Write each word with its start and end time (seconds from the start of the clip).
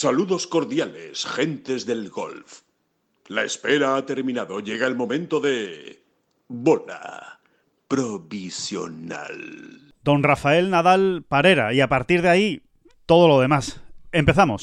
Saludos 0.00 0.46
cordiales, 0.46 1.26
gentes 1.26 1.84
del 1.84 2.08
golf. 2.08 2.60
La 3.26 3.42
espera 3.42 3.96
ha 3.96 4.06
terminado. 4.06 4.60
Llega 4.60 4.86
el 4.86 4.94
momento 4.94 5.40
de... 5.40 6.04
Bola 6.46 7.40
provisional. 7.88 9.26
Don 10.04 10.22
Rafael 10.22 10.70
Nadal 10.70 11.24
Parera. 11.28 11.74
Y 11.74 11.80
a 11.80 11.88
partir 11.88 12.22
de 12.22 12.28
ahí, 12.28 12.62
todo 13.06 13.26
lo 13.26 13.40
demás. 13.40 13.82
Empezamos. 14.12 14.62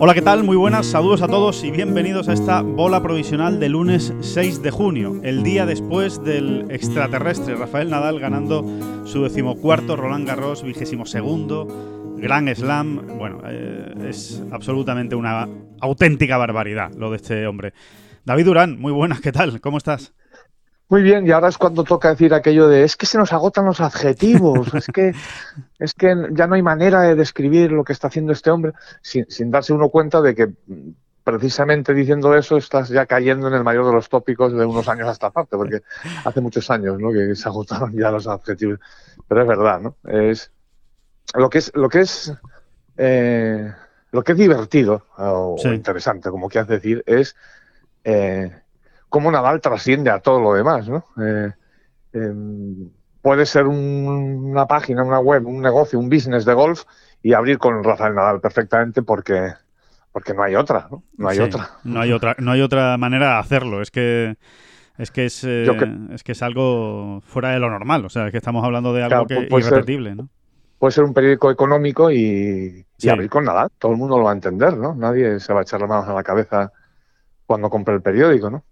Hola, 0.00 0.12
¿qué 0.12 0.22
tal? 0.22 0.42
Muy 0.42 0.56
buenas, 0.56 0.86
saludos 0.86 1.22
a 1.22 1.28
todos 1.28 1.62
y 1.62 1.70
bienvenidos 1.70 2.28
a 2.28 2.32
esta 2.32 2.62
bola 2.62 3.00
provisional 3.00 3.60
de 3.60 3.68
lunes 3.68 4.12
6 4.20 4.60
de 4.60 4.72
junio, 4.72 5.20
el 5.22 5.44
día 5.44 5.66
después 5.66 6.22
del 6.24 6.66
extraterrestre 6.68 7.54
Rafael 7.54 7.90
Nadal 7.90 8.18
ganando 8.18 8.66
su 9.04 9.22
decimocuarto 9.22 9.94
Roland 9.94 10.26
Garros, 10.26 10.64
vigésimo 10.64 11.06
segundo, 11.06 12.16
Gran 12.16 12.52
Slam. 12.52 13.18
Bueno, 13.18 13.40
eh, 13.46 13.94
es 14.08 14.42
absolutamente 14.50 15.14
una 15.14 15.48
auténtica 15.78 16.38
barbaridad 16.38 16.92
lo 16.94 17.10
de 17.12 17.16
este 17.16 17.46
hombre. 17.46 17.72
David 18.24 18.46
Durán, 18.46 18.80
muy 18.80 18.90
buenas, 18.90 19.20
¿qué 19.20 19.30
tal? 19.30 19.60
¿Cómo 19.60 19.78
estás? 19.78 20.12
Muy 20.88 21.02
bien, 21.02 21.26
y 21.26 21.30
ahora 21.30 21.48
es 21.48 21.56
cuando 21.56 21.82
toca 21.82 22.10
decir 22.10 22.34
aquello 22.34 22.68
de 22.68 22.84
es 22.84 22.96
que 22.96 23.06
se 23.06 23.16
nos 23.16 23.32
agotan 23.32 23.64
los 23.64 23.80
adjetivos, 23.80 24.72
es 24.74 24.86
que 24.86 25.14
es 25.78 25.94
que 25.94 26.14
ya 26.32 26.46
no 26.46 26.54
hay 26.54 26.62
manera 26.62 27.00
de 27.00 27.14
describir 27.14 27.72
lo 27.72 27.84
que 27.84 27.92
está 27.92 28.08
haciendo 28.08 28.32
este 28.32 28.50
hombre 28.50 28.72
sin, 29.00 29.24
sin 29.30 29.50
darse 29.50 29.72
uno 29.72 29.88
cuenta 29.88 30.20
de 30.20 30.34
que 30.34 30.52
precisamente 31.24 31.94
diciendo 31.94 32.36
eso 32.36 32.58
estás 32.58 32.90
ya 32.90 33.06
cayendo 33.06 33.48
en 33.48 33.54
el 33.54 33.64
mayor 33.64 33.86
de 33.86 33.92
los 33.92 34.10
tópicos 34.10 34.52
de 34.52 34.66
unos 34.66 34.86
años 34.88 35.08
hasta 35.08 35.30
parte, 35.30 35.56
porque 35.56 35.80
hace 36.24 36.40
muchos 36.42 36.70
años 36.70 37.00
¿no? 37.00 37.10
que 37.10 37.34
se 37.34 37.48
agotaron 37.48 37.96
ya 37.96 38.10
los 38.10 38.26
adjetivos. 38.26 38.78
Pero 39.26 39.40
es 39.40 39.48
verdad, 39.48 39.80
¿no? 39.80 39.96
Es 40.04 40.52
lo 41.34 41.48
que 41.48 41.58
es 41.58 41.72
lo 41.74 41.88
que 41.88 42.00
es 42.00 42.32
eh, 42.98 43.72
lo 44.12 44.22
que 44.22 44.32
es 44.32 44.38
divertido 44.38 45.06
o, 45.16 45.56
Sí. 45.58 45.68
interesante, 45.68 46.28
como 46.30 46.48
quieras 46.48 46.68
decir, 46.68 47.02
es 47.06 47.34
eh, 48.04 48.52
cómo 49.14 49.30
Nadal 49.30 49.60
trasciende 49.60 50.10
a 50.10 50.18
todo 50.18 50.40
lo 50.40 50.54
demás, 50.54 50.88
¿no? 50.88 51.04
Eh, 51.22 51.52
em, 52.14 52.90
puede 53.22 53.46
ser 53.46 53.68
un- 53.68 54.50
una 54.50 54.66
página, 54.66 55.04
una 55.04 55.20
web, 55.20 55.46
un 55.46 55.62
negocio, 55.62 56.00
un 56.00 56.08
business 56.08 56.44
de 56.44 56.52
golf 56.52 56.82
y 57.22 57.32
abrir 57.32 57.58
con 57.58 57.84
Rafael 57.84 58.12
Nadal 58.16 58.40
perfectamente 58.40 59.02
porque 59.02 59.52
porque 60.10 60.34
no 60.34 60.42
hay 60.42 60.56
otra, 60.56 60.88
¿no? 60.90 61.04
No 61.16 61.28
hay 61.28 61.36
Sí, 61.36 61.42
otra. 61.42 61.70
No 61.84 62.00
hay 62.00 62.12
otra, 62.12 62.34
no 62.38 62.50
hay 62.52 62.60
otra 62.60 62.96
manera 62.96 63.34
de 63.34 63.38
hacerlo. 63.38 63.82
Es 63.82 63.92
que 63.92 64.36
es 64.98 65.12
que 65.12 65.26
es, 65.26 65.44
eh, 65.44 65.64
cre- 65.68 66.12
es 66.12 66.24
que 66.24 66.32
es 66.32 66.42
algo 66.42 67.20
fuera 67.24 67.50
de 67.50 67.60
lo 67.60 67.70
normal. 67.70 68.04
O 68.04 68.08
sea, 68.08 68.26
es 68.26 68.32
que 68.32 68.38
estamos 68.38 68.64
hablando 68.64 68.92
de 68.92 69.02
algo 69.04 69.26
Claro, 69.26 69.26
que 69.26 69.46
pu- 69.46 69.48
puede 69.48 69.62
ser- 69.62 69.72
irrepetible, 69.74 70.14
¿no? 70.16 70.28
Puede 70.80 70.90
ser 70.92 71.04
un 71.04 71.14
periódico 71.14 71.52
económico 71.52 72.10
y, 72.10 72.84
abrir 73.08 73.30
con 73.30 73.44
Nadal. 73.44 73.68
Todo 73.78 73.92
el 73.92 73.98
mundo 73.98 74.18
lo 74.18 74.24
va 74.24 74.30
a 74.30 74.34
entender, 74.34 74.76
¿no? 74.76 74.94
Nadie 74.96 75.38
se 75.38 75.52
va 75.52 75.60
a 75.60 75.62
echar 75.62 75.80
las 75.80 75.88
manos 75.88 76.08
a 76.08 76.14
la 76.14 76.22
cabeza 76.24 76.72
cuando 77.46 77.68
compre 77.70 77.94
el 77.94 78.02
periódico, 78.02 78.50
¿no? 78.50 78.64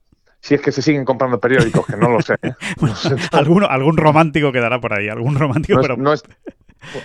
Si 0.42 0.54
es 0.54 0.60
que 0.60 0.72
se 0.72 0.82
siguen 0.82 1.04
comprando 1.04 1.38
periódicos, 1.38 1.86
que 1.86 1.96
no 1.96 2.10
lo 2.10 2.20
sé. 2.20 2.34
¿eh? 2.42 2.52
Bueno, 2.78 2.94
No 3.10 3.16
sé. 3.16 3.16
alguno, 3.32 3.66
algún 3.68 3.96
romántico 3.96 4.50
quedará 4.50 4.80
por 4.80 4.92
ahí, 4.92 5.08
algún 5.08 5.36
romántico, 5.38 5.74
No 5.76 5.80
es- 5.80 5.86
pero 5.88 5.96
no 6.02 6.12
es- 6.12 6.24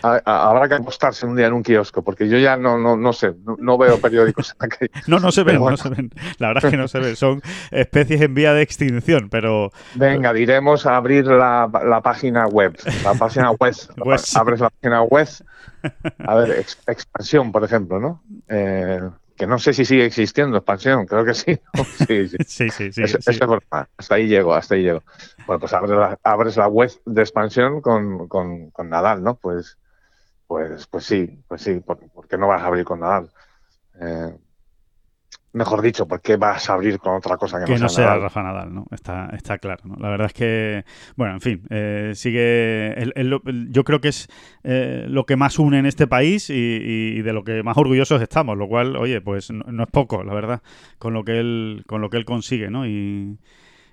a- 0.01 0.19
a- 0.25 0.49
habrá 0.49 0.67
que 0.67 0.73
apostarse 0.73 1.27
un 1.27 1.35
día 1.35 1.45
en 1.45 1.53
un 1.53 1.61
kiosco, 1.61 2.01
porque 2.03 2.27
yo 2.27 2.39
ya 2.39 2.57
no, 2.57 2.79
no, 2.79 2.97
no 2.97 3.13
sé, 3.13 3.33
no, 3.45 3.55
no 3.59 3.77
veo 3.77 4.01
periódicos 4.01 4.55
en 4.59 4.89
no, 5.07 5.19
no 5.19 5.31
se 5.31 5.43
ven, 5.43 5.59
bueno. 5.59 5.77
no 5.77 5.83
se 5.83 5.89
ven. 5.89 6.09
La 6.39 6.47
verdad 6.47 6.65
es 6.65 6.71
que 6.71 6.77
no 6.77 6.87
se 6.87 6.97
ven. 6.99 7.15
Son 7.15 7.41
especies 7.69 8.21
en 8.21 8.33
vía 8.33 8.53
de 8.53 8.63
extinción, 8.63 9.29
pero 9.29 9.71
Venga, 9.93 10.33
diremos 10.33 10.87
a 10.87 10.97
abrir 10.97 11.27
la, 11.27 11.69
la 11.85 12.01
página 12.01 12.47
web. 12.47 12.75
La 13.03 13.13
página 13.13 13.51
web. 13.51 13.75
Web. 13.97 14.19
Abres 14.35 14.59
la 14.61 14.71
página 14.71 15.03
web. 15.03 15.27
A 16.25 16.35
ver, 16.35 16.51
ex- 16.59 16.79
expansión, 16.87 17.51
por 17.51 17.63
ejemplo, 17.63 17.99
¿no? 17.99 18.23
Eh, 18.49 18.99
que 19.37 19.47
no 19.47 19.59
sé 19.59 19.71
si 19.73 19.85
sigue 19.85 20.05
existiendo 20.05 20.57
expansión, 20.57 21.05
creo 21.05 21.23
que 21.23 21.33
sí. 21.33 21.59
Sí, 22.07 22.27
sí. 22.27 22.37
sí, 22.45 22.69
sí, 22.69 22.91
sí. 22.91 23.39
Verdad. 23.39 23.87
Hasta 23.95 24.15
ahí 24.15 24.27
llego, 24.27 24.53
hasta 24.53 24.75
ahí 24.75 24.83
llego. 24.83 25.03
Bueno, 25.45 25.59
pues 25.59 25.73
abres 25.73 25.91
la, 25.91 26.19
abres 26.23 26.57
la 26.57 26.67
web 26.67 26.91
de 27.05 27.21
expansión 27.21 27.81
con, 27.81 28.27
con, 28.27 28.71
con 28.71 28.89
Nadal, 28.89 29.23
¿no? 29.23 29.35
Pues, 29.35 29.77
pues, 30.47 30.87
pues 30.87 31.05
sí, 31.05 31.43
pues 31.47 31.61
sí. 31.61 31.79
¿Por, 31.79 31.99
por 32.09 32.39
no 32.39 32.47
vas 32.47 32.61
a 32.61 32.67
abrir 32.67 32.83
con 32.83 32.99
Nadal? 32.99 33.29
Eh, 34.01 34.35
mejor 35.57 35.81
dicho, 35.81 36.07
¿por 36.07 36.21
qué 36.21 36.37
vas 36.37 36.69
a 36.69 36.73
abrir 36.73 36.99
con 36.99 37.15
otra 37.15 37.37
cosa 37.37 37.59
que, 37.59 37.65
que 37.65 37.73
no 37.73 37.79
no 37.79 37.89
sea 37.89 38.05
sea 38.05 38.05
Nadal? 38.05 38.21
Rafa 38.21 38.43
Nadal, 38.43 38.73
¿no? 38.73 38.85
Está, 38.91 39.29
está 39.33 39.57
claro, 39.57 39.83
¿no? 39.85 39.95
La 39.99 40.09
verdad 40.09 40.27
es 40.27 40.33
que, 40.33 40.85
bueno, 41.17 41.33
en 41.33 41.41
fin, 41.41 41.63
eh, 41.69 42.11
sigue, 42.15 42.93
el- 42.93 43.11
el- 43.15 43.41
el- 43.45 43.71
yo 43.71 43.83
creo 43.83 43.99
que 43.99 44.07
es 44.09 44.29
eh, 44.63 45.05
lo 45.09 45.25
que 45.25 45.35
más 45.35 45.59
une 45.59 45.79
en 45.79 45.85
este 45.85 46.07
país 46.07 46.49
y, 46.49 46.53
y 46.53 47.21
de 47.21 47.33
lo 47.33 47.43
que 47.43 47.63
más 47.63 47.75
orgullosos 47.77 48.21
estamos, 48.21 48.57
lo 48.57 48.67
cual, 48.69 48.95
oye, 48.95 49.19
pues 49.19 49.51
no, 49.51 49.65
no 49.69 49.83
es 49.83 49.89
poco, 49.89 50.23
la 50.23 50.33
verdad, 50.33 50.61
con 50.97 51.13
lo 51.13 51.25
que 51.25 51.39
él, 51.39 51.83
con 51.87 51.99
lo 52.01 52.09
que 52.09 52.17
él 52.17 52.25
consigue, 52.25 52.69
¿no? 52.69 52.87
Y, 52.87 53.37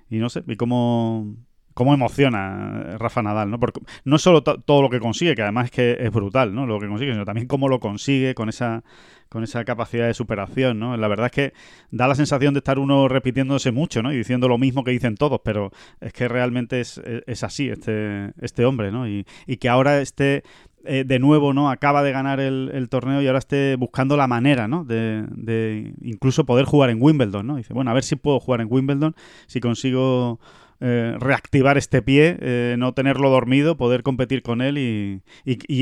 y 0.09 0.17
no 0.19 0.29
sé, 0.29 0.43
y 0.47 0.55
cómo, 0.55 1.35
cómo 1.75 1.93
emociona 1.93 2.97
Rafa 2.97 3.21
Nadal, 3.21 3.51
¿no? 3.51 3.59
Porque 3.59 3.81
no 4.03 4.17
solo 4.17 4.41
to- 4.41 4.59
todo 4.61 4.81
lo 4.81 4.89
que 4.89 4.99
consigue, 4.99 5.35
que 5.35 5.43
además 5.43 5.65
es 5.65 5.71
que 5.71 5.97
es 5.99 6.11
brutal, 6.11 6.55
¿no? 6.55 6.65
Lo 6.65 6.79
que 6.79 6.87
consigue, 6.87 7.11
sino 7.11 7.25
también 7.25 7.45
cómo 7.45 7.69
lo 7.69 7.79
consigue 7.79 8.33
con 8.33 8.49
esa 8.49 8.83
con 9.27 9.43
esa 9.43 9.65
capacidad 9.65 10.07
de 10.07 10.13
superación, 10.13 10.79
¿no? 10.79 10.95
La 10.95 11.07
verdad 11.09 11.25
es 11.25 11.31
que 11.33 11.53
da 11.91 12.07
la 12.07 12.15
sensación 12.15 12.53
de 12.53 12.59
estar 12.59 12.79
uno 12.79 13.07
repitiéndose 13.09 13.71
mucho, 13.71 14.01
¿no? 14.01 14.13
Y 14.13 14.17
diciendo 14.17 14.47
lo 14.47 14.57
mismo 14.57 14.83
que 14.83 14.91
dicen 14.91 15.15
todos, 15.15 15.41
pero 15.43 15.71
es 15.99 16.13
que 16.13 16.27
realmente 16.29 16.79
es, 16.79 17.01
es 17.27 17.43
así 17.43 17.67
este, 17.67 18.31
este 18.39 18.65
hombre, 18.65 18.91
¿no? 18.91 19.07
Y, 19.09 19.25
y 19.45 19.57
que 19.57 19.67
ahora 19.67 19.99
esté 19.99 20.43
eh, 20.85 21.03
de 21.05 21.19
nuevo, 21.19 21.53
¿no? 21.53 21.69
Acaba 21.69 22.01
de 22.03 22.11
ganar 22.13 22.39
el, 22.39 22.69
el 22.73 22.87
torneo 22.87 23.21
y 23.21 23.27
ahora 23.27 23.39
esté 23.39 23.75
buscando 23.75 24.15
la 24.15 24.27
manera, 24.27 24.67
¿no? 24.69 24.85
De, 24.85 25.25
de 25.31 25.93
incluso 26.01 26.45
poder 26.45 26.63
jugar 26.65 26.91
en 26.91 27.01
Wimbledon, 27.01 27.45
¿no? 27.47 27.55
Dice, 27.57 27.73
bueno, 27.73 27.91
a 27.91 27.93
ver 27.95 28.03
si 28.03 28.15
puedo 28.15 28.39
jugar 28.39 28.61
en 28.61 28.67
Wimbledon, 28.71 29.15
si 29.47 29.59
consigo 29.59 30.39
eh, 30.81 31.15
reactivar 31.19 31.77
este 31.77 32.01
pie, 32.01 32.37
eh, 32.41 32.75
no 32.77 32.93
tenerlo 32.93 33.29
dormido, 33.29 33.77
poder 33.77 34.03
competir 34.03 34.41
con 34.41 34.61
él 34.61 34.77
y, 34.77 35.21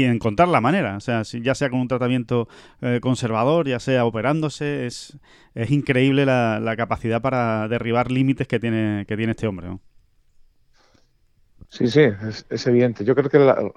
encontrar 0.03 0.47
la 0.49 0.61
manera. 0.61 0.97
O 0.97 0.99
sea, 0.99 1.23
ya 1.23 1.55
sea 1.55 1.69
con 1.69 1.79
un 1.79 1.87
tratamiento 1.87 2.47
eh, 2.81 2.99
conservador, 3.01 3.67
ya 3.67 3.79
sea 3.79 4.05
operándose, 4.05 4.85
es, 4.85 5.17
es 5.55 5.71
increíble 5.71 6.25
la, 6.25 6.73
capacidad 6.77 7.21
para 7.21 7.67
derribar 7.67 8.11
límites 8.11 8.47
que 8.47 8.59
tiene, 8.59 9.05
que 9.07 9.15
tiene 9.17 9.31
este 9.31 9.47
hombre. 9.47 9.77
Sí, 11.69 11.87
sí, 11.87 12.01
es, 12.01 12.45
es 12.49 12.67
evidente. 12.67 13.03
Yo 13.03 13.15
creo 13.15 13.29
que 13.29 13.39
la- 13.39 13.71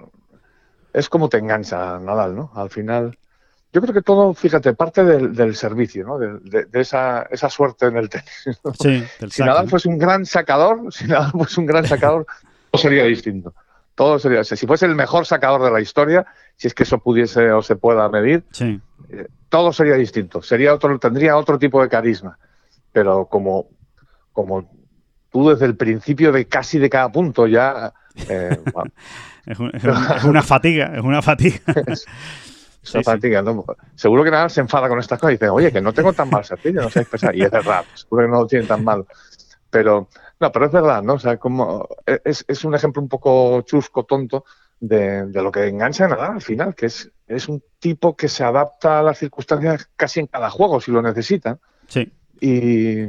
es 0.93 1.09
como 1.09 1.29
te 1.29 1.39
engancha 1.39 1.99
Nadal, 1.99 2.35
¿no? 2.35 2.51
Al 2.55 2.71
final, 2.71 3.19
yo 3.77 3.83
creo 3.83 3.93
que 3.93 4.01
todo, 4.01 4.33
fíjate, 4.33 4.73
parte 4.73 5.05
del, 5.05 5.35
del 5.35 5.55
servicio, 5.55 6.07
¿no? 6.07 6.19
De, 6.19 6.39
de- 6.41 6.65
de 6.65 6.81
esa, 6.81 7.27
esa 7.31 7.51
suerte 7.51 7.85
en 7.85 7.99
el 7.99 8.09
tenis. 8.09 8.31
¿no? 8.65 8.73
Sí, 8.73 9.05
del 9.21 9.31
Si 9.31 9.43
Nadal 9.43 9.69
fuese 9.69 9.89
un 9.91 9.99
gran 9.99 10.25
sacador, 10.25 10.81
si 10.91 11.07
Nadal 11.07 11.33
fuese 11.33 11.61
un 11.61 11.67
gran 11.67 11.87
sacador, 11.87 12.25
todo 12.71 12.81
sería 12.81 13.05
distinto. 13.05 13.53
Todo 13.95 14.19
sería, 14.19 14.41
o 14.41 14.45
sea, 14.45 14.57
si 14.57 14.67
fuese 14.67 14.87
el 14.87 14.95
mejor 14.95 15.27
sacador 15.27 15.63
de 15.63 15.71
la 15.71 15.81
historia, 15.83 16.25
si 16.57 16.69
es 16.69 16.75
que 16.75 16.85
eso 16.85 16.97
pudiese 16.99 17.53
o 17.53 17.61
se 17.63 17.77
pueda 17.77 18.09
medir, 18.09 18.45
Sí, 18.51 18.81
todo 19.51 19.73
sería 19.75 19.95
distinto. 19.97 20.41
Sería 20.41 20.73
otro, 20.73 20.99
tendría 20.99 21.37
otro 21.37 21.59
tipo 21.59 21.83
de 21.83 21.91
carisma. 21.91 22.39
Pero 22.93 23.27
como, 23.27 23.69
como 24.33 24.71
tú 25.31 25.51
desde 25.51 25.67
el 25.67 25.77
principio 25.77 26.33
de 26.33 26.47
casi 26.47 26.79
de 26.79 26.89
cada 26.89 27.13
punto 27.13 27.47
ya 27.47 27.93
eh, 28.29 28.59
bueno, 28.73 28.91
es, 29.45 29.59
un- 29.59 29.71
es 29.75 29.85
un- 29.85 30.17
es 30.17 30.25
una 30.25 30.43
fatiga, 30.43 30.93
es 30.95 31.03
una 31.03 31.21
fatiga. 31.21 31.59
Sí, 32.87 33.01
sí. 33.03 33.31
¿no? 33.43 33.65
Seguro 33.97 34.23
que 34.23 34.31
Nadal 34.31 34.51
se 34.51 34.61
enfada 34.61 34.89
con 34.89 34.99
estas 35.01 35.19
cosas 35.19 35.33
y 35.33 35.35
dice, 35.35 35.49
oye, 35.49 35.73
que 35.73 35.81
no 35.81 35.93
tengo 35.93 36.13
tan 36.13 36.31
mal 36.31 36.45
servicio, 36.45 36.83
no 36.83 36.91
sé 36.91 37.05
pesar. 37.05 37.35
Y 37.35 37.43
es 37.43 37.51
verdad, 37.51 37.85
seguro 37.95 38.27
que 38.27 38.31
no 38.31 38.41
lo 38.43 38.47
tiene 38.47 38.67
tan 38.67 38.85
mal. 38.85 39.05
Pero, 39.71 40.09
no, 40.39 40.53
pero 40.53 40.67
es 40.67 40.73
verdad, 40.73 41.03
¿no? 41.03 41.15
O 41.15 41.19
sea, 41.19 41.37
como 41.37 41.89
es, 42.07 42.45
es 42.47 42.65
un 42.65 42.75
ejemplo 42.75 43.03
un 43.03 43.09
poco 43.09 43.63
chusco, 43.63 44.05
tonto, 44.05 44.45
de, 44.79 45.27
de 45.27 45.43
lo 45.43 45.51
que 45.51 45.67
engancha 45.67 46.05
a 46.05 46.09
Nadal 46.09 46.33
al 46.35 46.43
final, 46.43 46.75
que 46.75 46.87
es, 46.87 47.11
es 47.27 47.49
un 47.49 47.63
tipo 47.81 48.17
que 48.17 48.29
se 48.29 48.45
adapta 48.45 49.01
a 49.01 49.03
las 49.03 49.19
circunstancias 49.19 49.89
casi 49.97 50.21
en 50.21 50.29
cada 50.29 50.49
juego 50.51 50.81
si 50.81 50.93
lo 50.93 51.03
necesita. 51.03 51.59
Sí, 51.89 52.13
Y 52.41 53.01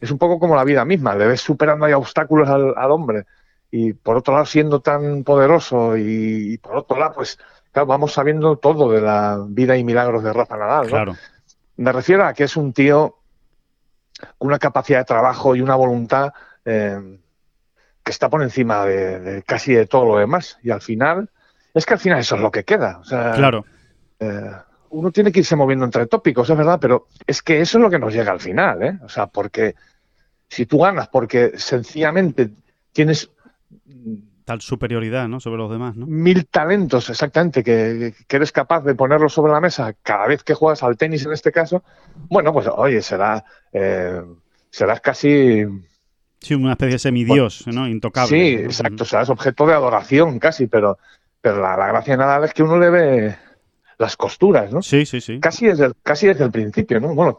es 0.00 0.10
un 0.10 0.18
poco 0.18 0.40
como 0.40 0.56
la 0.56 0.64
vida 0.64 0.84
misma, 0.84 1.14
le 1.14 1.26
ves 1.26 1.40
superando 1.40 1.84
ahí 1.84 1.92
obstáculos 1.92 2.48
al, 2.48 2.74
al 2.76 2.90
hombre 2.90 3.26
y 3.70 3.92
por 3.92 4.16
otro 4.16 4.34
lado 4.34 4.46
siendo 4.46 4.80
tan 4.80 5.22
poderoso 5.22 5.96
y, 5.96 6.54
y 6.54 6.58
por 6.58 6.76
otro 6.76 6.98
lado 6.98 7.12
pues 7.16 7.38
claro, 7.72 7.86
vamos 7.86 8.12
sabiendo 8.12 8.56
todo 8.56 8.90
de 8.90 9.00
la 9.00 9.44
vida 9.48 9.76
y 9.76 9.84
milagros 9.84 10.22
de 10.24 10.32
Rafa 10.32 10.56
Nadal. 10.56 10.84
¿no? 10.84 10.88
Claro. 10.90 11.16
Me 11.76 11.92
refiero 11.92 12.24
a 12.24 12.32
que 12.34 12.44
es 12.44 12.56
un 12.56 12.72
tío 12.72 13.16
con 14.38 14.48
una 14.48 14.58
capacidad 14.58 14.98
de 14.98 15.04
trabajo 15.04 15.56
y 15.56 15.60
una 15.62 15.76
voluntad 15.76 16.32
eh, 16.64 17.18
que 18.02 18.10
está 18.10 18.28
por 18.28 18.42
encima 18.42 18.84
de, 18.84 19.18
de 19.20 19.42
casi 19.42 19.72
de 19.74 19.86
todo 19.86 20.04
lo 20.04 20.18
demás. 20.18 20.58
Y 20.62 20.70
al 20.70 20.80
final, 20.82 21.30
es 21.72 21.86
que 21.86 21.94
al 21.94 22.00
final 22.00 22.18
eso 22.18 22.36
es 22.36 22.42
lo 22.42 22.50
que 22.50 22.64
queda. 22.64 22.98
O 22.98 23.04
sea, 23.04 23.32
Claro. 23.32 23.64
eh, 24.18 24.52
uno 24.90 25.10
tiene 25.10 25.30
que 25.32 25.40
irse 25.40 25.56
moviendo 25.56 25.84
entre 25.84 26.06
tópicos, 26.06 26.50
es 26.50 26.56
verdad, 26.56 26.78
pero 26.80 27.06
es 27.26 27.42
que 27.42 27.60
eso 27.60 27.78
es 27.78 27.82
lo 27.82 27.88
que 27.90 27.98
nos 27.98 28.12
llega 28.12 28.32
al 28.32 28.40
final, 28.40 28.82
¿eh? 28.82 28.98
O 29.04 29.08
sea, 29.08 29.28
porque 29.28 29.74
si 30.48 30.66
tú 30.66 30.80
ganas 30.80 31.08
porque 31.08 31.52
sencillamente 31.56 32.50
tienes 32.92 33.30
Tal 34.50 34.60
superioridad, 34.62 35.28
¿no? 35.28 35.38
Sobre 35.38 35.58
los 35.58 35.70
demás, 35.70 35.96
¿no? 35.96 36.06
mil 36.08 36.44
talentos 36.48 37.08
exactamente 37.08 37.62
que, 37.62 38.14
que 38.26 38.36
eres 38.36 38.50
capaz 38.50 38.80
de 38.82 38.96
ponerlos 38.96 39.32
sobre 39.32 39.52
la 39.52 39.60
mesa 39.60 39.94
cada 40.02 40.26
vez 40.26 40.42
que 40.42 40.54
juegas 40.54 40.82
al 40.82 40.96
tenis 40.96 41.24
en 41.24 41.30
este 41.30 41.52
caso, 41.52 41.84
bueno, 42.28 42.52
pues 42.52 42.66
oye, 42.66 43.00
será 43.00 43.44
eh, 43.72 44.20
serás 44.68 45.00
casi 45.00 45.64
Sí, 46.40 46.54
una 46.54 46.72
especie 46.72 46.94
de 46.94 46.98
semidios, 46.98 47.64
¿no? 47.68 47.86
Intocable. 47.86 48.28
sí, 48.28 48.56
¿no? 48.56 48.62
exacto, 48.62 49.04
serás 49.04 49.30
objeto 49.30 49.68
de 49.68 49.74
adoración 49.74 50.40
casi, 50.40 50.66
pero 50.66 50.98
pero 51.40 51.62
la, 51.62 51.76
la 51.76 51.86
gracia 51.86 52.14
de 52.14 52.18
Nadal 52.18 52.42
es 52.42 52.52
que 52.52 52.64
uno 52.64 52.76
le 52.76 52.90
ve 52.90 53.36
las 53.98 54.16
costuras, 54.16 54.72
¿no? 54.72 54.82
Sí, 54.82 55.06
sí, 55.06 55.20
sí. 55.20 55.38
Casi 55.38 55.66
desde 55.68 55.84
el, 55.86 55.94
casi 56.02 56.26
desde 56.26 56.42
el 56.42 56.50
principio, 56.50 56.98
¿no? 56.98 57.14
Bueno, 57.14 57.38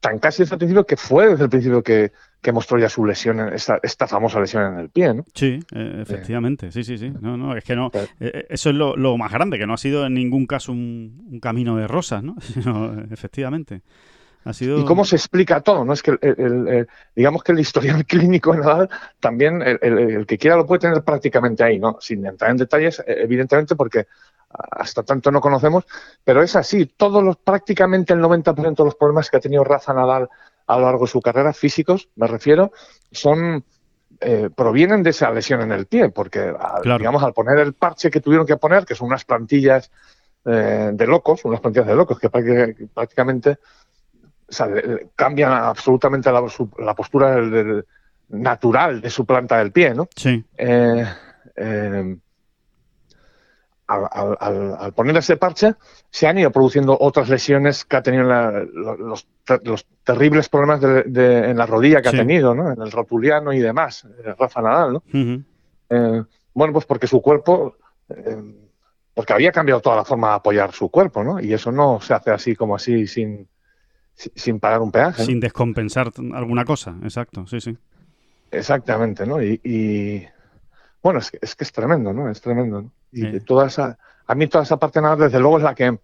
tan 0.00 0.18
casi 0.18 0.42
desde 0.42 0.56
el 0.56 0.58
principio 0.58 0.84
que 0.84 0.98
fue 0.98 1.30
desde 1.30 1.44
el 1.44 1.50
principio 1.50 1.82
que, 1.82 2.12
que 2.42 2.52
mostró 2.52 2.78
ya 2.78 2.88
su 2.88 3.04
lesión, 3.04 3.40
en- 3.40 3.52
esta, 3.52 3.78
esta 3.82 4.06
famosa 4.06 4.40
lesión 4.40 4.72
en 4.74 4.78
el 4.80 4.88
pie, 4.90 5.12
¿no? 5.14 5.24
Sí, 5.34 5.60
eh, 5.74 5.98
efectivamente, 6.02 6.72
sí, 6.72 6.84
sí, 6.84 6.96
sí. 6.98 7.12
No, 7.20 7.36
no, 7.36 7.56
es 7.56 7.64
que 7.64 7.76
no. 7.76 7.90
Eh, 8.18 8.46
eso 8.48 8.70
es 8.70 8.76
lo, 8.76 8.96
lo 8.96 9.16
más 9.18 9.30
grande, 9.32 9.58
que 9.58 9.66
no 9.66 9.74
ha 9.74 9.78
sido 9.78 10.06
en 10.06 10.14
ningún 10.14 10.46
caso 10.46 10.72
un, 10.72 11.26
un 11.30 11.40
camino 11.40 11.76
de 11.76 11.86
rosas, 11.86 12.22
¿no? 12.22 12.36
Sino, 12.40 12.94
eh, 13.00 13.06
efectivamente. 13.10 13.82
Ha 14.42 14.54
sido. 14.54 14.78
¿Y 14.80 14.86
cómo 14.86 15.04
se 15.04 15.16
explica 15.16 15.60
todo? 15.60 15.84
¿no? 15.84 15.92
Es 15.92 16.02
que 16.02 16.12
el- 16.12 16.18
el- 16.38 16.68
el- 16.68 16.88
digamos 17.14 17.42
que 17.42 17.52
el 17.52 17.60
historial 17.60 18.06
clínico 18.06 18.52
de 18.52 18.60
Nadal 18.60 18.88
también 19.20 19.60
el, 19.60 20.24
que 20.26 20.38
quiera 20.38 20.56
lo 20.56 20.64
puede 20.64 20.80
tener 20.80 21.02
prácticamente 21.04 21.62
ahí, 21.62 21.78
¿no? 21.78 21.98
Sin 22.00 22.24
entrar 22.24 22.50
en 22.50 22.56
detalles, 22.56 23.00
eh, 23.00 23.16
evidentemente, 23.18 23.76
porque 23.76 24.06
hasta 24.48 25.02
tanto 25.02 25.30
no 25.30 25.42
conocemos, 25.42 25.84
pero 26.24 26.42
es 26.42 26.56
así. 26.56 26.86
Todos 26.86 27.22
los, 27.22 27.36
prácticamente 27.36 28.14
el 28.14 28.20
90% 28.20 28.82
de 28.82 28.84
los 28.84 28.94
problemas 28.96 29.28
que 29.30 29.36
ha 29.36 29.40
tenido 29.40 29.62
Rafa 29.62 29.92
Nadal 29.92 30.28
a 30.72 30.78
lo 30.78 30.84
largo 30.86 31.04
de 31.04 31.10
su 31.10 31.20
carrera, 31.20 31.52
físicos, 31.52 32.08
me 32.16 32.26
refiero, 32.26 32.72
son 33.10 33.64
eh, 34.20 34.50
provienen 34.54 35.02
de 35.02 35.10
esa 35.10 35.30
lesión 35.30 35.60
en 35.62 35.72
el 35.72 35.86
pie, 35.86 36.10
porque 36.10 36.52
Claro. 36.82 36.98
digamos 36.98 37.22
al 37.22 37.32
poner 37.32 37.58
el 37.58 37.72
parche 37.74 38.10
que 38.10 38.20
tuvieron 38.20 38.46
que 38.46 38.56
poner, 38.56 38.84
que 38.84 38.94
son 38.94 39.08
unas 39.08 39.24
plantillas 39.24 39.90
eh, 40.44 40.90
de 40.92 41.06
locos, 41.06 41.44
unas 41.44 41.60
plantillas 41.60 41.86
de 41.86 41.94
locos 41.94 42.18
que 42.18 42.30
prácti- 42.30 42.88
prácticamente 42.92 43.58
o 44.48 44.52
sea, 44.52 44.68
cambian 45.14 45.52
absolutamente 45.52 46.30
la, 46.32 46.48
su- 46.48 46.70
la 46.78 46.94
postura 46.94 47.36
del- 47.36 47.50
del- 47.50 47.86
natural 48.30 49.00
de 49.00 49.10
su 49.10 49.24
planta 49.24 49.58
del 49.58 49.72
pie, 49.72 49.92
¿no? 49.94 50.08
Sí, 50.14 50.44
Eh, 50.56 51.04
eh, 51.56 52.16
al, 53.90 54.36
al- 54.78 54.92
poner 54.92 55.16
ese 55.16 55.36
parche, 55.36 55.74
se 56.10 56.26
han 56.28 56.38
ido 56.38 56.50
produciendo 56.50 56.96
otras 57.00 57.28
lesiones 57.28 57.84
que 57.84 57.96
ha 57.96 58.02
tenido 58.02 58.22
en 58.24 58.28
la- 58.28 58.50
lo- 58.72 58.96
los, 58.96 59.26
los 59.64 59.86
terribles 60.04 60.48
problemas 60.48 60.80
de- 60.80 61.02
de- 61.04 61.50
en 61.50 61.56
la 61.58 61.66
rodilla 61.66 62.00
que 62.02 62.10
Sí. 62.10 62.16
ha 62.16 62.18
tenido, 62.20 62.54
¿no? 62.54 62.72
En 62.72 62.80
el 62.80 62.90
rotuliano 62.90 63.52
y 63.52 63.58
demás, 63.58 64.04
eh, 64.24 64.34
Rafa 64.38 64.62
Nadal, 64.62 64.92
¿no? 64.94 65.02
Eh, 65.90 66.22
bueno, 66.54 66.72
pues 66.72 66.84
porque 66.86 67.06
su 67.06 67.20
cuerpo, 67.20 67.76
eh, 68.08 68.36
porque 69.14 69.32
había 69.32 69.50
cambiado 69.52 69.80
toda 69.80 69.96
la 69.96 70.04
forma 70.04 70.28
de 70.30 70.34
apoyar 70.36 70.72
su 70.72 70.88
cuerpo, 70.88 71.24
¿no? 71.24 71.40
Y 71.40 71.52
eso 71.52 71.72
no 71.72 72.00
se 72.00 72.14
hace 72.14 72.30
así 72.30 72.54
como 72.54 72.76
así 72.76 73.06
sin, 73.06 73.48
sin- 74.14 74.60
pagar 74.60 74.80
un 74.82 74.92
peaje. 74.92 75.22
¿no? 75.22 75.26
sin 75.26 75.40
descompensar 75.40 76.10
alguna 76.34 76.64
cosa, 76.64 76.94
exacto, 77.02 77.46
sí, 77.46 77.60
sí. 77.60 77.76
Exactamente, 78.52 79.26
¿no? 79.26 79.42
Y, 79.42 79.60
y, 79.64 80.26
bueno, 81.02 81.18
es 81.20 81.30
que, 81.30 81.38
es 81.40 81.54
que 81.54 81.64
es 81.64 81.72
tremendo, 81.72 82.12
¿no? 82.12 82.30
Es 82.30 82.40
tremendo, 82.40 82.82
¿no? 82.82 82.90
Y 83.12 83.20
Sí. 83.22 83.30
de 83.30 83.40
toda 83.40 83.66
esa, 83.66 83.98
a 84.26 84.34
mí 84.34 84.46
toda 84.46 84.64
esa 84.64 84.76
parte 84.76 85.00
nada, 85.00 85.16
desde 85.16 85.40
luego, 85.40 85.58
es 85.58 85.64
la 85.64 85.74
que 85.74 85.98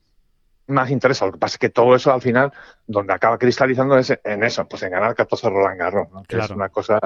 más 0.69 0.90
interesa. 0.90 1.26
Lo 1.26 1.32
que 1.32 1.38
pasa 1.38 1.54
es 1.54 1.58
que 1.58 1.69
todo 1.69 1.94
eso 1.94 2.12
al 2.12 2.20
final, 2.22 2.52
donde 2.87 3.12
acaba 3.12 3.38
cristalizando 3.38 3.96
es 3.98 4.19
en 4.25 4.43
eso, 4.43 4.66
pues 4.69 4.82
en 4.82 4.90
ganar 4.90 5.14
14 5.14 5.48
Roland 5.48 5.78
Garros, 5.78 6.10
¿no? 6.10 6.22
Que 6.25 6.38
es 6.38 6.50
una 6.50 6.69
cosa 6.70 6.98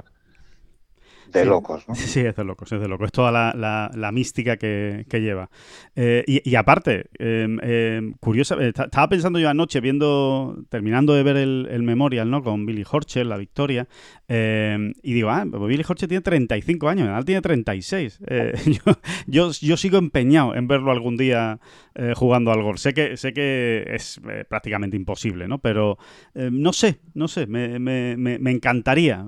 de 1.32 1.42
Sí. 1.42 1.46
locos, 1.48 1.88
¿no? 1.88 1.94
Sí, 1.94 2.20
es 2.20 2.34
de 2.36 2.44
locos, 2.44 2.70
es 2.72 2.80
de 2.80 2.88
locos. 2.88 3.06
Es 3.06 3.12
toda 3.12 3.30
la, 3.32 3.54
la- 3.56 3.90
la 3.94 4.12
mística 4.12 4.56
que, 4.56 5.06
que 5.08 5.20
lleva. 5.20 5.50
Eh, 5.96 6.24
y, 6.26 6.48
y 6.48 6.54
aparte, 6.56 7.06
eh, 7.18 7.46
eh, 7.62 8.12
curiosa, 8.20 8.56
eh, 8.60 8.72
ta- 8.72 8.84
estaba 8.84 9.08
pensando 9.08 9.38
yo 9.38 9.48
anoche, 9.48 9.80
viendo, 9.80 10.64
terminando 10.68 11.14
de 11.14 11.22
ver 11.22 11.36
el, 11.36 11.68
el 11.70 11.82
memorial, 11.82 12.30
¿no? 12.30 12.42
Con 12.42 12.66
Billy 12.66 12.84
Horschel, 12.90 13.28
la 13.28 13.36
victoria, 13.36 13.88
eh, 14.28 14.92
y 15.02 15.12
digo, 15.12 15.30
ah, 15.30 15.44
pues 15.50 15.62
Billy 15.68 15.84
Horschel 15.88 16.08
tiene 16.08 16.22
35 16.22 16.88
años, 16.88 17.06
Nadal 17.06 17.24
tiene 17.24 17.40
36. 17.42 18.20
Eh, 18.26 18.52
yo, 18.66 18.92
yo, 19.26 19.50
yo 19.52 19.76
sigo 19.76 19.98
empeñado 19.98 20.54
en 20.54 20.68
verlo 20.68 20.90
algún 20.90 21.16
día 21.16 21.58
eh, 21.94 22.12
jugando 22.16 22.52
al 22.52 22.62
golf. 22.62 22.78
Sé 22.80 22.94
que, 22.94 23.16
sé 23.16 23.32
que 23.32 23.84
es 23.88 24.20
prácticamente 24.48 24.96
imposible, 24.96 25.48
¿no? 25.48 25.58
Pero 25.58 25.98
no 26.34 26.72
sé, 26.72 27.00
no 27.14 27.28
sé, 27.28 27.46
me, 27.46 27.78
me- 27.78 28.16
me- 28.16 28.38
me 28.38 28.50
encantaría 28.50 29.26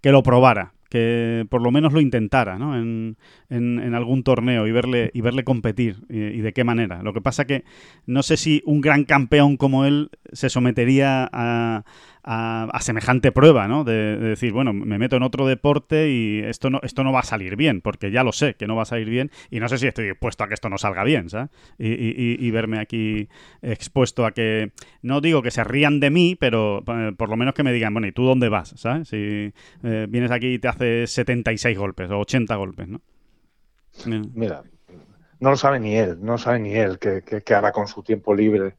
que 0.00 0.10
lo 0.12 0.22
probara 0.22 0.74
que 0.88 1.46
por 1.50 1.62
lo 1.62 1.70
menos 1.70 1.92
lo 1.92 2.00
intentara 2.00 2.58
¿no? 2.58 2.76
en, 2.78 3.16
en- 3.50 3.78
en 3.80 3.94
algún 3.94 4.22
torneo 4.22 4.66
y 4.66 4.72
verle, 4.72 5.10
y 5.14 5.20
verle 5.20 5.44
competir 5.44 5.96
y, 6.08 6.18
y 6.18 6.40
de 6.40 6.52
qué 6.52 6.64
manera. 6.64 7.02
Lo 7.02 7.12
que 7.12 7.20
pasa 7.20 7.44
que 7.46 7.64
no 8.06 8.22
sé 8.22 8.36
si 8.36 8.62
un 8.66 8.80
gran 8.80 9.04
campeón 9.04 9.56
como 9.56 9.84
él 9.84 10.10
se 10.32 10.48
sometería 10.50 11.28
a, 11.32 11.84
a- 12.26 12.80
semejante 12.80 13.32
prueba, 13.32 13.68
¿no? 13.68 13.84
De, 13.84 14.16
de 14.18 14.28
decir, 14.30 14.52
bueno, 14.52 14.72
me 14.72 14.98
meto 14.98 15.16
en 15.16 15.22
otro 15.22 15.46
deporte 15.46 16.10
y 16.10 16.40
esto 16.40 16.70
no, 16.70 16.80
esto 16.82 17.04
no 17.04 17.12
va 17.12 17.20
a 17.20 17.24
salir 17.24 17.56
bien, 17.56 17.80
porque 17.80 18.10
ya 18.10 18.24
lo 18.24 18.32
sé 18.32 18.54
que 18.54 18.66
no 18.66 18.76
va 18.76 18.82
a 18.82 18.86
salir 18.86 19.08
bien 19.08 19.30
y 19.50 19.60
no 19.60 19.68
sé 19.68 19.78
si 19.78 19.86
estoy 19.86 20.06
dispuesto 20.06 20.44
a 20.44 20.48
que 20.48 20.54
esto 20.54 20.68
no 20.68 20.78
salga 20.78 21.04
bien, 21.04 21.30
¿sabes? 21.30 21.50
Y, 21.78 21.88
y- 21.92 22.36
y- 22.38 22.50
verme 22.50 22.78
aquí 22.78 23.28
expuesto 23.62 24.26
a 24.26 24.32
que, 24.32 24.72
no 25.02 25.20
digo 25.20 25.42
que 25.42 25.50
se 25.50 25.64
rían 25.64 26.00
de 26.00 26.10
mí, 26.10 26.36
pero 26.38 26.82
eh, 26.86 27.12
por 27.16 27.28
lo 27.28 27.36
menos 27.36 27.54
que 27.54 27.62
me 27.62 27.72
digan, 27.72 27.92
bueno, 27.94 28.06
¿y 28.08 28.12
tú 28.12 28.24
dónde 28.24 28.48
vas? 28.48 28.74
¿Sabes? 28.76 29.08
Si 29.08 29.52
eh, 29.82 30.06
vienes 30.08 30.30
aquí 30.30 30.54
y 30.54 30.58
te 30.58 30.68
haces 30.68 31.10
76 31.10 31.78
golpes 31.78 32.10
o 32.10 32.18
80 32.18 32.56
golpes, 32.56 32.88
¿no? 32.88 33.00
Mira, 34.32 34.64
no 35.40 35.50
lo 35.50 35.56
sabe 35.56 35.80
ni 35.80 35.96
él, 35.96 36.18
no 36.20 36.32
lo 36.34 36.38
sabe 36.38 36.60
ni 36.60 36.74
él 36.74 36.98
qué 36.98 37.54
hará 37.54 37.72
con 37.72 37.88
su 37.88 38.02
tiempo 38.02 38.34
libre. 38.34 38.76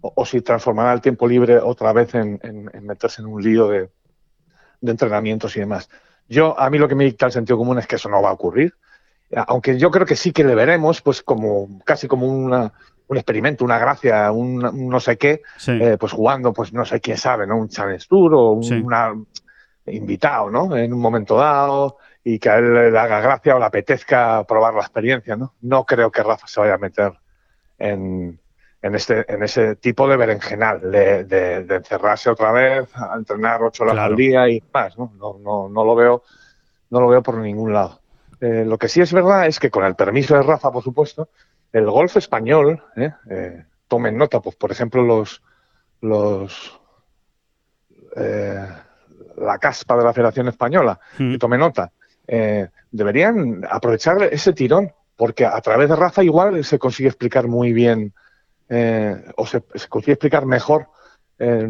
O, 0.00 0.12
o 0.16 0.24
si 0.26 0.40
transformará 0.42 0.92
el 0.92 1.00
tiempo 1.00 1.26
libre 1.26 1.58
otra 1.58 1.92
vez 1.92 2.14
en, 2.14 2.38
en- 2.42 2.70
en 2.72 2.86
meterse 2.86 3.22
en 3.22 3.28
un 3.28 3.42
lío 3.42 3.68
de, 3.68 3.90
de 4.80 4.90
entrenamientos 4.90 5.56
y 5.56 5.60
demás. 5.60 5.88
Yo, 6.28 6.58
a 6.58 6.68
mí 6.70 6.78
lo 6.78 6.88
que 6.88 6.94
me 6.94 7.04
dicta 7.04 7.26
el 7.26 7.32
sentido 7.32 7.56
común 7.58 7.78
es 7.78 7.86
que 7.86 7.96
eso 7.96 8.08
no 8.08 8.20
va 8.22 8.30
a 8.30 8.34
ocurrir. 8.34 8.74
Aunque 9.48 9.76
yo 9.78 9.90
creo 9.90 10.06
que 10.06 10.14
sí 10.16 10.32
que 10.32 10.44
le 10.44 10.54
veremos, 10.54 11.02
pues 11.02 11.22
como 11.22 11.80
casi 11.84 12.06
como 12.06 12.26
una, 12.28 12.72
un 13.08 13.16
experimento, 13.16 13.64
una 13.64 13.78
gracia, 13.78 14.30
un, 14.30 14.64
un 14.64 14.88
no 14.88 15.00
sé 15.00 15.16
qué, 15.18 15.42
sí, 15.56 15.72
eh, 15.72 15.96
pues 15.98 16.12
jugando, 16.12 16.52
pues 16.52 16.72
no 16.72 16.84
sé 16.84 17.00
quién 17.00 17.16
sabe, 17.16 17.46
¿no? 17.46 17.56
Un 17.56 17.68
Challenge 17.68 18.06
Tour 18.08 18.34
o 18.34 18.50
un 18.52 18.62
Sí. 18.62 18.74
una- 18.74 19.14
invitado, 19.88 20.50
¿no? 20.50 20.76
En 20.76 20.92
un 20.92 21.00
momento 21.00 21.36
dado 21.36 21.98
y 22.24 22.40
que 22.40 22.50
a 22.50 22.58
él 22.58 22.74
le 22.92 22.98
haga 22.98 23.20
gracia 23.20 23.54
o 23.54 23.58
le 23.60 23.66
apetezca 23.66 24.42
probar 24.44 24.74
la 24.74 24.80
experiencia, 24.80 25.36
¿no? 25.36 25.54
No 25.60 25.84
creo 25.86 26.10
que 26.10 26.24
Rafa 26.24 26.48
se 26.48 26.58
vaya 26.58 26.74
a 26.74 26.78
meter 26.78 27.12
en, 27.78 28.40
en, 28.82 28.94
este, 28.94 29.24
en 29.32 29.42
ese 29.42 29.76
tipo 29.76 30.06
de 30.08 30.16
berenjenal, 30.16 30.90
de, 30.90 31.24
de- 31.24 31.64
de 31.64 31.74
encerrarse 31.76 32.30
otra 32.30 32.52
vez, 32.52 32.88
a 32.94 33.14
entrenar 33.16 33.62
ocho 33.62 33.82
horas 33.84 33.94
Claro. 33.94 34.10
al 34.12 34.16
día 34.16 34.48
y 34.48 34.62
más, 34.72 34.96
¿no? 34.98 35.12
No, 35.16 35.38
no, 35.38 35.68
no 35.68 35.84
lo 35.84 35.94
veo, 35.94 36.22
no 36.90 37.00
lo 37.00 37.08
veo 37.08 37.22
por 37.22 37.36
ningún 37.38 37.72
lado. 37.72 38.00
Eh, 38.40 38.64
lo 38.66 38.76
que 38.78 38.88
sí 38.88 39.00
es 39.00 39.12
verdad 39.12 39.46
es 39.46 39.58
que 39.58 39.70
con 39.70 39.84
el 39.84 39.94
permiso 39.94 40.34
de 40.36 40.42
Rafa, 40.42 40.70
por 40.70 40.82
supuesto, 40.82 41.30
el 41.72 41.90
golf 41.90 42.16
español, 42.16 42.82
¿eh? 42.96 43.10
Eh, 43.30 43.64
tomen 43.88 44.16
nota, 44.16 44.40
pues 44.40 44.56
por 44.56 44.70
ejemplo 44.72 45.02
los 45.02 45.42
los 46.02 46.80
eh, 48.16 48.66
la 49.38 49.58
caspa 49.58 49.96
de 49.96 50.04
la 50.04 50.12
Federación 50.12 50.48
Española, 50.48 50.98
Mm, 51.18 51.32
que 51.32 51.38
tome 51.38 51.58
nota, 51.58 51.92
eh, 52.26 52.68
deberían 52.90 53.62
aprovechar 53.68 54.22
ese 54.24 54.52
tirón, 54.52 54.92
porque 55.16 55.44
a 55.46 55.60
través 55.60 55.88
de 55.88 55.96
Rafa 55.96 56.22
igual 56.22 56.64
se 56.64 56.78
consigue 56.78 57.08
explicar 57.08 57.46
muy 57.48 57.72
bien, 57.72 58.12
eh, 58.68 59.16
o 59.36 59.46
se, 59.46 59.62
se 59.74 59.88
consigue 59.88 60.12
explicar 60.14 60.46
mejor 60.46 60.88
eh, 61.38 61.68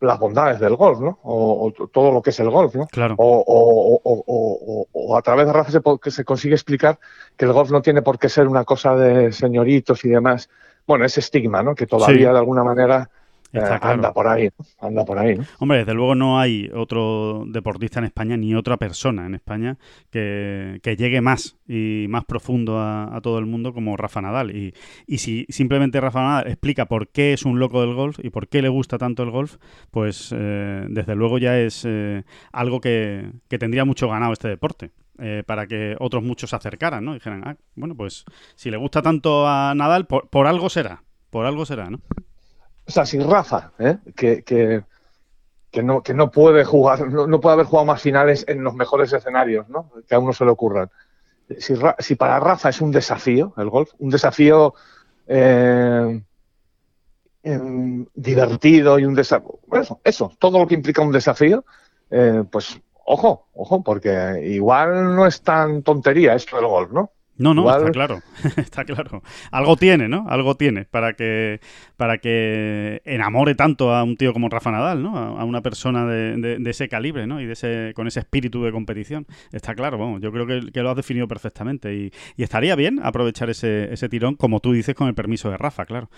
las 0.00 0.18
bondades 0.18 0.60
del 0.60 0.76
golf, 0.76 1.00
¿no? 1.00 1.18
O, 1.24 1.72
todo 1.92 2.12
lo 2.12 2.22
que 2.22 2.30
es 2.30 2.38
el 2.40 2.50
golf, 2.50 2.74
¿no? 2.76 2.86
claro. 2.86 3.14
O, 3.18 3.38
o- 3.46 4.00
o- 4.04 4.24
o- 4.26 4.26
o- 4.26 4.88
o 4.92 5.16
a 5.16 5.22
través 5.22 5.46
de 5.46 5.52
Rafa 5.52 5.72
se, 5.72 5.80
que 6.00 6.10
se 6.12 6.24
consigue 6.24 6.54
explicar 6.54 6.98
que 7.36 7.44
el 7.44 7.52
golf 7.52 7.70
no 7.70 7.82
tiene 7.82 8.02
por 8.02 8.18
qué 8.18 8.28
ser 8.28 8.46
una 8.46 8.64
cosa 8.64 8.94
de 8.94 9.32
señoritos 9.32 10.04
y 10.04 10.08
demás. 10.08 10.48
Bueno, 10.86 11.04
ese 11.04 11.20
estigma, 11.20 11.62
¿no? 11.62 11.74
Que 11.74 11.86
todavía 11.86 12.28
Sí. 12.28 12.32
de 12.32 12.38
alguna 12.38 12.62
manera 12.64 13.10
eh, 13.52 13.60
anda 13.80 14.12
por 14.12 14.28
ahí, 14.28 14.50
anda 14.78 15.04
por 15.04 15.18
ahí. 15.18 15.38
Hombre, 15.58 15.78
desde 15.78 15.94
luego 15.94 16.14
no 16.14 16.38
hay 16.38 16.70
otro 16.74 17.44
deportista 17.46 17.98
en 17.98 18.04
España 18.04 18.36
ni 18.36 18.54
otra 18.54 18.76
persona 18.76 19.24
en 19.24 19.34
España 19.34 19.78
que, 20.10 20.80
llegue 20.98 21.20
más 21.20 21.56
y 21.66 22.06
más 22.08 22.24
profundo 22.24 22.78
a, 22.78 23.18
todo 23.22 23.38
el 23.38 23.46
mundo 23.46 23.72
como 23.72 23.96
Rafa 23.96 24.20
Nadal. 24.20 24.54
Y, 24.54 24.74
y, 25.06 25.18
si 25.18 25.46
simplemente 25.48 26.00
Rafa 26.00 26.20
Nadal 26.20 26.48
explica 26.48 26.86
por 26.86 27.08
qué 27.08 27.32
es 27.32 27.44
un 27.44 27.58
loco 27.58 27.80
del 27.80 27.94
golf 27.94 28.18
y 28.22 28.30
por 28.30 28.48
qué 28.48 28.60
le 28.60 28.68
gusta 28.68 28.98
tanto 28.98 29.22
el 29.22 29.30
golf, 29.30 29.56
pues 29.90 30.34
eh, 30.36 30.86
desde 30.90 31.14
luego 31.14 31.38
ya 31.38 31.58
es 31.58 31.84
eh, 31.86 32.24
algo 32.52 32.80
que, 32.80 33.30
tendría 33.48 33.84
mucho 33.84 34.08
ganado 34.08 34.32
este 34.32 34.48
deporte. 34.48 34.90
para 35.46 35.66
que 35.66 35.96
otros 35.98 36.22
muchos 36.22 36.50
se 36.50 36.56
acercaran, 36.56 37.04
¿no? 37.04 37.12
Y 37.12 37.14
dijeran, 37.14 37.42
ah, 37.44 37.56
bueno, 37.74 37.96
pues 37.96 38.24
si 38.54 38.70
le 38.70 38.76
gusta 38.76 39.02
tanto 39.02 39.48
a 39.48 39.74
Nadal, 39.74 40.06
por, 40.06 40.28
por 40.28 40.46
algo 40.46 40.68
será, 40.68 41.02
por 41.30 41.44
algo 41.46 41.64
será, 41.66 41.90
¿no? 41.90 42.00
O 42.88 42.90
sea, 42.90 43.04
si 43.04 43.18
Rafa, 43.18 43.72
¿eh? 43.78 43.98
que, 44.16 44.42
que, 44.42 45.82
no, 45.82 46.02
que 46.02 46.14
no 46.14 46.30
puede 46.30 46.64
jugar, 46.64 47.06
no, 47.06 47.38
puede 47.38 47.52
haber 47.52 47.66
jugado 47.66 47.84
más 47.84 48.00
finales 48.00 48.46
en 48.48 48.64
los 48.64 48.74
mejores 48.74 49.12
escenarios, 49.12 49.68
¿no? 49.68 49.92
Que 50.08 50.14
a 50.14 50.18
uno 50.18 50.32
se 50.32 50.46
le 50.46 50.50
ocurran. 50.50 50.90
Si, 51.58 51.74
si 51.98 52.14
para 52.14 52.40
Rafa 52.40 52.70
es 52.70 52.80
un 52.80 52.90
desafío 52.90 53.52
el 53.58 53.68
golf, 53.68 53.90
un 53.98 54.08
desafío 54.08 54.72
eh, 55.26 56.22
em, 57.42 58.06
divertido 58.14 58.98
y 58.98 59.04
un 59.04 59.14
desafío, 59.14 59.58
eso, 59.72 60.00
eso, 60.02 60.32
todo 60.38 60.58
lo 60.58 60.66
que 60.66 60.74
implica 60.74 61.02
un 61.02 61.12
desafío, 61.12 61.66
eh, 62.10 62.42
pues 62.50 62.80
ojo, 63.04 63.48
ojo, 63.52 63.82
porque 63.82 64.40
igual 64.46 65.14
no 65.14 65.26
es 65.26 65.42
tan 65.42 65.82
tontería 65.82 66.34
esto 66.34 66.56
del 66.56 66.66
golf, 66.66 66.90
¿no? 66.90 67.12
No, 67.38 67.54
no, 67.54 67.70
está 67.70 67.90
claro, 67.92 68.20
está 68.56 68.84
claro. 68.84 69.22
Algo 69.52 69.76
tiene, 69.76 70.08
¿no? 70.08 70.26
Algo 70.28 70.56
tiene 70.56 70.84
para 70.84 71.12
que, 71.12 71.60
para 71.96 72.18
que 72.18 73.00
enamore 73.04 73.54
tanto 73.54 73.94
a 73.94 74.02
un 74.02 74.16
tío 74.16 74.32
como 74.32 74.48
Rafa 74.48 74.72
Nadal, 74.72 75.02
¿no? 75.02 75.16
A, 75.16 75.44
una 75.44 75.62
persona 75.62 76.04
de, 76.04 76.60
ese 76.66 76.88
calibre, 76.88 77.26
¿no? 77.26 77.40
Y 77.40 77.46
de 77.46 77.52
ese, 77.52 77.92
con 77.94 78.08
ese 78.08 78.20
espíritu 78.20 78.64
de 78.64 78.72
competición. 78.72 79.26
Está 79.52 79.74
claro, 79.76 79.98
vamos, 79.98 80.20
yo 80.20 80.32
creo 80.32 80.46
que, 80.46 80.82
lo 80.82 80.90
has 80.90 80.96
definido 80.96 81.28
perfectamente. 81.28 81.94
Y, 81.94 82.12
estaría 82.36 82.74
bien 82.74 83.00
aprovechar 83.02 83.50
ese, 83.50 83.92
ese, 83.92 84.08
tirón, 84.08 84.34
como 84.34 84.60
tú 84.60 84.72
dices, 84.72 84.94
con 84.94 85.06
el 85.06 85.14
permiso 85.14 85.50
de 85.50 85.56
Rafa, 85.56 85.86
claro. 85.86 86.10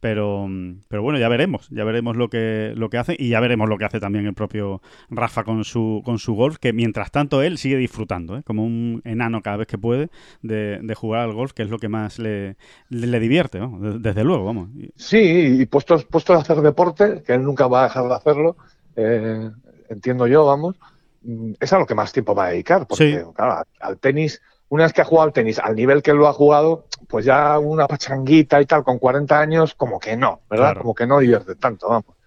Pero, 0.00 0.48
pero 0.86 1.02
bueno, 1.02 1.18
ya 1.18 1.28
veremos, 1.28 1.68
ya 1.70 1.82
veremos 1.82 2.16
lo 2.16 2.28
que, 2.28 2.72
lo 2.76 2.88
que 2.88 2.98
hace 2.98 3.16
y 3.18 3.30
ya 3.30 3.40
veremos 3.40 3.68
lo 3.68 3.78
que 3.78 3.84
hace 3.84 3.98
también 3.98 4.26
el 4.26 4.34
propio 4.34 4.80
Rafa 5.10 5.42
con 5.42 5.64
su, 5.64 6.02
con 6.04 6.20
su 6.20 6.34
golf, 6.34 6.58
que 6.58 6.72
mientras 6.72 7.10
tanto 7.10 7.42
él 7.42 7.58
sigue 7.58 7.76
disfrutando, 7.76 8.36
¿eh? 8.36 8.42
como 8.44 8.64
un 8.64 9.02
enano 9.04 9.42
cada 9.42 9.56
vez 9.56 9.66
que 9.66 9.76
puede 9.76 10.08
de 10.42 10.67
de, 10.82 10.94
jugar 10.94 11.22
al 11.22 11.32
golf, 11.32 11.52
que 11.52 11.62
es 11.62 11.70
lo 11.70 11.78
que 11.78 11.88
más 11.88 12.18
le, 12.18 12.56
le, 12.88 13.20
divierte, 13.20 13.60
desde 13.98 14.24
luego, 14.24 14.44
vamos. 14.44 14.68
Sí, 14.96 15.58
y 15.60 15.66
puestos, 15.66 16.04
puestos 16.04 16.36
a 16.36 16.40
hacer 16.40 16.60
deporte, 16.60 17.22
que 17.24 17.34
él 17.34 17.44
nunca 17.44 17.66
va 17.66 17.80
a 17.80 17.84
dejar 17.84 18.08
de 18.08 18.14
hacerlo, 18.14 18.56
eh, 18.96 19.50
entiendo 19.88 20.26
yo, 20.26 20.44
vamos, 20.44 20.76
mm, 21.22 21.52
es 21.60 21.72
a 21.72 21.78
lo 21.78 21.86
que 21.86 21.94
más 21.94 22.12
tiempo 22.12 22.34
va 22.34 22.46
a 22.46 22.50
dedicar, 22.50 22.86
porque 22.86 23.24
claro, 23.34 23.64
al 23.80 23.98
tenis, 23.98 24.42
una 24.68 24.84
vez 24.84 24.92
que 24.92 25.00
ha 25.00 25.04
jugado 25.04 25.28
al 25.28 25.32
tenis 25.32 25.58
al 25.58 25.74
nivel 25.74 26.02
que 26.02 26.12
lo 26.12 26.28
ha 26.28 26.32
jugado, 26.32 26.86
pues 27.08 27.24
ya 27.24 27.58
una 27.58 27.86
pachanguita 27.86 28.60
y 28.60 28.66
tal 28.66 28.84
con 28.84 28.98
40 28.98 29.38
años, 29.38 29.74
como 29.74 29.98
que 29.98 30.16
no, 30.16 30.40
¿verdad? 30.50 30.76
Como 30.76 30.94
que 30.94 31.06
no 31.06 31.18
divierte 31.20 31.54
tanto, 31.54 31.88
vamos. 31.88 32.17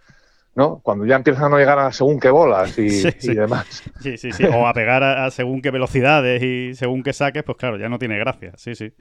¿No? 0.55 0.79
Cuando 0.79 1.05
ya 1.05 1.15
empiezan 1.15 1.45
a 1.45 1.49
no 1.49 1.57
llegar 1.57 1.79
a 1.79 1.91
según 1.91 2.19
qué 2.19 2.29
bolas 2.29 2.77
y, 2.77 3.03
demás. 3.33 3.83
Sí, 4.01 4.17
sí, 4.17 4.31
sí. 4.31 4.43
O 4.45 4.67
a 4.67 4.73
pegar 4.73 5.03
a, 5.03 5.29
según 5.31 5.61
qué 5.61 5.71
velocidades 5.71 6.41
y 6.43 6.75
según 6.75 7.03
qué 7.03 7.13
saques, 7.13 7.43
pues 7.43 7.57
claro, 7.57 7.77
ya 7.77 7.89
no 7.89 7.99
tiene 7.99 8.17
gracia. 8.17 8.53
Sí, 8.57 8.75
sí. 8.75 8.93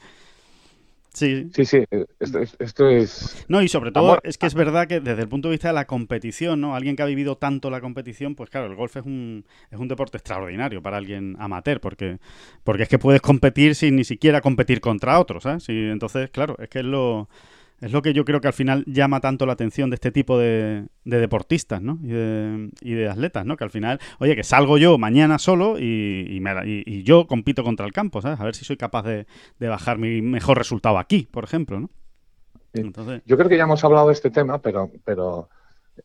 Sí. 1.12 1.50
Sí, 1.52 1.64
sí, 1.64 1.84
esto, 2.60 2.88
es... 2.88 3.44
No, 3.48 3.62
y 3.62 3.68
sobre 3.68 3.90
todo 3.90 4.20
es 4.22 4.38
que 4.38 4.46
es 4.46 4.54
verdad 4.54 4.86
que 4.86 5.00
desde 5.00 5.22
el 5.22 5.28
punto 5.28 5.48
de 5.48 5.54
vista 5.54 5.68
de 5.68 5.74
la 5.74 5.86
competición, 5.86 6.60
¿no? 6.60 6.76
Alguien 6.76 6.94
que 6.94 7.02
ha 7.02 7.06
vivido 7.06 7.36
tanto 7.36 7.68
la 7.68 7.80
competición, 7.80 8.36
pues 8.36 8.48
claro, 8.48 8.66
el 8.66 8.76
golf 8.76 8.96
es 8.96 9.04
un, 9.04 9.44
es 9.72 9.78
un 9.80 9.88
deporte 9.88 10.18
extraordinario 10.18 10.80
para 10.82 10.98
alguien 10.98 11.34
amateur, 11.40 11.80
porque, 11.80 12.18
porque 12.62 12.84
es 12.84 12.88
que 12.88 13.00
puedes 13.00 13.20
competir 13.20 13.74
sin 13.74 13.96
ni 13.96 14.04
siquiera 14.04 14.40
competir 14.40 14.80
contra 14.80 15.18
otros, 15.18 15.46
¿eh? 15.46 15.58
Sí, 15.58 15.72
entonces, 15.72 16.30
claro, 16.30 16.54
es 16.60 16.68
que 16.68 16.78
es 16.78 16.84
lo 16.84 17.28
es 17.80 17.92
lo 17.92 18.02
que 18.02 18.12
yo 18.12 18.24
creo 18.24 18.40
que 18.40 18.46
al 18.46 18.52
final 18.52 18.84
llama 18.86 19.20
tanto 19.20 19.46
la 19.46 19.54
atención 19.54 19.88
de 19.90 19.94
este 19.94 20.12
tipo 20.12 20.38
de, 20.38 20.86
deportistas, 21.04 21.80
¿no? 21.80 21.98
Y 22.02 22.08
de, 22.08 22.70
y 22.82 22.92
de, 22.92 23.08
atletas, 23.08 23.46
¿no? 23.46 23.56
Que 23.56 23.64
al 23.64 23.70
final, 23.70 24.00
oye, 24.18 24.36
que 24.36 24.44
salgo 24.44 24.76
yo 24.76 24.98
mañana 24.98 25.38
solo 25.38 25.78
y, 25.78 26.42
y, 26.64 27.02
yo 27.02 27.26
compito 27.26 27.64
contra 27.64 27.86
el 27.86 27.92
campo, 27.92 28.20
¿sabes? 28.20 28.38
A 28.38 28.44
ver 28.44 28.54
si 28.54 28.64
soy 28.64 28.76
capaz 28.76 29.04
de, 29.04 29.26
bajar 29.58 29.98
mi 29.98 30.20
mejor 30.20 30.58
resultado 30.58 30.98
aquí, 30.98 31.26
por 31.30 31.44
ejemplo, 31.44 31.80
¿no? 31.80 31.90
Entonces... 32.74 33.22
Yo 33.24 33.36
creo 33.36 33.48
que 33.48 33.56
ya 33.56 33.64
hemos 33.64 33.82
hablado 33.82 34.08
de 34.08 34.12
este 34.12 34.30
tema, 34.30 34.58
pero, 34.58 34.90
pero 35.04 35.48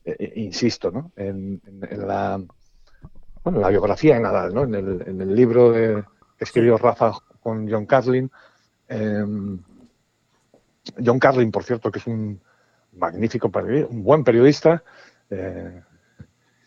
eh, 0.05 0.15
eh, 0.17 0.33
insisto, 0.37 0.91
¿no? 0.91 1.11
En, 1.17 1.61
la, 1.91 2.41
bueno, 3.43 3.59
la 3.59 3.69
biografía 3.69 4.15
de 4.15 4.21
Nadal, 4.21 4.53
¿no? 4.53 4.63
En 4.63 4.75
el, 4.75 5.03
en 5.07 5.21
el 5.21 5.35
libro 5.35 5.73
que 5.73 6.03
escribió 6.39 6.77
Rafa 6.77 7.11
con 7.41 7.69
John 7.69 7.85
Carlin, 7.85 8.31
eh, 8.87 9.23
John 11.03 11.19
Carlin, 11.19 11.51
por 11.51 11.63
cierto, 11.63 11.91
que 11.91 11.99
es 11.99 12.07
un 12.07 12.41
magnífico 12.93 13.49
periodista, 13.51 13.91
un 13.91 14.03
buen 14.03 14.23
periodista, 14.23 14.83
eh, 15.29 15.81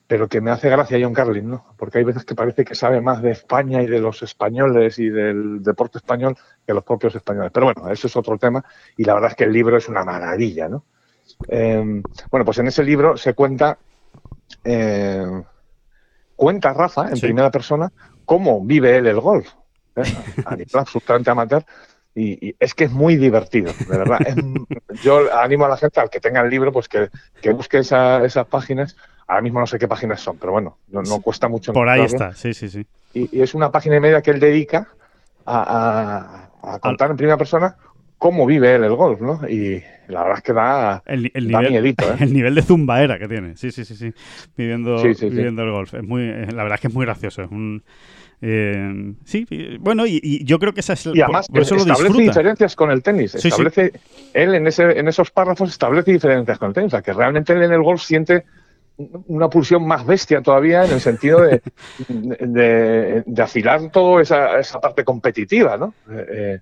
pero 0.06 0.28
que 0.28 0.40
me 0.40 0.50
hace 0.50 0.70
gracia 0.70 0.98
John 1.00 1.12
Carlin, 1.12 1.50
¿no? 1.50 1.64
Porque 1.76 1.98
hay 1.98 2.04
veces 2.04 2.24
que 2.24 2.34
parece 2.34 2.64
que 2.64 2.74
sabe 2.74 3.00
más 3.00 3.20
de 3.22 3.30
España 3.30 3.82
y 3.82 3.86
de 3.86 4.00
los 4.00 4.22
españoles 4.22 4.98
y 4.98 5.10
del 5.10 5.62
deporte 5.62 5.98
español 5.98 6.36
que 6.66 6.72
los 6.72 6.84
propios 6.84 7.14
españoles. 7.14 7.50
Pero 7.52 7.66
bueno, 7.66 7.90
eso 7.90 8.06
es 8.06 8.16
otro 8.16 8.38
tema 8.38 8.64
y 8.96 9.04
la 9.04 9.14
verdad 9.14 9.30
es 9.30 9.36
que 9.36 9.44
el 9.44 9.52
libro 9.52 9.76
es 9.76 9.88
una 9.88 10.04
maravilla, 10.04 10.68
¿no? 10.68 10.84
Eh, 11.46 12.02
bueno, 12.30 12.44
pues 12.44 12.58
en 12.58 12.68
ese 12.68 12.82
libro 12.82 13.16
se 13.16 13.34
cuenta, 13.34 13.78
eh, 14.64 15.42
cuenta 16.34 16.72
Rafa 16.72 17.10
en 17.10 17.20
primera 17.20 17.50
persona 17.50 17.92
cómo 18.24 18.64
vive 18.64 18.96
él 18.96 19.06
el 19.06 19.20
golf. 19.20 19.48
A 20.46 20.54
nivel 20.54 20.70
absolutamente 20.74 21.30
amateur, 21.30 21.64
y, 22.18 22.56
es 22.58 22.74
que 22.74 22.84
es 22.84 22.90
muy 22.90 23.16
divertido, 23.16 23.72
de 23.88 23.98
verdad. 23.98 24.18
yo 25.02 25.32
animo 25.38 25.66
a 25.66 25.68
la 25.68 25.76
gente, 25.76 26.00
al 26.00 26.10
que 26.10 26.20
tenga 26.20 26.40
el 26.40 26.50
libro, 26.50 26.72
pues 26.72 26.88
que, 26.88 27.08
busque 27.52 27.78
esas 27.78 28.46
páginas. 28.46 28.96
Ahora 29.26 29.42
mismo 29.42 29.60
no 29.60 29.66
sé 29.66 29.78
qué 29.78 29.86
páginas 29.86 30.20
son, 30.20 30.38
pero 30.38 30.52
bueno, 30.52 30.78
no, 30.88 31.20
cuesta 31.20 31.48
mucho. 31.48 31.72
Por 31.72 31.88
ahí 31.88 32.02
está, 32.02 32.32
sí, 32.34 32.54
sí, 32.54 32.68
sí. 32.68 32.86
Y, 33.12 33.40
es 33.40 33.54
una 33.54 33.70
página 33.70 33.96
y 33.96 34.00
media 34.00 34.22
que 34.22 34.30
él 34.30 34.40
dedica 34.40 34.88
a, 35.46 36.48
contar 36.80 37.10
en 37.10 37.16
primera 37.16 37.36
persona 37.36 37.76
cómo 38.16 38.46
vive 38.46 38.74
él 38.74 38.84
el 38.84 38.94
golf, 38.94 39.20
¿no? 39.20 39.48
Y 39.48 39.82
la 40.08 40.22
verdad 40.22 40.38
es 40.38 40.42
que 40.42 40.52
da, 40.52 41.02
el, 41.06 41.30
nivel, 41.34 41.70
miedito, 41.70 42.04
¿eh? 42.10 42.16
El 42.20 42.32
nivel 42.32 42.54
de 42.54 42.62
zumbaera 42.62 43.18
que 43.18 43.28
tiene, 43.28 43.56
sí, 43.56 43.70
sí, 43.70 43.84
sí, 43.84 43.94
sí, 43.94 44.12
viviendo, 44.56 45.02
viviendo 45.02 45.62
el 45.62 45.70
golf. 45.70 45.94
Es 45.94 46.02
muy, 46.02 46.26
la 46.26 46.62
verdad 46.62 46.74
es 46.74 46.80
que 46.80 46.88
es 46.88 46.94
muy 46.94 47.04
gracioso, 47.04 47.42
es 47.42 47.50
un 47.50 47.84
eh, 48.40 49.14
sí, 49.24 49.46
bueno, 49.80 50.06
y, 50.06 50.44
yo 50.44 50.58
creo 50.58 50.72
que 50.72 50.80
esa 50.80 50.92
es 50.92 51.06
Y 51.06 51.20
además 51.20 51.48
establece 51.52 52.22
diferencias 52.22 52.76
con 52.76 52.90
el 52.90 53.02
tenis. 53.02 53.34
establece, 53.34 53.92
Él 54.32 54.54
en, 54.54 54.66
ese, 54.66 54.98
en 54.98 55.08
esos 55.08 55.30
párrafos 55.30 55.70
establece 55.70 56.12
diferencias 56.12 56.58
con 56.58 56.68
el 56.68 56.74
tenis. 56.74 56.88
O 56.88 56.90
sea, 56.90 57.02
que 57.02 57.12
realmente 57.12 57.52
él 57.52 57.62
en 57.62 57.72
el 57.72 57.82
golf 57.82 58.02
siente 58.02 58.44
una 59.28 59.48
pulsión 59.48 59.86
más 59.86 60.04
bestia 60.04 60.40
todavía 60.42 60.84
en 60.84 60.92
el 60.92 61.00
sentido 61.00 61.42
de, 61.42 61.62
de, 63.26 63.42
afilar 63.42 63.90
toda 63.90 64.22
esa, 64.22 64.58
esa, 64.58 64.80
parte 64.80 65.04
competitiva, 65.04 65.76
¿no? 65.76 65.94
Eh, 66.10 66.58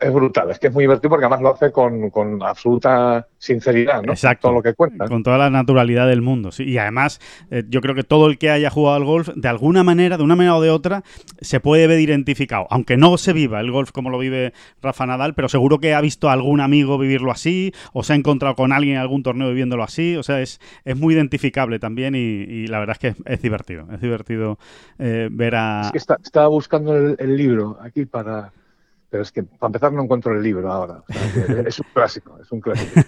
es, 0.00 0.12
brutal, 0.12 0.50
es 0.50 0.58
que 0.58 0.68
es 0.68 0.72
muy 0.72 0.84
divertido 0.84 1.10
porque 1.10 1.24
además 1.24 1.42
lo 1.42 1.54
hace 1.54 1.72
con, 1.72 2.10
con 2.10 2.42
absoluta 2.42 3.26
sinceridad, 3.38 4.02
¿no? 4.02 4.12
Exacto. 4.12 4.48
Todo 4.48 4.54
lo 4.54 4.62
que 4.62 4.74
cuenta. 4.74 5.06
Con 5.06 5.22
toda 5.22 5.38
la 5.38 5.50
naturalidad 5.50 6.06
del 6.06 6.22
mundo, 6.22 6.52
sí. 6.52 6.64
Y 6.64 6.78
además, 6.78 7.20
eh, 7.50 7.64
yo 7.68 7.80
creo 7.80 7.94
que 7.94 8.04
todo 8.04 8.28
el 8.28 8.38
que 8.38 8.50
haya 8.50 8.70
jugado 8.70 8.96
al 8.96 9.04
golf, 9.04 9.28
de 9.34 9.48
alguna 9.48 9.82
manera, 9.82 10.16
de 10.16 10.22
una 10.22 10.36
manera 10.36 10.56
o 10.56 10.60
de 10.60 10.70
otra, 10.70 11.02
se 11.40 11.60
puede 11.60 11.86
ver 11.86 12.00
identificado. 12.00 12.66
Aunque 12.70 12.96
no 12.96 13.18
se 13.18 13.32
viva 13.32 13.60
el 13.60 13.70
golf 13.70 13.90
como 13.92 14.10
lo 14.10 14.18
vive 14.18 14.52
Rafa 14.80 15.06
Nadal, 15.06 15.34
pero 15.34 15.48
seguro 15.48 15.78
que 15.78 15.94
ha 15.94 16.00
visto 16.00 16.28
a 16.28 16.32
algún 16.32 16.60
amigo 16.60 16.98
vivirlo 16.98 17.30
así, 17.30 17.72
o 17.92 18.02
se 18.02 18.12
ha 18.12 18.16
encontrado 18.16 18.54
con 18.54 18.72
alguien 18.72 18.96
en 18.96 19.00
algún 19.00 19.22
torneo 19.22 19.48
viviéndolo 19.48 19.82
así. 19.82 20.16
O 20.16 20.22
sea, 20.22 20.40
es, 20.40 20.60
es 20.84 20.96
muy 20.96 21.14
identificable 21.14 21.78
también 21.78 22.14
y, 22.14 22.66
la 22.66 22.78
verdad 22.78 22.96
es 23.00 23.14
que 23.14 23.22
es, 23.24 23.42
divertido. 23.42 23.86
Es 23.92 24.00
divertido 24.00 24.58
eh, 24.98 25.28
ver 25.30 25.56
a... 25.56 25.82
Es 25.82 25.92
que 25.92 25.98
estaba 25.98 26.48
buscando 26.48 26.94
el 26.96 27.36
libro 27.36 27.78
aquí 27.82 28.06
para 28.06 28.52
pero 29.12 29.24
es 29.24 29.30
que 29.30 29.42
para 29.42 29.68
empezar 29.68 29.92
no 29.92 30.02
encuentro 30.02 30.32
el 30.32 30.42
libro 30.42 30.72
ahora. 30.72 31.02
es 31.66 31.78
un 31.78 31.86
clásico, 31.92 32.38
es 32.40 32.50
un 32.50 32.62
clásico. 32.62 32.98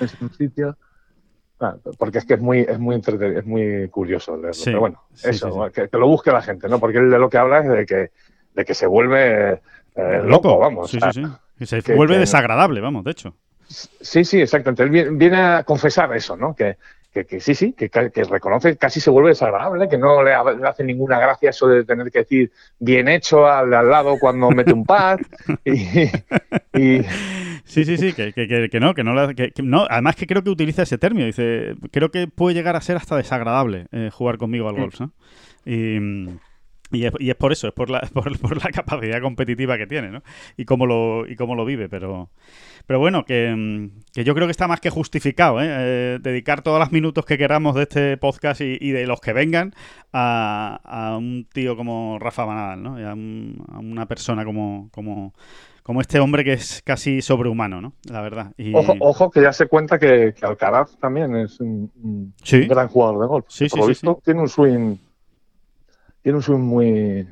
Es 0.00 0.20
un 0.20 0.32
sitio, 0.34 0.76
porque 1.98 2.18
es 2.18 2.24
que 2.24 2.34
es 2.34 2.40
muy, 2.40 2.62
es 2.62 2.80
muy, 2.80 2.96
es 2.96 3.46
muy 3.46 3.88
curioso 3.88 4.36
leerlo. 4.36 4.60
pero 4.64 4.80
bueno, 4.80 5.02
eso, 5.22 5.70
Que, 5.72 5.88
lo 5.92 6.08
busque 6.08 6.32
la 6.32 6.42
gente, 6.42 6.68
¿no? 6.68 6.80
Porque 6.80 6.98
él 6.98 7.10
de 7.10 7.18
lo 7.20 7.30
que 7.30 7.38
habla 7.38 7.60
es 7.60 7.68
de 7.68 7.86
que, 7.86 8.10
de 8.54 8.64
que 8.64 8.74
se 8.74 8.88
vuelve 8.88 9.60
eh, 9.94 10.20
loco, 10.24 10.58
vamos. 10.58 10.90
Sí, 10.90 10.98
sí, 11.12 11.22
sí. 11.64 11.80
se 11.80 11.94
vuelve 11.94 12.18
desagradable, 12.18 12.80
vamos, 12.80 13.04
de 13.04 13.12
hecho. 13.12 13.36
Sí, 13.68 14.24
sí, 14.24 14.40
exactamente. 14.40 14.82
Él 14.82 15.16
viene 15.16 15.40
a 15.40 15.62
confesar 15.62 16.12
eso, 16.16 16.36
¿no? 16.36 16.56
Que, 16.56 16.76
que, 17.24 17.40
sí, 17.40 17.54
sí, 17.54 17.72
que, 17.72 17.88
que, 17.88 18.24
reconoce, 18.24 18.76
casi 18.76 19.00
se 19.00 19.10
vuelve 19.10 19.30
desagradable, 19.30 19.88
que 19.88 19.96
no 19.96 20.22
le, 20.22 20.34
hace 20.34 20.84
ninguna 20.84 21.18
gracia 21.18 21.50
eso 21.50 21.68
de 21.68 21.84
tener 21.84 22.10
que 22.10 22.20
decir 22.20 22.52
bien 22.78 23.08
hecho 23.08 23.46
al, 23.46 23.72
al 23.72 23.88
lado 23.88 24.18
cuando 24.18 24.50
mete 24.50 24.72
un 24.72 24.84
par. 24.84 25.20
y, 25.64 27.00
Sí, 27.66 27.84
sí, 27.84 27.96
sí, 27.96 28.12
que, 28.12 28.32
que, 28.32 28.68
que 28.70 28.80
no, 28.80 28.94
que 28.94 29.02
no, 29.02 29.12
la, 29.12 29.34
que, 29.34 29.52
no. 29.60 29.86
Además 29.90 30.14
que 30.14 30.28
creo 30.28 30.44
que 30.44 30.50
utiliza 30.50 30.82
ese 30.82 30.98
término. 30.98 31.26
Dice, 31.26 31.74
creo 31.90 32.12
que 32.12 32.28
puede 32.28 32.54
llegar 32.54 32.76
a 32.76 32.80
ser 32.80 32.96
hasta 32.96 33.16
desagradable 33.16 33.86
eh, 33.90 34.10
jugar 34.12 34.38
conmigo 34.38 34.68
al 34.68 34.76
golf. 34.76 35.00
¿no? 35.00 35.12
Y, 35.64 35.98
y 36.92 37.06
es, 37.06 37.12
y 37.18 37.30
es, 37.30 37.36
por 37.36 37.52
eso, 37.52 37.66
es 37.66 37.74
por 37.74 37.90
la, 37.90 38.00
por, 38.14 38.38
por, 38.38 38.62
la 38.62 38.70
capacidad 38.70 39.20
competitiva 39.20 39.76
que 39.76 39.86
tiene, 39.86 40.10
¿no? 40.10 40.22
Y 40.56 40.64
cómo 40.64 40.86
lo, 40.86 41.26
y 41.26 41.34
cómo 41.34 41.56
lo 41.56 41.64
vive, 41.64 41.88
pero, 41.88 42.30
pero 42.86 42.98
bueno, 42.98 43.24
que, 43.24 43.90
que 44.12 44.24
yo 44.24 44.34
creo 44.34 44.46
que 44.46 44.52
está 44.52 44.68
más 44.68 44.80
que 44.80 44.90
justificado, 44.90 45.60
¿eh? 45.60 45.66
Eh, 45.68 46.18
dedicar 46.20 46.62
todos 46.62 46.78
los 46.78 46.92
minutos 46.92 47.24
que 47.24 47.36
queramos 47.36 47.74
de 47.74 47.82
este 47.82 48.16
podcast 48.16 48.60
y, 48.60 48.78
y 48.80 48.90
de 48.92 49.06
los 49.06 49.20
que 49.20 49.32
vengan 49.32 49.74
a, 50.12 50.80
a, 50.84 51.16
un 51.16 51.46
tío 51.52 51.76
como 51.76 52.18
Rafa 52.18 52.46
Manadal, 52.46 52.82
¿no? 52.82 53.00
Y 53.00 53.04
a, 53.04 53.12
un, 53.12 53.64
a 53.72 53.78
una 53.78 54.06
persona 54.06 54.44
como, 54.44 54.88
como, 54.92 55.34
como 55.82 56.00
este 56.00 56.20
hombre 56.20 56.44
que 56.44 56.52
es 56.52 56.82
casi 56.84 57.22
sobrehumano, 57.22 57.80
¿no? 57.80 57.92
La 58.10 58.20
verdad. 58.22 58.52
Y... 58.56 58.74
Ojo, 58.74 58.94
ojo, 59.00 59.30
que 59.30 59.42
ya 59.42 59.52
se 59.52 59.66
cuenta 59.66 59.98
que, 59.98 60.32
que 60.38 60.46
Alcaraz 60.46 60.96
también 60.98 61.34
es 61.36 61.60
un, 61.60 61.90
un 62.02 62.34
¿Sí? 62.42 62.66
gran 62.66 62.88
jugador 62.88 63.20
de 63.20 63.26
golf. 63.26 63.46
Sí, 63.48 63.68
Por 63.68 63.70
sí, 63.70 63.78
lo 63.78 63.84
sí, 63.84 63.88
visto, 63.90 64.20
tiene 64.24 64.40
un 64.40 64.48
swing 64.48 64.96
tiene 66.22 66.38
un 66.38 66.42
swing 66.42 66.58
muy 66.58 67.28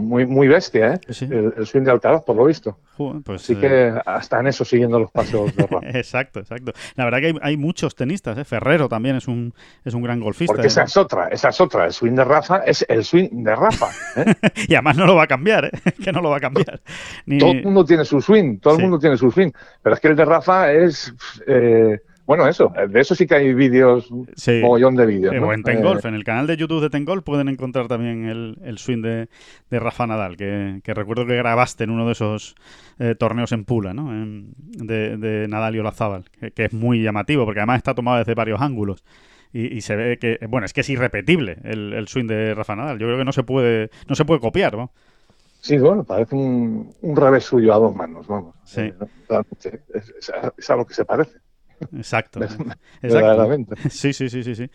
muy, 0.00 0.26
muy 0.26 0.48
bestia, 0.48 0.94
¿eh? 0.94 1.00
Sí. 1.10 1.26
El, 1.26 1.54
el, 1.56 1.66
swing 1.66 1.82
de 1.82 1.90
Alcaraz, 1.90 2.22
por 2.24 2.36
lo 2.36 2.44
visto. 2.44 2.78
Joder, 2.96 3.22
pues, 3.22 3.42
Así 3.42 3.52
eh... 3.54 3.58
que 3.60 4.00
hasta 4.04 4.40
en 4.40 4.48
eso 4.48 4.64
siguiendo 4.64 4.98
los 4.98 5.10
pasos 5.10 5.54
de 5.54 5.66
Rafa. 5.66 5.86
exacto, 5.98 6.40
exacto. 6.40 6.72
La 6.96 7.04
verdad 7.04 7.20
que 7.20 7.26
hay, 7.26 7.34
hay, 7.42 7.56
muchos 7.56 7.94
tenistas, 7.94 8.36
¿eh? 8.38 8.44
Ferrero 8.44 8.88
también 8.88 9.16
es 9.16 9.28
un, 9.28 9.54
es 9.84 9.94
un 9.94 10.02
gran 10.02 10.20
golfista. 10.20 10.52
Porque 10.52 10.66
¿eh? 10.66 10.68
esa 10.68 10.84
es 10.84 10.96
otra, 10.96 11.28
esa 11.28 11.50
es 11.50 11.60
otra. 11.60 11.86
El 11.86 11.92
swing 11.92 12.14
de 12.14 12.24
Rafa 12.24 12.58
es 12.58 12.84
el 12.88 13.04
swing 13.04 13.28
de 13.44 13.54
Rafa. 13.54 13.88
¿eh? 14.16 14.34
y 14.68 14.74
además 14.74 14.96
no 14.96 15.06
lo 15.06 15.16
va 15.16 15.24
a 15.24 15.28
cambiar, 15.28 15.66
¿eh? 15.66 15.70
que 16.04 16.12
no 16.12 16.20
lo 16.20 16.30
va 16.30 16.38
a 16.38 16.40
cambiar. 16.40 16.80
Ni... 17.26 17.38
Todo 17.38 17.52
el 17.52 17.64
mundo 17.64 17.84
tiene 17.84 18.04
su 18.04 18.20
swing, 18.20 18.58
todo 18.58 18.74
sí. 18.74 18.80
el 18.80 18.82
mundo 18.82 18.98
tiene 18.98 19.16
su 19.16 19.30
swing. 19.30 19.50
Pero 19.82 19.94
es 19.94 20.00
que 20.00 20.08
el 20.08 20.16
de 20.16 20.24
Rafa 20.24 20.72
es... 20.72 21.14
Eh, 22.30 22.36
bueno, 22.36 22.46
eso, 22.48 22.72
de 22.88 23.00
eso 23.00 23.14
sí 23.14 23.26
que 23.26 23.34
hay 23.34 23.54
vídeos, 23.54 24.08
sí. 24.36 24.60
mogollón 24.62 24.94
de 24.94 25.06
vídeos. 25.06 25.34
Eh, 25.34 25.40
¿no? 25.40 25.48
O 25.48 25.52
en 25.52 25.64
Tengolf, 25.64 26.04
eh, 26.04 26.08
en 26.08 26.14
el 26.14 26.22
canal 26.22 26.46
de 26.46 26.56
YouTube 26.56 26.80
de 26.80 26.88
Tengolf 26.88 27.24
pueden 27.24 27.48
encontrar 27.48 27.88
también 27.88 28.26
el, 28.26 28.56
el 28.62 28.78
swing 28.78 29.02
de, 29.02 29.28
de, 29.68 29.80
Rafa 29.80 30.06
Nadal, 30.06 30.36
que, 30.36 30.80
que, 30.84 30.94
recuerdo 30.94 31.26
que 31.26 31.36
grabaste 31.36 31.84
en 31.84 31.90
uno 31.90 32.06
de 32.06 32.12
esos 32.12 32.54
eh, 33.00 33.16
torneos 33.18 33.50
en 33.50 33.64
Pula, 33.64 33.94
¿no? 33.94 34.12
En, 34.12 34.52
de, 34.56 35.16
de, 35.16 35.48
Nadal 35.48 35.74
y 35.74 35.80
Olazábal, 35.80 36.24
que, 36.30 36.52
que, 36.52 36.66
es 36.66 36.72
muy 36.72 37.02
llamativo, 37.02 37.44
porque 37.44 37.60
además 37.60 37.78
está 37.78 37.94
tomado 37.94 38.18
desde 38.18 38.34
varios 38.34 38.60
ángulos. 38.60 39.04
Y, 39.52 39.76
y, 39.76 39.80
se 39.80 39.96
ve 39.96 40.18
que, 40.18 40.38
bueno, 40.48 40.66
es 40.66 40.72
que 40.72 40.82
es 40.82 40.88
irrepetible 40.88 41.58
el, 41.64 41.92
el, 41.94 42.06
swing 42.06 42.28
de 42.28 42.54
Rafa 42.54 42.76
Nadal. 42.76 43.00
Yo 43.00 43.08
creo 43.08 43.18
que 43.18 43.24
no 43.24 43.32
se 43.32 43.42
puede, 43.42 43.90
no 44.08 44.14
se 44.14 44.24
puede 44.24 44.38
copiar, 44.38 44.76
¿no? 44.76 44.92
Sí, 45.62 45.76
bueno, 45.78 46.04
parece 46.04 46.36
un, 46.36 46.94
un 47.02 47.16
revés 47.16 47.44
suyo 47.44 47.74
a 47.74 47.78
dos 47.78 47.94
manos, 47.94 48.28
vamos. 48.28 48.54
Sí. 48.64 48.92
Es, 49.92 50.14
es, 50.16 50.32
es 50.56 50.70
a 50.70 50.76
lo 50.76 50.86
que 50.86 50.94
se 50.94 51.04
parece. 51.04 51.40
Exacto. 51.96 52.40
Exacto. 53.02 53.76
Sí, 53.90 54.12
sí, 54.12 54.28
sí, 54.28 54.42
sí, 54.42 54.54
sí. 54.54 54.70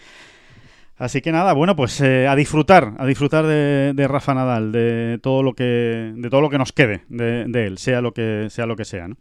Así 0.98 1.22
que 1.22 1.32
nada, 1.32 1.52
bueno, 1.54 1.76
pues 1.76 2.00
eh, 2.00 2.26
a 2.28 2.36
disfrutar, 2.36 2.94
a 2.98 3.06
disfrutar 3.06 3.46
de, 3.46 3.92
de, 3.94 4.08
Rafa 4.08 4.34
Nadal, 4.34 4.72
de 4.72 5.20
todo 5.22 5.44
lo 5.44 5.54
que, 5.54 6.14
de 6.16 6.30
todo 6.30 6.40
lo 6.40 6.50
que 6.50 6.58
nos 6.58 6.72
quede 6.72 7.04
de, 7.10 7.46
de, 7.48 7.66
él, 7.68 7.78
sea 7.78 8.00
lo 8.00 8.14
que 8.14 8.48
sea 8.50 8.66
lo 8.66 8.78
que 8.78 8.86
sea, 8.86 9.10
¿no? 9.10 9.18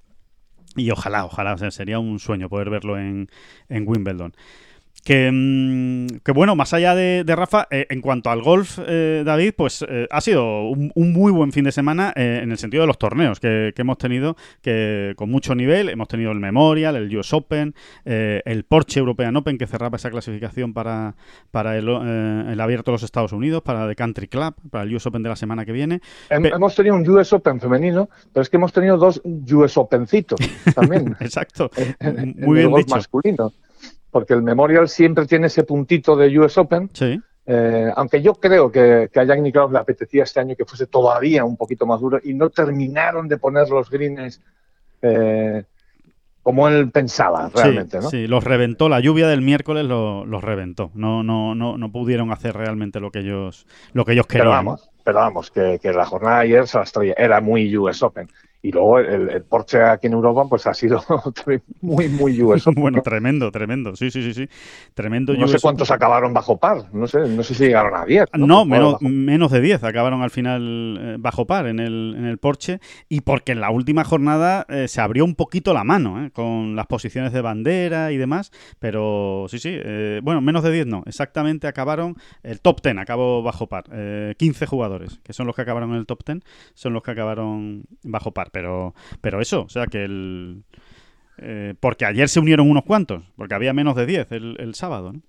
Y 0.76 0.90
ojalá, 0.90 1.24
ojalá, 1.24 1.54
o 1.54 1.58
sea, 1.58 1.72
sería 1.72 1.98
un 1.98 2.20
sueño 2.20 2.48
poder 2.48 2.70
verlo 2.70 2.96
en, 2.98 3.28
en 3.68 3.88
Wimbledon. 3.88 4.34
Que, 5.04 6.08
que, 6.24 6.32
bueno, 6.32 6.56
más 6.56 6.72
allá 6.72 6.94
de, 6.94 7.24
de 7.24 7.36
Rafa, 7.36 7.66
eh, 7.70 7.86
en 7.90 8.00
cuanto 8.00 8.30
al 8.30 8.40
golf, 8.42 8.78
eh, 8.86 9.22
David, 9.24 9.52
pues 9.54 9.84
eh, 9.86 10.08
ha 10.10 10.20
sido 10.22 10.70
un, 10.70 10.90
un, 10.94 11.12
muy 11.12 11.30
buen 11.30 11.52
fin 11.52 11.64
de 11.64 11.72
semana 11.72 12.14
eh, 12.16 12.40
en 12.42 12.50
el 12.50 12.56
sentido 12.56 12.84
de 12.84 12.86
los 12.86 12.96
torneos 12.96 13.38
que, 13.38 13.74
que, 13.76 13.82
hemos 13.82 13.98
tenido, 13.98 14.34
que 14.62 15.12
con 15.16 15.30
mucho 15.30 15.54
nivel. 15.54 15.90
Hemos 15.90 16.08
tenido 16.08 16.32
el 16.32 16.40
Memorial, 16.40 16.96
el 16.96 17.14
US 17.18 17.34
Open, 17.34 17.74
eh, 18.06 18.40
el 18.46 18.64
Porsche 18.64 18.98
European 19.00 19.36
Open, 19.36 19.58
que 19.58 19.66
cerraba 19.66 19.96
esa 19.96 20.10
clasificación 20.10 20.72
para, 20.72 21.14
para 21.50 21.76
el, 21.76 21.86
el, 21.86 22.58
abierto 22.58 22.90
de 22.90 22.94
los 22.94 23.02
Estados 23.02 23.34
Unidos, 23.34 23.60
para 23.60 23.86
The 23.86 23.96
Country 23.96 24.28
Club, 24.28 24.54
para 24.70 24.84
el 24.84 24.94
US 24.96 25.06
Open 25.06 25.22
de 25.22 25.28
la 25.28 25.36
semana 25.36 25.66
que 25.66 25.72
viene. 25.72 26.00
Hem, 26.30 26.46
hemos 26.46 26.74
tenido 26.74 26.94
un 26.94 27.06
US 27.10 27.30
Open 27.34 27.60
femenino, 27.60 28.08
pero 28.32 28.42
es 28.42 28.48
que 28.48 28.56
hemos 28.56 28.72
tenido 28.72 28.96
dos 28.96 29.20
US 29.52 29.76
Opencitos 29.76 30.40
también. 30.74 31.14
Exacto. 31.20 31.70
en, 32.00 32.36
muy 32.38 32.60
en 32.60 32.68
bien 32.70 32.74
dicho. 32.78 32.96
masculino 32.96 33.52
porque 34.14 34.32
el 34.32 34.42
Memorial 34.42 34.88
siempre 34.88 35.26
tiene 35.26 35.48
ese 35.48 35.64
puntito 35.64 36.14
de 36.14 36.38
US 36.38 36.56
Open. 36.56 36.88
Sí. 36.92 37.20
Eh, 37.46 37.90
aunque 37.96 38.22
yo 38.22 38.34
creo 38.34 38.70
que, 38.70 39.10
que 39.12 39.18
a 39.18 39.24
Jack 39.24 39.40
Nicklaus 39.40 39.72
le 39.72 39.80
apetecía 39.80 40.22
este 40.22 40.38
año 40.38 40.54
que 40.54 40.64
fuese 40.64 40.86
todavía 40.86 41.44
un 41.44 41.56
poquito 41.56 41.84
más 41.84 42.00
duro 42.00 42.20
y 42.22 42.32
no 42.32 42.48
terminaron 42.48 43.26
de 43.26 43.38
poner 43.38 43.68
los 43.68 43.90
greens 43.90 44.40
eh, 45.02 45.64
como 46.44 46.68
él 46.68 46.92
pensaba 46.92 47.50
realmente. 47.52 47.98
Sí, 47.98 48.04
¿no? 48.04 48.10
sí, 48.10 48.26
los 48.28 48.44
reventó, 48.44 48.88
la 48.88 49.00
lluvia 49.00 49.26
del 49.26 49.42
miércoles 49.42 49.84
los, 49.84 50.24
los 50.28 50.44
reventó. 50.44 50.92
No, 50.94 51.24
no, 51.24 51.56
no, 51.56 51.76
no 51.76 51.90
pudieron 51.90 52.30
hacer 52.30 52.54
realmente 52.54 53.00
lo 53.00 53.10
que 53.10 53.18
ellos, 53.18 53.66
lo 53.94 54.04
que 54.04 54.12
ellos 54.12 54.28
querían. 54.28 54.44
Pero 54.44 54.50
vamos, 54.52 54.90
pero 55.02 55.18
vamos 55.18 55.50
que, 55.50 55.80
que 55.82 55.92
la 55.92 56.06
jornada 56.06 56.36
de 56.36 56.42
ayer 56.44 56.68
se 56.68 56.78
las 56.78 56.92
traía, 56.92 57.14
era 57.18 57.40
muy 57.40 57.76
US 57.76 58.00
Open. 58.04 58.28
Y 58.64 58.72
luego 58.72 58.98
el, 58.98 59.28
el, 59.28 59.42
Porsche 59.42 59.82
aquí 59.82 60.06
en 60.06 60.14
Europa 60.14 60.46
pues 60.48 60.66
ha 60.66 60.72
sido 60.72 60.98
muy, 61.82 62.08
muy 62.08 62.42
US. 62.42 62.64
Bueno, 62.74 62.96
¿no? 62.96 63.02
tremendo, 63.02 63.50
tremendo. 63.52 63.94
Sí, 63.94 64.10
sí, 64.10 64.22
sí, 64.22 64.32
sí. 64.32 64.48
Tremendo 64.94 65.34
No 65.34 65.44
US 65.44 65.52
sé 65.52 65.58
cuántos 65.60 65.90
acabaron 65.90 66.32
bajo 66.32 66.56
par. 66.56 66.86
No 66.94 67.06
sé, 67.06 67.28
no 67.28 67.42
sé 67.42 67.54
si 67.54 67.64
llegaron 67.64 67.94
a 67.94 68.06
10. 68.06 68.30
No, 68.38 68.46
no 68.46 68.64
menos, 68.64 69.02
menos 69.02 69.50
de 69.52 69.60
10 69.60 69.84
acabaron 69.84 70.22
al 70.22 70.30
final 70.30 70.98
eh, 70.98 71.16
bajo 71.18 71.46
par 71.46 71.66
en 71.66 71.78
el, 71.78 72.14
en 72.16 72.24
el 72.24 72.38
Porsche. 72.38 72.80
Y 73.10 73.20
porque 73.20 73.52
en 73.52 73.60
la 73.60 73.70
última 73.70 74.02
jornada 74.02 74.64
eh, 74.70 74.88
se 74.88 75.02
abrió 75.02 75.26
un 75.26 75.34
poquito 75.34 75.74
la 75.74 75.84
mano 75.84 76.24
eh, 76.24 76.30
con 76.30 76.74
las 76.74 76.86
posiciones 76.86 77.34
de 77.34 77.42
bandera 77.42 78.12
y 78.12 78.16
demás. 78.16 78.50
Pero 78.78 79.44
sí, 79.50 79.58
sí. 79.58 79.72
eh, 79.72 80.20
bueno, 80.22 80.40
menos 80.40 80.62
de 80.62 80.72
10 80.72 80.86
no. 80.86 81.02
Exactamente 81.04 81.66
acabaron. 81.66 82.16
El 82.42 82.62
top 82.62 82.80
10 82.82 82.96
acabó 82.96 83.42
bajo 83.42 83.66
par. 83.66 83.84
15 84.38 84.64
jugadores, 84.64 85.20
que 85.22 85.34
son 85.34 85.46
los 85.46 85.54
que 85.54 85.60
acabaron 85.60 85.90
en 85.90 85.96
el 85.96 86.06
top 86.06 86.24
10, 86.24 86.38
son 86.72 86.94
los 86.94 87.02
que 87.02 87.10
acabaron 87.10 87.84
bajo 88.02 88.32
par 88.32 88.53
pero, 88.54 88.94
pero 89.20 89.42
eso, 89.42 89.64
o 89.64 89.68
sea 89.68 89.86
que 89.86 90.04
el... 90.04 90.64
Eh, 91.36 91.74
porque 91.80 92.06
ayer 92.06 92.28
se 92.28 92.40
unieron 92.40 92.70
unos 92.70 92.84
cuantos, 92.84 93.22
porque 93.36 93.54
había 93.54 93.74
menos 93.74 93.96
de 93.96 94.06
10 94.06 94.32
el, 94.32 94.56
el 94.60 94.74
sábado, 94.74 95.12
¿no? 95.12 95.20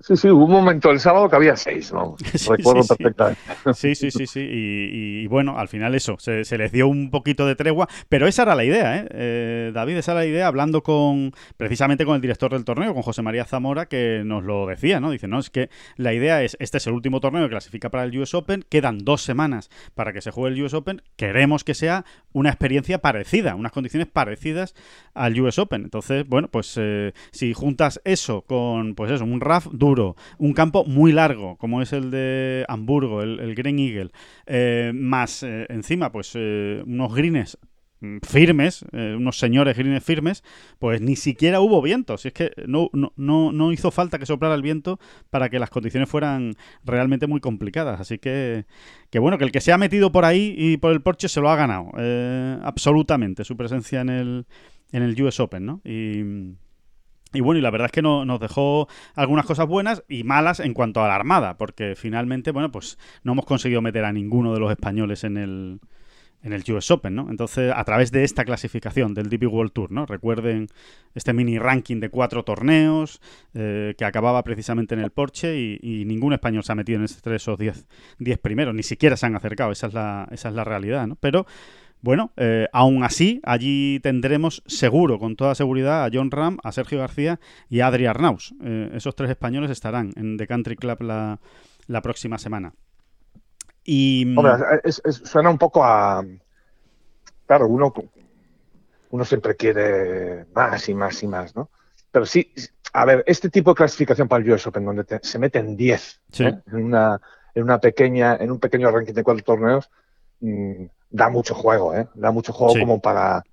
Sí, 0.00 0.16
sí, 0.16 0.28
hubo 0.30 0.46
un 0.46 0.50
momento 0.50 0.90
el 0.90 0.98
sábado 0.98 1.28
que 1.28 1.36
había 1.36 1.56
seis, 1.56 1.92
¿no? 1.92 2.16
Sí, 2.34 2.48
Recuerdo 2.48 2.82
sí, 2.82 2.88
perfectamente. 2.88 3.40
Sí, 3.74 3.94
sí, 3.94 4.10
sí, 4.10 4.26
sí. 4.26 4.40
Y, 4.40 5.22
y, 5.22 5.26
bueno, 5.26 5.58
al 5.58 5.68
final 5.68 5.94
eso, 5.94 6.16
se, 6.18 6.44
se, 6.44 6.56
les 6.56 6.72
dio 6.72 6.88
un 6.88 7.10
poquito 7.10 7.46
de 7.46 7.54
tregua, 7.54 7.86
pero 8.08 8.26
esa 8.26 8.42
era 8.42 8.54
la 8.54 8.64
idea, 8.64 8.96
¿eh? 8.96 9.08
¿eh? 9.10 9.70
David, 9.74 9.98
esa 9.98 10.12
era 10.12 10.22
la 10.22 10.26
idea, 10.26 10.46
hablando 10.46 10.82
con 10.82 11.32
precisamente 11.58 12.06
con 12.06 12.14
el 12.14 12.22
director 12.22 12.50
del 12.50 12.64
torneo, 12.64 12.94
con 12.94 13.02
José 13.02 13.20
María 13.20 13.44
Zamora, 13.44 13.86
que 13.86 14.22
nos 14.24 14.42
lo 14.42 14.66
decía, 14.66 15.00
¿no? 15.00 15.10
Dice, 15.10 15.28
no, 15.28 15.38
es 15.38 15.50
que 15.50 15.68
la 15.96 16.14
idea 16.14 16.42
es, 16.42 16.56
este 16.60 16.78
es 16.78 16.86
el 16.86 16.94
último 16.94 17.20
torneo 17.20 17.42
que 17.42 17.50
clasifica 17.50 17.90
para 17.90 18.04
el 18.04 18.18
US 18.18 18.32
Open, 18.32 18.64
quedan 18.70 18.98
dos 18.98 19.20
semanas 19.22 19.68
para 19.94 20.14
que 20.14 20.22
se 20.22 20.30
juegue 20.30 20.56
el 20.56 20.62
US 20.64 20.72
Open, 20.72 21.02
queremos 21.16 21.62
que 21.62 21.74
sea 21.74 22.06
una 22.32 22.48
experiencia 22.48 22.98
parecida, 22.98 23.54
unas 23.54 23.72
condiciones 23.72 24.08
parecidas 24.08 24.74
al 25.12 25.38
US 25.40 25.58
Open. 25.58 25.82
Entonces, 25.84 26.26
bueno, 26.26 26.48
pues 26.48 26.74
eh, 26.80 27.12
si 27.32 27.52
juntas 27.52 28.00
eso 28.04 28.42
con, 28.42 28.94
pues 28.94 29.10
eso, 29.10 29.24
un 29.24 29.40
RAF 29.40 29.66
duro, 29.70 29.89
un 30.38 30.52
campo 30.52 30.84
muy 30.84 31.12
largo, 31.12 31.56
como 31.56 31.82
es 31.82 31.92
el 31.92 32.10
de 32.10 32.64
Hamburgo, 32.68 33.22
el, 33.22 33.54
Green 33.54 33.78
Eagle, 33.78 34.10
eh, 34.46 34.92
más 34.94 35.42
eh, 35.42 35.66
encima, 35.68 36.12
pues 36.12 36.32
eh, 36.34 36.82
unos 36.86 37.14
greens 37.14 37.58
firmes, 38.22 38.82
eh, 38.92 39.14
unos 39.14 39.38
señores 39.38 39.76
greens 39.76 40.02
firmes, 40.02 40.42
pues 40.78 41.02
ni 41.02 41.16
siquiera 41.16 41.60
hubo 41.60 41.82
viento. 41.82 42.16
Si 42.16 42.28
es 42.28 42.34
que 42.34 42.52
no, 42.66 42.88
no, 42.94 43.12
no, 43.16 43.52
no, 43.52 43.72
hizo 43.72 43.90
falta 43.90 44.18
que 44.18 44.24
soplara 44.24 44.54
el 44.54 44.62
viento 44.62 44.98
para 45.28 45.50
que 45.50 45.58
las 45.58 45.68
condiciones 45.68 46.08
fueran 46.08 46.54
realmente 46.82 47.26
muy 47.26 47.40
complicadas. 47.40 48.00
Así 48.00 48.18
que, 48.18 48.64
que 49.10 49.18
bueno, 49.18 49.36
que 49.36 49.44
el 49.44 49.52
que 49.52 49.60
se 49.60 49.72
ha 49.72 49.78
metido 49.78 50.12
por 50.12 50.24
ahí 50.24 50.54
y 50.56 50.78
por 50.78 50.92
el 50.92 51.02
Porsche 51.02 51.28
se 51.28 51.40
lo 51.40 51.50
ha 51.50 51.56
ganado. 51.56 51.90
Absolutamente, 52.62 53.44
su 53.44 53.56
presencia 53.56 54.00
en 54.00 54.08
el, 54.08 54.46
en 54.92 55.02
el 55.02 55.22
US 55.22 55.40
Open, 55.40 55.66
¿no? 55.66 55.82
Y. 55.84 56.56
Y 57.32 57.40
bueno, 57.40 57.58
y 57.58 57.62
la 57.62 57.70
verdad 57.70 57.86
es 57.86 57.92
que 57.92 58.02
no, 58.02 58.24
nos 58.24 58.40
dejó 58.40 58.88
algunas 59.14 59.46
cosas 59.46 59.66
buenas 59.66 60.02
y 60.08 60.24
malas 60.24 60.60
en 60.60 60.74
cuanto 60.74 61.02
a 61.02 61.08
la 61.08 61.14
Armada, 61.14 61.56
porque 61.56 61.94
finalmente, 61.96 62.50
bueno, 62.50 62.70
pues 62.70 62.98
no 63.22 63.32
hemos 63.32 63.44
conseguido 63.44 63.82
meter 63.82 64.04
a 64.04 64.12
ninguno 64.12 64.52
de 64.52 64.60
los 64.60 64.70
españoles 64.70 65.22
en 65.24 65.36
el, 65.36 65.80
en 66.42 66.52
el 66.52 66.64
US 66.72 66.90
Open, 66.90 67.14
¿no? 67.14 67.28
Entonces, 67.30 67.72
a 67.74 67.84
través 67.84 68.10
de 68.10 68.24
esta 68.24 68.44
clasificación 68.44 69.14
del 69.14 69.28
DP 69.28 69.46
World 69.46 69.72
Tour, 69.72 69.92
¿no? 69.92 70.06
Recuerden 70.06 70.68
este 71.14 71.32
mini 71.32 71.58
ranking 71.58 72.00
de 72.00 72.08
cuatro 72.08 72.44
torneos 72.44 73.20
eh, 73.54 73.94
que 73.96 74.04
acababa 74.04 74.42
precisamente 74.42 74.94
en 74.94 75.00
el 75.00 75.10
Porsche 75.10 75.56
y, 75.56 75.78
y, 75.82 76.04
ningún 76.04 76.32
español 76.32 76.64
se 76.64 76.72
ha 76.72 76.74
metido 76.74 76.98
en 76.98 77.04
esos 77.04 77.58
10 77.58 78.38
primeros, 78.38 78.74
ni 78.74 78.82
siquiera 78.82 79.16
se 79.16 79.26
han 79.26 79.36
acercado, 79.36 79.72
esa 79.72 79.88
es 79.88 79.94
la, 79.94 80.28
esa 80.30 80.48
es 80.48 80.54
la 80.54 80.64
realidad, 80.64 81.06
¿no? 81.06 81.16
Pero 81.16 81.46
bueno, 82.02 82.32
eh, 82.36 82.68
aún 82.72 83.04
así, 83.04 83.40
allí 83.44 84.00
tendremos 84.00 84.62
seguro, 84.66 85.18
con 85.18 85.36
toda 85.36 85.54
seguridad, 85.54 86.04
a 86.04 86.10
John 86.12 86.30
Ram, 86.30 86.58
a 86.62 86.72
Sergio 86.72 86.98
García 86.98 87.40
y 87.68 87.80
a 87.80 87.88
Adri 87.88 88.06
Arnaus. 88.06 88.54
Eh, 88.62 88.90
esos 88.94 89.14
tres 89.14 89.30
españoles 89.30 89.70
estarán 89.70 90.12
en 90.16 90.36
The 90.36 90.46
Country 90.46 90.76
Club 90.76 91.02
la, 91.02 91.38
la 91.86 92.02
próxima 92.02 92.38
semana. 92.38 92.72
Y... 93.84 94.36
Hombre, 94.36 94.52
es, 94.84 95.00
es, 95.04 95.16
suena 95.16 95.50
un 95.50 95.58
poco 95.58 95.84
a... 95.84 96.24
Claro, 97.46 97.66
uno 97.66 97.92
uno 99.10 99.24
siempre 99.24 99.56
quiere 99.56 100.46
más 100.54 100.88
y 100.88 100.94
más 100.94 101.22
y 101.22 101.26
más, 101.26 101.54
¿no? 101.54 101.68
Pero 102.10 102.26
sí, 102.26 102.52
a 102.92 103.04
ver, 103.04 103.22
este 103.26 103.50
tipo 103.50 103.70
de 103.70 103.76
clasificación 103.76 104.28
para 104.28 104.42
el 104.42 104.50
US 104.52 104.66
Open, 104.66 104.84
donde 104.84 105.20
se 105.22 105.38
meten 105.38 105.76
10 105.76 106.20
en, 106.38 106.62
una, 106.72 107.20
en, 107.54 107.62
una 107.62 107.78
pequeña, 107.78 108.36
en 108.36 108.50
un 108.50 108.58
pequeño 108.58 108.90
ranking 108.90 109.12
de 109.12 109.22
cuatro 109.22 109.44
torneos, 109.44 109.90
mm, 110.40 110.84
da 111.10 111.28
mucho 111.28 111.54
juego, 111.54 111.94
¿eh? 111.94 112.06
Da 112.14 112.30
mucho 112.30 112.52
juego 112.52 112.74
como 112.78 113.00
para 113.00 113.44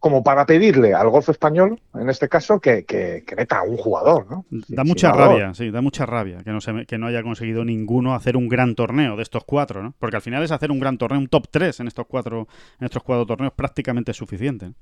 como 0.00 0.24
para 0.24 0.46
pedirle 0.46 0.94
al 0.94 1.08
golf 1.10 1.28
español, 1.28 1.80
en 1.94 2.10
este 2.10 2.28
caso, 2.28 2.58
que, 2.58 2.84
que, 2.84 3.22
meta 3.36 3.60
a 3.60 3.62
un 3.62 3.76
jugador, 3.76 4.26
¿no? 4.28 4.44
Da 4.68 4.82
mucha 4.82 5.12
rabia, 5.12 5.54
sí, 5.54 5.70
da 5.70 5.80
mucha 5.80 6.06
rabia 6.06 6.42
que 6.42 6.50
no, 6.50 6.60
se, 6.60 6.86
que 6.86 6.98
no 6.98 7.06
haya 7.06 7.22
conseguido 7.22 7.64
ninguno 7.64 8.14
hacer 8.14 8.36
un 8.36 8.48
gran 8.48 8.74
torneo 8.74 9.16
de 9.16 9.22
estos 9.22 9.44
cuatro, 9.44 9.82
¿no? 9.82 9.94
Porque 9.98 10.16
al 10.16 10.22
final 10.22 10.42
es 10.42 10.50
hacer 10.50 10.72
un 10.72 10.80
gran 10.80 10.98
torneo, 10.98 11.20
un 11.20 11.28
top 11.28 11.46
3 11.50 11.80
en 11.80 11.86
estos 11.86 12.06
cuatro, 12.06 12.48
en 12.80 12.86
estos 12.86 13.02
cuatro 13.04 13.26
torneos 13.26 13.52
prácticamente 13.52 14.12
suficiente. 14.12 14.72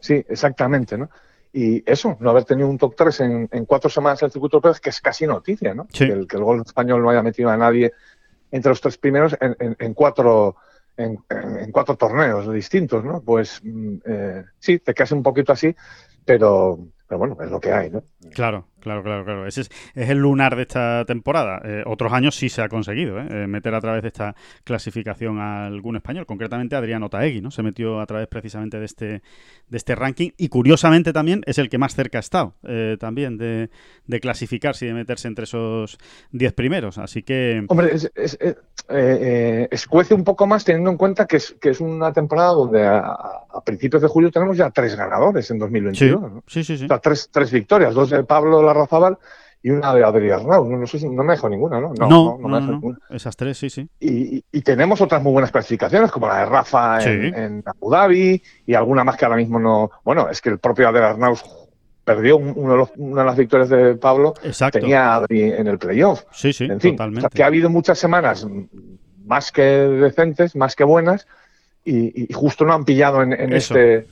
Sí, 0.00 0.24
exactamente, 0.28 0.96
¿no? 0.96 1.10
Y 1.52 1.82
eso, 1.90 2.16
no 2.20 2.30
haber 2.30 2.44
tenido 2.44 2.68
un 2.68 2.78
top 2.78 2.94
3 2.96 3.20
en, 3.20 3.66
cuatro 3.66 3.90
semanas 3.90 4.22
en 4.22 4.26
el 4.26 4.32
circuito 4.32 4.56
europeo 4.56 4.72
es 4.72 4.80
que 4.80 4.90
es 4.90 5.00
casi 5.02 5.26
noticia, 5.26 5.74
¿no? 5.74 5.86
Que, 5.86 6.04
el, 6.04 6.26
que 6.26 6.36
el 6.36 6.44
golf 6.44 6.66
español 6.66 7.02
no 7.02 7.10
haya 7.10 7.22
metido 7.22 7.50
a 7.50 7.56
nadie 7.58 7.92
entre 8.50 8.70
los 8.70 8.80
tres 8.80 8.96
primeros 8.96 9.36
en, 9.38 9.76
en 9.78 9.92
cuatro 9.92 10.56
en, 10.98 11.72
cuatro 11.72 11.96
torneos 11.96 12.52
distintos, 12.52 13.04
¿no? 13.04 13.22
Pues 13.22 13.60
mm, 13.62 13.96
eh, 14.04 14.44
sí, 14.58 14.78
te 14.80 14.92
quedas 14.92 15.12
un 15.12 15.22
poquito 15.22 15.52
así, 15.52 15.74
pero, 16.24 16.78
pero 17.06 17.18
bueno, 17.18 17.36
es 17.40 17.50
lo 17.50 17.60
que 17.60 17.72
hay, 17.72 17.90
¿no? 17.90 18.02
Claro, 18.34 18.66
Claro, 18.80 19.02
claro, 19.02 19.24
claro. 19.24 19.46
Ese 19.46 19.62
es, 19.62 19.70
el 19.94 20.18
lunar 20.18 20.56
de 20.56 20.62
esta 20.62 21.04
temporada. 21.04 21.60
Eh, 21.64 21.82
otros 21.86 22.12
años 22.12 22.36
sí 22.36 22.48
se 22.48 22.62
ha 22.62 22.68
conseguido 22.68 23.18
¿eh? 23.18 23.26
Eh, 23.30 23.46
meter 23.46 23.74
a 23.74 23.80
través 23.80 24.02
de 24.02 24.08
esta 24.08 24.34
clasificación 24.64 25.38
a 25.40 25.66
algún 25.66 25.96
español, 25.96 26.26
concretamente 26.26 26.76
Adriano 26.76 27.08
Taegui, 27.08 27.40
¿no? 27.40 27.50
Se 27.50 27.62
metió 27.62 28.00
a 28.00 28.06
través 28.06 28.28
precisamente 28.28 28.78
de 28.78 28.84
este, 28.84 29.06
de 29.68 29.76
este 29.76 29.94
ranking 29.94 30.30
y 30.36 30.48
curiosamente 30.48 31.12
también 31.12 31.42
es 31.46 31.58
el 31.58 31.68
que 31.68 31.78
más 31.78 31.94
cerca 31.94 32.18
ha 32.18 32.20
estado 32.20 32.54
también 32.98 33.38
de, 33.38 33.70
de, 34.06 34.20
clasificarse 34.20 34.84
y 34.84 34.88
de 34.88 34.94
meterse 34.94 35.28
entre 35.28 35.44
esos 35.44 35.98
10 36.32 36.52
primeros. 36.52 36.98
Así 36.98 37.22
que... 37.22 37.64
Hombre, 37.68 37.94
es, 37.94 38.10
escuece 39.70 40.14
un 40.14 40.24
poco 40.24 40.46
más 40.46 40.64
teniendo 40.64 40.90
en 40.90 40.96
cuenta 40.96 41.26
que 41.26 41.36
es, 41.36 41.56
que 41.60 41.70
es 41.70 41.80
una 41.80 42.12
temporada 42.12 42.52
donde 42.52 42.86
a, 42.86 43.44
principios 43.64 44.02
de 44.02 44.08
julio 44.08 44.30
tenemos 44.30 44.56
ya 44.56 44.70
tres 44.70 44.94
ganadores 44.94 45.50
en 45.50 45.58
2022. 45.58 46.42
Sí, 46.46 46.62
sí, 46.62 46.78
sí. 46.78 46.84
O 46.84 46.88
sea, 46.88 46.98
tres, 46.98 47.28
tres 47.30 47.50
victorias, 47.50 47.92
dos 47.92 48.10
de 48.10 48.22
Pablo 48.22 48.62
Larrazabal 48.68 49.18
y 49.62 49.70
una 49.70 49.94
de 49.94 50.04
Adrián 50.04 50.40
Arnau. 50.40 50.64
No, 50.64 50.86
sé 50.86 51.06
no 51.08 51.24
me 51.24 51.32
dejo 51.32 51.48
ninguna, 51.48 51.80
¿no? 51.80 51.92
No, 51.94 52.38
no, 52.40 52.60
no, 52.60 52.96
Esas 53.10 53.36
tres, 53.36 53.58
sí, 53.58 53.70
sí. 53.70 53.88
Y, 54.00 54.42
tenemos 54.62 55.00
otras 55.00 55.22
muy 55.22 55.32
buenas 55.32 55.50
clasificaciones, 55.50 56.10
como 56.10 56.28
la 56.28 56.40
de 56.40 56.46
Rafa 56.46 57.02
en, 57.02 57.62
Abu 57.64 57.90
Dhabi 57.90 58.42
y 58.66 58.74
alguna 58.74 59.02
más 59.02 59.16
que 59.16 59.24
ahora 59.24 59.36
mismo 59.36 59.58
no. 59.58 59.90
Bueno, 60.04 60.28
es 60.28 60.40
que 60.40 60.50
el 60.50 60.58
propio 60.58 60.88
Adrián 60.88 61.12
Arnau 61.12 61.36
perdió 62.04 62.36
una 62.36 63.22
de 63.22 63.26
las 63.26 63.36
victorias 63.36 63.68
de 63.68 63.96
Pablo. 63.96 64.34
Exacto. 64.42 64.78
Tenía 64.78 65.12
a 65.12 65.16
Adri 65.16 65.42
en 65.42 65.66
el 65.66 65.78
playoff. 65.78 66.24
Sí, 66.32 66.52
sí, 66.52 66.64
en 66.64 66.80
fin, 66.80 66.96
totalmente. 66.96 67.28
que 67.30 67.42
ha 67.42 67.46
habido 67.46 67.70
muchas 67.70 67.98
semanas 67.98 68.46
más 69.24 69.52
que 69.52 69.62
decentes, 69.62 70.56
más 70.56 70.74
que 70.74 70.84
buenas, 70.84 71.26
y, 71.84 72.32
justo 72.32 72.64
no 72.64 72.74
han 72.74 72.84
pillado 72.84 73.22
en, 73.22 73.32
en 73.32 73.52
este 73.54 74.06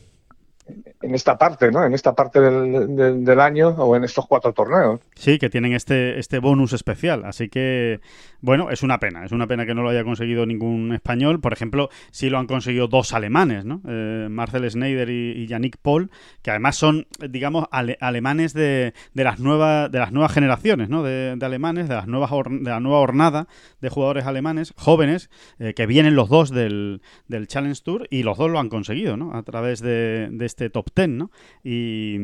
en 1.02 1.14
esta 1.14 1.38
parte, 1.38 1.70
¿no? 1.70 1.84
En 1.84 1.94
esta 1.94 2.14
parte 2.14 2.40
del, 2.40 3.24
del, 3.24 3.40
año 3.40 3.68
o 3.68 3.94
en 3.94 4.04
estos 4.04 4.26
cuatro 4.26 4.52
torneos. 4.52 5.00
Sí, 5.14 5.38
que 5.38 5.48
tienen 5.48 5.72
este, 5.72 6.18
este 6.18 6.38
bonus 6.38 6.72
especial. 6.72 7.24
Así 7.24 7.48
que, 7.48 8.00
bueno, 8.40 8.70
es 8.70 8.82
una 8.82 8.98
pena. 8.98 9.24
Es 9.24 9.32
una 9.32 9.46
pena 9.46 9.66
que 9.66 9.74
no 9.74 9.82
lo 9.82 9.90
haya 9.90 10.04
conseguido 10.04 10.46
ningún 10.46 10.92
español. 10.92 11.40
Por 11.40 11.52
ejemplo, 11.52 11.90
sí 12.10 12.30
lo 12.30 12.38
han 12.38 12.46
conseguido 12.46 12.88
dos 12.88 13.12
alemanes, 13.12 13.64
¿no? 13.64 13.80
Eh, 13.86 14.26
Marcel 14.30 14.68
Schneider 14.68 15.08
y, 15.08 15.46
Yannick 15.46 15.76
Paul, 15.76 16.10
que 16.42 16.50
además 16.50 16.76
son, 16.76 17.06
digamos, 17.30 17.66
alemanes 17.70 18.52
de, 18.52 18.94
de, 19.14 19.24
las 19.24 19.38
nuevas, 19.38 19.90
de 19.92 19.98
las 20.00 20.10
nuevas 20.10 20.32
generaciones, 20.32 20.88
¿no? 20.88 21.02
De, 21.04 21.36
alemanes, 21.40 21.88
de, 21.88 21.94
las 21.94 22.08
nuevas 22.08 22.30
de 22.30 22.70
la 22.70 22.80
nueva 22.80 22.98
hornada 22.98 23.46
de 23.80 23.88
jugadores 23.88 24.26
alemanes, 24.26 24.74
jóvenes, 24.76 25.30
eh, 25.60 25.74
que 25.74 25.86
vienen 25.86 26.16
los 26.16 26.28
dos 26.28 26.50
del, 26.50 27.02
del 27.28 27.46
Challenge 27.46 27.80
Tour 27.80 28.08
y 28.10 28.24
los 28.24 28.38
dos 28.38 28.50
lo 28.50 28.58
han 28.58 28.68
conseguido, 28.68 29.16
¿no? 29.16 29.36
A 29.36 29.42
través 29.44 29.80
de, 29.80 30.28
de 30.32 30.46
este 30.46 30.55
top 30.70 30.90
ten, 30.92 31.18
¿no? 31.18 31.30
Y... 31.62 32.16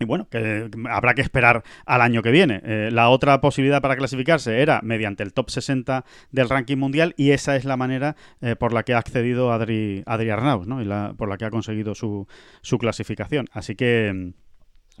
Y 0.00 0.04
bueno, 0.04 0.28
que 0.30 0.70
habrá 0.88 1.14
que 1.14 1.22
esperar 1.22 1.64
al 1.84 2.00
año 2.02 2.22
que 2.22 2.30
viene. 2.30 2.60
Eh, 2.64 2.90
la 2.92 3.08
otra 3.08 3.40
posibilidad 3.40 3.82
para 3.82 3.96
clasificarse 3.96 4.62
era 4.62 4.80
mediante 4.82 5.24
el 5.24 5.32
top 5.32 5.50
60 5.50 6.04
del 6.30 6.48
ranking 6.48 6.76
mundial 6.76 7.14
y 7.16 7.32
esa 7.32 7.56
es 7.56 7.64
la 7.64 7.76
manera 7.76 8.14
eh, 8.40 8.54
por 8.54 8.72
la 8.72 8.84
que 8.84 8.94
ha 8.94 8.98
accedido 8.98 9.52
Adri, 9.52 10.04
Adri 10.06 10.28
¿no? 10.66 10.80
Y 10.80 10.84
la, 10.84 11.14
por 11.16 11.28
la 11.28 11.36
que 11.36 11.46
ha 11.46 11.50
conseguido 11.50 11.96
su, 11.96 12.28
su 12.62 12.78
clasificación. 12.78 13.46
Así 13.50 13.74
que 13.74 14.34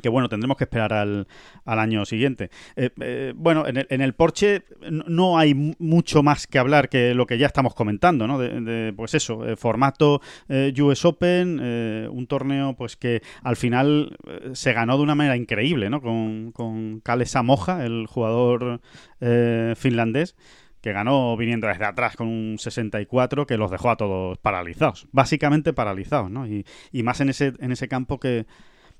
que 0.02 0.08
bueno, 0.08 0.28
tendremos 0.28 0.56
que 0.56 0.64
esperar 0.64 0.92
al, 0.92 1.26
al 1.64 1.78
año 1.78 2.04
siguiente. 2.04 2.50
Eh, 2.76 2.90
eh, 3.00 3.32
bueno, 3.36 3.66
en 3.66 3.78
el, 3.78 3.86
en 3.90 4.00
el, 4.00 4.14
Porsche 4.14 4.62
no 4.90 5.38
hay 5.38 5.54
mucho 5.78 6.22
más 6.22 6.46
que 6.46 6.58
hablar 6.58 6.88
que 6.88 7.14
lo 7.14 7.26
que 7.26 7.38
ya 7.38 7.46
estamos 7.46 7.74
comentando, 7.74 8.26
¿no? 8.26 8.38
De, 8.38 8.92
pues 8.96 9.14
eso, 9.14 9.46
eh, 9.46 9.56
formato 9.56 10.20
US 10.48 11.04
Open, 11.04 11.60
un 12.10 12.26
torneo 12.26 12.74
pues 12.74 12.96
que 12.96 13.22
al 13.42 13.56
final 13.56 14.16
se 14.52 14.72
ganó 14.72 14.96
de 14.96 15.02
una 15.02 15.14
manera 15.14 15.36
increíble, 15.36 15.90
¿no? 15.90 16.00
Con, 16.00 16.52
con 16.52 17.00
Kale 17.00 17.26
Samoja, 17.26 17.84
el 17.84 18.06
jugador 18.06 18.80
finlandés 19.76 20.36
que 20.80 20.92
ganó 20.92 21.36
viniendo 21.36 21.66
desde 21.66 21.84
atrás 21.84 22.16
con 22.16 22.28
un 22.28 22.58
64 22.58 23.46
que 23.46 23.56
los 23.56 23.70
dejó 23.70 23.90
a 23.90 23.96
todos 23.96 24.38
paralizados, 24.38 25.08
básicamente 25.12 25.72
paralizados, 25.72 26.30
¿no? 26.30 26.46
Y, 26.46 26.64
y 26.92 27.02
más 27.02 27.20
en 27.20 27.30
ese, 27.30 27.54
en 27.58 27.72
ese 27.72 27.88
campo 27.88 28.20
que, 28.20 28.46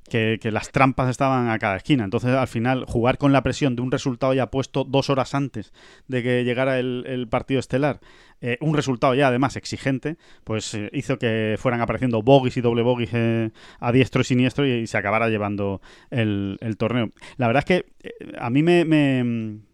que, 0.09 0.39
las 0.51 0.71
trampas 0.71 1.11
estaban 1.11 1.49
a 1.51 1.59
cada 1.59 1.77
esquina. 1.77 2.05
Entonces, 2.05 2.31
al 2.31 2.49
final, 2.49 2.85
jugar 2.87 3.19
con 3.19 3.33
la 3.33 3.43
presión 3.43 3.77
de 3.77 3.83
un 3.83 3.91
resultado 3.91 4.35
ya 4.35 4.51
puesto 4.51 4.85
dos 4.85 5.11
horas 5.11 5.35
antes 5.35 5.73
de 6.07 6.23
que 6.23 6.45
llegara 6.45 6.79
el, 6.79 7.27
partido 7.31 7.61
estelar, 7.61 8.01
eh, 8.41 8.57
un 8.61 8.75
resultado 8.75 9.15
ya 9.15 9.29
además 9.29 9.57
exigente, 9.57 10.17
pues 10.45 10.75
eh, 10.75 10.91
hizo 10.93 11.19
que 11.19 11.57
fueran 11.59 11.81
apareciendo 11.81 12.23
bogies 12.23 12.57
y 12.57 12.61
doble 12.61 12.83
bogies 12.83 13.11
eh, 13.13 13.51
a 13.81 13.93
diestro 13.93 14.23
y 14.23 14.25
siniestro 14.25 14.67
y, 14.67 14.87
se 14.87 14.97
acabara 14.97 15.29
llevando 15.29 15.81
el, 16.11 16.59
torneo. 16.79 17.11
La 17.37 17.47
verdad 17.47 17.65
es 17.69 17.83
que 17.83 17.87
a 18.39 18.51
mí 18.51 18.63
me 18.63 19.68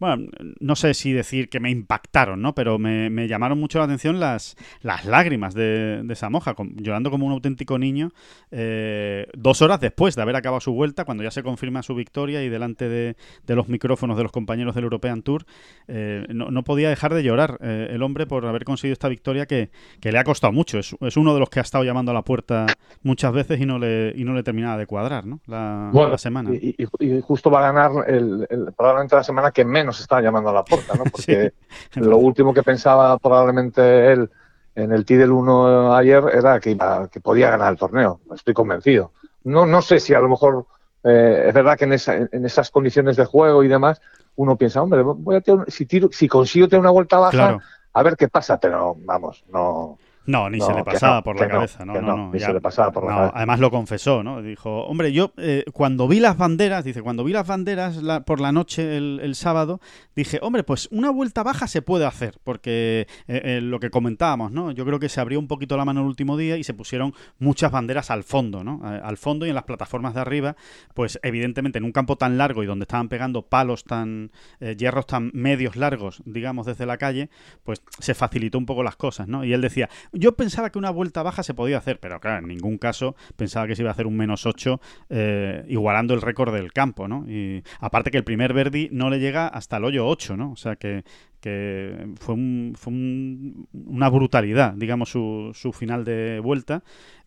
bueno, 0.00 0.28
no 0.58 0.76
sé 0.76 0.94
si 0.94 1.12
decir 1.12 1.48
que 1.48 1.60
me 1.60 1.70
impactaron, 1.70 2.40
¿no? 2.42 2.54
Pero 2.54 2.78
me, 2.78 3.28
llamaron 3.28 3.60
mucho 3.60 3.78
la 3.78 3.84
atención 3.84 4.18
las, 4.18 4.56
las 4.80 5.04
lágrimas 5.04 5.54
de, 5.54 6.02
de 6.02 6.12
esa 6.12 6.30
moja, 6.30 6.56
llorando 6.76 7.10
como 7.10 7.26
un 7.26 7.32
auténtico 7.32 7.78
niño, 7.78 8.10
eh, 8.50 9.26
dos 9.34 9.62
horas 9.62 9.80
después 9.80 10.16
de 10.16 10.22
haber 10.22 10.36
acabado 10.36 10.60
su 10.60 10.72
vuelta, 10.72 11.04
cuando 11.04 11.22
ya 11.22 11.30
se 11.30 11.42
confirma 11.42 11.82
su 11.82 11.94
victoria 11.94 12.42
y 12.42 12.48
delante 12.48 12.88
de, 12.88 13.16
los 13.46 13.68
micrófonos 13.68 14.16
de 14.16 14.22
los 14.22 14.32
compañeros 14.32 14.74
del 14.74 14.84
European 14.84 15.22
Tour, 15.22 15.44
eh, 15.88 16.24
no, 16.30 16.62
podía 16.62 16.88
dejar 16.88 17.14
de 17.14 17.22
llorar 17.22 17.58
eh, 17.60 17.88
el 17.90 18.02
hombre 18.02 18.26
por 18.26 18.46
haber 18.46 18.64
conseguido 18.64 18.92
esta 18.92 19.08
victoria 19.08 19.46
que, 19.46 19.70
le 20.02 20.18
ha 20.18 20.24
costado 20.24 20.52
mucho. 20.52 20.78
Es, 20.78 21.16
uno 21.16 21.34
de 21.34 21.40
los 21.40 21.50
que 21.50 21.60
ha 21.60 21.62
estado 21.62 21.84
llamando 21.84 22.10
a 22.10 22.14
la 22.14 22.22
puerta 22.22 22.66
muchas 23.02 23.32
veces 23.32 23.60
y 23.60 23.66
no 23.66 23.78
le, 23.78 24.12
y 24.16 24.24
no 24.24 24.34
le 24.34 24.42
terminaba 24.42 24.78
de 24.78 24.86
cuadrar, 24.86 25.26
¿no? 25.26 25.40
La, 25.46 25.90
semana. 26.18 26.50
Y, 26.52 26.74
justo 27.22 27.50
va 27.50 27.60
a 27.60 27.72
ganar 27.72 28.08
el, 28.08 28.46
probablemente 28.76 29.16
la 29.16 29.22
semana 29.22 29.50
que 29.52 29.64
menos 29.64 29.89
nos 29.90 30.00
está 30.00 30.20
llamando 30.20 30.50
a 30.50 30.52
la 30.52 30.64
puerta, 30.64 30.94
¿no? 30.94 31.04
Porque 31.12 31.52
lo 31.94 32.16
último 32.18 32.54
que 32.54 32.62
pensaba 32.62 33.18
probablemente 33.18 34.12
él 34.12 34.30
en 34.76 34.92
el 34.92 35.04
del 35.04 35.32
1 35.32 35.94
ayer 35.94 36.22
era 36.32 36.60
que, 36.60 36.78
que 37.10 37.20
podía 37.20 37.50
ganar 37.50 37.72
el 37.72 37.78
torneo. 37.78 38.20
Estoy 38.34 38.54
convencido. 38.54 39.12
No, 39.44 39.66
no 39.66 39.82
sé 39.82 39.98
si 40.00 40.14
a 40.14 40.20
lo 40.20 40.28
mejor 40.28 40.66
eh, 41.02 41.46
es 41.48 41.54
verdad 41.54 41.76
que 41.76 41.84
en, 41.84 41.94
esa, 41.94 42.14
en 42.14 42.44
esas 42.44 42.70
condiciones 42.70 43.16
de 43.16 43.24
juego 43.24 43.64
y 43.64 43.68
demás 43.68 44.00
uno 44.36 44.56
piensa, 44.56 44.80
hombre, 44.80 45.02
voy 45.02 45.36
a 45.36 45.42
si, 45.68 45.86
tiro, 45.86 46.08
si 46.12 46.28
consigo 46.28 46.68
tener 46.68 46.80
una 46.80 46.90
vuelta 46.90 47.18
baja, 47.18 47.58
a 47.92 48.02
ver 48.02 48.16
qué 48.16 48.28
pasa, 48.28 48.58
pero 48.58 48.96
vamos, 49.00 49.44
no. 49.52 49.98
No, 50.26 50.50
ni 50.50 50.60
se 50.60 50.72
le 50.74 50.84
pasaba 50.84 51.22
por 51.22 51.40
la 51.40 51.48
cabeza, 51.48 51.84
no, 51.84 52.00
no, 52.00 52.30
ni 52.32 52.38
se 52.38 52.52
le 52.52 52.60
pasaba 52.60 52.92
por 52.92 53.04
la 53.04 53.14
cabeza. 53.14 53.32
Además 53.36 53.60
lo 53.60 53.70
confesó, 53.70 54.22
¿no? 54.22 54.42
Dijo, 54.42 54.84
hombre, 54.84 55.12
yo 55.12 55.32
eh, 55.38 55.64
cuando 55.72 56.06
vi 56.08 56.20
las 56.20 56.36
banderas, 56.36 56.84
dice, 56.84 57.02
cuando 57.02 57.24
vi 57.24 57.32
las 57.32 57.46
banderas 57.46 58.00
por 58.26 58.40
la 58.40 58.52
noche 58.52 58.96
el, 58.96 59.34
sábado, 59.34 59.80
dije, 60.14 60.38
hombre, 60.42 60.62
pues 60.62 60.88
una 60.92 61.10
vuelta 61.10 61.42
baja 61.42 61.66
se 61.66 61.80
puede 61.80 62.04
hacer, 62.04 62.38
porque 62.44 63.06
eh, 63.28 63.42
eh, 63.44 63.60
lo 63.62 63.80
que 63.80 63.90
comentábamos, 63.90 64.52
¿no? 64.52 64.72
Yo 64.72 64.84
creo 64.84 64.98
que 64.98 65.08
se 65.08 65.20
abrió 65.20 65.38
un 65.38 65.48
poquito 65.48 65.76
la 65.76 65.84
mano 65.84 66.00
el 66.00 66.06
último 66.06 66.36
día 66.36 66.58
y 66.58 66.64
se 66.64 66.74
pusieron 66.74 67.14
muchas 67.38 67.72
banderas 67.72 68.10
al 68.10 68.22
fondo, 68.22 68.62
¿no? 68.62 68.80
al 68.82 69.16
fondo 69.16 69.46
y 69.46 69.48
en 69.48 69.54
las 69.54 69.64
plataformas 69.64 70.14
de 70.14 70.20
arriba, 70.20 70.56
pues 70.94 71.18
evidentemente 71.22 71.78
en 71.78 71.84
un 71.84 71.92
campo 71.92 72.16
tan 72.16 72.36
largo 72.36 72.62
y 72.62 72.66
donde 72.66 72.84
estaban 72.84 73.08
pegando 73.08 73.42
palos 73.42 73.84
tan, 73.84 74.30
hierros 74.76 75.06
tan 75.06 75.30
medios 75.32 75.76
largos, 75.76 76.22
digamos, 76.26 76.66
desde 76.66 76.86
la 76.86 76.98
calle, 76.98 77.30
pues 77.64 77.82
se 77.98 78.14
facilitó 78.14 78.58
un 78.58 78.66
poco 78.66 78.82
las 78.82 78.96
cosas, 78.96 79.28
¿no? 79.28 79.44
Y 79.44 79.52
él 79.52 79.60
decía, 79.60 79.88
yo 80.20 80.36
pensaba 80.36 80.70
que 80.70 80.78
una 80.78 80.90
vuelta 80.90 81.22
baja 81.22 81.42
se 81.42 81.54
podía 81.54 81.78
hacer, 81.78 81.98
pero 81.98 82.20
claro, 82.20 82.38
en 82.38 82.48
ningún 82.48 82.78
caso 82.78 83.16
pensaba 83.36 83.66
que 83.66 83.74
se 83.74 83.82
iba 83.82 83.90
a 83.90 83.92
hacer 83.92 84.06
un 84.06 84.16
menos 84.16 84.46
8 84.46 84.80
eh, 85.08 85.64
igualando 85.68 86.14
el 86.14 86.22
récord 86.22 86.54
del 86.54 86.72
campo, 86.72 87.08
¿no? 87.08 87.24
Y 87.28 87.64
aparte 87.80 88.10
que 88.10 88.18
el 88.18 88.24
primer 88.24 88.52
Verdi 88.52 88.88
no 88.92 89.10
le 89.10 89.18
llega 89.18 89.48
hasta 89.48 89.78
el 89.78 89.84
hoyo 89.84 90.06
8, 90.06 90.36
¿no? 90.36 90.52
O 90.52 90.56
sea 90.56 90.76
que, 90.76 91.02
fue, 91.42 92.36
fue 92.74 92.92
una 92.92 94.10
brutalidad, 94.10 94.74
digamos, 94.74 95.08
su, 95.08 95.52
su 95.54 95.72
final 95.72 96.04
de 96.04 96.38
vuelta. 96.40 96.82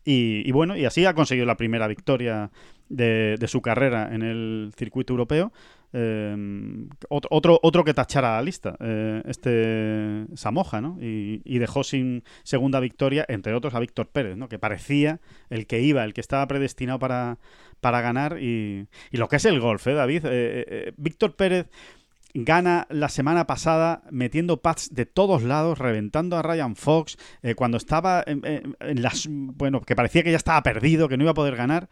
Y, 0.05 0.51
bueno, 0.51 0.75
y 0.75 0.85
así 0.85 1.05
ha 1.05 1.13
conseguido 1.13 1.45
la 1.45 1.57
primera 1.57 1.87
victoria 1.87 2.51
de, 2.89 3.37
su 3.47 3.61
carrera 3.61 4.13
en 4.13 4.21
el 4.21 4.73
circuito 4.75 5.13
europeo. 5.13 5.51
Eh, 5.95 6.35
otro, 7.09 7.59
otro 7.61 7.83
que 7.83 7.93
tachara 7.93 8.35
la 8.35 8.41
lista, 8.41 8.75
eh, 8.79 9.21
este 9.25 10.25
Samoja, 10.35 10.81
¿no? 10.81 10.97
Y, 10.99 11.59
dejó 11.59 11.83
sin 11.83 12.23
segunda 12.43 12.79
victoria, 12.79 13.25
entre 13.29 13.53
otros, 13.53 13.75
a 13.75 13.79
Víctor 13.79 14.09
Pérez, 14.09 14.35
¿no? 14.35 14.49
Que 14.49 14.57
parecía 14.57 15.21
el 15.49 15.67
que 15.67 15.81
iba, 15.81 16.03
el 16.03 16.13
que 16.13 16.21
estaba 16.21 16.47
predestinado 16.47 16.97
para, 16.97 17.37
para 17.79 18.01
ganar. 18.01 18.41
Y, 18.41 18.87
lo 19.11 19.27
que 19.27 19.35
es 19.35 19.45
el 19.45 19.59
golf, 19.59 19.85
¿eh, 19.87 19.93
David? 19.93 20.23
Eh, 20.25 20.93
Víctor 20.97 21.35
Pérez 21.35 21.67
gana 22.33 22.87
la 22.89 23.09
semana 23.09 23.45
pasada 23.45 24.01
metiendo 24.09 24.63
pads 24.63 24.89
de 24.95 25.05
todos 25.05 25.43
lados, 25.43 25.77
reventando 25.77 26.35
a 26.35 26.41
Ryan 26.41 26.75
Fox, 26.75 27.17
cuando 27.55 27.77
estaba 27.77 28.23
en, 28.25 28.75
las... 29.03 29.27
Bueno, 29.29 29.81
que 29.81 29.95
parecía 29.95 30.23
que 30.23 30.31
ya 30.31 30.37
estaba 30.37 30.63
perdido, 30.63 31.07
que 31.07 31.17
no 31.17 31.25
iba 31.25 31.31
a 31.31 31.35
poder 31.35 31.55
ganar. 31.55 31.89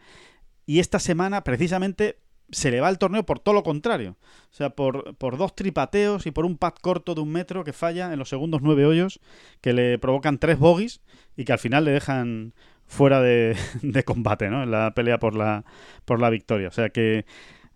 Y 0.66 0.80
esta 0.80 0.98
semana, 0.98 1.44
precisamente, 1.44 2.16
se 2.52 2.70
le 2.70 2.80
va 2.80 2.88
el 2.88 2.98
torneo 2.98 3.24
por 3.24 3.40
todo 3.40 3.54
lo 3.54 3.62
contrario. 3.62 4.16
O 4.50 4.54
sea, 4.54 4.70
por, 4.70 5.16
por, 5.16 5.36
dos 5.36 5.54
tripateos 5.54 6.26
y 6.26 6.30
por 6.30 6.44
un 6.44 6.58
pad 6.58 6.74
corto 6.80 7.14
de 7.14 7.22
un 7.22 7.32
metro 7.32 7.64
que 7.64 7.72
falla 7.72 8.12
en 8.12 8.18
los 8.18 8.28
segundos 8.28 8.60
nueve 8.62 8.86
hoyos, 8.86 9.20
que 9.60 9.72
le 9.72 9.98
provocan 9.98 10.38
tres 10.38 10.58
bogies 10.58 11.00
y 11.36 11.44
que 11.44 11.52
al 11.52 11.58
final 11.58 11.84
le 11.84 11.92
dejan 11.92 12.52
fuera 12.86 13.20
de, 13.20 13.56
combate, 14.06 14.50
¿no? 14.50 14.62
En 14.62 14.70
la 14.70 14.92
pelea 14.92 15.18
por 15.18 15.34
la, 15.34 15.64
por 16.04 16.20
la 16.20 16.30
victoria. 16.30 16.68
O 16.68 16.72
sea 16.72 16.90
que, 16.90 17.24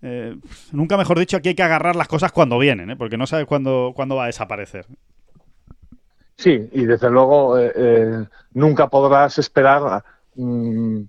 eh, 0.02 0.36
nunca 0.72 0.96
mejor 0.96 1.18
dicho, 1.18 1.38
aquí 1.38 1.48
hay 1.48 1.54
que 1.54 1.62
agarrar 1.62 1.96
las 1.96 2.08
cosas 2.08 2.30
cuando 2.30 2.58
vienen, 2.58 2.90
¿eh? 2.90 2.96
Porque 2.96 3.16
no 3.16 3.26
sabes 3.26 3.46
cuándo, 3.46 3.92
cuándo 3.96 4.16
va 4.16 4.24
a 4.24 4.26
desaparecer. 4.26 4.86
Sí, 6.36 6.68
y 6.70 6.84
desde 6.84 7.10
luego 7.10 7.58
eh, 7.58 8.26
nunca 8.52 8.88
podrás 8.88 9.38
esperar... 9.38 10.04
Mm, 10.34 11.04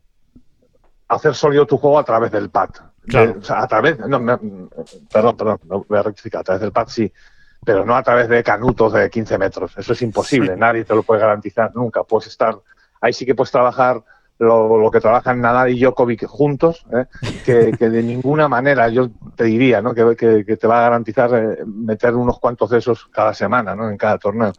hacer 1.07 1.35
sólido 1.35 1.65
tu 1.65 1.77
juego 1.77 1.99
a 1.99 2.03
través 2.03 2.31
del 2.31 2.49
pad. 2.49 2.69
Claro. 3.07 3.37
o 3.39 3.43
sea, 3.43 3.63
a 3.63 3.67
través, 3.67 3.97
no, 3.99 4.19
perdón, 5.11 5.37
perdón, 5.37 5.59
voy 5.87 5.97
a 5.97 6.03
rectificar, 6.03 6.41
a 6.41 6.43
través 6.43 6.61
del 6.61 6.71
pad 6.71 6.87
sí, 6.87 7.11
pero 7.63 7.85
no 7.85 7.95
a 7.95 8.03
través 8.03 8.29
de 8.29 8.43
canutos 8.43 8.93
de 8.93 9.09
15 9.09 9.37
metros. 9.37 9.77
Eso 9.77 9.93
es 9.93 10.01
imposible, 10.01 10.55
nadie 10.55 10.83
te 10.83 10.93
lo 10.93 11.03
puede 11.03 11.21
garantizar 11.21 11.73
nunca. 11.75 12.03
Puedes 12.03 12.27
estar, 12.27 12.57
ahí 13.01 13.13
sí 13.13 13.25
que 13.25 13.35
puedes 13.35 13.51
trabajar 13.51 14.03
lo, 14.39 14.89
que 14.91 14.99
trabajan 14.99 15.41
Nadal 15.41 15.71
y 15.71 15.79
Djokovic 15.79 16.25
juntos, 16.27 16.85
¿eh? 16.93 17.05
que, 17.45 17.89
de 17.89 18.03
ninguna 18.03 18.47
manera 18.47 18.87
yo 18.89 19.09
te 19.35 19.45
diría 19.45 19.81
¿no? 19.81 19.93
que, 19.93 20.15
que, 20.15 20.57
te 20.57 20.67
va 20.67 20.79
a 20.79 20.81
garantizar 20.81 21.33
eh, 21.33 21.65
meter 21.65 22.13
unos 22.15 22.39
cuantos 22.39 22.69
de 22.69 22.77
esos 22.77 23.07
cada 23.07 23.33
semana, 23.33 23.75
¿no? 23.75 23.89
en 23.89 23.97
cada 23.97 24.17
torneo. 24.17 24.53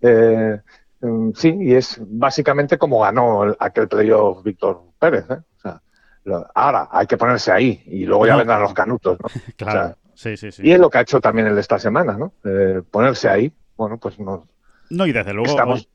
Eh, 0.00 0.60
mm, 1.00 1.30
sí, 1.34 1.56
y 1.60 1.74
es 1.74 2.00
básicamente 2.00 2.78
como 2.78 3.00
ganó 3.00 3.54
aquel 3.58 3.88
playoff 3.88 4.42
Víctor 4.44 4.82
Pérez. 4.98 5.24
¿eh? 5.30 5.38
Ahora 6.54 6.88
hay 6.90 7.06
que 7.06 7.16
ponerse 7.16 7.52
ahí 7.52 7.82
y 7.86 8.04
luego 8.04 8.26
ya 8.26 8.36
vendrán 8.36 8.62
los 8.62 8.74
canutos, 8.74 9.18
¿no? 9.20 9.28
claro. 9.56 9.96
sí, 10.14 10.36
sí, 10.36 10.52
sí. 10.52 10.62
Y 10.64 10.72
es 10.72 10.80
lo 10.80 10.90
que 10.90 10.98
ha 10.98 11.02
hecho 11.02 11.20
también 11.20 11.46
el 11.46 11.58
esta 11.58 11.78
semana, 11.78 12.16
¿no? 12.16 12.32
Eh, 12.44 12.82
ponerse 12.90 13.28
ahí. 13.28 13.52
Bueno, 13.76 13.98
pues 13.98 14.18
no. 14.18 14.46
No, 14.90 15.06
y 15.06 15.12
desde 15.12 15.34
luego. 15.34 15.50
Estamos, 15.50 15.88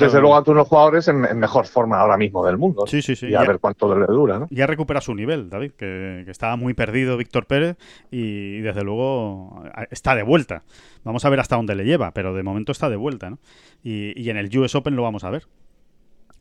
desde 0.00 0.20
luego 0.20 0.36
ante 0.36 0.50
unos 0.50 0.66
jugadores 0.66 1.06
en, 1.08 1.38
mejor 1.38 1.66
forma 1.66 2.00
ahora 2.00 2.16
mismo 2.16 2.44
del 2.44 2.58
mundo. 2.58 2.86
Sí, 2.86 3.00
sí, 3.00 3.14
sí. 3.14 3.28
Y 3.28 3.34
a 3.34 3.42
ver 3.42 3.60
cuánto 3.60 3.96
le 3.96 4.06
dura, 4.06 4.38
¿no? 4.38 4.48
Ya 4.50 4.66
recupera 4.66 5.00
su 5.00 5.14
nivel, 5.14 5.48
David, 5.48 5.72
que, 5.72 6.24
estaba 6.28 6.56
muy 6.56 6.74
perdido 6.74 7.16
Víctor 7.16 7.46
Pérez 7.46 7.76
y 8.10 8.60
desde 8.60 8.82
luego 8.82 9.62
está 9.90 10.14
de 10.14 10.22
vuelta. 10.22 10.62
Vamos 11.04 11.24
a 11.24 11.30
ver 11.30 11.40
hasta 11.40 11.56
dónde 11.56 11.74
le 11.74 11.84
lleva, 11.84 12.10
pero 12.12 12.34
de 12.34 12.42
momento 12.42 12.72
está 12.72 12.88
de 12.88 12.96
vuelta, 12.96 13.30
¿no? 13.30 13.38
Y, 13.82 14.20
y 14.20 14.30
en 14.30 14.36
el 14.36 14.56
US 14.58 14.74
Open 14.74 14.96
lo 14.96 15.02
vamos 15.02 15.24
a 15.24 15.30
ver. 15.30 15.46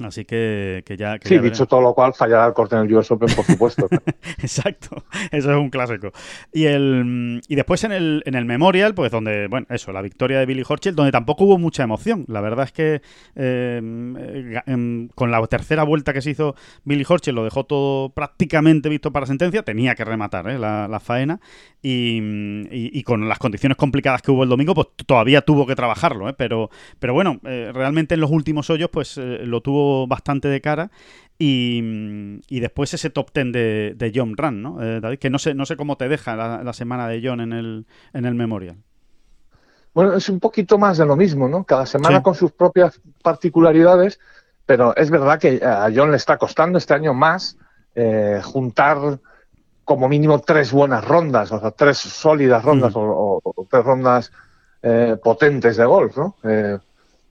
Así 0.03 0.25
que, 0.25 0.83
ya. 0.97 1.17
sí, 1.21 1.37
dicho 1.39 1.65
todo 1.65 1.81
lo 1.81 1.93
cual, 1.93 2.13
fallará 2.13 2.47
el 2.47 2.53
corte 2.53 2.75
en 2.75 2.83
el 2.83 2.93
US 2.95 3.11
Open, 3.11 3.33
por 3.35 3.45
supuesto. 3.45 3.87
Exacto, 4.41 5.03
eso 5.31 5.51
es 5.51 5.57
un 5.57 5.69
clásico. 5.69 6.11
Y 6.53 6.65
el 6.65 7.41
y 7.47 7.55
después 7.55 7.83
en 7.83 7.91
el, 7.91 8.23
en 8.25 8.35
el 8.35 8.45
Memorial, 8.45 8.93
pues 8.93 9.11
donde, 9.11 9.47
bueno, 9.47 9.67
eso, 9.69 9.91
la 9.91 10.01
victoria 10.01 10.39
de 10.39 10.45
Billy 10.45 10.63
Horschel, 10.67 10.95
donde 10.95 11.11
tampoco 11.11 11.45
hubo 11.45 11.57
mucha 11.57 11.83
emoción. 11.83 12.25
La 12.27 12.41
verdad 12.41 12.65
es 12.65 12.71
que 12.71 13.01
eh, 13.35 14.61
em, 14.65 15.07
con 15.09 15.31
la 15.31 15.45
tercera 15.47 15.83
vuelta 15.83 16.13
que 16.13 16.21
se 16.21 16.31
hizo 16.31 16.55
Billy 16.83 17.05
Horschel 17.07 17.35
lo 17.35 17.43
dejó 17.43 17.65
todo 17.65 18.09
prácticamente 18.09 18.89
visto 18.89 19.11
para 19.11 19.25
sentencia, 19.25 19.63
tenía 19.63 19.95
que 19.95 20.05
rematar 20.05 20.49
¿eh? 20.49 20.59
la, 20.59 20.99
faena 20.99 21.39
y, 21.81 23.03
con 23.03 23.27
las 23.27 23.39
condiciones 23.39 23.77
complicadas 23.77 24.21
que 24.21 24.31
hubo 24.31 24.43
el 24.43 24.49
domingo, 24.49 24.75
pues 24.75 24.87
todavía 25.05 25.41
tuvo 25.41 25.65
que 25.65 25.75
trabajarlo, 25.75 26.29
¿eh? 26.29 26.33
pero, 26.37 26.69
pero 26.99 27.13
bueno, 27.13 27.39
realmente 27.43 28.15
en 28.15 28.21
los 28.21 28.31
últimos 28.31 28.69
hoyos, 28.69 28.89
pues 28.91 29.17
lo 29.17 29.61
tuvo 29.61 29.88
bastante 30.07 30.47
de 30.47 30.61
cara. 30.61 30.91
Y, 31.41 32.59
después 32.59 32.93
ese 32.93 33.09
top 33.09 33.31
ten 33.31 33.53
de, 33.53 33.93
de 33.95 34.11
John 34.13 34.35
Run, 34.35 34.61
¿no? 34.61 34.83
Eh, 34.83 34.99
David, 34.99 35.19
que 35.19 35.29
no 35.29 35.39
sé, 35.39 35.53
no 35.53 35.65
sé 35.65 35.77
cómo 35.77 35.95
te 35.95 36.09
deja 36.09 36.35
la, 36.35 36.73
semana 36.73 37.07
de 37.07 37.21
John 37.23 37.39
en 37.39 37.53
el, 37.53 37.85
en 38.11 38.25
el 38.25 38.35
Memorial. 38.35 38.75
Bueno, 39.93 40.13
es 40.13 40.27
un 40.27 40.41
poquito 40.41 40.77
más 40.77 40.97
de 40.97 41.05
lo 41.05 41.15
mismo, 41.15 41.47
¿no? 41.47 41.63
Cada 41.63 41.85
semana 41.85 42.21
con 42.21 42.35
sus 42.35 42.51
propias 42.51 42.99
particularidades, 43.23 44.19
pero 44.65 44.93
es 44.97 45.09
verdad 45.09 45.39
que 45.39 45.63
a 45.63 45.89
John 45.95 46.11
le 46.11 46.17
está 46.17 46.37
costando 46.37 46.77
este 46.77 46.93
año 46.93 47.13
más 47.13 47.57
eh, 47.95 48.41
juntar 48.43 49.19
como 49.85 50.09
mínimo 50.09 50.39
tres 50.39 50.73
buenas 50.73 51.05
rondas, 51.05 51.51
o 51.53 51.59
sea, 51.59 51.71
tres 51.71 51.97
sólidas 51.97 52.63
rondas 52.63 52.93
mm. 52.93 52.99
o, 52.99 53.41
tres 53.69 53.83
rondas 53.83 54.31
eh, 54.83 55.15
potentes 55.23 55.77
de 55.77 55.85
golf, 55.85 56.17
¿no? 56.17 56.35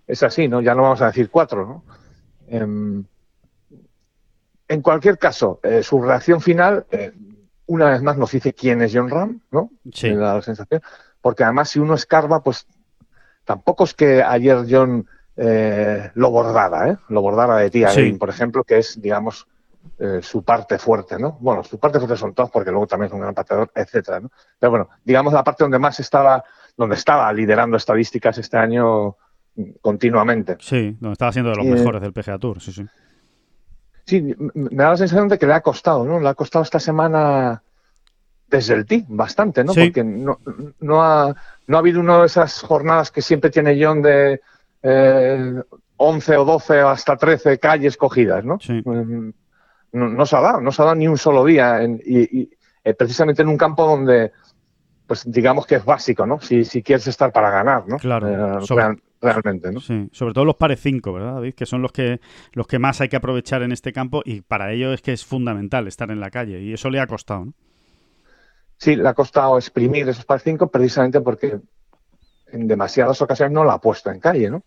es 0.07 0.23
así, 0.23 0.49
¿no? 0.49 0.62
Ya 0.62 0.75
no 0.75 0.83
vamos 0.83 1.03
a 1.03 1.07
decir 1.09 1.29
cuatro, 1.31 1.66
¿no? 1.66 1.97
Em, 2.50 3.04
en 4.68 4.82
cualquier 4.82 5.18
caso, 5.18 5.61
eh, 5.62 5.82
su 5.82 6.00
reacción 6.02 6.40
final, 6.40 6.87
eh, 6.90 7.12
una 7.66 7.90
vez 7.90 8.02
más 8.02 8.16
nos 8.16 8.30
dice 8.30 8.52
quién 8.52 8.82
es 8.82 8.92
John 8.94 9.08
Ram, 9.08 9.40
¿no? 9.50 9.70
Sí. 9.92 10.11
la 10.11 10.40
sensación. 10.42 10.82
Porque 11.20 11.44
además, 11.44 11.70
si 11.70 11.78
uno 11.78 11.94
escarba, 11.94 12.42
pues 12.42 12.66
tampoco 13.44 13.84
es 13.84 13.94
que 13.94 14.22
ayer 14.22 14.66
John 14.68 15.06
eh, 15.37 16.11
lo 16.14 16.30
bordara, 16.30 16.90
¿eh? 16.90 16.96
Lo 17.08 17.22
bordara 17.22 17.56
de 17.56 17.70
Tia 17.70 17.90
por 18.18 18.28
ejemplo, 18.28 18.64
que 18.64 18.78
es, 18.78 19.00
digamos, 19.00 19.46
su 20.20 20.44
parte 20.44 20.78
fuerte, 20.78 21.18
¿no? 21.18 21.38
Bueno, 21.40 21.64
su 21.64 21.78
parte 21.78 21.98
fuerte 21.98 22.16
son 22.16 22.34
todos, 22.34 22.50
porque 22.50 22.70
luego 22.70 22.87
también 22.87 23.08
es 23.08 23.12
un 23.12 23.20
gran 23.20 23.34
pateador, 23.34 23.70
etcétera, 23.74 24.20
¿no? 24.20 24.30
Pero 24.58 24.70
bueno, 24.70 24.88
digamos 25.02 25.32
la 25.32 25.42
parte 25.42 25.64
donde 25.64 25.78
más 25.78 25.98
estaba, 25.98 26.44
donde 26.76 26.94
estaba 26.94 27.32
liderando 27.32 27.76
estadísticas 27.76 28.38
este 28.38 28.58
año 28.58 29.16
continuamente. 29.81 30.57
Sí, 30.61 30.97
donde 31.01 31.12
estaba 31.12 31.33
siendo 31.33 31.51
de 31.51 31.57
los 31.57 31.66
mejores 31.66 32.01
del 32.01 32.12
PGA 32.12 32.38
Tour, 32.38 32.61
sí, 32.61 32.73
sí. 32.73 32.87
Sí, 34.05 34.35
me 34.55 34.83
da 34.83 34.90
la 34.90 34.97
sensación 34.97 35.29
de 35.29 35.38
que 35.38 35.47
le 35.47 35.53
ha 35.53 35.61
costado, 35.61 36.05
¿no? 36.05 36.18
Le 36.18 36.29
ha 36.29 36.35
costado 36.35 36.62
esta 36.62 36.81
semana 36.81 37.62
desde 38.49 38.75
el 38.75 38.87
tee 38.87 39.05
bastante, 39.07 39.62
¿no? 39.62 39.75
Porque 39.75 40.03
no, 40.03 40.38
no, 40.81 41.03
ha, 41.03 41.35
no 41.66 41.77
ha 41.77 41.81
habido 41.81 42.01
una 42.01 42.21
de 42.21 42.27
esas 42.27 42.62
jornadas 42.62 43.11
que 43.11 43.21
siempre 43.21 43.51
tiene 43.51 43.79
John 43.83 44.01
de 44.01 44.40
eh, 44.83 45.62
11 45.97 46.37
o 46.37 46.44
12 46.44 46.83
o 46.83 46.88
hasta 46.88 47.16
13 47.16 47.59
calles 47.59 47.99
cogidas, 47.99 48.44
¿no? 48.44 48.59
Sí. 48.61 48.81
Mm, 48.83 49.31
no, 49.92 50.27
se 50.27 50.37
ha 50.37 50.40
dado, 50.40 50.61
no 50.61 50.73
se 50.73 50.81
ha 50.81 50.87
dado 50.87 50.97
ni 50.97 51.09
un 51.09 51.18
solo 51.18 51.44
día 51.44 51.83
y, 51.85 52.51
eh, 52.85 52.94
precisamente 52.94 53.42
en 53.42 53.49
un 53.49 53.59
campo 53.59 53.87
donde 53.87 54.33
pues 55.07 55.31
digamos 55.31 55.66
que 55.66 55.77
es 55.77 55.85
básico, 55.85 56.27
¿no? 56.27 56.40
Si, 56.40 56.64
si 56.64 56.83
quieres 56.83 57.07
estar 57.07 57.33
para 57.33 57.51
ganar, 57.51 57.88
¿no? 57.88 57.97
Claro. 57.97 58.61
Eh, 58.61 58.66
realmente, 59.20 59.72
¿no? 59.72 59.81
Sí, 59.81 60.09
sobre 60.12 60.35
todo 60.35 60.44
los 60.44 60.57
pares 60.57 60.81
5, 60.81 61.12
¿verdad, 61.12 61.35
David? 61.35 61.54
Que 61.54 61.66
son 61.66 61.83
los 61.83 61.92
que, 61.92 62.20
los 62.52 62.66
que 62.66 62.78
más 62.78 63.00
hay 63.00 63.09
que 63.09 63.16
aprovechar 63.16 63.62
en 63.62 63.72
este 63.72 63.92
campo 63.92 64.22
y 64.24 64.42
para 64.42 64.72
ello 64.72 64.92
es 64.92 65.02
que 65.02 65.12
es 65.12 65.24
fundamental 65.24 65.87
estar 65.88 66.11
en 66.11 66.20
la 66.20 66.31
calle 66.31 66.61
y 66.61 66.72
eso 66.72 66.90
le 66.90 67.00
ha 67.00 67.07
costado, 67.07 67.46
¿no? 67.46 67.52
Sí, 68.76 68.94
le 68.94 69.09
ha 69.09 69.14
costado 69.14 69.59
exprimir 69.59 70.09
esos 70.09 70.24
pares 70.24 70.44
5 70.44 70.70
precisamente 70.70 71.20
porque 71.20 71.59
en 72.52 72.68
demasiadas 72.68 73.20
ocasiones 73.20 73.52
no 73.52 73.64
la 73.64 73.74
ha 73.74 73.81
puesto 73.81 74.11
en 74.11 74.20
calle, 74.20 74.50
¿no? 74.50 74.62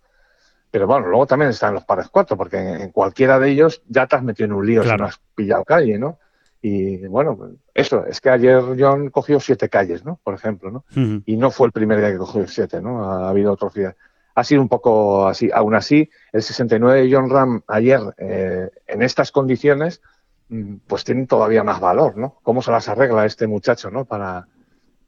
Pero 0.70 0.88
bueno, 0.88 1.08
luego 1.08 1.26
también 1.26 1.52
están 1.52 1.74
los 1.74 1.84
pares 1.84 2.08
4, 2.10 2.38
porque 2.38 2.58
en, 2.58 2.92
cualquiera 2.92 3.40
de 3.40 3.50
ellos 3.50 3.82
ya 3.88 4.08
te 4.08 4.16
has 4.16 4.24
metido 4.24 4.46
en 4.46 4.54
un 4.54 4.66
lío 4.66 4.84
si 4.84 4.90
no 4.90 5.06
has 5.06 5.20
pillado 5.36 5.66
calle, 5.66 5.98
¿no? 5.98 6.18
Y 6.62 7.08
bueno, 7.08 7.38
eso, 7.74 8.06
es 8.06 8.22
que 8.22 8.30
ayer 8.30 8.62
John 8.80 9.10
cogió 9.10 9.40
siete 9.40 9.68
calles, 9.68 10.06
¿no? 10.06 10.20
Por 10.24 10.36
ejemplo, 10.36 10.72
¿no? 10.72 10.86
Y 11.26 11.36
no 11.36 11.52
fue 11.52 11.68
el 11.68 11.74
primer 11.74 12.00
día 12.00 12.12
que 12.12 12.20
cogió 12.20 12.48
siete, 12.48 12.82
¿no? 12.82 13.04
Ha, 13.04 13.30
habido 13.30 13.52
otros 13.52 13.74
días 13.74 13.96
ha 14.36 14.44
sido 14.44 14.62
un 14.62 14.70
poco 14.70 15.28
así. 15.28 15.50
Aún 15.54 15.76
así, 15.76 16.10
el 16.32 16.44
69 16.44 17.04
de 17.04 17.14
John 17.14 17.30
Ram 17.30 17.62
ayer, 17.68 18.02
eh, 18.18 18.70
en 18.88 19.02
estas 19.02 19.32
condiciones, 19.32 20.02
mm, 20.50 20.76
pues 20.88 21.04
tiene 21.04 21.26
todavía 21.28 21.64
más 21.64 21.80
valor, 21.80 22.18
¿no? 22.18 22.40
¿Cómo 22.44 22.62
se 22.62 22.72
las 22.72 22.88
arregla 22.90 23.26
este 23.26 23.48
muchacho, 23.48 23.90
¿no? 23.92 24.06
Para, 24.06 24.48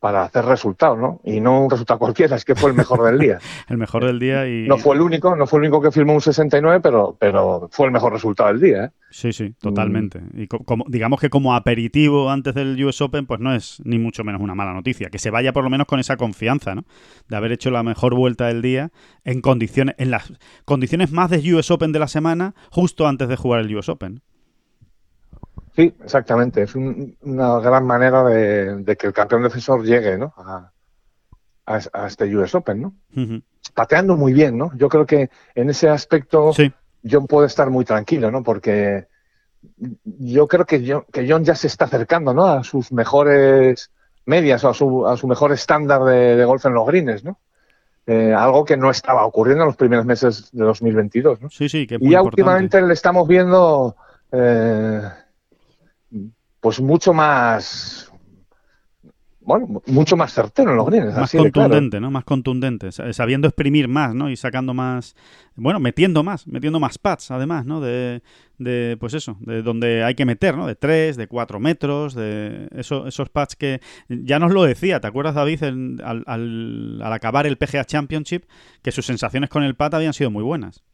para 0.04 0.24
hacer 0.24 0.44
resultado, 0.44 0.98
¿no? 0.98 1.22
Y 1.24 1.40
no 1.40 1.64
un 1.64 1.70
resultado 1.70 1.98
cualquiera, 1.98 2.36
es 2.36 2.44
que 2.44 2.56
fue 2.56 2.72
el 2.72 2.76
mejor 2.76 3.06
del 3.06 3.18
día. 3.18 3.40
el 3.70 3.78
mejor 3.78 4.04
del 4.04 4.20
día 4.20 4.46
y... 4.46 4.68
No 4.68 4.78
fue 4.78 4.98
el 4.98 5.02
único, 5.02 5.34
no 5.34 5.48
fue 5.48 5.60
el 5.60 5.68
único 5.68 5.82
que 5.82 5.92
firmó 5.92 6.14
un 6.14 6.20
69, 6.20 6.82
pero, 6.84 7.16
pero 7.18 7.70
fue 7.72 7.86
el 7.86 7.94
mejor 7.94 8.12
resultado 8.12 8.50
del 8.50 8.60
día, 8.60 8.84
¿eh? 8.84 8.90
Sí, 9.12 9.32
sí, 9.32 9.54
totalmente. 9.62 10.20
Mm. 10.20 10.42
Y 10.42 10.48
como, 10.48 10.84
digamos 10.90 11.22
que 11.22 11.30
como 11.30 11.56
aperitivo 11.56 12.30
antes 12.30 12.54
del 12.54 12.84
US 12.84 13.00
Open, 13.00 13.26
pues 13.26 13.40
no 13.40 13.56
es 13.56 13.82
ni 13.86 13.98
mucho 13.98 14.26
menos 14.26 14.42
una 14.42 14.56
mala 14.56 14.74
noticia. 14.74 15.10
Que 15.10 15.20
se 15.20 15.30
vaya 15.30 15.54
por 15.54 15.64
lo 15.64 15.70
menos 15.70 15.88
con 15.88 16.02
esa 16.02 16.18
confianza, 16.18 16.76
¿no? 16.76 16.84
De 17.30 17.38
haber 17.38 17.54
hecho 17.54 17.72
la 17.72 17.82
mejor 17.82 18.14
vuelta 18.14 18.48
del 18.48 18.62
día 18.62 18.92
en 19.24 19.40
condiciones, 19.40 19.96
en 20.00 20.12
las 20.12 20.34
condiciones 20.66 21.14
más 21.14 21.30
de 21.30 21.54
US 21.54 21.72
Open 21.72 21.94
de 21.94 22.00
la 22.00 22.10
semana, 22.10 22.56
justo 22.72 23.08
antes 23.08 23.30
de 23.30 23.38
jugar 23.38 23.62
el 23.62 23.74
US 23.74 23.88
Open. 23.88 24.22
Sí, 25.76 25.94
exactamente. 26.04 26.64
Es 26.64 26.76
una 26.76 27.60
gran 27.60 27.86
manera 27.86 28.24
de, 28.24 28.96
que 28.98 29.08
el 29.08 29.14
campeón 29.14 29.44
defensor 29.44 29.84
llegue 29.84 30.18
¿no? 30.18 30.34
a, 30.38 30.72
este 32.08 32.36
US 32.36 32.54
Open, 32.56 32.82
¿no? 32.82 32.94
Pateando 33.74 34.16
muy 34.16 34.34
bien, 34.34 34.58
¿no? 34.58 34.72
Yo 34.76 34.88
creo 34.90 35.06
que 35.06 35.30
en 35.56 35.70
ese 35.70 35.90
aspecto 35.90 36.52
John 37.10 37.26
puede 37.26 37.48
estar 37.48 37.70
muy 37.70 37.86
tranquilo, 37.86 38.30
¿no? 38.30 38.44
Porque 38.44 39.08
yo 40.04 40.48
creo 40.48 40.66
que 40.66 40.84
John, 40.86 41.06
que 41.12 41.28
John 41.28 41.44
ya 41.44 41.56
se 41.56 41.68
está 41.68 41.86
acercando, 41.86 42.34
¿no? 42.34 42.46
A 42.46 42.64
sus 42.64 42.92
mejores 42.92 43.92
medias 44.26 44.64
o 44.64 44.70
a 44.70 44.74
su, 44.74 45.08
a 45.08 45.18
su 45.18 45.28
mejor 45.28 45.52
estándar 45.54 46.04
de, 46.04 46.44
golf 46.46 46.66
en 46.66 46.74
los 46.74 46.86
greens, 46.86 47.24
¿no? 47.24 47.40
Eh, 48.06 48.34
algo 48.34 48.66
que 48.66 48.76
no 48.76 48.92
estaba 48.92 49.26
ocurriendo 49.26 49.64
en 49.64 49.68
los 49.68 49.78
primeros 49.78 50.06
meses 50.06 50.50
de 50.52 50.66
2022, 50.66 51.42
¿no? 51.42 51.50
Sí, 51.50 51.70
sí, 51.70 51.88
que 51.88 51.98
Y 52.00 52.12
ya 52.12 52.22
últimamente 52.22 52.82
le 52.82 52.94
estamos 52.94 53.28
viendo... 53.28 53.96
Eh, 54.32 55.02
pues 56.64 56.80
mucho 56.80 57.14
más 57.14 58.10
bueno, 59.42 59.82
mucho 59.88 60.16
más 60.16 60.34
certero 60.34 60.72
en 60.72 60.78
los 60.78 60.86
greens. 60.86 61.14
Más 61.18 61.32
contundente, 61.34 62.00
¿no? 62.00 62.10
Más 62.10 62.24
contundente, 62.24 62.90
sabiendo 62.94 63.50
exprimir 63.50 63.90
más, 63.90 64.16
¿no? 64.16 64.30
Y 64.30 64.38
sacando 64.38 64.74
más, 64.74 65.18
bueno, 65.56 65.82
metiendo 65.82 66.24
más, 66.24 66.48
metiendo 66.48 66.80
más 66.80 66.98
pads, 66.98 67.32
además, 67.32 67.66
¿no? 67.66 67.82
De, 67.82 68.22
de 68.58 68.96
pues 69.02 69.14
eso, 69.14 69.36
de 69.42 69.62
donde 69.62 70.06
hay 70.06 70.16
que 70.16 70.24
meter, 70.24 70.56
¿no? 70.56 70.66
De 70.66 70.76
3, 70.76 71.18
de 71.18 71.28
4 71.28 71.60
metros, 71.60 72.16
de 72.16 72.70
eso, 72.72 73.06
esos 73.06 73.30
pads 73.30 73.58
que 73.58 73.82
ya 74.08 74.40
nos 74.40 74.54
lo 74.54 74.64
decía, 74.64 75.02
¿te 75.02 75.08
acuerdas, 75.08 75.36
David, 75.36 75.62
al, 75.64 76.24
al, 76.26 77.02
al 77.04 77.14
acabar 77.14 77.46
el 77.46 77.58
PGA 77.58 77.84
Championship, 77.84 78.46
que 78.82 78.94
sus 78.94 79.06
sensaciones 79.06 79.50
con 79.50 79.64
el 79.64 79.76
pad 79.76 79.96
habían 79.96 80.14
sido 80.14 80.32
muy 80.32 80.44
buenas? 80.44 80.86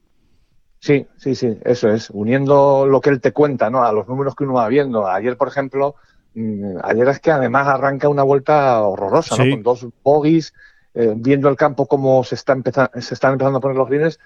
Sí, 0.80 1.08
sí, 1.18 1.36
sí, 1.36 1.58
eso 1.64 1.90
es. 1.90 2.10
Uniendo 2.10 2.86
lo 2.88 3.02
que 3.02 3.10
él 3.10 3.20
te 3.20 3.34
cuenta, 3.34 3.70
¿no? 3.70 3.84
A 3.84 3.92
los 3.92 4.08
números 4.08 4.36
que 4.36 4.46
uno 4.46 4.54
va 4.54 4.68
viendo. 4.70 5.08
Ayer, 5.08 5.36
por 5.36 5.50
ejemplo, 5.50 5.96
mm, 6.36 6.78
ayer 6.84 7.08
es 7.10 7.20
que 7.20 7.32
además 7.32 7.68
arranca 7.68 8.08
una 8.08 8.24
vuelta 8.24 8.82
horrorosa, 8.82 9.44
¿no? 9.44 9.52
Con 9.52 9.64
dos 9.64 9.88
bogies, 10.04 10.54
eh, 10.94 11.14
viendo 11.16 11.50
el 11.50 11.58
campo 11.58 11.86
cómo 11.86 12.24
se, 12.24 12.36
está 12.36 12.54
empezando, 12.54 12.92
se 13.02 13.14
están 13.14 13.34
empezando 13.34 13.58
a 13.58 13.62
poner 13.62 13.78
los 13.78 13.90
greens, 13.90 14.20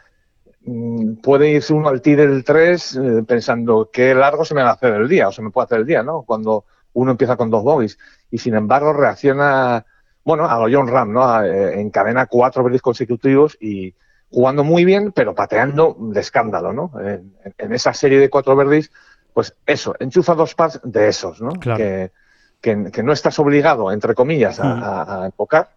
mm, 0.65 1.15
puede 1.15 1.49
irse 1.49 1.73
uno 1.73 1.89
al 1.89 2.01
tee 2.01 2.15
del 2.15 2.43
3 2.43 2.95
eh, 2.95 3.23
pensando 3.27 3.89
qué 3.91 4.13
largo 4.13 4.45
se 4.45 4.53
me 4.53 4.61
va 4.61 4.69
a 4.69 4.73
hacer 4.73 4.93
el 4.93 5.09
día, 5.09 5.29
o 5.29 5.31
se 5.31 5.41
me 5.41 5.49
puede 5.49 5.65
hacer 5.65 5.79
el 5.79 5.87
día, 5.87 6.03
¿no? 6.03 6.21
Cuando 6.21 6.65
uno 6.93 7.11
empieza 7.11 7.35
con 7.35 7.49
dos 7.49 7.63
bogies. 7.63 7.97
Y 8.29 8.37
sin 8.37 8.53
embargo 8.53 8.93
reacciona, 8.93 9.85
bueno, 10.23 10.45
a 10.45 10.59
lo 10.59 10.75
John 10.75 10.87
Ram, 10.87 11.11
¿no? 11.11 11.43
Eh, 11.43 11.81
encadena 11.81 12.27
cuatro 12.27 12.63
birdies 12.63 12.83
consecutivos 12.83 13.57
y 13.59 13.95
jugando 14.33 14.63
muy 14.63 14.83
bien, 14.83 15.11
pero 15.11 15.35
pateando 15.35 15.95
de 15.99 16.19
escándalo, 16.19 16.73
¿no? 16.73 16.91
En, 16.99 17.73
esa 17.73 17.93
serie 17.93 18.19
de 18.19 18.29
cuatro 18.29 18.55
verdes, 18.55 18.91
pues 19.33 19.55
eso, 19.65 19.95
enchufa 19.99 20.33
dos 20.33 20.55
pads 20.55 20.81
de 20.83 21.07
esos, 21.07 21.39
¿no? 21.41 21.53
Que, 21.53 22.11
que, 22.59 23.03
no 23.03 23.13
estás 23.13 23.37
obligado, 23.39 23.91
entre 23.91 24.15
comillas, 24.15 24.59
a, 24.59 25.21
a, 25.21 25.25
enfocar 25.25 25.69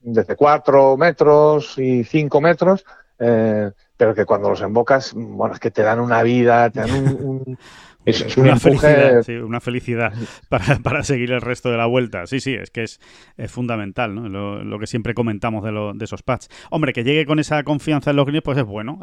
desde 0.00 0.36
cuatro 0.36 0.96
metros 0.96 1.78
y 1.78 2.04
cinco 2.04 2.40
metros, 2.40 2.84
eh, 3.18 3.70
pero 3.96 4.14
que 4.14 4.26
cuando 4.26 4.50
los 4.50 4.60
embocas, 4.60 5.12
bueno, 5.14 5.54
es 5.54 5.60
que 5.60 5.70
te 5.70 5.82
dan 5.82 6.00
una 6.00 6.22
vida, 6.22 6.68
te 6.70 6.80
dan 6.80 6.90
un, 6.90 7.58
es, 8.04 8.36
una, 8.36 8.56
felicidad, 8.58 9.28
una 9.42 9.60
felicidad 9.60 10.12
para, 10.48 11.02
seguir 11.02 11.32
el 11.32 11.40
resto 11.40 11.70
de 11.70 11.76
la 11.76 11.86
vuelta. 11.86 12.26
Sí, 12.26 12.40
sí, 12.40 12.54
es 12.54 12.70
que 12.70 12.82
es, 12.82 13.00
fundamental, 13.48 14.14
¿no? 14.14 14.28
Lo, 14.28 14.78
que 14.78 14.86
siempre 14.86 15.14
comentamos 15.14 15.64
de, 15.64 15.72
de, 15.94 16.04
esos 16.04 16.22
pads. 16.22 16.48
Hombre, 16.70 16.92
que 16.92 17.04
llegue 17.04 17.26
con 17.26 17.38
esa 17.38 17.62
confianza 17.62 18.10
en 18.10 18.16
los 18.16 18.26
greens, 18.26 18.44
pues 18.44 18.58
es 18.58 18.64
bueno, 18.64 19.00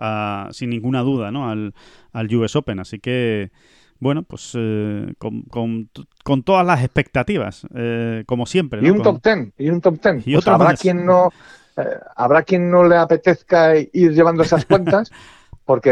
sin 0.51 0.69
ninguna 0.69 1.01
duda, 1.01 1.31
¿no? 1.31 1.49
Al, 1.49 1.73
al 2.13 2.35
US 2.35 2.55
Open. 2.55 2.79
Así 2.79 2.99
que, 2.99 3.51
bueno, 3.99 4.23
pues 4.23 4.51
eh, 4.55 5.13
con, 5.17 5.43
con, 5.43 6.43
todas 6.43 6.65
las 6.65 6.83
expectativas, 6.83 7.67
eh, 7.75 8.23
como 8.25 8.45
siempre. 8.45 8.81
Y 8.81 8.89
un 8.89 9.01
top 9.01 9.21
ten, 9.21 9.53
y 9.57 9.69
un 9.69 9.81
top 9.81 9.99
ten. 9.99 10.23
Y 10.25 10.33
pues 10.33 10.47
habrá 10.47 10.73
quien 10.73 11.05
no... 11.05 11.29
Eh, 11.77 11.83
habrá 12.17 12.43
quien 12.43 12.69
no 12.69 12.83
le 12.83 12.97
apetezca 12.97 13.77
ir 13.77 14.11
llevando 14.11 14.43
esas 14.43 14.65
cuentas 14.65 15.09
porque 15.65 15.89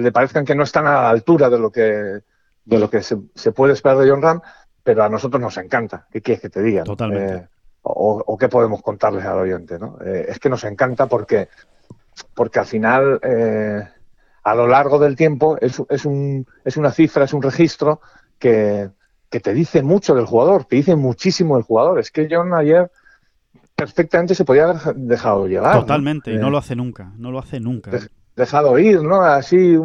le 0.00 0.10
parezcan 0.10 0.44
que 0.44 0.56
no 0.56 0.64
están 0.64 0.86
a 0.86 0.94
la 0.94 1.10
altura 1.10 1.48
de 1.48 1.58
lo 1.58 1.70
que 1.70 2.20
de 2.64 2.78
lo 2.78 2.90
que 2.90 3.02
se, 3.02 3.52
puede 3.52 3.74
esperar 3.74 3.98
de 3.98 4.10
John 4.10 4.22
Ram, 4.22 4.40
pero 4.82 5.04
a 5.04 5.08
nosotros 5.08 5.40
nos 5.40 5.56
encanta. 5.56 6.06
¿Qué 6.10 6.20
quieres 6.20 6.40
que 6.40 6.50
te 6.50 6.62
diga? 6.62 6.84
Totalmente. 6.84 7.34
Eh, 7.34 7.48
o, 7.82 8.36
qué 8.38 8.48
podemos 8.48 8.82
contarles 8.82 9.24
al 9.26 9.38
oyente, 9.38 9.78
¿no? 9.78 9.98
Eh, 10.04 10.26
es 10.28 10.38
que 10.38 10.48
nos 10.48 10.64
encanta 10.64 11.06
porque, 11.06 11.48
porque 12.34 12.58
al 12.58 12.66
final, 12.66 13.20
eh, 13.22 13.86
a 14.42 14.54
lo 14.54 14.66
largo 14.66 14.98
del 14.98 15.16
tiempo, 15.16 15.58
es, 15.60 15.82
es, 15.90 16.06
un, 16.06 16.46
es 16.64 16.76
una 16.78 16.90
cifra, 16.90 17.24
es 17.24 17.34
un 17.34 17.42
registro 17.42 18.00
que, 18.38 18.88
que 19.28 19.40
te 19.40 19.52
dice 19.52 19.82
mucho 19.82 20.14
del 20.14 20.26
jugador, 20.26 20.64
te 20.64 20.76
dice 20.76 20.96
muchísimo 20.96 21.56
del 21.56 21.64
jugador. 21.64 21.98
Es 21.98 22.10
que 22.10 22.28
John 22.30 22.54
ayer 22.54 22.90
perfectamente 23.74 24.34
se 24.34 24.44
podía 24.44 24.64
haber 24.64 24.94
dejado 24.94 25.46
llevar. 25.46 25.80
Totalmente, 25.80 26.32
y 26.32 26.38
no 26.38 26.50
lo 26.50 26.58
hace 26.58 26.76
nunca, 26.76 27.12
no 27.16 27.30
lo 27.30 27.38
hace 27.38 27.60
nunca. 27.60 27.90
Dejado 28.36 28.78
ir, 28.78 29.02
¿no? 29.02 29.22
Así, 29.22 29.76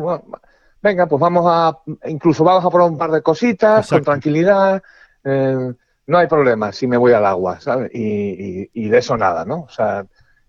venga, 0.82 1.08
pues 1.08 1.20
vamos 1.20 1.46
a, 1.48 1.78
incluso 2.08 2.44
vamos 2.44 2.65
a 2.65 2.70
probar 2.70 2.92
un 2.92 2.98
par 2.98 3.12
de 3.12 3.22
cositas 3.22 3.88
con 3.89 4.04
tranquilidad, 4.04 4.82
eh, 5.24 5.74
no 6.08 6.18
hay 6.18 6.28
problema 6.28 6.72
si 6.72 6.88
me 6.88 6.98
voy 6.98 7.13
al 7.13 7.26
agua, 7.26 7.60
¿sabes? 7.60 7.92
Y, 7.94 8.89
de 8.89 8.98
eso 8.98 9.15
nada, 9.18 9.46
¿no? 9.46 9.62
O 9.62 9.70
sea, 9.70 10.06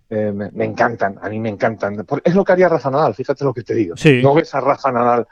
eh, 0.09 0.33
me, 0.33 0.65
encantan, 0.65 1.19
a 1.21 1.29
mí 1.29 1.39
me 1.39 1.51
encantan. 1.51 2.05
Es 2.25 2.35
lo 2.35 2.45
que 2.45 2.53
haría 2.53 2.69
Rafa 2.69 2.91
Nadal, 2.91 3.15
fíjate 3.15 3.45
lo 3.45 3.53
que 3.53 3.63
te 3.63 3.75
digo. 3.75 3.95
No 4.23 4.35
ves 4.35 4.55
a 4.55 4.61
Rafa 4.61 4.91
Nadal 4.91 5.27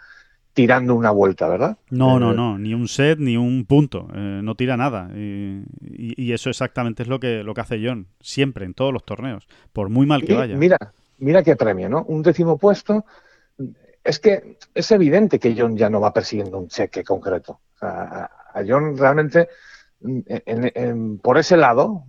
tirando 0.52 0.94
una 0.94 1.12
vuelta, 1.12 1.48
¿verdad? 1.48 1.78
No, 1.90 2.18
no, 2.18 2.32
eh, 2.32 2.34
no, 2.34 2.58
ni 2.58 2.74
un 2.74 2.88
set 2.88 3.18
ni 3.20 3.36
un 3.36 3.64
punto, 3.64 4.08
no 4.12 4.54
tira 4.54 4.76
nada. 4.76 5.10
Y, 5.14 6.32
eso 6.32 6.50
exactamente 6.50 7.04
es 7.04 7.08
lo 7.08 7.18
que, 7.20 7.42
lo 7.42 7.54
que 7.54 7.60
hace 7.62 7.80
John, 7.82 8.08
siempre, 8.20 8.66
en 8.66 8.74
todos 8.74 8.92
los 8.92 9.04
torneos, 9.04 9.48
por 9.72 9.88
muy 9.88 10.04
mal 10.04 10.22
que 10.24 10.34
vaya. 10.34 10.56
Mira, 10.56 10.76
mira 11.18 11.42
qué 11.42 11.56
premio, 11.56 11.88
¿no? 11.88 12.02
Un 12.02 12.22
décimo 12.22 12.58
puesto 12.58 13.06
es 14.08 14.18
que 14.18 14.56
es 14.74 14.90
evidente 14.90 15.38
que 15.38 15.54
John 15.54 15.76
ya 15.76 15.90
no 15.90 16.00
va 16.00 16.14
persiguiendo 16.14 16.58
un 16.58 16.68
cheque 16.68 17.04
concreto. 17.04 17.60
a 17.82 18.30
John 18.66 18.96
realmente, 18.96 19.48
por 21.22 21.36
ese 21.36 21.58
lado, 21.58 22.04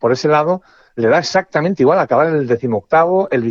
por 0.00 0.10
ese 0.10 0.26
lado, 0.26 0.62
le 0.96 1.06
da 1.06 1.20
exactamente 1.20 1.84
igual 1.84 2.00
acabar 2.00 2.26
el 2.26 2.48
decimoctavo, 2.48 3.30
el 3.30 3.42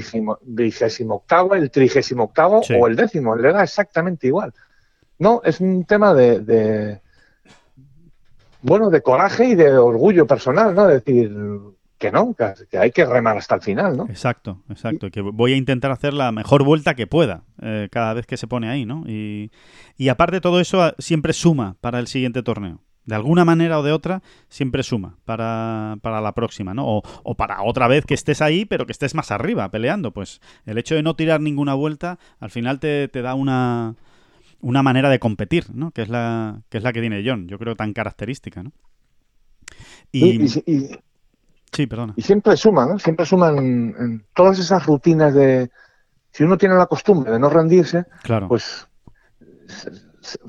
vigésimo 0.42 1.16
octavo, 1.16 1.56
el 1.56 1.72
trigésimo 1.72 2.26
octavo 2.26 2.62
o 2.78 2.88
el 2.88 2.98
décimo, 2.98 3.34
le 3.38 3.54
da 3.54 3.64
exactamente 3.64 4.28
igual. 4.28 4.54
No, 5.18 5.42
es 5.46 5.62
un 5.62 5.86
tema 5.86 6.14
de, 6.14 7.00
bueno, 8.62 8.90
de 8.90 9.02
coraje 9.02 9.46
y 9.46 9.56
de 9.56 9.72
orgullo 9.78 10.28
personal, 10.28 10.76
¿no? 10.76 10.90
Es 10.90 11.06
decir, 11.06 11.34
que 12.06 12.12
no, 12.12 12.36
que 12.70 12.78
hay 12.78 12.92
que 12.92 13.06
remar 13.06 13.38
hasta 13.38 13.56
el 13.56 13.62
final, 13.62 13.98
¿no? 13.98 14.06
Exacto, 14.06 14.62
exacto. 14.70 15.10
Que 15.10 15.22
voy 15.22 15.54
a 15.54 15.58
intentar 15.58 15.92
hacer 15.92 16.14
la 16.14 16.32
mejor 16.32 16.64
vuelta 16.64 16.94
que 16.94 17.08
pueda 17.08 17.44
eh, 17.62 17.88
cada 17.92 18.14
vez 18.14 18.28
que 18.28 18.38
se 18.38 18.48
pone 18.48 18.70
ahí, 18.70 18.86
¿no? 18.86 19.04
Y, 19.08 19.52
y 19.98 20.10
aparte 20.10 20.40
todo 20.40 20.60
eso 20.60 20.84
ah, 20.84 20.94
siempre 21.00 21.34
suma 21.34 21.78
para 21.82 22.00
el 22.00 22.08
siguiente 22.08 22.44
torneo. 22.44 22.82
De 23.06 23.16
alguna 23.16 23.46
manera 23.46 23.80
o 23.80 23.84
de 23.84 23.92
otra, 23.92 24.22
siempre 24.50 24.84
suma 24.84 25.18
para, 25.26 25.98
para 26.02 26.22
la 26.22 26.34
próxima, 26.34 26.74
¿no? 26.74 26.86
O, 26.88 27.04
o, 27.24 27.36
para 27.36 27.64
otra 27.64 27.88
vez 27.88 28.06
que 28.06 28.16
estés 28.16 28.42
ahí, 28.42 28.66
pero 28.66 28.86
que 28.86 28.92
estés 28.92 29.16
más 29.16 29.32
arriba 29.32 29.70
peleando. 29.70 30.12
Pues 30.12 30.42
el 30.66 30.78
hecho 30.78 30.96
de 30.96 31.04
no 31.04 31.16
tirar 31.16 31.42
ninguna 31.42 31.74
vuelta, 31.74 32.20
al 32.40 32.52
final 32.52 32.80
te, 32.80 33.08
te 33.08 33.22
da 33.22 33.36
una, 33.36 33.96
una 34.60 34.84
manera 34.84 35.10
de 35.10 35.20
competir, 35.20 35.66
¿no? 35.74 35.92
Que 35.92 36.04
es 36.04 36.10
la 36.10 36.62
que 36.70 36.78
es 36.78 36.84
la 36.84 36.94
que 36.94 37.02
tiene 37.02 37.24
John, 37.26 37.48
yo 37.48 37.58
creo 37.58 37.76
tan 37.76 37.94
característica, 37.94 38.64
¿no? 38.64 38.72
y, 40.12 40.46
y, 40.66 40.90
Sí, 41.76 41.88
perdona. 41.88 42.14
Y 42.16 42.22
siempre 42.22 42.56
suman, 42.56 43.00
siempre 43.00 43.26
suman 43.26 43.58
en, 43.58 44.26
todas 44.34 44.60
esas 44.60 44.86
rutinas 44.86 45.34
de... 45.34 45.70
Si 46.32 46.44
uno 46.44 46.58
tiene 46.58 46.76
la 46.76 46.86
costumbre 46.86 47.32
de 47.32 47.40
no 47.40 47.50
rendirse, 47.50 48.06
claro. 48.24 48.48
pues 48.48 48.88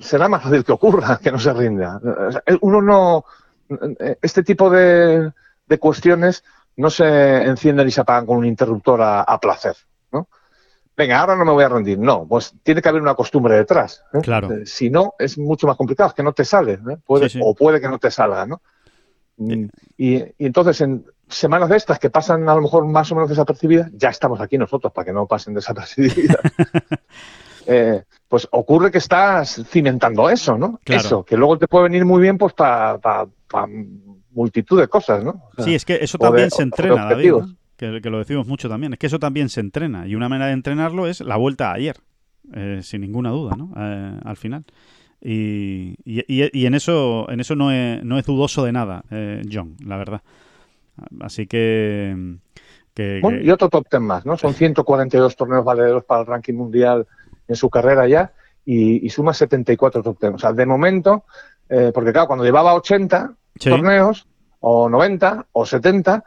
será 0.00 0.28
más 0.28 0.42
fácil 0.42 0.64
que 0.64 0.72
ocurra 0.72 1.18
que 1.22 1.32
no 1.32 1.38
se 1.38 1.52
rinda. 1.52 2.00
Uno 2.60 2.80
no... 2.80 3.24
Este 4.22 4.44
tipo 4.44 4.70
de, 4.70 5.32
de 5.66 5.78
cuestiones 5.78 6.44
no 6.76 6.90
se 6.90 7.42
encienden 7.42 7.88
y 7.88 7.90
se 7.90 8.02
apagan 8.02 8.26
con 8.26 8.36
un 8.36 8.46
interruptor 8.46 9.00
a, 9.02 9.38
placer, 9.40 9.76
¿no? 10.12 10.28
Venga, 10.96 11.18
ahora 11.18 11.36
no 11.36 11.44
me 11.44 11.52
voy 11.52 11.64
a 11.64 11.68
rendir. 11.68 11.98
No, 11.98 12.26
pues 12.26 12.54
tiene 12.62 12.80
que 12.80 12.88
haber 12.88 13.02
una 13.02 13.14
costumbre 13.14 13.56
detrás. 13.56 14.04
Claro. 14.22 14.48
Si 14.64 14.90
no, 14.90 15.14
es 15.18 15.36
mucho 15.36 15.66
más 15.66 15.76
complicado, 15.76 16.08
es 16.08 16.14
que 16.14 16.22
no 16.22 16.32
te 16.32 16.44
sale, 16.44 16.74
¿eh? 16.74 16.98
puede, 17.04 17.28
o 17.42 17.54
puede 17.54 17.80
que 17.80 17.88
no 17.88 17.98
te 17.98 18.10
salga, 18.10 18.46
¿no? 18.46 18.62
Y, 19.38 19.68
y 19.98 20.22
entonces 20.38 20.80
en 20.80 21.04
semanas 21.28 21.68
de 21.68 21.76
estas 21.76 21.98
que 21.98 22.08
pasan 22.10 22.48
a 22.48 22.54
lo 22.54 22.62
mejor 22.62 22.86
más 22.86 23.10
o 23.12 23.14
menos 23.14 23.28
desapercibidas, 23.28 23.90
ya 23.94 24.08
estamos 24.10 24.40
aquí 24.40 24.56
nosotros 24.58 24.92
para 24.92 25.04
que 25.04 25.12
no 25.12 25.26
pasen 25.26 25.54
desapercibidas. 25.54 26.36
Eh, 27.68 28.04
pues 28.28 28.46
ocurre 28.52 28.92
que 28.92 28.98
estás 28.98 29.60
cimentando 29.68 30.30
eso, 30.30 30.56
¿no? 30.56 30.78
Claro. 30.84 31.00
Eso, 31.02 31.24
que 31.24 31.36
luego 31.36 31.58
te 31.58 31.66
puede 31.66 31.84
venir 31.84 32.04
muy 32.04 32.22
bien 32.22 32.38
pues 32.38 32.52
para 32.52 33.00
multitud 34.30 34.78
de 34.78 34.86
cosas, 34.86 35.24
¿no? 35.24 35.30
O 35.50 35.54
sea, 35.56 35.64
Sí, 35.64 35.74
es 35.74 35.84
que 35.84 35.96
eso 36.00 36.16
de- 36.16 36.24
también 36.26 36.50
se 36.52 36.62
entrena, 36.62 36.94
David, 37.06 37.12
objetivos. 37.32 37.48
¿no? 37.48 37.56
que, 37.76 38.00
que 38.00 38.10
lo 38.10 38.18
decimos 38.18 38.46
mucho 38.46 38.68
también. 38.68 38.92
Es 38.92 38.98
que 39.00 39.08
eso 39.08 39.18
también 39.18 39.48
se 39.48 39.58
entrena. 39.60 40.06
Y 40.06 40.14
una 40.14 40.28
manera 40.28 40.46
de 40.46 40.52
entrenarlo 40.52 41.08
es 41.08 41.20
la 41.20 41.36
vuelta 41.36 41.70
a 41.70 41.74
ayer, 41.74 41.96
eh, 42.54 42.80
sin 42.84 43.00
ninguna 43.00 43.30
duda, 43.30 43.56
¿no? 43.56 43.72
Eh, 43.76 44.20
al 44.24 44.36
final. 44.36 44.64
Y, 45.20 45.96
y- 46.04 46.24
y- 46.28 46.66
en 46.66 46.74
eso 46.74 47.28
en 47.30 47.40
eso 47.40 47.54
no 47.56 47.72
es, 47.72 48.04
no 48.04 48.18
es 48.18 48.26
dudoso 48.26 48.64
de 48.64 48.72
nada, 48.72 49.02
eh, 49.10 49.42
John, 49.50 49.76
la 49.84 49.96
verdad. 49.96 50.20
Así 51.20 51.46
que... 51.46 52.36
que- 52.94 53.20
Bueno, 53.22 53.38
que- 53.38 53.44
y 53.44 53.50
otro 53.50 53.68
top 53.68 53.88
ten 53.88 54.02
más, 54.02 54.24
¿no? 54.26 54.36
Son 54.36 54.54
142 54.54 55.34
torneos 55.36 55.64
valederos 55.64 56.04
para 56.04 56.20
el 56.20 56.26
ranking 56.26 56.54
mundial 56.54 57.06
en 57.48 57.56
su 57.56 57.68
carrera 57.70 58.06
ya 58.06 58.32
y, 58.64 59.04
y 59.04 59.10
suma 59.10 59.32
74 59.34 60.02
top 60.02 60.18
ten. 60.18 60.34
O 60.34 60.38
sea, 60.38 60.52
de 60.52 60.66
momento, 60.66 61.24
eh, 61.68 61.90
porque 61.94 62.12
claro, 62.12 62.26
cuando 62.28 62.44
llevaba 62.44 62.74
80 62.74 63.32
Sí. 63.58 63.70
torneos, 63.70 64.26
o 64.60 64.88
90, 64.88 65.46
o 65.52 65.64
70, 65.64 66.22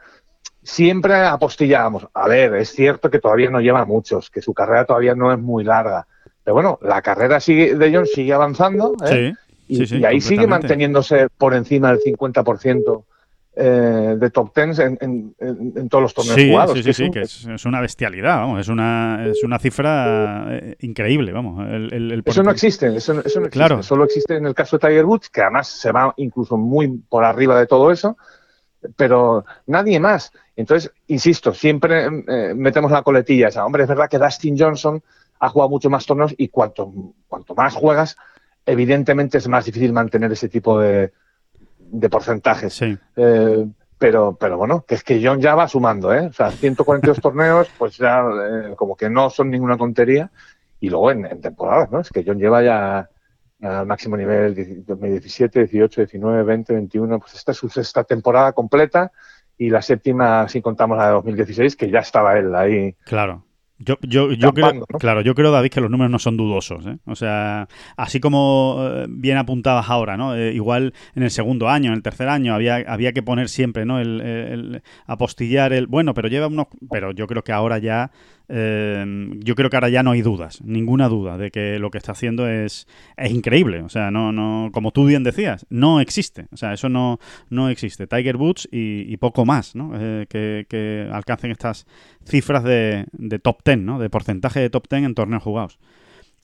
siempre 0.62 1.14
apostillábamos. 1.14 2.08
A 2.14 2.26
ver, 2.28 2.54
es 2.56 2.70
cierto 2.70 3.10
que 3.10 3.18
todavía 3.20 3.50
no 3.50 3.60
lleva 3.60 3.84
muchos, 3.84 4.30
que 4.30 4.42
su 4.42 4.52
carrera 4.54 4.84
todavía 4.84 5.14
no 5.14 5.32
es 5.32 5.38
muy 5.38 5.62
larga. 5.64 6.06
Pero 6.50 6.54
bueno, 6.56 6.78
la 6.82 7.00
carrera 7.00 7.38
sigue, 7.38 7.76
de 7.76 7.94
John 7.94 8.06
sigue 8.06 8.32
avanzando 8.32 8.96
¿eh? 9.08 9.36
sí, 9.38 9.52
y, 9.68 9.76
sí, 9.76 9.86
sí, 9.86 9.96
y 9.98 10.04
ahí 10.04 10.20
sigue 10.20 10.48
manteniéndose 10.48 11.28
por 11.38 11.54
encima 11.54 11.92
del 11.92 12.00
50% 12.00 13.04
eh, 13.54 14.16
de 14.18 14.30
top 14.30 14.52
tens 14.52 14.80
en, 14.80 14.98
en- 15.00 15.32
en- 15.38 15.88
todos 15.88 16.02
los 16.02 16.14
torneos 16.14 16.34
Sí, 16.34 16.50
jugados. 16.50 16.76
sí, 16.76 16.82
sí, 16.82 16.90
es 16.90 16.96
sí, 16.96 17.10
que 17.12 17.20
es, 17.20 17.46
es 17.46 17.64
una 17.66 17.80
bestialidad, 17.80 18.38
vamos, 18.38 18.60
es 18.62 18.66
una, 18.68 19.28
es 19.28 19.44
una 19.44 19.60
cifra 19.60 20.48
eh, 20.50 20.76
increíble, 20.80 21.30
vamos. 21.30 21.64
El, 21.68 21.94
el- 21.94 22.10
el 22.10 22.22
Eso 22.26 22.42
no 22.42 22.50
existe, 22.50 22.96
eso, 22.96 23.14
no- 23.14 23.20
eso 23.20 23.38
no 23.38 23.46
existe. 23.46 23.50
Claro. 23.50 23.80
Solo 23.84 24.02
existe 24.02 24.34
en 24.34 24.46
el 24.46 24.54
caso 24.54 24.76
de 24.76 24.88
Tiger 24.88 25.04
Woods, 25.04 25.30
que 25.30 25.42
además 25.42 25.68
se 25.68 25.92
va 25.92 26.12
incluso 26.16 26.56
muy 26.56 26.88
por 27.08 27.22
arriba 27.24 27.56
de 27.60 27.68
todo 27.68 27.92
eso, 27.92 28.16
pero 28.96 29.44
nadie 29.66 30.00
más. 30.00 30.32
Entonces, 30.56 30.90
insisto, 31.06 31.54
siempre 31.54 32.06
eh, 32.26 32.54
metemos 32.56 32.90
la 32.90 33.02
coletilla 33.02 33.48
esa. 33.48 33.64
Hombre, 33.64 33.84
es 33.84 33.88
verdad 33.88 34.08
que 34.10 34.18
Dustin 34.18 34.58
Johnson 34.58 35.00
ha 35.40 35.48
jugado 35.48 35.70
mucho 35.70 35.90
más 35.90 36.06
torneos 36.06 36.34
y 36.36 36.48
cuanto, 36.48 36.92
cuanto 37.26 37.54
más 37.54 37.74
juegas, 37.74 38.16
evidentemente 38.66 39.38
es 39.38 39.48
más 39.48 39.64
difícil 39.64 39.92
mantener 39.92 40.30
ese 40.30 40.48
tipo 40.48 40.78
de, 40.78 41.12
de 41.78 42.10
porcentajes. 42.10 42.74
Sí, 42.74 42.96
Eh, 43.16 43.66
pero, 43.98 44.34
pero 44.40 44.56
bueno, 44.56 44.84
que 44.86 44.94
es 44.94 45.04
que 45.04 45.20
John 45.22 45.40
ya 45.40 45.54
va 45.54 45.68
sumando, 45.68 46.14
¿eh? 46.14 46.26
O 46.26 46.32
sea, 46.32 46.50
142 46.50 47.20
torneos, 47.22 47.68
pues 47.76 47.98
ya 47.98 48.20
eh, 48.22 48.74
como 48.76 48.96
que 48.96 49.10
no 49.10 49.28
son 49.28 49.50
ninguna 49.50 49.76
tontería. 49.76 50.30
Y 50.80 50.88
luego 50.88 51.10
en, 51.10 51.26
en 51.26 51.40
temporadas, 51.42 51.90
¿no? 51.90 52.00
Es 52.00 52.08
que 52.08 52.24
John 52.26 52.38
lleva 52.38 52.62
ya 52.62 53.10
al 53.60 53.86
máximo 53.86 54.16
nivel 54.16 54.84
2017, 54.86 55.66
18, 55.66 56.00
19, 56.02 56.42
20, 56.42 56.72
21. 56.72 57.18
Pues 57.18 57.34
esta 57.34 57.52
es 57.52 57.58
su 57.58 57.68
sexta 57.68 58.04
temporada 58.04 58.52
completa 58.52 59.12
y 59.58 59.68
la 59.68 59.82
séptima, 59.82 60.48
si 60.48 60.62
contamos 60.62 60.96
la 60.96 61.08
de 61.08 61.12
2016, 61.12 61.76
que 61.76 61.90
ya 61.90 61.98
estaba 61.98 62.38
él 62.38 62.54
ahí. 62.54 62.96
claro. 63.04 63.44
Yo, 63.82 63.96
yo, 64.02 64.30
yo 64.32 64.52
creo, 64.52 64.84
claro, 64.98 65.22
yo 65.22 65.34
creo, 65.34 65.50
David, 65.50 65.70
que 65.70 65.80
los 65.80 65.90
números 65.90 66.10
no 66.10 66.18
son 66.18 66.36
dudosos. 66.36 66.84
¿eh? 66.86 66.98
O 67.06 67.14
sea, 67.16 67.66
así 67.96 68.20
como 68.20 68.76
eh, 68.82 69.06
bien 69.08 69.38
apuntabas 69.38 69.88
ahora, 69.88 70.18
¿no? 70.18 70.36
Eh, 70.36 70.52
igual 70.52 70.92
en 71.14 71.22
el 71.22 71.30
segundo 71.30 71.66
año, 71.66 71.88
en 71.88 71.94
el 71.96 72.02
tercer 72.02 72.28
año, 72.28 72.54
había, 72.54 72.76
había 72.86 73.12
que 73.14 73.22
poner 73.22 73.48
siempre, 73.48 73.86
¿no? 73.86 73.98
El, 73.98 74.20
el- 74.20 74.50
el 74.74 74.82
apostillar 75.06 75.72
el. 75.72 75.86
Bueno, 75.86 76.12
pero 76.12 76.28
lleva 76.28 76.48
unos. 76.48 76.66
Pero 76.90 77.12
yo 77.12 77.26
creo 77.26 77.42
que 77.42 77.52
ahora 77.52 77.78
ya. 77.78 78.10
Eh, 78.52 79.30
yo 79.38 79.54
creo 79.54 79.70
que 79.70 79.76
ahora 79.76 79.88
ya 79.88 80.02
no 80.02 80.10
hay 80.10 80.22
dudas, 80.22 80.60
ninguna 80.62 81.08
duda 81.08 81.38
de 81.38 81.52
que 81.52 81.78
lo 81.78 81.90
que 81.90 81.98
está 81.98 82.12
haciendo 82.12 82.48
es, 82.48 82.88
es 83.16 83.30
increíble. 83.30 83.82
O 83.82 83.88
sea, 83.88 84.10
no, 84.10 84.32
no, 84.32 84.70
como 84.72 84.90
tú 84.90 85.06
bien 85.06 85.22
decías, 85.22 85.66
no 85.70 86.00
existe. 86.00 86.46
O 86.52 86.56
sea, 86.56 86.72
eso 86.72 86.88
no, 86.88 87.18
no 87.48 87.68
existe. 87.68 88.06
Tiger 88.08 88.36
Woods 88.36 88.68
y, 88.72 89.12
y 89.12 89.16
poco 89.18 89.44
más, 89.44 89.76
¿no? 89.76 89.92
Eh, 89.94 90.26
que, 90.28 90.66
que 90.68 91.08
alcancen 91.12 91.52
estas 91.52 91.86
cifras 92.24 92.64
de, 92.64 93.06
de 93.12 93.38
top 93.38 93.58
10, 93.64 93.78
¿no? 93.78 93.98
De 94.00 94.10
porcentaje 94.10 94.58
de 94.60 94.70
top 94.70 94.86
10 94.90 95.04
en 95.04 95.14
torneos 95.14 95.42
jugados. 95.42 95.78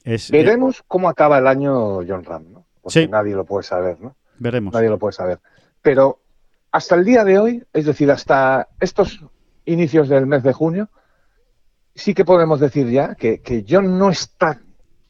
Es, 0.04 0.30
eh, 0.30 0.36
Veremos 0.36 0.84
cómo 0.86 1.08
acaba 1.08 1.38
el 1.38 1.48
año 1.48 1.96
John 2.06 2.24
Ram, 2.24 2.44
¿no? 2.52 2.66
Porque 2.82 3.00
Sí. 3.02 3.08
nadie 3.08 3.34
lo 3.34 3.44
puede 3.44 3.64
saber, 3.64 4.00
¿no? 4.00 4.14
veremos. 4.38 4.72
Nadie 4.74 4.88
lo 4.90 4.98
puede 4.98 5.12
saber. 5.14 5.40
Pero 5.82 6.20
hasta 6.70 6.94
el 6.94 7.04
día 7.04 7.24
de 7.24 7.38
hoy, 7.38 7.64
es 7.72 7.86
decir, 7.86 8.10
hasta 8.10 8.68
estos 8.80 9.24
inicios 9.64 10.08
del 10.08 10.26
mes 10.26 10.42
de 10.44 10.52
junio, 10.52 10.88
sí 11.96 12.14
que 12.14 12.24
podemos 12.24 12.60
decir 12.60 12.88
ya 12.88 13.14
que, 13.14 13.40
que 13.40 13.64
John 13.68 13.98
no 13.98 14.10
está 14.10 14.60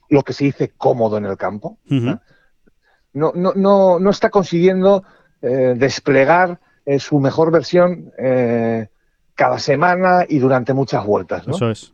lo 0.09 0.23
que 0.23 0.33
se 0.33 0.45
dice 0.45 0.73
cómodo 0.77 1.19
en 1.19 1.27
el 1.27 1.37
campo. 1.37 1.79
No, 1.89 3.33
no, 3.35 3.53
no, 3.55 3.99
no 3.99 4.11
está 4.11 4.31
consiguiendo 4.31 5.03
eh, 5.43 5.75
desplegar 5.77 6.61
eh, 6.85 6.99
su 6.99 7.19
mejor 7.19 7.51
versión 7.51 8.13
eh, 8.19 8.89
cada 9.35 9.59
semana 9.59 10.25
y 10.29 10.39
durante 10.39 10.73
muchas 10.73 11.05
vueltas. 11.05 11.47
¿no? 11.47 11.57
Eso 11.57 11.71
es. 11.71 11.93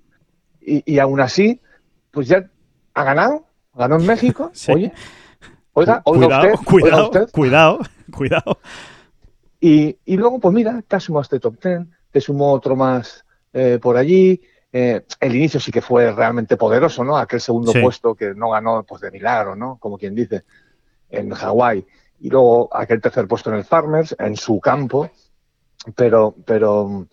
y, 0.60 0.82
y 0.92 0.98
aún 0.98 1.20
así, 1.20 1.60
pues 2.10 2.28
ya 2.28 2.48
ha 2.94 3.04
ganado, 3.04 3.46
ganó 3.74 3.96
en 3.96 4.06
México. 4.06 4.50
Sí. 4.54 4.72
Oye, 4.72 4.92
oiga, 5.74 6.02
oiga 6.04 6.28
cuidado, 6.28 6.42
usted, 6.42 6.50
oiga 6.50 6.64
cuidado, 6.64 7.04
usted. 7.04 7.32
cuidado, 7.32 7.80
cuidado. 8.12 8.58
Y, 9.58 9.96
y 10.04 10.16
luego, 10.16 10.38
pues 10.38 10.54
mira, 10.54 10.82
te 10.86 10.96
has 10.96 11.04
sumado 11.04 11.22
este 11.22 11.40
top 11.40 11.54
10, 11.62 11.86
te 12.10 12.20
sumó 12.20 12.52
otro 12.52 12.76
más 12.76 13.24
eh, 13.52 13.78
por 13.80 13.96
allí. 13.96 14.42
Eh, 14.72 15.02
el 15.20 15.36
inicio 15.36 15.60
sí 15.60 15.70
que 15.70 15.82
fue 15.82 16.10
realmente 16.12 16.56
poderoso, 16.56 17.04
¿no? 17.04 17.16
Aquel 17.18 17.40
segundo 17.40 17.72
Sí. 17.72 17.80
puesto 17.80 18.14
que 18.14 18.34
no 18.34 18.50
ganó 18.50 18.82
pues 18.84 19.02
de 19.02 19.10
milagro, 19.10 19.54
¿no? 19.54 19.76
Como 19.78 19.98
quien 19.98 20.14
dice, 20.14 20.44
en 21.10 21.30
Hawái. 21.30 21.84
Y 22.20 22.30
luego 22.30 22.68
aquel 22.74 23.00
tercer 23.00 23.26
puesto 23.26 23.50
en 23.50 23.56
el 23.56 23.64
Farmers, 23.64 24.16
en 24.18 24.36
su 24.36 24.60
campo. 24.60 25.10
Pero, 25.96 26.34
pero, 26.46 27.06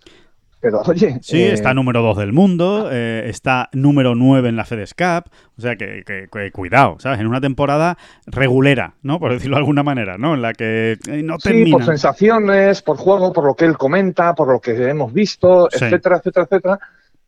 pero, 0.61 0.81
oye. 0.85 1.17
Sí, 1.23 1.41
eh, 1.41 1.53
está 1.53 1.73
número 1.73 2.01
2 2.03 2.17
del 2.17 2.31
mundo, 2.33 2.87
eh, 2.91 3.23
está 3.25 3.67
número 3.73 4.13
9 4.13 4.47
en 4.49 4.55
la 4.55 4.63
FedEx 4.63 4.93
Cup, 4.93 5.31
o 5.57 5.61
sea 5.61 5.75
que, 5.75 6.03
que- 6.05 6.27
que 6.31 6.51
cuidado, 6.51 6.97
¿sabes? 6.99 7.19
En 7.19 7.25
una 7.27 7.41
temporada 7.41 7.97
regulera, 8.27 8.93
¿no? 9.01 9.19
Por 9.19 9.33
decirlo 9.33 9.55
de 9.55 9.61
alguna 9.61 9.81
manera, 9.83 10.17
¿no? 10.19 10.35
En 10.35 10.43
la 10.43 10.53
que 10.53 10.97
eh, 11.07 11.23
no 11.23 11.37
Sí, 11.39 11.49
termina. 11.49 11.77
por 11.77 11.85
sensaciones, 11.85 12.81
por 12.83 12.97
juego, 12.97 13.33
por 13.33 13.45
lo 13.45 13.55
que 13.55 13.65
él 13.65 13.75
comenta, 13.77 14.35
por 14.35 14.47
lo 14.49 14.59
que 14.61 14.71
hemos 14.87 15.11
visto, 15.11 15.67
Sí. 15.71 15.83
etcétera, 15.85 16.17
etcétera, 16.17 16.45
etcétera. 16.45 16.79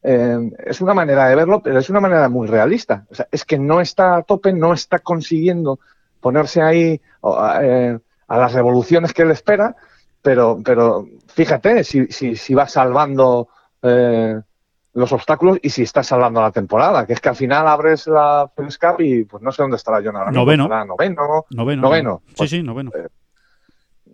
Eh, 0.04 0.52
es 0.66 0.82
una 0.82 0.94
manera 0.94 1.28
de 1.28 1.36
verlo, 1.36 1.62
pero 1.62 1.80
es 1.80 1.90
una 1.90 2.00
manera 2.00 2.28
muy 2.30 2.48
realista. 2.48 3.06
O 3.12 3.16
sea, 3.16 3.28
es 3.32 3.46
que 3.46 3.60
no 3.60 3.82
está 3.82 4.16
a 4.18 4.24
tope, 4.24 4.52
no 4.54 4.74
está 4.74 5.00
consiguiendo 5.00 5.80
ponerse 6.20 6.62
ahí 6.62 7.00
o, 7.22 7.38
eh, 7.62 8.00
a 8.28 8.38
las 8.38 8.54
revoluciones 8.54 9.14
que 9.14 9.22
él 9.24 9.32
espera, 9.32 9.76
pero, 10.22 10.60
pero 10.64 11.06
fíjate 11.28 11.84
si, 11.84 12.08
si, 12.08 12.36
si 12.36 12.54
va 12.54 12.68
salvando 12.68 13.50
eh, 13.82 14.40
los 14.94 15.12
obstáculos 15.14 15.60
y 15.62 15.70
si 15.70 15.84
está 15.84 16.04
salvando 16.04 16.42
la 16.42 16.52
temporada, 16.52 17.06
que 17.06 17.14
es 17.14 17.20
que 17.22 17.30
al 17.30 17.36
final 17.36 17.68
abres 17.68 18.08
la 18.08 18.50
FedEx 18.56 18.78
Cup 18.78 19.02
y 19.02 19.24
pues 19.24 19.42
no 19.42 19.52
sé 19.52 19.62
dónde 19.62 19.78
estará 19.78 20.02
John 20.04 20.16
ahora 20.18 20.32
Noveno. 20.32 20.68
noveno, 20.68 21.46
Noveno. 21.52 21.82
Noveno. 21.82 22.22
Sí, 22.28 22.34
Pues- 22.38 22.50
sí, 22.50 22.64
noveno. 22.64 22.92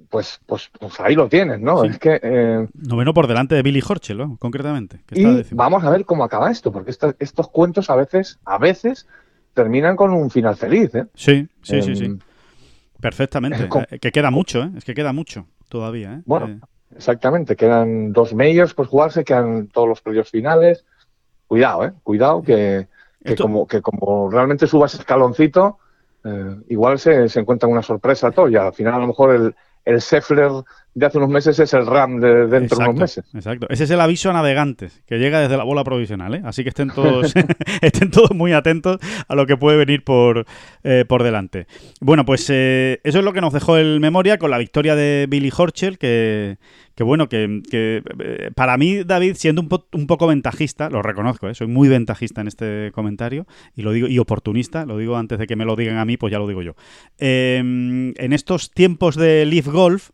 Pues, 0.10 0.40
pues, 0.46 0.70
pues 0.80 1.00
ahí 1.00 1.16
lo 1.16 1.28
tienes, 1.30 1.60
¿no? 1.60 1.82
Sí. 1.84 1.90
Es 1.90 2.00
que 2.00 2.20
eh, 2.22 2.68
Noveno 2.74 3.14
por 3.14 3.28
delante 3.28 3.56
de 3.56 3.62
Billy 3.64 3.82
Horschel, 3.88 4.18
¿no? 4.18 4.38
concretamente. 4.38 5.02
Que 5.06 5.16
está 5.16 5.30
y 5.30 5.36
décimo. 5.38 5.58
vamos 5.60 5.84
a 5.84 5.90
ver 5.90 6.06
cómo 6.06 6.24
acaba 6.24 6.50
esto, 6.52 6.72
porque 6.72 6.92
esta- 6.92 7.16
estos 7.20 7.50
cuentos 7.50 7.90
a 7.90 7.96
veces, 7.96 8.40
a 8.46 8.58
veces 8.58 9.08
terminan 9.54 9.96
con 9.96 10.12
un 10.12 10.30
final 10.30 10.56
feliz, 10.56 10.94
¿eh? 10.96 11.06
Sí, 11.16 11.48
sí, 11.62 11.82
sí, 11.82 11.96
sí. 11.96 12.06
Em, 12.06 12.20
Perfectamente. 13.00 13.70
Eh, 13.92 14.00
que 14.00 14.12
queda 14.12 14.32
mucho, 14.32 14.64
¿eh? 14.64 14.72
Es 14.76 14.84
que 14.86 14.94
queda 14.94 15.14
mucho 15.14 15.46
todavía, 15.70 16.14
¿eh? 16.14 16.22
Bueno, 16.26 16.48
Eh, 16.48 16.60
Exactamente, 16.96 17.58
quedan 17.58 18.14
dos 18.14 18.34
majors 18.34 18.74
por 18.74 18.88
jugarse, 18.88 19.26
quedan 19.26 19.68
todos 19.68 19.90
los 19.90 20.02
playoffs 20.02 20.32
finales. 20.32 20.86
Cuidado, 21.46 21.86
¿eh? 21.86 21.94
Cuidado 22.02 22.42
que, 22.42 22.88
que 23.24 23.34
Esto- 23.34 23.44
como, 23.44 23.68
que 23.68 23.82
como 23.82 24.30
realmente 24.32 24.68
subas 24.68 24.94
escaloncito, 24.96 25.80
eh, 26.24 26.56
igual 26.70 26.98
se, 26.98 27.28
se 27.30 27.42
encuentra 27.42 27.68
una 27.70 27.84
sorpresa 27.84 28.32
todo 28.32 28.48
y 28.50 28.56
al 28.56 28.74
final 28.74 28.94
a 28.96 29.00
lo 29.00 29.08
mejor 29.08 29.36
el, 29.36 29.56
el 29.86 30.02
Scheffler 30.02 30.52
de 30.98 31.06
hace 31.06 31.20
unos 31.20 31.30
meses 31.30 31.60
es 31.60 31.74
el 31.74 31.86
RAM 31.86 32.20
de 32.20 32.48
dentro 32.48 32.80
de 32.80 32.84
unos 32.86 33.00
meses. 33.00 33.26
Exacto. 33.36 33.68
Ese 33.70 33.84
es 33.84 33.92
el 33.92 34.02
aviso 34.02 34.32
a 34.32 34.34
navegantes 34.34 35.04
que 35.06 35.20
llega 35.20 35.40
desde 35.40 35.56
la 35.56 35.64
bola 35.64 35.84
provisional, 35.84 36.34
¿eh? 36.34 36.42
Así 36.44 36.64
que 36.64 36.70
estén 36.70 36.90
todos, 36.90 37.36
estén 37.82 38.10
todos 38.10 38.32
muy 38.32 38.54
atentos 38.54 38.98
a 39.28 39.36
lo 39.36 39.46
que 39.46 39.58
puede 39.58 39.78
venir 39.78 40.04
por, 40.04 40.46
eh, 40.84 41.06
por 41.08 41.22
delante. 41.22 41.68
Bueno, 42.02 42.26
pues 42.26 42.50
eh, 42.50 43.00
eso 43.04 43.20
es 43.20 43.26
lo 43.26 43.32
que 43.32 43.42
nos 43.42 43.54
dejó 43.54 43.78
el 43.78 44.00
memoria 44.00 44.40
con 44.40 44.50
la 44.50 44.58
victoria 44.58 44.96
de 44.96 45.28
Billy 45.30 45.52
Horschel, 45.56 46.00
que, 46.00 46.58
que 46.98 47.04
bueno, 47.04 47.30
que, 47.30 47.62
que, 47.70 48.02
eh, 48.20 48.50
para 48.56 48.76
mí, 48.76 49.04
David, 49.04 49.36
siendo 49.36 49.62
un, 49.62 49.70
un 49.94 50.08
poco 50.08 50.26
ventajista, 50.26 50.90
lo 50.90 51.04
reconozco, 51.04 51.48
¿eh? 51.48 51.54
soy 51.54 51.68
muy 51.68 51.90
ventajista 51.90 52.42
en 52.42 52.48
este 52.48 52.92
comentario 52.92 53.46
y 53.76 53.84
lo 53.84 53.92
digo 53.92 54.08
y 54.08 54.18
oportunista, 54.18 54.84
lo 54.84 54.98
digo 54.98 55.16
antes 55.16 55.38
de 55.38 55.46
que 55.46 55.56
me 55.56 55.64
lo 55.64 55.76
digan 55.76 56.00
a 56.00 56.06
mí, 56.06 56.18
pues 56.18 56.32
ya 56.32 56.40
lo 56.40 56.48
digo 56.48 56.64
yo. 56.64 56.74
Eh, 57.20 57.60
en 57.60 58.34
estos 58.34 58.72
tiempos 58.72 59.16
de 59.16 59.46
Leaf 59.46 59.68
Golf, 59.68 60.10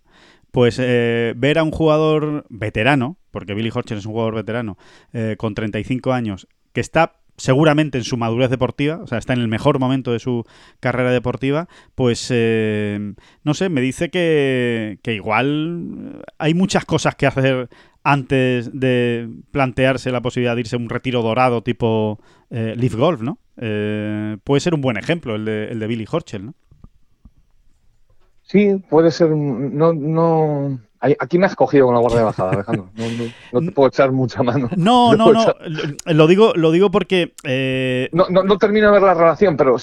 pues 0.51 0.77
eh, 0.77 1.33
ver 1.37 1.57
a 1.57 1.63
un 1.63 1.71
jugador 1.71 2.45
veterano, 2.49 3.17
porque 3.31 3.53
Billy 3.53 3.71
Horcher 3.73 3.97
es 3.97 4.05
un 4.05 4.11
jugador 4.11 4.35
veterano, 4.35 4.77
eh, 5.13 5.35
con 5.37 5.55
35 5.55 6.11
años, 6.11 6.49
que 6.73 6.81
está 6.81 7.22
seguramente 7.37 7.97
en 7.97 8.03
su 8.03 8.17
madurez 8.17 8.49
deportiva, 8.49 8.99
o 9.03 9.07
sea, 9.07 9.17
está 9.17 9.33
en 9.33 9.39
el 9.39 9.47
mejor 9.47 9.79
momento 9.79 10.11
de 10.11 10.19
su 10.19 10.43
carrera 10.79 11.11
deportiva, 11.11 11.67
pues 11.95 12.27
eh, 12.31 13.13
no 13.43 13.53
sé, 13.53 13.69
me 13.69 13.81
dice 13.81 14.09
que, 14.09 14.99
igual 15.05 16.23
hay 16.37 16.53
muchas 16.53 16.85
cosas 16.85 17.15
que 17.15 17.25
hacer 17.25 17.69
antes 18.03 18.77
de 18.77 19.29
plantearse 19.51 20.11
la 20.11 20.21
posibilidad 20.21 20.55
de 20.55 20.61
irse 20.61 20.75
a 20.75 20.79
un 20.79 20.89
retiro 20.89 21.21
dorado 21.21 21.63
tipo 21.63 22.19
eh, 22.49 22.75
Leaf 22.77 22.95
Golf, 22.95 23.21
¿no? 23.21 23.39
Eh, 23.57 24.37
puede 24.43 24.59
ser 24.59 24.73
un 24.73 24.81
buen 24.81 24.97
ejemplo 24.97 25.35
el 25.35 25.45
de, 25.45 25.67
el 25.69 25.79
de 25.79 25.87
Billy 25.87 26.05
Horschel, 26.09 26.45
¿no? 26.47 26.53
Sí, 28.43 28.75
puede 28.89 29.09
ser. 29.11 29.29
No, 29.29 29.93
no, 29.93 30.79
Aquí 31.19 31.37
me 31.37 31.47
has 31.47 31.55
cogido 31.55 31.87
con 31.87 31.95
la 31.95 31.99
guardia 31.99 32.23
bajada, 32.23 32.51
Alejandro. 32.51 32.89
No, 33.51 33.59
te 33.59 33.71
puedo 33.71 33.89
echar 33.89 34.13
mucha 34.13 34.41
mano. 34.41 34.69
No, 34.77 35.15
no, 35.15 35.33
no. 35.33 35.53
Lo 36.05 36.27
digo, 36.27 36.53
lo 36.55 36.71
digo 36.71 36.91
porque. 36.91 37.33
Eh... 37.43 38.09
No, 38.13 38.27
no, 38.29 38.57
termino 38.57 38.87
de 38.87 38.93
ver 38.93 39.01
la 39.01 39.13
relación, 39.13 39.57
pero 39.57 39.75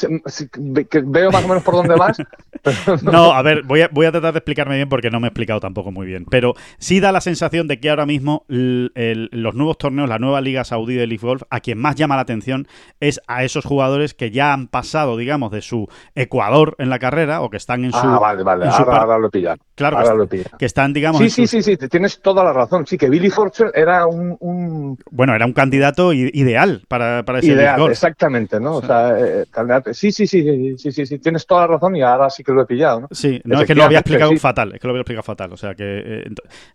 veo 1.04 1.30
más 1.30 1.44
o 1.44 1.48
menos 1.48 1.62
por 1.62 1.74
dónde 1.74 1.94
vas. 1.94 2.16
no, 3.02 3.32
a 3.32 3.42
ver, 3.42 3.64
voy 3.64 3.82
a, 3.82 3.90
voy 3.92 4.06
a 4.06 4.12
tratar 4.12 4.32
de 4.32 4.38
explicarme 4.38 4.76
bien 4.76 4.88
porque 4.88 5.10
no 5.10 5.20
me 5.20 5.26
he 5.26 5.28
explicado 5.28 5.60
tampoco 5.60 5.92
muy 5.92 6.06
bien. 6.06 6.24
Pero 6.24 6.54
sí 6.78 7.00
da 7.00 7.12
la 7.12 7.20
sensación 7.20 7.68
de 7.68 7.80
que 7.80 7.90
ahora 7.90 8.06
mismo 8.06 8.44
los 8.48 9.54
nuevos 9.54 9.76
torneos, 9.76 10.08
la 10.08 10.18
nueva 10.18 10.40
Liga 10.40 10.64
Saudí 10.64 10.94
de 10.94 11.06
Leaf 11.06 11.22
Golf, 11.22 11.42
a 11.50 11.60
quien 11.60 11.78
más 11.78 11.96
llama 11.96 12.16
la 12.16 12.22
atención 12.22 12.66
es 13.00 13.20
a 13.26 13.44
esos 13.44 13.66
jugadores 13.66 14.14
que 14.14 14.30
ya 14.30 14.54
han 14.54 14.68
pasado, 14.68 15.18
digamos, 15.18 15.50
de 15.50 15.60
su 15.60 15.88
Ecuador 16.14 16.76
en 16.78 16.88
la 16.88 16.98
carrera 16.98 17.42
o 17.42 17.50
que 17.50 17.58
están 17.58 17.84
en 17.84 17.92
su. 17.92 17.98
Ah, 17.98 18.18
vale, 18.18 18.42
vale. 18.42 18.66
Ahora, 18.66 19.18
lo 19.18 19.28
he 19.32 19.56
Claro, 19.80 20.28
que, 20.28 20.66
están, 20.66 20.92
digamos 20.92 21.22
Sí, 21.22 21.30
sí, 21.30 21.46
sí, 21.46 21.62
sí, 21.62 21.78
tienes 21.88 22.20
toda 22.20 22.44
la 22.44 22.52
razón. 22.52 22.86
Sí, 22.86 22.98
que 22.98 23.08
Billy 23.08 23.30
Forcher 23.30 23.72
era 23.74 24.06
un, 24.06 24.98
Bueno, 25.10 25.34
era 25.34 25.46
un 25.46 25.54
candidato 25.54 26.12
ideal 26.12 26.82
para, 26.86 27.24
para 27.24 27.38
ese 27.38 27.52
Ideal, 27.52 27.90
exactamente, 27.90 28.60
¿no? 28.60 28.76
O 28.76 28.82
sea, 28.82 29.18
eh, 29.18 29.46
sí, 29.92 30.12
sí, 30.12 30.26
sí, 30.26 30.76
sí, 30.76 30.92
sí, 30.92 31.06
sí, 31.06 31.18
tienes 31.18 31.46
toda 31.46 31.62
la 31.62 31.66
razón 31.68 31.96
y 31.96 32.02
ahora 32.02 32.28
sí 32.28 32.44
que 32.44 32.52
lo 32.52 32.60
he 32.60 32.66
pillado, 32.66 33.00
¿no? 33.00 33.08
Sí, 33.10 33.40
no, 33.44 33.62
es 33.62 33.66
que 33.66 33.74
lo 33.74 33.84
había 33.84 34.00
explicado 34.00 34.36
fatal, 34.36 34.74
es 34.74 34.80
que 34.80 34.86
lo 34.86 34.90
había 34.90 35.00
explicado 35.00 35.22
fatal. 35.22 35.50
O 35.54 35.56
sea, 35.56 35.74
que... 35.74 35.84
Eh, 36.04 36.24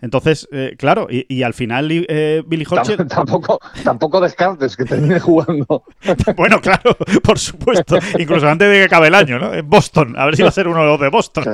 entonces, 0.01 0.47
eh, 0.51 0.74
claro, 0.76 1.06
y, 1.08 1.43
al 1.43 1.53
final 1.53 1.88
Billy 1.88 2.66
Forcher... 2.66 3.06
Tampoco, 3.08 3.60
tampoco 3.84 4.20
descartes 4.20 4.76
que 4.76 4.86
termine 4.86 5.20
jugando. 5.20 5.84
bueno, 6.36 6.60
claro, 6.60 6.97
por 7.22 7.38
supuesto. 7.38 7.99
Incluso 8.18 8.47
antes 8.47 8.68
de 8.68 8.78
que 8.80 8.84
acabe 8.86 9.10
el 9.10 9.16
año, 9.16 9.38
¿no? 9.38 9.53
En 9.53 9.70
Boston, 9.70 10.16
a 10.18 10.26
ver 10.26 10.36
si 10.36 10.41
va 10.41 10.49
a 10.49 10.51
ser 10.51 10.68
uno 10.68 10.80
de 10.80 10.88
los 10.88 10.99
de 10.99 11.10
Boston. 11.10 11.53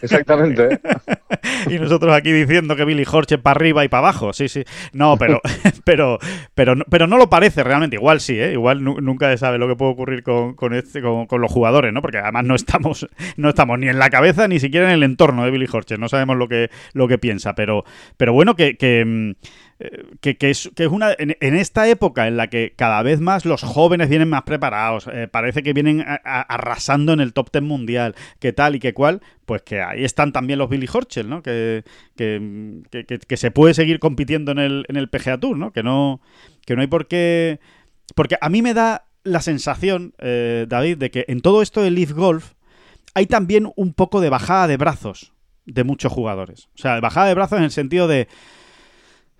Exactamente. 0.00 0.51
y 1.68 1.78
nosotros 1.78 2.14
aquí 2.14 2.32
diciendo 2.32 2.76
que 2.76 2.84
Billy 2.84 3.04
Horche 3.10 3.38
para 3.38 3.56
arriba 3.56 3.84
y 3.84 3.88
para 3.88 4.00
abajo. 4.00 4.32
Sí, 4.32 4.48
sí. 4.48 4.64
No, 4.92 5.16
pero, 5.16 5.40
pero, 5.84 6.18
pero, 6.54 6.74
pero 6.90 7.06
no 7.06 7.16
lo 7.16 7.30
parece 7.30 7.62
realmente. 7.64 7.96
Igual 7.96 8.20
sí, 8.20 8.38
¿eh? 8.38 8.52
Igual 8.52 8.82
nunca 8.82 9.30
se 9.30 9.38
sabe 9.38 9.58
lo 9.58 9.68
que 9.68 9.76
puede 9.76 9.92
ocurrir 9.92 10.22
con, 10.22 10.54
con, 10.54 10.74
este, 10.74 11.00
los 11.00 11.52
jugadores, 11.52 11.92
¿no? 11.92 12.02
Porque 12.02 12.18
además 12.18 12.44
no 12.44 12.54
estamos, 12.54 13.08
no 13.36 13.48
estamos 13.48 13.78
ni 13.78 13.88
en 13.88 13.98
la 13.98 14.10
cabeza 14.10 14.48
ni 14.48 14.58
siquiera 14.60 14.88
en 14.88 14.94
el 14.94 15.02
entorno 15.02 15.44
de 15.44 15.50
Billy 15.50 15.66
Horche. 15.70 15.98
No 15.98 16.08
sabemos 16.08 16.36
lo 16.36 16.48
que, 16.48 16.70
lo 16.92 17.08
que 17.08 17.18
piensa. 17.18 17.54
Pero, 17.54 17.84
pero 18.16 18.32
bueno, 18.32 18.54
que, 18.56 18.76
que 18.76 19.34
que, 20.20 20.36
es, 20.40 20.70
que 20.74 20.84
es 20.84 20.90
una. 20.90 21.14
En, 21.18 21.54
esta 21.56 21.88
época 21.88 22.28
en 22.28 22.36
la 22.36 22.48
que 22.48 22.74
cada 22.76 23.02
vez 23.02 23.20
más 23.20 23.44
los 23.44 23.62
jóvenes 23.62 24.08
vienen 24.08 24.28
más 24.28 24.42
preparados, 24.42 25.08
eh, 25.12 25.28
parece 25.28 25.62
que 25.62 25.72
vienen 25.72 26.04
arrasando 26.24 27.12
en 27.12 27.20
el 27.20 27.32
top 27.32 27.50
ten 27.50 27.64
mundial, 27.64 28.14
que 28.38 28.52
tal 28.52 28.74
y 28.76 28.78
que 28.78 28.94
cual, 28.94 29.20
pues 29.46 29.62
que 29.62 29.80
ahí 29.80 30.04
están 30.04 30.32
también 30.32 30.58
los 30.58 30.68
Billy 30.68 30.88
Horschel, 30.92 31.28
¿no? 31.28 31.42
Que, 31.42 31.84
que, 32.16 33.20
que, 33.26 33.36
se 33.36 33.50
puede 33.50 33.74
seguir 33.74 33.98
compitiendo 33.98 34.52
en 34.52 34.58
el, 34.58 34.84
en 34.88 34.96
el 34.96 35.08
PGA 35.08 35.38
Tour, 35.38 35.56
¿no? 35.56 35.72
Que 35.72 35.82
no, 35.82 36.20
que 36.66 36.76
no 36.76 36.82
hay 36.82 36.88
por 36.88 37.08
qué. 37.08 37.60
Porque 38.14 38.36
a 38.40 38.48
mí 38.48 38.62
me 38.62 38.74
da 38.74 39.06
la 39.24 39.40
sensación, 39.40 40.14
eh, 40.18 40.66
David, 40.68 40.98
de 40.98 41.10
que 41.10 41.24
en 41.28 41.40
todo 41.40 41.62
esto 41.62 41.82
del 41.82 41.94
Leaf 41.94 42.12
Golf 42.12 42.52
hay 43.14 43.26
también 43.26 43.70
un 43.76 43.92
poco 43.92 44.20
de 44.20 44.30
bajada 44.30 44.66
de 44.66 44.76
brazos 44.76 45.32
de 45.66 45.84
muchos 45.84 46.12
jugadores. 46.12 46.68
O 46.74 46.78
sea, 46.78 47.00
bajada 47.00 47.28
de 47.28 47.34
brazos 47.34 47.58
en 47.58 47.64
el 47.64 47.70
sentido 47.70 48.08
de 48.08 48.28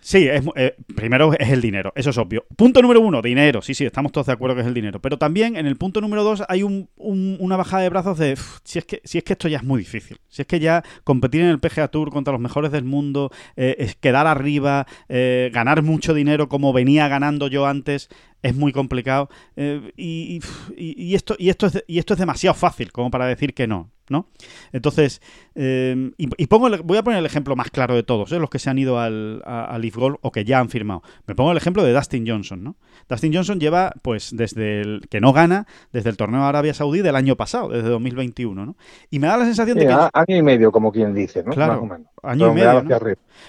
Sí, 0.04 0.26
es, 0.26 0.42
eh, 0.56 0.74
primero 0.96 1.32
es 1.38 1.48
el 1.50 1.60
dinero, 1.60 1.92
eso 1.94 2.10
es 2.10 2.18
obvio. 2.18 2.44
Punto 2.56 2.82
número 2.82 3.00
uno, 3.00 3.22
dinero. 3.22 3.62
Sí, 3.62 3.72
sí, 3.72 3.84
estamos 3.86 4.10
todos 4.10 4.26
de 4.26 4.32
acuerdo 4.32 4.56
que 4.56 4.62
es 4.62 4.66
el 4.66 4.74
dinero. 4.74 5.00
Pero 5.00 5.16
también 5.16 5.56
en 5.56 5.64
el 5.66 5.76
punto 5.76 6.00
número 6.00 6.24
dos 6.24 6.42
hay 6.48 6.64
un, 6.64 6.90
una 6.96 7.56
bajada 7.56 7.84
de 7.84 7.88
brazos 7.88 8.18
de 8.18 8.36
si, 8.64 8.80
es 8.80 8.84
que, 8.84 9.00
si 9.04 9.18
es 9.18 9.24
que 9.24 9.34
esto 9.34 9.46
ya 9.46 9.58
es 9.58 9.64
muy 9.64 9.78
difícil. 9.78 10.18
Si 10.28 10.42
es 10.42 10.48
que 10.48 10.58
ya 10.58 10.82
competir 11.04 11.42
en 11.42 11.48
el 11.50 11.60
PGA 11.60 11.86
Tour 11.86 12.10
contra 12.10 12.32
los 12.32 12.40
mejores 12.40 12.72
del 12.72 12.84
mundo, 12.84 13.30
eh, 13.54 13.76
es 13.78 13.94
quedar 13.94 14.26
arriba, 14.26 14.88
eh, 15.08 15.50
ganar 15.54 15.82
mucho 15.82 16.14
dinero 16.14 16.48
como 16.48 16.72
venía 16.72 17.06
ganando 17.06 17.46
yo 17.46 17.66
antes, 17.66 18.08
es 18.42 18.56
muy 18.56 18.72
complicado. 18.72 19.28
y, 19.56 20.40
y, 20.76 21.14
esto, 21.14 21.36
y, 21.38 21.50
esto 21.50 21.66
es, 21.68 21.84
y 21.86 22.00
esto 22.00 22.14
es 22.14 22.18
demasiado 22.18 22.54
fácil 22.54 22.90
como 22.90 23.12
para 23.12 23.26
decir 23.26 23.54
que 23.54 23.68
no. 23.68 23.92
¿No? 24.08 24.26
Entonces, 24.72 25.20
eh, 25.54 26.12
y, 26.16 26.46
pongo 26.46 26.68
voy 26.82 26.98
a 26.98 27.02
poner 27.02 27.18
el 27.18 27.26
ejemplo 27.26 27.56
más 27.56 27.70
claro 27.70 27.94
de 27.94 28.02
todos, 28.02 28.32
¿eh? 28.32 28.38
los 28.38 28.50
que 28.50 28.58
se 28.58 28.70
han 28.70 28.78
ido 28.78 28.98
al, 28.98 29.42
a, 29.44 29.78
Leaf 29.78 29.96
Golf 29.96 30.16
o 30.22 30.32
que 30.32 30.44
ya 30.44 30.58
han 30.58 30.68
firmado. 30.68 31.02
Me 31.26 31.34
pongo 31.34 31.52
el 31.52 31.56
ejemplo 31.56 31.82
de 31.82 31.92
Dustin 31.92 32.26
Johnson, 32.26 32.62
¿no? 32.62 32.76
Dustin 33.08 33.34
Johnson 33.34 33.60
lleva, 33.60 33.92
pues, 34.02 34.34
desde 34.34 34.80
el 34.80 35.02
que 35.10 35.20
no 35.20 35.32
gana, 35.32 35.66
desde 35.92 36.10
el 36.10 36.16
torneo 36.16 36.40
de 36.40 36.46
Arabia 36.46 36.74
Saudí 36.74 37.00
del 37.00 37.16
año 37.16 37.36
pasado, 37.36 37.68
desde 37.68 37.88
2021, 37.88 38.66
¿no? 38.66 38.76
Y 39.10 39.18
me 39.18 39.26
da 39.26 39.36
la 39.36 39.44
sensación 39.44 39.78
de 39.78 39.86
que... 39.86 39.92
Año 39.92 40.36
y 40.36 40.42
medio, 40.42 40.72
como 40.72 40.92
quien 40.92 41.14
dice, 41.14 41.42
¿no? 41.42 41.52
Claro, 41.52 41.88
año 42.22 42.50
y 42.50 42.54
medio. 42.54 42.84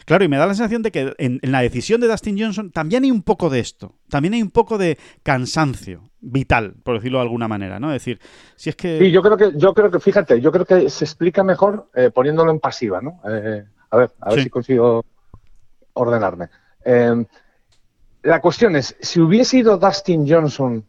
Claro, 0.06 0.24
y 0.24 0.28
me 0.28 0.38
da 0.38 0.48
la 0.48 0.54
sensación 0.54 0.82
de 0.82 0.92
que 0.92 1.14
en, 1.18 1.40
la 1.44 1.62
decisión 1.62 2.02
de 2.02 2.08
Dustin 2.08 2.40
Johnson 2.40 2.72
también 2.72 3.04
hay 3.04 3.12
un 3.12 3.22
poco 3.22 3.50
de 3.50 3.60
esto, 3.60 3.96
también 4.14 4.36
hay 4.36 4.44
un 4.44 4.52
poco 4.52 4.78
de 4.78 5.00
cansancio 5.24 6.12
vital, 6.22 6.76
por 6.84 6.94
decirlo 6.94 7.18
de 7.18 7.24
alguna 7.24 7.48
manera, 7.48 7.80
¿no? 7.80 7.88
Es 7.88 7.96
decir, 7.96 8.20
si 8.56 8.70
es 8.70 8.76
que... 8.76 9.00
Sí, 9.00 9.10
yo 9.10 9.24
creo 9.24 9.36
que, 9.36 9.54
yo 9.58 9.74
creo 9.74 9.90
que 9.90 10.00
fíjate, 10.00 10.40
yo 10.40 10.52
creo 10.52 10.66
que 10.66 10.88
se 10.92 11.04
explica 11.04 11.44
mejor 11.44 11.90
eh, 11.96 12.12
poniéndolo 12.14 12.52
en 12.52 12.60
pasiva, 12.60 13.02
¿no? 13.02 13.20
Eh, 13.28 13.66
a 13.90 13.98
ver, 13.98 14.12
a 14.22 14.30
ver 14.30 14.44
si 14.44 14.52
consigo 14.52 15.04
ordenarme. 15.94 16.50
Em, 16.86 17.26
la 18.22 18.40
cuestión 18.40 18.76
es, 18.76 18.96
si 19.02 19.20
hubiese 19.20 19.58
ido 19.58 19.78
Dustin 19.78 20.30
Johnson 20.30 20.86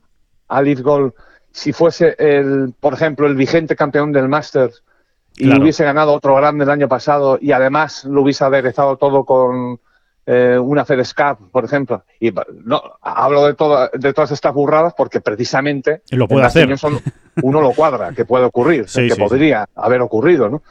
a 0.49 0.61
Lead 0.61 0.83
Goal, 0.83 1.14
si 1.51 1.72
fuese, 1.72 2.16
el, 2.18 2.75
por 2.79 2.93
ejemplo, 2.93 3.27
el 3.27 3.37
vigente 3.37 3.75
campeón 3.75 4.12
del 4.12 4.29
Masters 4.29 4.83
y 5.35 5.49
hubiese 5.59 5.83
ganado 5.83 6.12
otro 6.12 6.35
grande 6.35 6.64
el 6.64 6.70
año 6.70 6.89
pasado 6.89 7.39
y 7.41 7.53
además 7.53 8.05
lo 8.05 8.20
hubiese 8.20 8.45
aderezado 8.45 8.99
todo 8.99 9.25
con 9.25 9.81
eh, 10.27 10.59
una 10.59 10.85
FedEscap, 10.85 11.39
por 11.51 11.64
ejemplo. 11.64 12.05
Y 12.18 12.33
no 12.64 12.83
hablo 13.03 13.47
de, 13.47 13.55
todo, 13.55 13.91
de 13.93 14.12
todas 14.12 14.31
estas 14.31 14.55
burradas 14.55 14.95
porque 14.97 15.20
precisamente 15.20 16.03
lo 16.11 16.27
puede 16.27 16.47
hacer. 16.47 16.75
uno 17.43 17.61
lo 17.61 17.72
cuadra, 17.72 18.12
que 18.12 18.25
puede 18.25 18.45
ocurrir, 18.45 18.87
que 18.95 19.16
podría 19.16 19.66
haber 19.75 20.01
ocurrido, 20.01 20.49
¿no? 20.49 20.62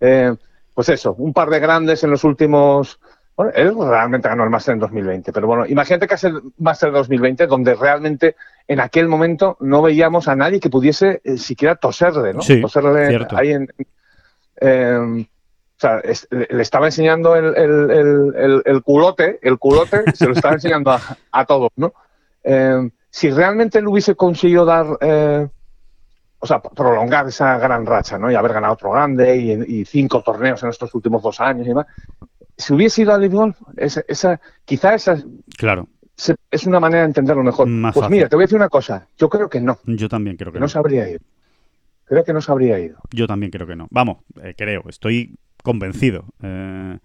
Eh, 0.00 0.34
pues 0.74 0.88
eso, 0.88 1.14
un 1.18 1.32
par 1.32 1.50
de 1.50 1.58
grandes 1.58 2.04
en 2.04 2.10
los 2.10 2.24
últimos. 2.24 3.00
Bueno, 3.36 3.52
él 3.54 3.74
realmente 3.76 4.28
ganó 4.28 4.44
el 4.44 4.50
Master 4.50 4.74
en 4.74 4.80
2020, 4.80 5.32
pero 5.32 5.46
bueno, 5.46 5.66
imagínate 5.66 6.06
que 6.06 6.14
es 6.14 6.24
el 6.24 6.40
Master 6.58 6.92
2020 6.92 7.46
donde 7.46 7.74
realmente 7.74 8.36
en 8.68 8.80
aquel 8.80 9.08
momento 9.08 9.56
no 9.60 9.82
veíamos 9.82 10.28
a 10.28 10.36
nadie 10.36 10.60
que 10.60 10.68
pudiese 10.68 11.20
eh, 11.24 11.38
siquiera 11.38 11.76
toserle, 11.76 12.34
¿no? 12.34 12.40
toserle 12.60 13.26
ahí 13.30 13.52
en, 13.52 13.68
eh, 14.60 15.26
o 15.80 15.82
sea, 15.82 16.02
le 16.30 16.62
estaba 16.62 16.86
enseñando 16.86 17.34
el, 17.34 18.82
culote, 18.84 19.38
el 19.40 19.58
culote 19.58 20.12
se 20.12 20.26
lo 20.26 20.34
estaba 20.34 20.52
enseñando 20.52 20.94
a, 21.32 21.44
todos, 21.46 21.70
¿no? 21.76 21.94
Eh, 22.44 22.90
si 23.08 23.30
realmente 23.30 23.78
él 23.78 23.88
hubiese 23.88 24.14
conseguido 24.14 24.66
dar, 24.66 24.86
eh, 25.00 25.48
o 26.38 26.46
sea, 26.46 26.60
prolongar 26.60 27.28
esa 27.28 27.58
gran 27.58 27.86
racha, 27.86 28.18
¿no? 28.18 28.30
Y 28.30 28.34
haber 28.34 28.52
ganado 28.52 28.74
otro 28.74 28.90
grande 28.90 29.34
y, 29.66 29.84
cinco 29.86 30.22
torneos 30.22 30.62
en 30.62 30.68
estos 30.68 30.94
últimos 30.94 31.22
dos 31.22 31.40
años 31.40 31.64
y 31.64 31.70
demás, 31.70 31.86
si 32.58 32.74
hubiese 32.74 33.00
ido 33.00 33.14
al 33.14 33.26
Golf, 33.30 33.56
esa, 33.78 34.02
esa, 34.06 34.38
quizá 34.66 34.94
esa 34.94 35.16
claro. 35.56 35.88
es 36.50 36.66
una 36.66 36.78
manera 36.78 37.04
de 37.04 37.06
entenderlo 37.06 37.42
mejor. 37.42 37.66
pues 37.94 38.10
mira, 38.10 38.28
te 38.28 38.36
voy 38.36 38.42
a 38.42 38.44
decir 38.44 38.58
una 38.58 38.68
cosa, 38.68 39.08
yo 39.16 39.30
creo 39.30 39.48
que 39.48 39.62
no. 39.62 39.78
Yo 39.86 40.10
también 40.10 40.36
creo 40.36 40.52
que, 40.52 40.58
no. 40.58 40.64
No 40.64 40.68
sabría 40.68 41.08
ir. 41.08 41.22
Creo 42.04 42.22
que 42.22 42.34
no 42.34 42.42
se 42.42 42.52
habría 42.52 42.78
ido. 42.78 42.98
Yo 43.12 43.26
también 43.26 43.50
creo 43.50 43.66
que 43.66 43.76
no. 43.76 43.86
Vamos, 43.90 44.18
eh, 44.42 44.52
creo, 44.54 44.82
estoy 44.86 45.38
convencido. 45.62 46.24
Eh, 46.42 46.98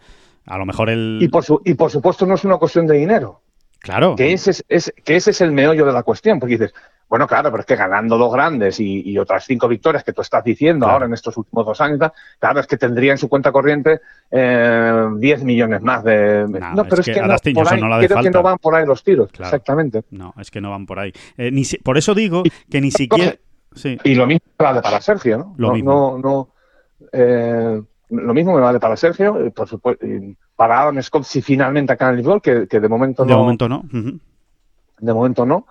a 0.46 0.58
lo 0.58 0.66
mejor 0.66 0.90
el... 0.90 1.20
Y 1.22 1.28
por, 1.28 1.44
y 1.64 1.74
por 1.74 1.92
supuesto 1.92 2.26
no 2.26 2.36
es 2.36 2.44
una 2.44 2.58
cuestión 2.58 2.88
de 2.88 2.98
dinero. 2.98 3.42
Claro. 3.80 4.16
Que 4.16 4.34
ese 4.34 4.64
es, 4.68 4.94
que 5.04 5.16
ese 5.16 5.32
es 5.32 5.42
el 5.42 5.52
meollo 5.52 5.86
de 5.86 5.94
la 5.94 6.02
cuestión, 6.02 6.40
porque 6.40 6.58
dices, 6.58 6.74
bueno, 7.08 7.28
claro, 7.28 7.52
pero 7.52 7.62
es 7.62 7.68
que 7.68 7.76
ganando 7.76 8.18
dos 8.18 8.34
grandes 8.34 8.80
y, 8.80 9.16
otras 9.20 9.46
cinco 9.46 9.68
victorias 9.68 10.04
que 10.04 10.12
tú 10.12 10.22
estás 10.22 10.44
diciendo 10.44 10.88
ahora 10.88 11.06
en 11.06 11.14
estos 11.14 11.38
últimos 11.38 11.66
dos 11.66 11.80
años, 11.82 12.00
claro, 12.40 12.60
es 12.60 12.68
que 12.68 12.78
tendría 12.78 13.12
en 13.12 13.20
su 13.20 13.30
cuenta 13.30 13.52
corriente 13.52 14.02
eh, 14.32 15.08
10 15.16 15.44
millones 15.44 15.82
más 15.84 16.04
de... 16.04 16.48
No, 16.48 16.84
pero 16.84 17.02
es 17.02 17.06
que, 17.06 17.22
no, 17.22 17.36
creo 17.38 18.22
que 18.22 18.32
no 18.32 18.42
van 18.42 18.58
por 18.58 18.74
ahí 18.74 18.86
los 18.88 19.04
tiros, 19.04 19.30
exactamente. 19.38 20.04
No, 20.10 20.34
es 20.40 20.50
que 20.50 20.62
no 20.62 20.72
van 20.72 20.88
por 20.88 20.98
ahí. 20.98 21.14
Eh, 21.38 21.52
ni 21.52 21.64
por 21.84 21.98
eso 21.98 22.16
digo 22.16 22.42
que 22.70 22.82
ni 22.82 22.90
siquiera... 22.90 23.36
Y 24.04 24.16
lo 24.16 24.26
mismo 24.26 24.48
para, 24.58 24.82
para 24.82 25.02
Sergio, 25.02 25.38
¿no? 25.38 25.56
Lo 25.58 25.68
no, 25.68 25.74
mismo. 25.74 26.20
No, 26.24 26.30
no, 26.30 26.50
eh, 27.12 27.82
lo 28.16 28.34
mismo 28.34 28.54
me 28.54 28.62
vale 28.62 28.80
para 28.80 28.98
Sergio, 28.98 29.52
por 29.54 29.68
supuesto, 29.68 30.06
para 30.56 30.82
Adam 30.82 31.02
Scott 31.02 31.24
si 31.24 31.42
finalmente 31.42 31.94
acaba 31.94 32.12
el 32.12 32.24
Golf, 32.24 32.42
que, 32.44 32.68
que 32.68 32.80
de 32.80 32.88
momento 32.88 33.24
no. 33.26 33.32
De 33.32 33.38
momento 33.38 33.70
no. 33.70 33.84
De 35.00 35.14
momento 35.14 35.46
no. 35.46 35.68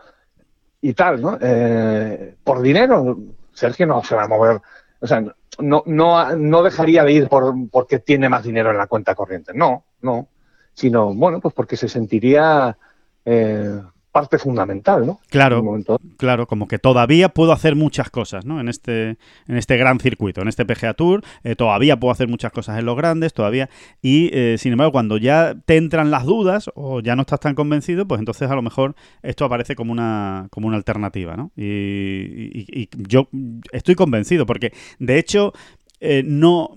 Y 0.80 0.92
tal, 0.92 1.20
¿no? 1.22 1.38
Eh, 1.40 2.36
por 2.44 2.60
dinero, 2.60 3.18
Sergio 3.52 3.86
no 3.86 4.02
se 4.04 4.14
va 4.14 4.24
a 4.24 4.28
mover. 4.28 4.60
O 5.00 5.06
sea, 5.06 5.24
no, 5.58 5.82
no, 5.86 6.36
no 6.36 6.62
dejaría 6.62 7.04
de 7.04 7.12
ir 7.12 7.28
por, 7.28 7.54
porque 7.70 8.00
tiene 8.00 8.28
más 8.28 8.44
dinero 8.44 8.70
en 8.70 8.78
la 8.78 8.86
cuenta 8.86 9.14
corriente. 9.14 9.52
No, 9.54 9.84
no. 10.02 10.28
Sino, 10.74 11.14
bueno, 11.14 11.40
pues 11.40 11.54
porque 11.54 11.76
se 11.76 11.88
sentiría 11.88 12.76
eh, 13.24 13.80
parte 14.14 14.38
fundamental, 14.38 15.04
¿no? 15.04 15.18
Claro, 15.28 15.60
claro, 16.16 16.46
como 16.46 16.68
que 16.68 16.78
todavía 16.78 17.30
puedo 17.30 17.50
hacer 17.50 17.74
muchas 17.74 18.10
cosas, 18.10 18.46
¿no? 18.46 18.60
En 18.60 18.68
este, 18.68 19.18
en 19.48 19.56
este 19.56 19.76
gran 19.76 19.98
circuito, 19.98 20.40
en 20.40 20.46
este 20.46 20.64
PGA 20.64 20.94
Tour, 20.94 21.24
eh, 21.42 21.56
todavía 21.56 21.98
puedo 21.98 22.12
hacer 22.12 22.28
muchas 22.28 22.52
cosas 22.52 22.78
en 22.78 22.86
los 22.86 22.96
grandes, 22.96 23.34
todavía. 23.34 23.68
Y 24.00 24.30
eh, 24.32 24.54
sin 24.56 24.70
embargo, 24.70 24.92
cuando 24.92 25.16
ya 25.16 25.56
te 25.66 25.76
entran 25.76 26.12
las 26.12 26.26
dudas 26.26 26.70
o 26.76 27.00
ya 27.00 27.16
no 27.16 27.22
estás 27.22 27.40
tan 27.40 27.56
convencido, 27.56 28.06
pues 28.06 28.20
entonces 28.20 28.48
a 28.48 28.54
lo 28.54 28.62
mejor 28.62 28.94
esto 29.24 29.44
aparece 29.44 29.74
como 29.74 29.90
una, 29.90 30.46
como 30.50 30.68
una 30.68 30.76
alternativa, 30.76 31.36
¿no? 31.36 31.50
Y, 31.56 32.88
yo 32.96 33.28
estoy 33.72 33.96
convencido, 33.96 34.46
porque 34.46 34.72
de 35.00 35.18
hecho, 35.18 35.52
eh, 35.98 36.22
no. 36.24 36.76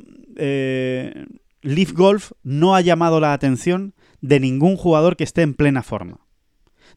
Leaf 1.61 1.91
Golf 1.93 2.31
no 2.43 2.75
ha 2.75 2.81
llamado 2.81 3.19
la 3.19 3.33
atención 3.33 3.93
de 4.21 4.39
ningún 4.39 4.75
jugador 4.75 5.17
que 5.17 5.23
esté 5.23 5.43
en 5.43 5.53
plena 5.53 5.83
forma 5.83 6.26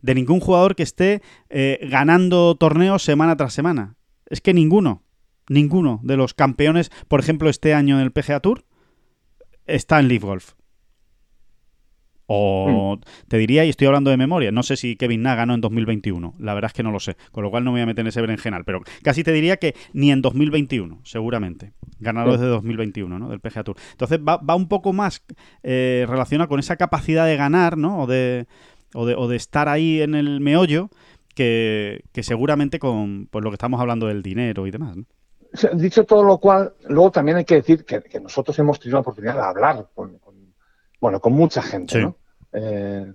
de 0.02 0.14
ningún 0.14 0.40
jugador 0.40 0.76
que 0.76 0.82
esté 0.82 1.22
eh, 1.48 1.86
ganando 1.90 2.54
torneos 2.54 3.02
semana 3.02 3.36
tras 3.36 3.52
semana. 3.52 3.96
Es 4.26 4.40
que 4.40 4.54
ninguno, 4.54 5.02
ninguno 5.48 6.00
de 6.02 6.16
los 6.16 6.34
campeones, 6.34 6.90
por 7.08 7.20
ejemplo, 7.20 7.50
este 7.50 7.74
año 7.74 7.96
en 7.96 8.02
el 8.02 8.12
PGA 8.12 8.40
Tour, 8.40 8.64
está 9.66 9.98
en 10.00 10.08
Leaf 10.08 10.22
Golf. 10.22 10.52
O 12.32 12.96
mm. 12.96 13.26
te 13.26 13.38
diría, 13.38 13.64
y 13.64 13.70
estoy 13.70 13.88
hablando 13.88 14.12
de 14.12 14.16
memoria, 14.16 14.52
no 14.52 14.62
sé 14.62 14.76
si 14.76 14.94
Kevin 14.94 15.22
Na 15.22 15.34
ganó 15.34 15.54
en 15.54 15.60
2021, 15.60 16.36
la 16.38 16.54
verdad 16.54 16.68
es 16.68 16.74
que 16.74 16.84
no 16.84 16.92
lo 16.92 17.00
sé, 17.00 17.16
con 17.32 17.42
lo 17.42 17.50
cual 17.50 17.64
no 17.64 17.72
me 17.72 17.78
voy 17.78 17.82
a 17.82 17.86
meter 17.86 18.02
en 18.02 18.06
ese 18.06 18.20
berenjenal, 18.20 18.64
pero 18.64 18.82
casi 19.02 19.24
te 19.24 19.32
diría 19.32 19.56
que 19.56 19.74
ni 19.94 20.12
en 20.12 20.22
2021, 20.22 21.00
seguramente, 21.02 21.72
ganador 21.98 22.34
desde 22.34 22.46
2021, 22.46 23.18
¿no? 23.18 23.30
Del 23.30 23.40
PGA 23.40 23.64
Tour. 23.64 23.76
Entonces 23.90 24.20
va, 24.20 24.36
va 24.36 24.54
un 24.54 24.68
poco 24.68 24.92
más 24.92 25.24
eh, 25.64 26.06
relacionado 26.08 26.48
con 26.48 26.60
esa 26.60 26.76
capacidad 26.76 27.26
de 27.26 27.34
ganar, 27.34 27.76
¿no? 27.76 28.02
O 28.02 28.06
de, 28.06 28.46
o 28.94 29.06
de, 29.06 29.14
o 29.14 29.28
de 29.28 29.36
estar 29.36 29.68
ahí 29.68 30.00
en 30.00 30.14
el 30.14 30.40
meollo 30.40 30.90
que, 31.34 32.22
seguramente 32.22 32.78
con 32.78 33.26
pues, 33.26 33.42
lo 33.42 33.50
que 33.50 33.54
estamos 33.54 33.80
hablando 33.80 34.06
del 34.06 34.22
dinero 34.22 34.66
y 34.66 34.70
demás. 34.70 34.96
Dicho 35.74 36.04
todo 36.04 36.22
lo 36.22 36.38
cual, 36.38 36.74
luego 36.88 37.10
también 37.10 37.38
hay 37.38 37.44
que 37.44 37.56
decir 37.56 37.84
que, 37.84 38.20
nosotros 38.20 38.58
hemos 38.58 38.78
tenido 38.78 38.96
la 38.96 39.00
oportunidad 39.00 39.34
de 39.34 39.40
hablar 39.40 39.88
con, 39.94 40.18
bueno, 41.00 41.20
con 41.20 41.32
mucha 41.32 41.62
gente, 41.62 42.02
¿no? 42.02 42.16
Eh, 42.52 43.12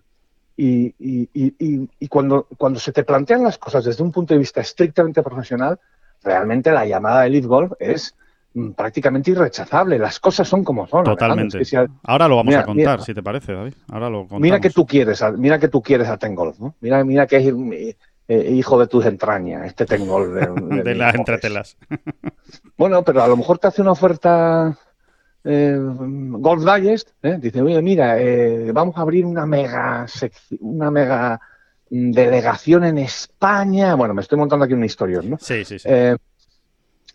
y, 0.57 0.95
y, 0.97 1.29
y, 1.33 1.89
y, 1.99 2.07
cuando, 2.07 2.47
cuando 2.57 2.79
se 2.79 2.93
te 2.93 3.03
plantean 3.03 3.43
las 3.43 3.57
cosas 3.57 3.83
desde 3.83 4.03
un 4.03 4.11
punto 4.11 4.33
de 4.33 4.39
vista 4.39 4.61
estrictamente 4.61 5.21
profesional, 5.21 5.79
realmente 6.23 6.71
la 6.71 6.85
llamada 6.85 7.21
de 7.21 7.27
Elite 7.27 7.47
Golf 7.47 7.73
es 7.79 8.15
prácticamente 8.75 9.31
irrechazable. 9.31 9.99
Las 9.99 10.19
cosas 10.19 10.47
son 10.47 10.63
como 10.63 10.87
son. 10.87 11.03
Totalmente. 11.03 11.59
Ahora 12.03 12.27
lo 12.27 12.37
vamos 12.37 12.55
a 12.55 12.63
contar, 12.63 13.01
si 13.01 13.13
te 13.13 13.21
parece, 13.21 13.53
David. 13.53 13.73
Ahora 13.89 14.09
lo 14.09 14.27
Mira 14.39 14.59
que 14.59 14.69
tú 14.69 14.85
quieres, 14.85 15.23
mira 15.37 15.59
que 15.59 15.67
tú 15.67 15.81
quieres 15.81 16.07
a 16.07 16.17
Tengolf, 16.17 16.59
¿no? 16.59 16.75
Mira, 16.79 17.03
mira 17.03 17.27
que 17.27 17.37
es 17.37 17.53
eh, 18.27 18.51
hijo 18.51 18.79
de 18.79 18.87
tus 18.87 19.05
entrañas, 19.05 19.67
este 19.67 19.85
Tengolf. 19.85 20.33
De, 20.83 20.95
las 20.95 21.15
entretelas. 21.15 21.77
bueno, 22.77 23.03
pero 23.03 23.23
a 23.23 23.27
lo 23.27 23.37
mejor 23.37 23.59
te 23.59 23.67
hace 23.67 23.81
una 23.81 23.91
oferta 23.91 24.77
eh, 25.43 25.77
Golf 25.77 26.63
Digest, 26.63 27.09
¿eh? 27.21 27.37
dice, 27.39 27.61
oye, 27.61 27.81
mira, 27.81 28.19
eh, 28.19 28.71
vamos 28.71 28.97
a 28.97 29.01
abrir 29.01 29.25
una 29.25 29.45
mega 29.45 30.05
una 30.61 30.89
mega 30.89 31.39
mm, 31.89 32.11
delegación 32.11 32.85
en 32.85 32.99
España. 32.99 33.95
Bueno, 33.95 34.13
me 34.13 34.21
estoy 34.21 34.39
montando 34.39 34.63
aquí 34.63 34.73
una 34.73 34.85
historia, 34.85 35.19
¿no? 35.21 35.37
Sí, 35.39 35.65
sí, 35.65 35.77
sí. 35.77 35.89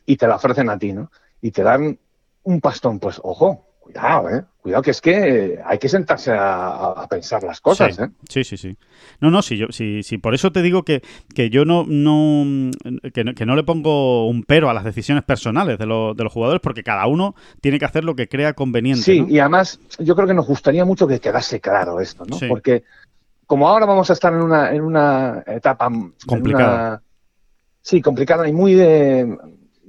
y 0.05 0.17
te 0.17 0.27
la 0.27 0.37
ofrecen 0.37 0.69
a 0.69 0.79
ti, 0.79 0.93
¿no? 0.93 1.11
Y 1.41 1.51
te 1.51 1.63
dan 1.63 1.99
un 2.43 2.61
pastón, 2.61 2.99
pues 2.99 3.21
ojo, 3.23 3.67
cuidado, 3.79 4.29
¿eh? 4.31 4.45
Cuidado 4.61 4.83
que 4.83 4.91
es 4.91 5.01
que 5.01 5.59
hay 5.65 5.79
que 5.79 5.89
sentarse 5.89 6.33
a, 6.37 7.07
pensar 7.09 7.43
las 7.43 7.61
cosas, 7.61 7.97
sí, 7.97 8.03
¿eh? 8.03 8.09
Sí, 8.29 8.45
sí, 8.45 8.57
sí. 8.57 8.77
No, 9.21 9.31
no, 9.31 9.41
sí, 9.43 9.57
yo, 9.57 9.67
sí, 9.71 10.03
sí, 10.03 10.19
por 10.19 10.35
eso 10.35 10.53
te 10.53 10.63
digo 10.63 10.85
que, 10.85 11.03
que 11.35 11.49
yo 11.49 11.65
no, 11.65 11.85
no 11.89 12.71
que, 13.13 13.47
no, 13.47 13.57
le 13.57 13.63
pongo 13.63 14.29
un 14.29 14.45
pero 14.45 14.69
a 14.69 14.75
las 14.75 14.85
decisiones 14.85 15.25
personales 15.25 15.79
de, 15.79 15.87
de, 15.87 16.25
los 16.25 16.33
jugadores, 16.33 16.61
porque 16.61 16.83
cada 16.83 17.07
uno 17.07 17.35
tiene 17.61 17.79
que 17.79 17.87
hacer 17.87 18.05
lo 18.05 18.15
que 18.15 18.29
crea 18.29 18.53
conveniente. 18.53 19.03
Sí, 19.03 19.25
y 19.29 19.39
además 19.39 19.81
yo 19.99 20.15
creo 20.15 20.29
que 20.29 20.35
nos 20.35 20.47
gustaría 20.47 20.85
mucho 20.85 21.07
que 21.07 21.21
quedase 21.21 21.61
claro 21.61 22.01
esto, 22.01 22.25
¿no? 22.27 22.39
Porque 22.49 22.85
como 23.47 23.69
ahora 23.69 23.87
vamos 23.87 24.11
a 24.11 24.13
estar 24.13 24.33
en 24.33 24.43
una, 24.43 24.73
en 24.73 24.83
una 24.83 25.43
etapa 25.47 25.91
complicada. 26.27 27.03
sí, 27.81 28.03
complicada 28.03 28.47
y 28.47 28.53
muy 28.53 28.75
de 28.75 29.37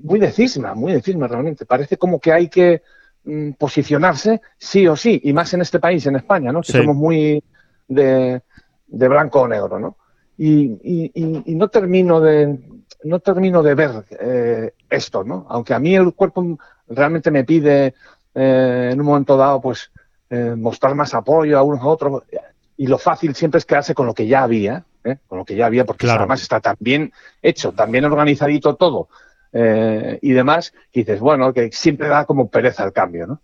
muy 0.04 0.20
de 0.20 0.32
cisma, 0.32 0.74
muy 0.74 0.94
de 0.94 1.02
cisma 1.02 1.28
realmente. 1.28 1.66
Parece 1.66 1.98
como 1.98 2.20
que 2.20 2.32
hay 2.32 2.50
que 2.50 2.82
mm, 3.24 3.52
posicionarse 3.52 4.42
sí 4.58 4.88
o 4.88 4.96
sí, 4.96 5.20
y 5.24 5.34
más 5.34 5.54
en 5.54 5.62
este 5.62 5.80
país, 5.80 6.06
en 6.06 6.16
España, 6.16 6.52
¿no? 6.52 6.62
Que 6.62 6.74
somos 6.74 6.96
muy 6.96 7.44
de, 7.88 8.42
blanco 8.88 9.42
o 9.42 9.48
negro, 9.48 9.80
¿no? 9.80 9.98
Y, 10.38 11.52
no 11.56 11.68
termino 11.68 12.20
de 12.20 12.60
no 13.04 13.20
termino 13.20 13.64
de 13.64 13.76
ver 13.76 14.06
eh, 14.12 14.74
esto, 14.90 15.24
¿no? 15.24 15.46
Aunque 15.50 15.74
a 15.74 15.80
mí 15.80 15.96
el 15.96 16.14
cuerpo 16.14 16.58
realmente 16.88 17.32
me 17.32 17.44
pide 17.44 17.96
eh, 18.36 18.90
en 18.92 19.00
un 19.00 19.06
momento 19.06 19.38
dado, 19.38 19.60
pues, 19.60 19.92
eh, 20.30 20.56
mostrar 20.56 20.94
más 20.96 21.14
apoyo 21.14 21.58
a 21.58 21.64
unos 21.64 21.82
a 21.82 21.88
otros. 21.88 22.24
Y 22.78 22.88
lo 22.88 22.98
fácil 22.98 23.36
siempre 23.36 23.58
es 23.58 23.66
quedarse 23.66 23.94
con 23.94 24.06
lo 24.06 24.14
que 24.14 24.28
ya 24.28 24.44
había, 24.44 24.86
con 25.28 25.40
lo 25.40 25.46
que 25.46 25.56
ya 25.56 25.66
había, 25.66 25.86
porque 25.86 26.10
además 26.10 26.42
está 26.42 26.60
tan 26.60 26.76
bien 26.80 27.12
hecho, 27.42 27.72
tan 27.72 27.92
bien 27.92 28.06
organizadito 28.06 28.76
todo, 28.76 29.10
eh, 29.54 30.20
y 30.22 30.32
demás, 30.32 30.74
dices, 30.94 31.20
bueno, 31.20 31.54
que 31.54 31.72
siempre 31.72 32.08
da 32.08 32.26
como 32.26 32.50
pereza 32.50 32.84
el 32.84 32.94
cambio, 32.94 33.28
¿no? 33.28 33.42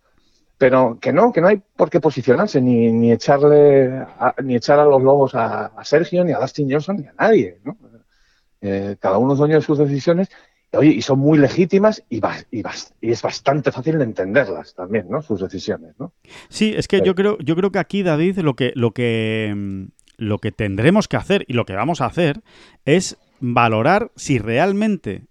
Pero 0.57 0.97
que 0.99 1.13
no, 1.13 1.31
que 1.31 1.41
no 1.41 1.47
hay 1.47 1.61
por 1.75 1.89
qué 1.89 1.99
posicionarse, 1.99 2.61
ni, 2.61 2.91
ni 2.91 3.11
echarle, 3.11 4.05
ni 4.43 4.55
echar 4.55 4.79
a 4.79 4.85
los 4.85 5.01
lobos 5.01 5.35
a, 5.35 5.71
Sergio, 5.83 6.23
ni 6.23 6.31
a 6.31 6.39
Dustin 6.39 6.71
Johnson, 6.71 6.97
ni 6.97 7.07
a 7.07 7.13
nadie, 7.19 7.59
¿no? 7.63 7.77
Eh, 8.61 8.95
cada 8.99 9.19
uno 9.19 9.33
es 9.33 9.39
dueño 9.39 9.55
de 9.55 9.61
sus 9.61 9.77
decisiones, 9.77 10.29
y, 10.71 10.77
oye, 10.77 10.89
y 10.89 11.01
son 11.01 11.19
muy 11.19 11.37
legítimas 11.37 12.03
y, 12.09 12.17
y, 12.49 12.63
y, 13.01 13.11
es 13.11 13.21
bastante 13.21 13.71
fácil 13.71 13.99
de 13.99 14.05
entenderlas 14.05 14.73
también, 14.73 15.07
¿no? 15.09 15.21
Sus 15.21 15.41
decisiones, 15.41 15.93
¿no? 15.99 16.13
Sí, 16.49 16.73
es 16.75 16.87
que 16.87 17.01
yo 17.01 17.13
creo, 17.13 17.37
yo 17.39 17.55
creo 17.55 17.71
que 17.71 17.79
aquí, 17.79 18.01
David, 18.01 18.39
lo 18.39 18.55
que, 18.55 18.71
lo 18.73 18.91
que, 18.91 19.53
mm, 19.55 19.83
lo 20.17 20.39
que 20.39 20.51
tendremos 20.51 21.07
que 21.07 21.17
hacer 21.17 21.45
y 21.47 21.53
lo 21.53 21.65
que 21.65 21.75
vamos 21.75 22.01
a 22.01 22.05
hacer 22.05 22.41
es 22.85 23.17
valorar 23.39 24.11
si 24.15 24.39
realmente 24.39 25.27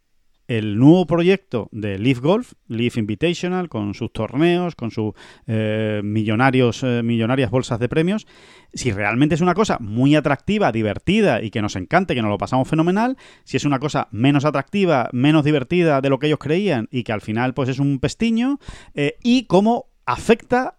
el 0.49 0.79
nuevo 0.79 1.07
proyecto 1.07 1.69
de 1.73 1.99
Leaf 1.99 2.21
Golf, 2.21 2.53
Leaf 2.69 2.97
Invitational, 2.97 3.69
con 3.69 3.95
sus 3.95 4.13
torneos, 4.13 4.75
con 4.75 4.91
sus 4.91 5.13
eh, 5.47 6.01
millonarios, 6.05 6.83
eh, 6.83 7.03
millonarias 7.03 7.51
bolsas 7.51 7.79
de 7.79 7.89
premios, 7.89 8.27
si 8.73 8.93
realmente 8.93 9.35
es 9.35 9.41
una 9.41 9.55
cosa 9.55 9.79
muy 9.81 10.15
atractiva, 10.15 10.73
divertida 10.73 11.43
y 11.43 11.51
que 11.51 11.63
nos 11.63 11.77
encante, 11.77 12.15
que 12.15 12.23
nos 12.23 12.31
lo 12.31 12.39
pasamos 12.39 12.69
fenomenal, 12.69 13.17
si 13.45 13.57
es 13.57 13.65
una 13.65 13.79
cosa 13.79 14.09
menos 14.11 14.45
atractiva, 14.45 15.09
menos 15.13 15.45
divertida 15.45 16.01
de 16.01 16.11
lo 16.11 16.19
que 16.19 16.27
ellos 16.27 16.39
creían 16.39 16.89
y 16.91 17.03
que 17.03 17.13
al 17.13 17.21
final 17.21 17.55
pues 17.55 17.69
es 17.69 17.79
un 17.79 17.99
pestiño, 17.99 18.59
eh, 18.95 19.17
y 19.23 19.45
cómo 19.45 19.87
afecta 20.05 20.79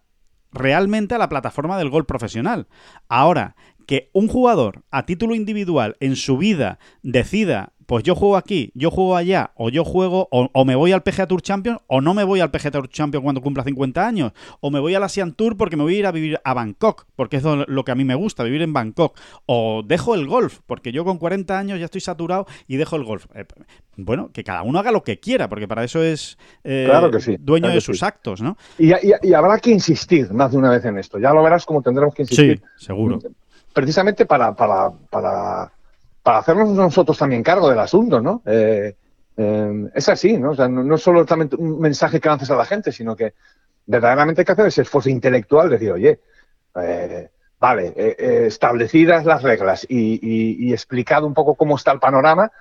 realmente 0.52 1.14
a 1.14 1.18
la 1.18 1.28
plataforma 1.28 1.78
del 1.78 1.90
golf 1.90 2.06
profesional. 2.06 2.68
Ahora, 3.08 3.56
que 3.86 4.10
un 4.12 4.28
jugador 4.28 4.84
a 4.90 5.06
título 5.06 5.34
individual 5.34 5.96
en 6.00 6.14
su 6.14 6.36
vida 6.36 6.78
decida 7.02 7.72
pues 7.88 8.04
yo 8.04 8.14
juego 8.14 8.36
aquí, 8.36 8.70
yo 8.74 8.90
juego 8.90 9.16
allá, 9.16 9.52
o 9.54 9.70
yo 9.70 9.82
juego, 9.82 10.28
o, 10.30 10.64
me 10.66 10.74
voy 10.74 10.92
al 10.92 11.02
PGA 11.02 11.26
Tour 11.26 11.40
Champions, 11.40 11.80
o 11.86 12.02
no 12.02 12.12
me 12.12 12.22
voy 12.22 12.40
al 12.40 12.50
PGA 12.50 12.70
Tour 12.70 12.90
Champions 12.90 13.22
cuando 13.22 13.40
cumpla 13.40 13.64
50 13.64 14.06
años, 14.06 14.32
o 14.60 14.70
me 14.70 14.78
voy 14.78 14.94
al 14.94 15.02
Asian 15.04 15.32
Tour 15.32 15.56
porque 15.56 15.78
me 15.78 15.84
voy 15.84 15.94
a 15.94 15.98
ir 16.00 16.06
a 16.06 16.12
vivir 16.12 16.38
a 16.44 16.52
Bangkok, 16.52 17.06
porque 17.16 17.38
es 17.38 17.44
lo 17.44 17.84
que 17.86 17.90
a 17.90 17.94
mí 17.94 18.04
me 18.04 18.14
gusta, 18.14 18.44
vivir 18.44 18.60
en 18.60 18.74
Bangkok, 18.74 19.18
o 19.46 19.82
dejo 19.86 20.14
el 20.14 20.26
golf, 20.26 20.58
porque 20.66 20.92
yo 20.92 21.02
con 21.06 21.16
40 21.16 21.58
años 21.58 21.78
ya 21.78 21.86
estoy 21.86 22.02
saturado 22.02 22.44
y 22.66 22.76
dejo 22.76 22.96
el 22.96 23.04
golf. 23.04 23.24
Eh, 23.34 23.46
bueno, 23.96 24.32
que 24.34 24.44
cada 24.44 24.64
uno 24.64 24.78
haga 24.78 24.92
lo 24.92 25.02
que 25.02 25.18
quiera, 25.18 25.48
porque 25.48 25.66
para 25.66 25.82
eso 25.82 26.02
es 26.02 26.36
eh, 26.64 26.90
dueño 27.40 27.70
de 27.70 27.80
sus 27.80 28.02
actos, 28.02 28.42
¿no? 28.42 28.58
Y, 28.76 28.92
habrá 29.32 29.58
que 29.60 29.70
insistir 29.70 30.30
más 30.34 30.52
de 30.52 30.58
una 30.58 30.68
vez 30.68 30.84
en 30.84 30.98
esto, 30.98 31.18
ya 31.18 31.32
lo 31.32 31.42
verás 31.42 31.64
como 31.64 31.80
tendremos 31.80 32.14
que 32.14 32.24
insistir. 32.24 32.60
Sí, 32.76 32.84
seguro. 32.84 33.18
Precisamente 33.72 34.26
para, 34.26 34.54
para, 34.54 34.90
para 35.08 35.72
para 36.28 36.40
hacernos 36.40 36.68
nosotros 36.68 37.16
también 37.16 37.42
cargo 37.42 37.70
del 37.70 37.78
asunto, 37.78 38.20
¿no? 38.20 38.42
Eh, 38.44 38.94
eh, 39.38 39.88
es 39.94 40.08
así, 40.10 40.36
¿no? 40.36 40.50
O 40.50 40.54
sea, 40.54 40.68
no, 40.68 40.94
es 40.94 41.00
solo 41.00 41.24
un 41.56 41.80
mensaje 41.80 42.20
que 42.20 42.28
lances 42.28 42.50
a 42.50 42.54
la 42.54 42.66
gente, 42.66 42.92
sino 42.92 43.16
que 43.16 43.32
verdaderamente 43.86 44.42
hay 44.42 44.44
que 44.44 44.52
hacer 44.52 44.66
ese 44.66 44.82
esfuerzo 44.82 45.08
intelectual, 45.08 45.70
decir, 45.70 45.90
oye, 45.90 46.20
eh, 46.82 47.30
vale, 47.58 47.94
establecidas 48.46 49.24
las 49.24 49.42
reglas 49.42 49.86
y, 49.88 50.70
explicado 50.70 51.26
un 51.26 51.32
poco 51.32 51.54
cómo 51.54 51.76
está 51.76 51.92
el 51.92 51.98
panorama, 51.98 52.52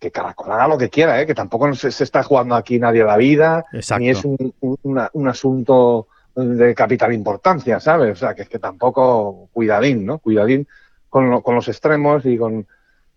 que 0.00 0.10
Caracol 0.10 0.50
haga 0.50 0.66
lo 0.66 0.76
que 0.76 0.90
quiera, 0.90 1.20
¿eh? 1.20 1.24
que 1.26 1.34
tampoco 1.36 1.72
se, 1.74 1.92
se 1.92 2.02
está 2.02 2.24
jugando 2.24 2.56
aquí 2.56 2.80
nadie 2.80 3.04
la 3.04 3.16
vida, 3.16 3.64
Exacto. 3.72 4.00
ni 4.00 4.10
es 4.10 4.24
un, 4.24 4.52
un- 4.62 4.78
una- 4.82 5.10
un 5.12 5.28
asunto 5.28 6.08
de 6.34 6.74
capital 6.74 7.12
importancia, 7.12 7.78
¿sabes? 7.78 8.10
O 8.14 8.16
sea, 8.16 8.34
que 8.34 8.42
es 8.42 8.48
que 8.48 8.58
tampoco 8.58 9.48
cuidadín, 9.52 10.04
¿no? 10.06 10.18
Cuidadín 10.18 10.66
con, 11.08 11.30
lo- 11.30 11.40
con 11.40 11.54
los 11.54 11.68
extremos 11.68 12.26
y 12.26 12.36
con, 12.36 12.66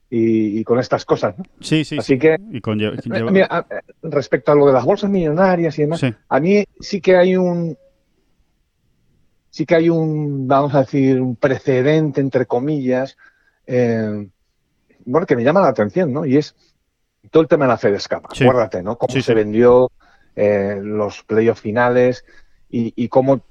y, 0.09 0.59
y 0.59 0.63
con 0.63 0.79
estas 0.79 1.03
cosas, 1.05 1.37
¿no? 1.37 1.43
Sí, 1.61 1.83
sí. 1.83 1.97
Así 1.97 2.13
sí. 2.13 2.19
que, 2.19 2.37
Y 2.51 2.61
con 2.61 2.77
lle- 2.79 2.93
Eh, 2.95 3.31
mira, 3.31 3.65
respecto 4.03 4.51
a 4.51 4.55
lo 4.55 4.67
de 4.67 4.73
las 4.73 4.85
bolsas 4.85 5.09
millonarias 5.09 5.77
y 5.79 5.81
demás, 5.83 5.99
Sí. 5.99 6.13
a 6.29 6.39
mí 6.39 6.63
sí 6.79 7.01
que 7.01 7.17
hay 7.17 7.35
un 7.35 7.77
sí 9.49 9.65
que 9.65 9.75
hay 9.75 9.89
un 9.89 10.47
vamos 10.47 10.73
a 10.75 10.79
decir 10.81 11.21
un 11.21 11.35
precedente 11.35 12.21
entre 12.21 12.45
comillas 12.45 13.17
eh, 13.65 14.27
bueno 15.05 15.25
que 15.25 15.35
me 15.35 15.43
llama 15.43 15.61
la 15.61 15.69
atención 15.69 16.11
no 16.11 16.25
y 16.25 16.37
es 16.37 16.55
todo 17.31 17.41
el 17.41 17.47
tema 17.47 17.65
de 17.65 17.69
la 17.69 17.77
FedEscap 17.77 18.25
Sí. 18.33 18.43
acuérdate 18.43 18.83
no 18.83 18.97
cómo 18.97 19.13
Sí, 19.13 19.21
se 19.21 19.31
sí. 19.31 19.33
vendió 19.33 19.91
eh, 20.35 20.79
los 20.83 21.23
playoffs 21.23 21.61
finales 21.61 22.25
y, 22.69 22.93
y 22.97 23.07
cómo 23.07 23.41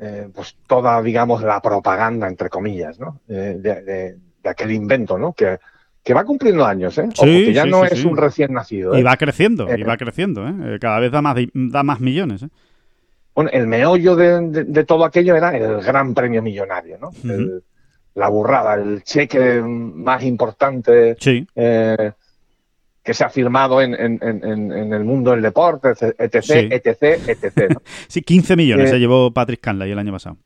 eh, 0.00 0.28
pues 0.32 0.56
toda 0.68 1.02
digamos 1.02 1.42
la 1.42 1.60
propaganda 1.60 2.28
entre 2.28 2.48
comillas 2.48 2.98
no 3.00 3.20
Eh, 3.28 3.56
de, 3.58 3.82
de- 3.82 4.16
de 4.42 4.48
aquel 4.48 4.70
invento 4.70 5.18
no 5.18 5.32
que 5.34 5.58
que 6.02 6.14
va 6.14 6.24
cumpliendo 6.24 6.64
años, 6.64 6.96
¿eh? 6.98 7.08
Ojo, 7.16 7.24
Sí, 7.26 7.44
que 7.46 7.52
ya 7.52 7.64
sí, 7.64 7.70
no 7.70 7.84
sí, 7.86 7.90
es 7.94 8.04
un 8.04 8.16
recién 8.16 8.52
nacido. 8.54 8.94
¿eh? 8.94 9.00
Y 9.00 9.02
va 9.02 9.16
creciendo, 9.16 9.68
y 9.68 9.80
Eh, 9.82 9.84
va 9.84 9.96
creciendo, 9.96 10.46
¿eh? 10.48 10.54
Eh, 10.62 10.78
Cada 10.80 10.98
vez 11.00 11.12
da 11.12 11.20
más, 11.22 11.36
da 11.52 11.82
más 11.82 12.00
millones, 12.00 12.42
¿eh? 12.44 12.48
Bueno, 13.34 13.50
el 13.52 13.66
meollo 13.66 14.16
de, 14.16 14.40
de- 14.48 14.64
de 14.64 14.84
todo 14.84 15.04
aquello 15.04 15.36
era 15.36 15.56
el 15.56 15.82
gran 15.82 16.14
premio 16.14 16.42
millonario, 16.42 16.98
¿no? 16.98 17.10
El- 17.24 17.62
la 18.14 18.28
burrada, 18.28 18.74
el 18.74 19.02
cheque 19.04 19.62
más 19.62 20.24
importante 20.24 21.14
eh, 21.54 22.12
que 23.02 23.14
se 23.14 23.24
ha 23.24 23.30
firmado 23.30 23.80
en, 23.80 23.94
en- 23.94 24.18
en- 24.20 24.44
en- 24.44 24.72
en 24.72 24.92
el 24.92 25.04
mundo 25.04 25.30
del 25.30 25.42
deporte, 25.42 25.90
etc., 26.18 26.72
etc., 26.72 27.02
etc., 27.28 27.70
¿no? 27.74 27.82
sí, 28.08 28.20
15 28.22 28.56
millones 28.56 28.90
se 28.90 28.98
llevó 28.98 29.30
Patrick 29.32 29.60
Canlay 29.60 29.92
el 29.92 29.98
año 29.98 30.12
pasado. 30.12 30.36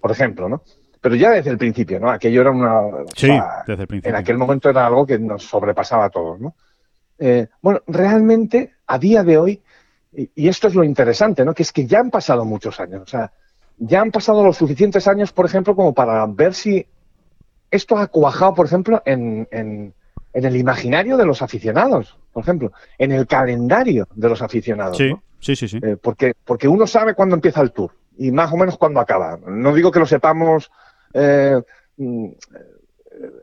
por 0.00 0.10
ejemplo, 0.10 0.48
¿no? 0.48 0.62
Pero 1.00 1.14
ya 1.14 1.30
desde 1.30 1.50
el 1.50 1.58
principio, 1.58 1.98
¿no? 1.98 2.10
Aquello 2.10 2.42
era 2.42 2.50
una... 2.50 3.04
Sí, 3.16 3.26
sea, 3.28 3.62
desde 3.66 3.82
el 3.82 3.88
principio. 3.88 4.10
en 4.10 4.16
aquel 4.16 4.36
momento 4.36 4.68
era 4.68 4.86
algo 4.86 5.06
que 5.06 5.18
nos 5.18 5.44
sobrepasaba 5.44 6.04
a 6.06 6.10
todos, 6.10 6.38
¿no? 6.40 6.54
Eh, 7.18 7.48
bueno, 7.62 7.80
realmente, 7.86 8.74
a 8.86 8.98
día 8.98 9.22
de 9.22 9.38
hoy, 9.38 9.62
y, 10.14 10.30
y 10.34 10.48
esto 10.48 10.68
es 10.68 10.74
lo 10.74 10.84
interesante, 10.84 11.44
¿no? 11.44 11.54
Que 11.54 11.62
es 11.62 11.72
que 11.72 11.86
ya 11.86 12.00
han 12.00 12.10
pasado 12.10 12.44
muchos 12.44 12.80
años, 12.80 13.02
o 13.02 13.06
sea, 13.06 13.32
ya 13.78 14.00
han 14.02 14.10
pasado 14.10 14.44
los 14.44 14.56
suficientes 14.58 15.06
años, 15.08 15.32
por 15.32 15.46
ejemplo, 15.46 15.74
como 15.74 15.94
para 15.94 16.26
ver 16.26 16.52
si 16.54 16.86
esto 17.70 17.96
ha 17.96 18.06
cuajado, 18.08 18.54
por 18.54 18.66
ejemplo, 18.66 19.02
en, 19.06 19.48
en- 19.50 19.94
en 20.32 20.44
el 20.44 20.56
imaginario 20.56 21.16
de 21.16 21.24
los 21.26 21.42
aficionados, 21.42 22.16
por 22.32 22.42
ejemplo, 22.42 22.72
en 22.98 23.10
el 23.12 23.26
calendario 23.26 24.06
de 24.14 24.28
los 24.28 24.42
aficionados, 24.42 24.96
Sí, 24.96 25.10
¿no? 25.10 25.22
sí, 25.40 25.56
sí, 25.56 25.66
sí. 25.66 25.78
Eh, 25.82 25.96
porque, 26.00 26.34
porque 26.44 26.68
uno 26.68 26.86
sabe 26.86 27.14
cuándo 27.14 27.34
empieza 27.34 27.60
el 27.62 27.72
tour 27.72 27.90
y 28.16 28.30
más 28.30 28.52
o 28.52 28.56
menos 28.56 28.76
cuándo 28.78 29.00
acaba. 29.00 29.38
No 29.46 29.74
digo 29.74 29.90
que 29.90 29.98
lo 29.98 30.06
sepamos 30.06 30.70
eh, 31.14 31.60
mm, 31.96 32.26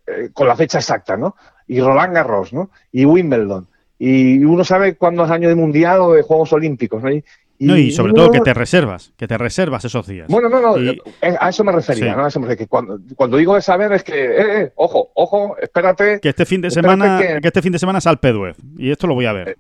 eh, 0.08 0.30
con 0.34 0.48
la 0.48 0.56
fecha 0.56 0.80
exacta, 0.80 1.18
¿no? 1.18 1.36
Y 1.68 1.80
Roland 1.82 2.14
Garros, 2.14 2.54
¿no? 2.54 2.70
Y 2.92 3.06
Wimbledon. 3.06 3.68
Y 4.00 4.44
uno 4.44 4.64
sabe 4.64 4.96
cuándo 4.96 5.26
es 5.26 5.32
año 5.32 5.50
de 5.50 5.56
mundial 5.56 6.00
o 6.02 6.14
de 6.14 6.22
Juegos 6.22 6.54
Olímpicos, 6.54 7.02
¿no? 7.04 7.12
Y, 7.12 7.24
No, 7.60 7.76
y 7.76 7.90
sobre 7.92 8.14
todo 8.14 8.30
que 8.32 8.40
te 8.42 8.54
reservas, 8.54 9.12
que 9.18 9.28
te 9.28 9.36
reservas 9.36 9.84
esos 9.84 10.06
días. 10.06 10.28
Bueno, 10.30 10.48
no, 10.48 10.62
no, 10.62 10.78
Y- 10.78 11.02
eh, 11.22 11.36
a 11.40 11.50
eso 11.50 11.64
me 11.64 11.72
refería, 11.72 12.12
Sí. 12.12 12.16
¿no? 12.18 12.24
A 12.26 12.28
eso 12.28 12.40
me 12.40 12.46
refería, 12.46 12.66
que 12.66 12.70
cuando, 12.70 13.00
cuando 13.16 13.38
digo 13.38 13.56
de 13.56 13.62
saber 13.64 13.92
es 13.94 14.04
que, 14.04 14.14
eh, 14.26 14.62
eh, 14.62 14.72
ojo, 14.76 15.10
ojo, 15.16 15.58
espérate. 15.60 16.20
que 16.20 16.30
este 16.30 16.46
fin 16.46 16.62
de 16.62 16.70
semana, 16.70 17.20
que- 17.20 17.42
que... 17.42 17.48
este 17.48 17.62
fin 17.64 17.72
de 17.72 17.80
semana 17.80 17.98
es 17.98 18.06
Alpeduez. 18.06 18.58
Y 18.78 18.92
esto 18.92 19.08
lo 19.08 19.16
voy 19.16 19.26
a 19.26 19.34
ver. 19.34 19.58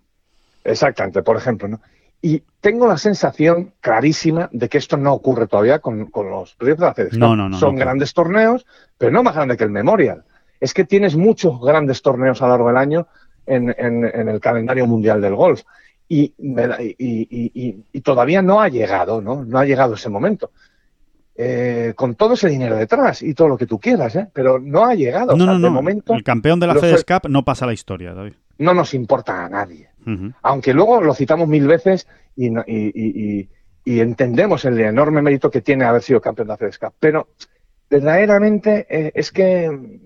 Exactamente, 0.64 1.24
por 1.24 1.38
ejemplo, 1.38 1.68
¿no? 1.68 1.80
Y 2.22 2.42
tengo 2.62 2.88
la 2.88 2.98
sensación 2.98 3.74
clarísima 3.80 4.50
de 4.52 4.68
que 4.70 4.80
esto 4.80 4.98
no 4.98 5.14
ocurre 5.14 5.48
todavía 5.48 5.80
con, 5.80 6.08
con 6.08 6.30
los 6.30 6.56
proyectos 6.56 6.96
de 6.96 7.04
la. 7.12 7.18
No, 7.18 7.36
no, 7.36 7.48
no, 7.50 7.58
Son 7.60 7.76
grandes 7.76 8.14
torneos, 8.14 8.66
pero 8.98 9.12
no 9.12 9.22
más 9.24 9.36
grande 9.36 9.56
que 9.58 9.64
el 9.64 9.70
Memorial. 9.70 10.24
Es 10.60 10.74
que 10.74 10.84
tienes 10.86 11.16
muchos 11.16 11.62
grandes 11.62 12.02
torneos 12.02 12.42
a 12.42 12.46
lo 12.46 12.52
largo 12.54 12.68
del 12.70 12.78
año 12.78 13.08
en, 13.46 13.70
en- 13.78 14.06
en 14.06 14.30
el 14.30 14.40
calendario 14.40 14.88
mundial 14.88 15.22
del 15.22 15.36
golf. 15.36 15.62
Y, 16.10 16.34
y- 16.38 16.96
y- 16.98 17.52
y- 17.54 17.84
y 17.94 18.02
todavía 18.02 18.42
no 18.42 18.62
ha 18.62 18.70
llegado, 18.70 19.22
¿no? 19.22 19.44
No 19.46 19.60
ha 19.60 19.66
llegado 19.66 19.94
ese 19.94 20.10
momento. 20.10 20.52
Eh, 21.40 21.94
con 21.96 22.16
todo 22.16 22.34
ese 22.34 22.50
dinero 22.50 22.76
detrás 22.78 23.22
y 23.22 23.36
todo 23.36 23.48
lo 23.48 23.58
que 23.58 23.68
tú 23.68 23.78
quieras, 23.80 24.16
¿eh? 24.16 24.28
Pero 24.34 24.58
no 24.58 24.86
ha 24.86 24.96
llegado. 24.96 25.28
no, 25.38 25.44
O 25.44 25.48
sea, 25.48 25.54
no, 25.54 25.54
de 25.54 25.60
no. 25.60 25.72
momento 25.72 26.14
El 26.16 26.24
campeón 26.24 26.60
de 26.60 26.66
la 26.66 26.74
FedEx 26.76 27.06
Fed- 27.06 27.22
Cup 27.22 27.30
no 27.30 27.46
pasa 27.46 27.68
la 27.68 27.74
historia, 27.74 28.16
David. 28.16 28.34
no 28.58 28.74
nos 28.74 28.96
importa 28.96 29.46
a 29.46 29.50
nadie 29.50 29.90
Aunque 30.42 30.74
luego 30.74 31.02
lo 31.02 31.14
citamos 31.14 31.48
mil 31.48 31.68
veces 31.68 32.08
y, 32.36 32.50
no- 32.50 32.64
y- 32.66 32.92
y- 32.94 33.40
y- 33.40 33.50
y 33.84 34.00
entendemos 34.00 34.64
el 34.66 34.80
enorme 34.80 35.22
mérito 35.22 35.50
que 35.52 35.62
tiene 35.62 35.86
haber 35.86 36.02
sido 36.02 36.20
campeón 36.22 36.48
de 36.50 36.58
la 36.82 36.92
pero 37.00 37.28
verdaderamente 37.90 38.86
eh, 38.90 39.12
es 39.16 39.32
que 39.32 40.00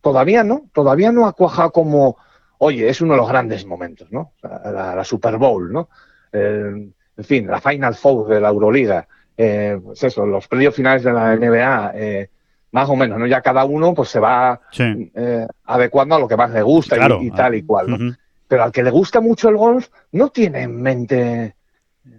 todavía 0.00 0.44
no, 0.44 0.66
todavía 0.72 1.12
no 1.12 1.26
ha 1.26 1.32
cuajado 1.32 1.72
como, 1.72 2.16
oye, 2.58 2.88
es 2.88 3.00
uno 3.00 3.14
de 3.14 3.18
los 3.18 3.28
grandes 3.28 3.66
momentos, 3.66 4.10
¿no? 4.12 4.32
La, 4.42 4.94
la 4.94 5.04
Super 5.04 5.36
Bowl, 5.36 5.72
¿no? 5.72 5.88
Eh, 6.32 6.90
en 7.16 7.24
fin, 7.24 7.46
la 7.46 7.60
Final 7.60 7.94
Four 7.94 8.28
de 8.28 8.40
la 8.40 8.48
Euroliga, 8.48 9.06
eh, 9.36 9.78
pues 9.82 10.02
eso, 10.04 10.26
los 10.26 10.46
playoffs 10.48 10.76
finales 10.76 11.02
de 11.04 11.12
la 11.12 11.34
NBA, 11.36 11.92
eh, 11.94 12.30
más 12.72 12.88
o 12.88 12.96
menos, 12.96 13.18
¿no? 13.18 13.26
Ya 13.26 13.40
cada 13.40 13.64
uno 13.64 13.94
pues 13.94 14.08
se 14.08 14.18
va 14.20 14.60
Sí. 14.72 15.10
eh, 15.14 15.46
adecuando 15.64 16.16
a 16.16 16.18
lo 16.18 16.28
que 16.28 16.36
más 16.36 16.50
le 16.50 16.62
gusta 16.62 16.96
y- 16.96 16.98
Claro. 16.98 17.18
y, 17.22 17.30
tal 17.30 17.54
y 17.54 17.62
cual, 17.62 17.90
¿no? 17.90 18.16
Pero 18.48 18.64
al 18.64 18.72
que 18.72 18.82
le 18.82 18.90
gusta 18.90 19.20
mucho 19.20 19.48
el 19.48 19.56
golf, 19.56 19.88
no 20.12 20.28
tiene 20.30 20.62
en 20.62 20.80
mente. 20.82 21.56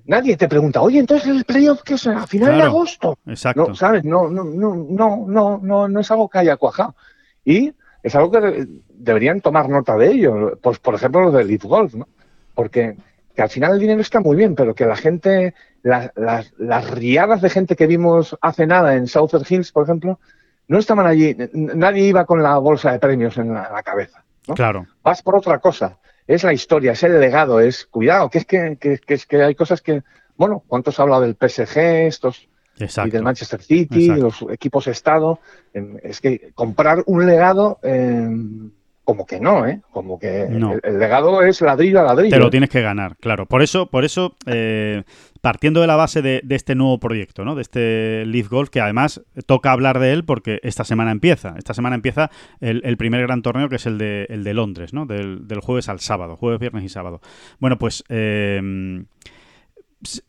Nadie 0.06 0.36
te 0.38 0.48
pregunta, 0.48 0.82
oye, 0.82 1.00
entonces 1.00 1.28
el 1.30 1.46
playoff, 1.46 1.82
¿qué 1.84 1.94
es? 1.96 2.08
A 2.08 2.26
final 2.26 2.50
de 2.58 2.64
agosto. 2.64 3.18
Exacto. 3.28 3.68
No, 3.70 3.76
¿sabes? 3.76 4.04
No, 4.04 4.30
no, 4.30 4.44
no, 4.44 4.76
no, 4.76 5.26
no, 5.28 5.60
no, 5.62 5.88
no 5.88 6.00
es 6.00 6.10
algo 6.12 6.28
que 6.30 6.40
haya 6.40 6.58
cuajado. 6.58 6.96
Y 7.44 7.74
es 8.02 8.16
algo 8.16 8.32
que 8.32 8.40
de- 8.42 8.68
deberían 8.90 9.42
tomar 9.42 9.70
nota 9.70 9.96
de 9.98 10.12
ello. 10.12 10.58
Pues, 10.62 10.80
por 10.80 10.96
ejemplo, 10.96 11.22
los 11.22 11.34
del 11.34 11.48
Leaf 11.48 11.64
Golf, 11.64 11.94
¿no? 11.94 12.08
Porque 12.56 12.98
que 13.36 13.42
al 13.42 13.50
final 13.50 13.74
el 13.74 13.80
dinero 13.80 14.02
está 14.02 14.22
muy 14.22 14.36
bien, 14.38 14.56
pero 14.56 14.74
que 14.74 14.86
la 14.86 14.96
gente, 14.96 15.54
la- 15.84 16.12
las, 16.16 16.54
las 16.58 16.90
riadas 16.90 17.42
de 17.42 17.50
gente 17.50 17.76
que 17.76 17.86
vimos 17.86 18.36
hace 18.42 18.66
nada 18.66 18.96
en 18.96 19.08
Southern 19.08 19.44
Hills, 19.48 19.72
por 19.72 19.84
ejemplo, 19.84 20.20
no 20.68 20.80
estaban 20.80 21.06
allí. 21.06 21.36
Nadie 21.54 22.06
iba 22.08 22.26
con 22.26 22.42
la 22.42 22.58
bolsa 22.58 22.92
de 22.92 23.00
premios 23.00 23.38
en 23.38 23.54
la- 23.54 23.66
en 23.66 23.74
la 23.74 23.84
cabeza. 23.84 24.24
¿no? 24.48 24.54
Claro. 24.56 24.86
vas 25.04 25.22
por 25.24 25.36
otra 25.36 25.58
cosa. 25.60 25.98
Es 26.28 26.44
la 26.44 26.54
historia, 26.54 26.94
es 26.94 27.04
el 27.04 27.20
legado, 27.20 27.60
es 27.60 27.86
cuidado, 27.86 28.30
que 28.30 28.40
es 28.40 28.46
que, 28.46 28.78
que- 28.80 28.98
que 28.98 29.14
es 29.14 29.26
que 29.26 29.44
hay 29.44 29.56
cosas 29.56 29.82
que, 29.82 30.02
bueno, 30.38 30.64
¿cuántos 30.68 31.00
ha 31.00 31.04
hablado 31.04 31.22
del 31.22 31.36
PSG 31.36 32.08
estos 32.08 32.48
y 32.78 32.84
Exacto. 32.84 33.12
del 33.12 33.24
Manchester 33.24 33.62
City, 33.62 34.06
Exacto. 34.10 34.24
los 34.24 34.54
equipos 34.54 34.88
Estado? 34.88 35.40
Es 36.04 36.20
que 36.22 36.52
comprar 36.56 37.04
un 37.06 37.26
legado, 37.26 37.80
em, 37.84 38.72
como 39.06 39.26
que 39.26 39.40
no, 39.40 39.66
¿eh? 39.66 39.80
Como 39.92 40.20
que 40.20 40.48
No. 40.50 40.74
el, 40.74 40.82
el 40.84 41.00
legado 41.00 41.42
es 41.44 41.62
ladrillo 41.62 42.02
a 42.02 42.04
ladrillo. 42.04 42.36
Te 42.36 42.40
lo 42.40 42.50
tienes 42.50 42.70
que 42.70 42.82
ganar, 42.82 43.16
claro. 43.18 43.46
Por 43.46 43.62
eso, 43.62 43.86
por 43.90 44.04
eso 44.04 44.36
eh, 44.48 45.04
partiendo 45.42 45.80
de 45.80 45.88
la 45.88 45.96
base 45.96 46.22
de, 46.22 46.42
de 46.44 46.56
este 46.56 46.76
nuevo 46.76 47.00
proyecto, 47.00 47.46
¿no? 47.46 47.56
De 47.56 47.62
este 47.62 48.26
Leaf 48.26 48.50
Golf, 48.50 48.70
que 48.70 48.82
además 48.82 49.22
toca 49.46 49.72
hablar 49.72 50.00
de 50.00 50.12
él 50.12 50.26
porque 50.26 50.60
esta 50.64 50.84
semana 50.84 51.12
empieza. 51.12 51.54
Esta 51.58 51.74
semana 51.74 51.96
empieza 51.96 52.30
el, 52.60 52.82
el 52.84 52.98
primer 52.98 53.22
gran 53.22 53.42
torneo, 53.44 53.70
que 53.70 53.76
es 53.78 53.86
el 53.86 53.98
de, 53.98 54.26
el 54.30 54.44
de 54.44 54.54
Londres, 54.54 54.94
¿no? 54.94 55.06
Del, 55.06 55.48
del 55.48 55.60
jueves 55.62 55.88
al 55.88 56.00
sábado, 56.00 56.36
jueves, 56.36 56.60
viernes 56.60 56.84
y 56.84 56.90
sábado. 56.90 57.22
Bueno, 57.60 57.78
pues 57.78 58.04
eh, 58.10 58.60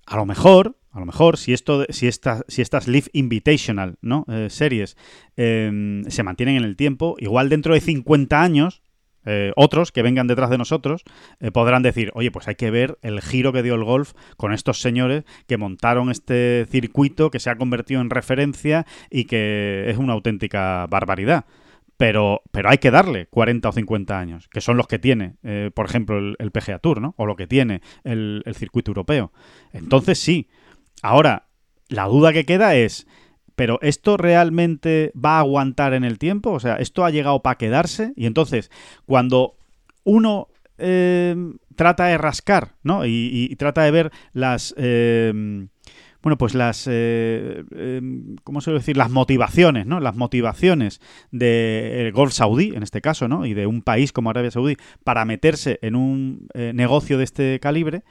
a 0.07 0.17
lo 0.17 0.27
mejor, 0.27 0.77
a 0.97 1.01
lo 1.01 1.07
mejor, 1.07 1.37
si 1.37 1.53
esto, 1.53 1.85
si 1.91 2.07
estas, 2.07 2.43
si 2.49 2.63
estas 2.63 2.89
Leaf 2.89 3.09
Invitational, 3.13 3.99
¿no? 4.01 4.25
Eh, 4.29 4.49
series 4.49 4.97
eh, 5.37 6.03
se 6.09 6.23
mantienen 6.23 6.57
en 6.57 6.65
el 6.65 6.75
tiempo, 6.75 7.17
igual 7.19 7.51
dentro 7.51 7.75
de 7.75 7.81
50 7.81 8.43
años, 8.43 8.83
eh, 9.27 9.53
otros 9.57 9.93
que 9.93 10.03
vengan 10.03 10.29
detrás 10.29 10.49
de 10.51 10.57
nosotros 10.57 11.03
eh, 11.41 11.51
podrán 11.51 11.83
decir, 11.83 12.13
oye, 12.15 12.31
pues 12.31 12.49
hay 12.49 12.55
que 12.55 12.71
ver 12.71 12.97
el 13.03 13.21
giro 13.21 13.53
que 13.53 13.63
dio 13.63 13.75
el 13.75 13.85
golf 13.85 14.15
con 14.37 14.55
estos 14.55 14.81
señores 14.81 15.25
que 15.47 15.59
montaron 15.59 16.11
este 16.11 16.65
circuito 16.71 17.31
que 17.31 17.41
se 17.41 17.51
ha 17.51 17.57
convertido 17.57 18.01
en 18.01 18.09
referencia 18.09 18.87
y 19.11 19.25
que 19.25 19.91
es 19.91 19.99
una 19.99 20.15
auténtica 20.15 20.87
barbaridad. 20.89 21.45
Pero, 21.99 22.43
pero 22.53 22.71
hay 22.71 22.79
que 22.79 22.91
darle 22.91 23.27
40 23.27 23.69
o 23.69 23.73
50 23.73 24.19
años, 24.19 24.49
que 24.49 24.61
son 24.61 24.77
los 24.77 24.87
que 24.87 24.99
tiene, 24.99 25.37
eh, 25.43 25.71
por 25.75 25.87
ejemplo, 25.87 26.19
el, 26.19 26.51
PGA 26.53 26.79
Tour, 26.79 27.01
¿no? 27.01 27.15
O 27.17 27.27
lo 27.27 27.37
que 27.37 27.47
tiene 27.47 27.81
el 28.05 28.43
circuito 28.55 28.91
europeo. 28.91 29.33
Entonces 29.73 30.19
sí. 30.19 30.49
Ahora, 31.07 31.47
la 31.89 32.07
duda 32.07 32.33
que 32.33 32.45
queda 32.45 32.75
es, 32.75 33.07
¿pero 33.55 33.79
esto 33.81 34.17
realmente 34.17 35.13
va 35.15 35.37
a 35.37 35.41
aguantar 35.41 35.95
en 35.95 36.05
el 36.05 36.19
tiempo? 36.19 36.51
O 36.51 36.61
sea, 36.61 36.77
¿esto 36.77 37.05
ha 37.05 37.11
llegado 37.11 37.43
para 37.43 37.59
quedarse? 37.59 38.13
Y 38.17 38.27
entonces, 38.27 38.71
cuando 39.07 39.57
uno 40.05 40.49
eh, 40.79 41.37
trata 41.77 42.07
de 42.07 42.19
rascar, 42.19 42.75
¿no? 42.83 43.07
Y, 43.07 43.55
trata 43.57 43.83
de 43.85 43.91
ver 43.93 44.11
las... 44.33 44.75
eh, 44.77 45.69
bueno, 46.23 46.39
pues 46.39 46.57
las, 46.57 46.89
eh, 46.91 47.63
em, 47.71 48.35
¿cómo 48.43 48.61
se 48.61 48.73
decir? 48.73 48.97
Las 48.97 49.13
motivaciones, 49.13 49.87
¿no? 49.87 50.01
Las 50.01 50.17
motivaciones 50.17 51.01
del 51.31 52.11
golf 52.11 52.33
saudí, 52.33 52.73
en 52.75 52.83
este 52.83 53.01
caso, 53.01 53.29
¿no? 53.29 53.47
Y 53.47 53.55
de 53.55 53.69
un 53.69 53.81
país 53.81 54.11
como 54.11 54.31
Arabia 54.31 54.51
Saudí 54.51 54.77
para 55.05 55.25
meterse 55.25 55.79
en 55.83 55.95
un 55.95 56.49
eh, 56.55 56.73
negocio 56.75 57.17
de 57.17 57.23
este 57.23 57.61
calibre, 57.61 58.03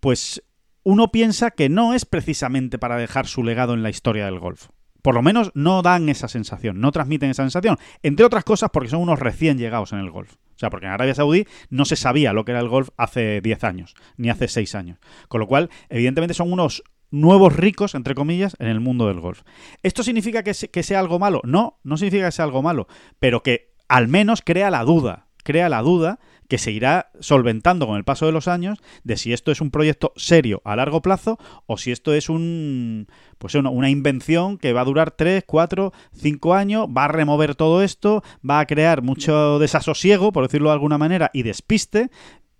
pues 0.00 0.42
uno 0.88 1.12
piensa 1.12 1.50
que 1.50 1.68
no 1.68 1.92
es 1.92 2.06
precisamente 2.06 2.78
para 2.78 2.96
dejar 2.96 3.26
su 3.26 3.44
legado 3.44 3.74
en 3.74 3.82
la 3.82 3.90
historia 3.90 4.24
del 4.24 4.38
golf. 4.38 4.68
Por 5.02 5.14
lo 5.14 5.20
menos 5.20 5.50
no 5.52 5.82
dan 5.82 6.08
esa 6.08 6.28
sensación, 6.28 6.80
no 6.80 6.92
transmiten 6.92 7.28
esa 7.28 7.42
sensación. 7.42 7.76
Entre 8.02 8.24
otras 8.24 8.42
cosas 8.42 8.70
porque 8.72 8.88
son 8.88 9.02
unos 9.02 9.18
recién 9.18 9.58
llegados 9.58 9.92
en 9.92 9.98
el 9.98 10.10
golf. 10.10 10.36
O 10.36 10.58
sea, 10.58 10.70
porque 10.70 10.86
en 10.86 10.92
Arabia 10.92 11.14
Saudí 11.14 11.44
no 11.68 11.84
se 11.84 11.94
sabía 11.94 12.32
lo 12.32 12.46
que 12.46 12.52
era 12.52 12.62
el 12.62 12.70
golf 12.70 12.88
hace 12.96 13.42
10 13.42 13.64
años, 13.64 13.96
ni 14.16 14.30
hace 14.30 14.48
6 14.48 14.74
años. 14.76 14.98
Con 15.28 15.40
lo 15.40 15.46
cual, 15.46 15.68
evidentemente 15.90 16.32
son 16.32 16.50
unos 16.50 16.82
nuevos 17.10 17.54
ricos, 17.54 17.94
entre 17.94 18.14
comillas, 18.14 18.56
en 18.58 18.68
el 18.68 18.80
mundo 18.80 19.08
del 19.08 19.20
golf. 19.20 19.42
¿Esto 19.82 20.02
significa 20.02 20.42
que, 20.42 20.54
que 20.54 20.82
sea 20.82 21.00
algo 21.00 21.18
malo? 21.18 21.42
No, 21.44 21.80
no 21.84 21.98
significa 21.98 22.28
que 22.28 22.32
sea 22.32 22.46
algo 22.46 22.62
malo, 22.62 22.88
pero 23.20 23.42
que 23.42 23.74
al 23.88 24.08
menos 24.08 24.40
crea 24.40 24.70
la 24.70 24.84
duda, 24.84 25.26
crea 25.44 25.68
la 25.68 25.82
duda 25.82 26.18
que 26.48 26.58
se 26.58 26.72
irá 26.72 27.10
solventando 27.20 27.86
con 27.86 27.96
el 27.96 28.04
paso 28.04 28.26
de 28.26 28.32
los 28.32 28.48
años 28.48 28.78
de 29.04 29.16
si 29.16 29.32
esto 29.32 29.52
es 29.52 29.60
un 29.60 29.70
proyecto 29.70 30.12
serio 30.16 30.60
a 30.64 30.76
largo 30.76 31.02
plazo 31.02 31.38
o 31.66 31.76
si 31.76 31.92
esto 31.92 32.14
es 32.14 32.28
un 32.28 33.06
pues 33.38 33.54
una, 33.54 33.70
una 33.70 33.90
invención 33.90 34.58
que 34.58 34.72
va 34.72 34.80
a 34.80 34.84
durar 34.84 35.12
3, 35.12 35.44
4, 35.46 35.92
5 36.14 36.54
años, 36.54 36.88
va 36.88 37.04
a 37.04 37.08
remover 37.08 37.54
todo 37.54 37.82
esto, 37.82 38.22
va 38.48 38.60
a 38.60 38.66
crear 38.66 39.02
mucho 39.02 39.58
desasosiego, 39.58 40.32
por 40.32 40.44
decirlo 40.44 40.70
de 40.70 40.74
alguna 40.74 40.98
manera, 40.98 41.30
y 41.32 41.44
despiste, 41.44 42.10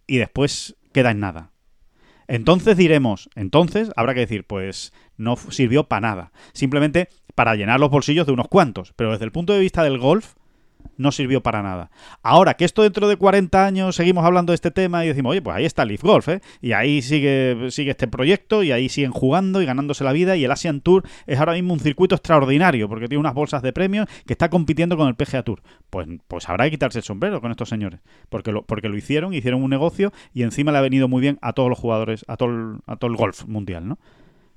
y 0.07 0.19
después 0.19 0.77
queda 0.93 1.11
en 1.11 1.21
nada. 1.21 1.53
Entonces 2.29 2.77
diremos, 2.77 3.31
entonces 3.35 3.91
habrá 3.97 4.13
que 4.15 4.21
decir, 4.21 4.45
pues 4.45 4.93
no 5.17 5.37
sirvió 5.37 5.85
para 5.85 6.01
nada, 6.09 6.33
simplemente 6.53 7.09
para 7.35 7.55
llenar 7.55 7.81
los 7.81 7.91
bolsillos 7.91 8.27
de 8.27 8.33
unos 8.33 8.49
cuantos, 8.49 8.93
pero 8.97 9.13
desde 9.13 9.25
el 9.25 9.33
punto 9.33 9.55
de 9.55 9.61
vista 9.61 9.83
del 9.83 9.99
golf, 9.99 10.35
no 10.99 11.13
sirvió 11.13 11.43
para 11.43 11.63
nada. 11.63 11.91
Ahora, 12.23 12.55
que 12.55 12.65
esto 12.65 12.83
dentro 12.83 13.09
de 13.09 13.17
40 13.17 13.65
años 13.65 13.97
seguimos 13.97 14.25
hablando 14.25 14.51
de 14.51 14.57
este 14.57 14.71
tema 14.71 15.05
y 15.05 15.09
decimos, 15.09 15.31
oye, 15.31 15.41
pues 15.41 15.57
ahí 15.57 15.65
está 15.65 15.85
Leaf 15.85 16.03
Golf, 16.03 16.29
¿eh? 16.29 16.41
Y 16.61 16.73
ahí 16.73 17.01
sigue, 17.01 17.71
sigue 17.71 17.93
este 17.93 18.09
proyecto 18.09 18.63
y 18.63 18.73
ahí 18.73 18.89
siguen 18.89 19.13
jugando 19.13 19.63
y 19.63 19.67
ganándose 19.67 20.05
la 20.05 20.13
vida 20.13 20.37
y 20.37 20.45
el 20.45 20.51
Asian 20.51 20.81
Tour 20.81 21.05
es 21.27 21.39
ahora 21.39 21.55
mismo 21.55 21.73
un 21.73 21.81
circuito 21.81 22.15
extraordinario 22.15 22.89
porque 22.89 23.09
tiene 23.09 23.21
unas 23.21 23.35
bolsas 23.35 23.63
de 23.63 23.73
premios 23.73 24.07
que 24.27 24.35
está 24.35 24.51
compitiendo 24.51 24.97
con 24.97 25.09
el 25.09 25.15
PGA 25.15 25.43
Tour. 25.43 25.63
Pues, 25.89 26.09
pues 26.27 26.49
habrá 26.49 26.65
que 26.65 26.73
quitarse 26.73 26.99
el 26.99 27.05
sombrero 27.05 27.41
con 27.41 27.51
estos 27.51 27.69
señores, 27.69 28.01
porque 28.29 28.53
lo, 28.53 28.65
porque 28.65 28.89
lo 28.89 28.97
hicieron, 28.97 29.33
hicieron 29.33 29.63
un 29.63 29.71
negocio 29.71 30.13
y 30.35 30.43
encima 30.43 30.73
le 30.73 30.79
ha 30.79 30.83
venido 30.83 31.09
muy 31.09 31.21
bien 31.21 31.39
a 31.41 31.53
todos 31.53 31.71
los 31.71 31.79
jugadores, 31.79 32.25
a 32.29 32.37
todo 32.37 32.49
el, 32.51 32.79
a 32.87 32.97
todo 32.97 33.11
el 33.11 33.17
golf 33.17 33.47
mundial, 33.47 33.89
¿no? 33.89 33.99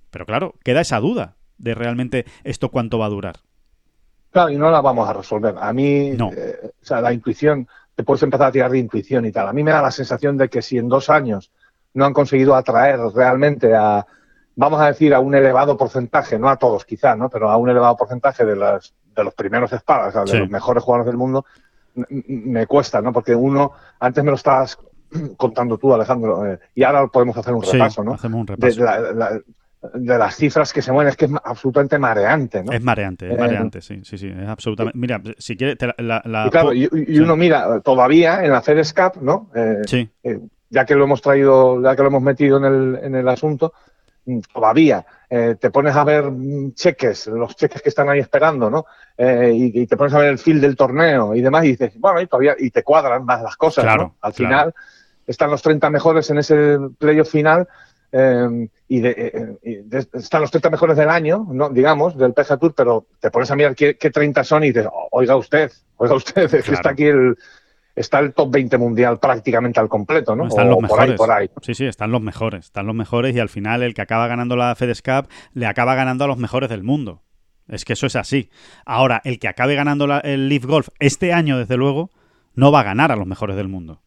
Pero 0.10 0.26
claro, 0.26 0.56
queda 0.64 0.82
esa 0.82 1.00
duda 1.00 1.38
de 1.58 1.76
realmente 1.76 2.26
esto 2.44 2.70
cuánto 2.70 2.98
va 2.98 3.06
a 3.06 3.10
durar. 3.10 3.36
Claro, 4.32 4.50
y 4.50 4.58
no 4.58 4.72
la 4.72 4.82
vamos 4.82 5.08
a 5.10 5.14
resolver. 5.14 5.56
A 5.60 5.74
mí, 5.74 6.16
eh, 6.36 6.72
o 6.82 6.86
sea, 6.86 7.02
la 7.02 7.12
intuición, 7.12 7.68
te 7.94 8.04
puedes 8.04 8.24
empezar 8.24 8.48
a 8.48 8.52
tirar 8.52 8.72
de 8.72 8.80
intuición 8.80 9.26
y 9.26 9.32
tal. 9.32 9.48
A 9.48 9.54
mí 9.54 9.64
me 9.64 9.72
da 9.72 9.82
la 9.82 9.92
sensación 9.92 10.38
de 10.38 10.50
que 10.50 10.62
si 10.62 10.78
en 10.78 10.88
dos 10.88 11.10
años 11.10 11.52
no 11.94 12.06
han 12.06 12.14
conseguido 12.14 12.56
atraer 12.56 13.00
realmente 13.14 13.76
a, 13.76 14.06
vamos 14.56 14.80
a 14.80 14.88
decir, 14.88 15.14
a 15.14 15.20
un 15.20 15.36
elevado 15.36 15.76
porcentaje, 15.76 16.40
no 16.40 16.50
a 16.50 16.56
todos 16.56 16.86
quizás, 16.86 17.18
¿no? 17.18 17.30
Pero 17.30 17.50
a 17.50 17.58
un 17.58 17.70
elevado 17.70 17.98
porcentaje 17.98 18.46
de, 18.46 18.56
las, 18.56 18.94
de 19.16 19.24
los 19.24 19.34
primeros 19.34 19.74
espadas, 19.74 20.16
o 20.16 20.26
sea, 20.26 20.34
de 20.34 20.40
los 20.40 20.50
mejores 20.50 20.84
jugadores 20.84 21.08
del 21.08 21.18
mundo, 21.18 21.46
me 21.96 22.68
cuesta, 22.68 23.02
¿no? 23.02 23.12
Porque 23.12 23.36
uno, 23.36 23.74
antes 24.00 24.24
me 24.24 24.32
lo 24.32 24.38
estabas 24.38 24.78
contando 25.38 25.78
tú, 25.78 25.94
Alejandro, 25.94 26.46
eh, 26.46 26.60
y 26.76 26.84
ahora 26.84 27.08
podemos 27.08 27.36
hacer 27.38 27.54
un 27.54 27.64
repaso, 27.64 28.04
¿no? 28.04 28.14
Hacemos 28.14 28.42
un 28.42 28.48
repaso. 28.48 28.80
De 28.80 29.16
la, 29.16 29.42
de 29.94 30.18
las 30.18 30.36
cifras 30.36 30.72
que 30.74 30.82
se 30.82 30.92
mueven, 30.92 31.10
es 31.10 31.18
que 31.18 31.26
es 31.26 31.32
absolutamente 31.44 31.98
mareante, 31.98 32.64
¿no? 32.64 32.72
Es 32.72 32.84
mareante, 32.84 33.28
es 33.28 33.34
eh, 33.34 33.40
mareante, 33.40 33.82
sí, 33.82 34.02
sí, 34.04 34.18
sí, 34.18 34.28
es 34.28 34.48
absolutamente... 34.48 34.98
Mira, 34.98 35.22
si 35.38 35.58
quieres... 35.58 35.78
La, 35.98 36.22
la... 36.24 36.46
Y, 36.48 36.50
claro, 36.52 36.74
y, 36.74 37.20
uno 37.20 37.36
mira, 37.36 37.80
todavía 37.82 38.44
en 38.44 38.52
la 38.52 38.62
FedEscap, 38.62 39.18
¿no? 39.18 39.50
Eh, 39.56 39.82
sí. 39.88 40.08
Eh, 40.24 40.40
ya 40.70 40.86
que 40.86 40.96
lo 40.96 41.06
hemos 41.06 41.22
traído, 41.22 41.82
ya 41.82 41.96
que 41.96 42.02
lo 42.04 42.10
hemos 42.10 42.22
metido 42.22 42.58
en 42.58 42.66
el, 42.66 43.00
en 43.04 43.16
el 43.16 43.28
asunto, 43.28 43.74
mm, 44.26 44.40
todavía 44.54 45.04
eh, 45.30 45.56
te 45.60 45.72
pones 45.72 45.96
a 45.96 46.04
ver 46.04 46.26
mm, 46.26 46.74
cheques, 46.74 47.28
los 47.28 47.56
cheques 47.56 47.82
que 47.82 47.90
están 47.90 48.08
ahí 48.08 48.20
esperando, 48.20 48.70
¿no? 48.70 48.86
Y, 49.18 49.82
y, 49.82 49.88
te 49.88 49.98
pones 49.98 50.14
a 50.14 50.20
ver 50.20 50.30
el 50.30 50.40
fil 50.40 50.62
del 50.62 50.76
torneo 50.76 51.36
y 51.36 51.42
demás, 51.42 51.66
y 51.66 51.70
dices, 51.70 51.94
bueno, 51.98 52.22
y 52.22 52.28
todavía, 52.28 52.56
y 52.58 52.72
te 52.72 52.84
cuadran 52.84 53.26
más 53.26 53.42
las 53.42 53.56
cosas, 53.56 53.84
claro, 53.84 54.04
¿no? 54.04 54.16
Al 54.22 54.34
claro. 54.34 54.50
final 54.50 54.76
están 55.28 55.52
los 55.52 55.62
30 55.62 55.90
mejores 55.90 56.30
en 56.30 56.40
ese 56.40 56.78
playoff 56.98 57.30
final 57.30 57.68
eh, 58.12 58.68
y, 58.88 58.99
de, 58.99 59.09
eh, 59.18 59.57
y 59.64 59.76
de, 59.78 60.05
están 60.14 60.41
los 60.41 60.51
30 60.51 60.70
mejores 60.70 60.97
del 60.97 61.09
año, 61.09 61.47
¿no? 61.51 61.70
digamos, 61.70 62.18
del 62.18 62.34
PGA 62.34 62.57
Tour, 62.57 62.74
pero 62.76 63.05
te 63.20 63.32
pones 63.32 63.49
a 63.51 63.55
mirar 63.55 63.76
qué, 63.76 63.97
qué 63.97 64.09
30 64.09 64.43
son 64.43 64.64
y 64.64 64.68
dices, 64.68 64.88
oiga 65.12 65.36
usted, 65.36 65.72
oiga 65.97 66.16
usted, 66.16 66.49
claro. 66.49 66.74
está 66.74 66.89
aquí 66.89 67.05
el, 67.05 67.38
está 67.95 68.20
el 68.20 68.34
top 68.34 68.51
20 68.51 68.78
mundial 68.78 69.20
prácticamente 69.20 69.80
al 69.80 69.88
completo, 69.88 70.36
¿no? 70.36 70.47
Están 70.47 70.68
o 70.68 70.70
los 70.72 70.76
por 70.76 70.84
mejores. 70.84 71.09
ahí, 71.12 71.18
por 71.18 71.32
ahí. 71.32 71.49
Sí, 71.62 71.74
sí, 71.74 71.86
están 71.86 72.12
los 72.12 72.22
mejores, 72.22 72.66
están 72.66 72.86
los 72.86 72.95
mejores 72.95 73.36
y 73.36 73.39
al 73.39 73.49
final 73.49 73.82
el 73.84 73.93
que 73.93 74.01
acaba 74.01 74.28
ganando 74.28 74.55
la 74.55 74.76
FedEx 74.76 75.01
Cup 75.01 75.28
le 75.53 75.66
acaba 75.66 75.95
ganando 75.95 76.26
a 76.26 76.28
los 76.28 76.38
mejores 76.38 76.70
del 76.70 76.84
mundo. 76.84 77.22
Es 77.68 77.86
que 77.86 77.93
eso 77.93 78.07
es 78.07 78.18
así. 78.18 78.49
Ahora, 78.86 79.22
el 79.24 79.39
que 79.39 79.47
acabe 79.47 79.76
ganando 79.76 80.05
la, 80.05 80.20
el 80.20 80.49
Leaf 80.49 80.66
Golf 80.66 80.89
este 80.99 81.32
año, 81.32 81.57
desde 81.57 81.78
luego, 81.78 82.09
no 82.53 82.72
va 82.74 82.82
a 82.82 82.84
ganar 82.84 83.14
a 83.14 83.16
los 83.16 83.28
mejores 83.28 83.55
del 83.55 83.70
mundo 83.70 84.01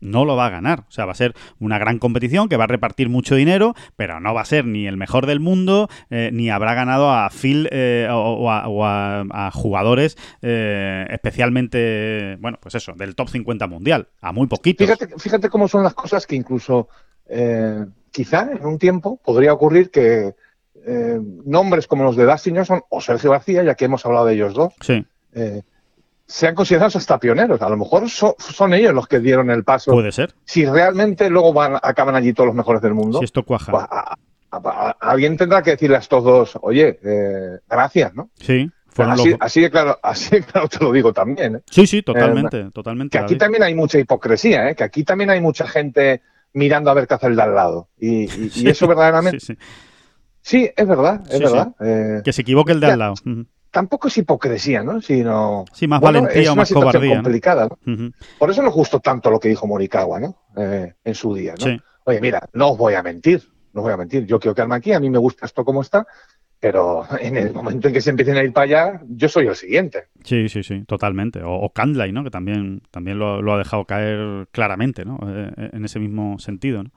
no 0.00 0.24
lo 0.24 0.36
va 0.36 0.46
a 0.46 0.50
ganar. 0.50 0.80
O 0.88 0.90
sea, 0.90 1.04
va 1.04 1.12
a 1.12 1.16
ser 1.16 1.34
una 1.58 1.78
gran 1.78 1.98
competición 1.98 2.48
que 2.48 2.56
va 2.56 2.64
a 2.64 2.66
repartir 2.66 3.08
mucho 3.08 3.34
dinero, 3.34 3.74
pero 3.96 4.20
no 4.20 4.34
va 4.34 4.42
a 4.42 4.46
ser 4.46 4.64
ni 4.64 4.86
el 4.86 4.96
mejor 4.96 5.26
del 5.26 5.40
mundo, 5.40 5.88
eh, 6.10 6.30
ni 6.32 6.50
habrá 6.50 6.74
ganado 6.74 7.10
a 7.10 7.28
Phil 7.30 7.68
eh, 7.70 8.08
o, 8.10 8.14
o, 8.14 8.50
a, 8.50 8.68
o 8.68 8.84
a, 8.84 9.24
a, 9.30 9.50
jugadores 9.50 10.16
eh, 10.42 11.06
especialmente, 11.10 12.36
bueno, 12.40 12.58
pues 12.60 12.74
eso, 12.74 12.92
del 12.96 13.14
top 13.14 13.28
50 13.28 13.66
mundial, 13.66 14.08
a 14.20 14.32
muy 14.32 14.46
poquitos. 14.46 14.86
Fíjate, 14.86 15.18
fíjate 15.18 15.48
cómo 15.48 15.68
son 15.68 15.82
las 15.82 15.94
cosas 15.94 16.26
que 16.26 16.36
incluso 16.36 16.88
eh, 17.28 17.84
quizá 18.10 18.50
en 18.52 18.64
un 18.64 18.78
tiempo 18.78 19.20
podría 19.22 19.52
ocurrir 19.52 19.90
que 19.90 20.34
nombres 21.44 21.86
como 21.86 22.04
los 22.04 22.16
de 22.16 22.24
Dustin 22.24 22.56
Johnson 22.56 22.80
o 22.88 23.02
Sergio 23.02 23.30
García, 23.30 23.62
ya 23.62 23.74
que 23.74 23.84
hemos 23.84 24.04
hablado 24.06 24.24
de 24.24 24.34
ellos 24.34 24.54
dos, 24.54 24.72
sí 24.80 25.04
sean 26.30 26.54
considerados 26.54 26.94
hasta 26.96 27.18
pioneros. 27.18 27.60
A 27.60 27.68
lo 27.68 27.76
mejor 27.76 28.08
so, 28.08 28.36
son 28.38 28.72
ellos 28.72 28.94
los 28.94 29.08
que 29.08 29.18
dieron 29.18 29.50
el 29.50 29.64
paso. 29.64 29.90
Puede 29.90 30.12
ser. 30.12 30.32
Si 30.44 30.64
realmente 30.64 31.28
luego 31.28 31.52
van, 31.52 31.76
acaban 31.82 32.14
allí 32.14 32.32
todos 32.32 32.46
los 32.46 32.56
mejores 32.56 32.80
del 32.80 32.94
mundo. 32.94 33.18
Si 33.18 33.24
esto 33.24 33.42
cuaja. 33.42 33.72
Pues 33.72 33.84
a, 33.90 34.16
a, 34.52 34.58
a, 34.58 34.90
alguien 35.00 35.36
tendrá 35.36 35.62
que 35.62 35.72
decirle 35.72 35.96
a 35.96 35.98
estos 35.98 36.22
dos, 36.22 36.58
oye, 36.62 37.00
eh, 37.02 37.58
gracias, 37.68 38.14
¿no? 38.14 38.30
Sí. 38.38 38.70
Así, 38.96 39.30
los... 39.30 39.38
así, 39.40 39.60
de 39.60 39.70
claro, 39.70 39.98
así 40.02 40.30
de 40.36 40.42
claro 40.42 40.68
te 40.68 40.78
lo 40.84 40.92
digo 40.92 41.12
también. 41.12 41.56
¿eh? 41.56 41.60
Sí, 41.68 41.86
sí, 41.86 42.02
totalmente, 42.02 42.60
eh, 42.60 42.70
totalmente. 42.72 43.18
Que 43.18 43.24
aquí 43.24 43.34
David. 43.34 43.40
también 43.40 43.62
hay 43.64 43.74
mucha 43.74 43.98
hipocresía, 43.98 44.70
¿eh? 44.70 44.76
que 44.76 44.84
aquí 44.84 45.02
también 45.02 45.30
hay 45.30 45.40
mucha 45.40 45.66
gente 45.66 46.22
mirando 46.52 46.90
a 46.90 46.94
ver 46.94 47.08
qué 47.08 47.14
hace 47.14 47.26
el 47.26 47.36
de 47.36 47.42
al 47.42 47.54
lado. 47.54 47.88
Y, 47.98 48.24
y, 48.24 48.50
y 48.54 48.68
eso 48.68 48.86
verdaderamente. 48.86 49.40
sí, 49.40 49.54
sí. 49.54 49.58
sí, 50.42 50.70
es 50.76 50.86
verdad, 50.86 51.22
es 51.28 51.40
verdad. 51.40 51.74
Eh, 51.80 52.20
que 52.24 52.32
se 52.32 52.42
equivoque 52.42 52.72
el 52.72 52.80
de 52.80 52.86
ya, 52.86 52.92
al 52.92 52.98
lado. 53.00 53.14
Uh 53.24 53.28
-huh 53.28 53.46
tampoco 53.70 54.08
es 54.08 54.18
hipocresía, 54.18 54.82
¿no? 54.82 55.00
Sino, 55.00 55.64
sí, 55.72 55.86
más 55.86 56.00
bueno, 56.00 56.20
valentía 56.20 56.42
es 56.42 56.48
o 56.48 56.56
más 56.56 56.68
situación 56.68 56.92
cobardía. 56.92 57.14
complicada. 57.16 57.68
¿no? 57.68 57.92
Uh 57.92 57.96
-huh. 57.96 58.14
Por 58.38 58.50
eso 58.50 58.62
nos 58.62 58.74
gustó 58.74 59.00
tanto 59.00 59.30
lo 59.30 59.38
que 59.40 59.48
dijo 59.48 59.66
Morikawa, 59.66 60.20
¿no? 60.20 60.36
Eh, 60.56 60.94
en 61.04 61.14
su 61.14 61.34
día, 61.34 61.54
¿no? 61.58 61.64
Sí. 61.66 61.80
Oye, 62.04 62.20
mira, 62.20 62.48
no 62.52 62.70
os 62.70 62.78
voy 62.78 62.94
a 62.94 63.02
mentir, 63.02 63.42
no 63.72 63.80
os 63.80 63.84
voy 63.84 63.92
a 63.92 63.96
mentir. 63.96 64.26
Yo 64.26 64.38
quiero 64.40 64.54
quedarme 64.54 64.76
aquí, 64.76 64.92
a 64.92 65.00
mí 65.00 65.10
me 65.10 65.18
gusta 65.18 65.46
esto 65.46 65.64
como 65.64 65.82
está, 65.82 66.06
pero 66.58 67.04
en 67.20 67.36
el 67.36 67.52
momento 67.52 67.88
en 67.88 67.94
que 67.94 68.00
se 68.00 68.10
empiecen 68.10 68.36
a 68.36 68.42
ir 68.42 68.52
para 68.52 68.64
allá, 68.64 69.00
yo 69.08 69.28
soy 69.28 69.46
el 69.46 69.56
siguiente. 69.56 70.08
Sí, 70.24 70.48
sí, 70.48 70.62
sí, 70.62 70.84
totalmente. 70.84 71.42
O, 71.42 71.52
o 71.52 71.72
Candlay, 71.72 72.12
¿no? 72.12 72.24
Que 72.24 72.30
también, 72.30 72.82
también 72.90 73.18
lo, 73.18 73.40
lo, 73.42 73.54
ha 73.54 73.58
dejado 73.58 73.84
caer 73.84 74.48
claramente, 74.50 75.04
¿no? 75.04 75.18
Eh, 75.26 75.70
en 75.72 75.84
ese 75.84 75.98
mismo 75.98 76.38
sentido, 76.38 76.82
¿no? 76.82 76.90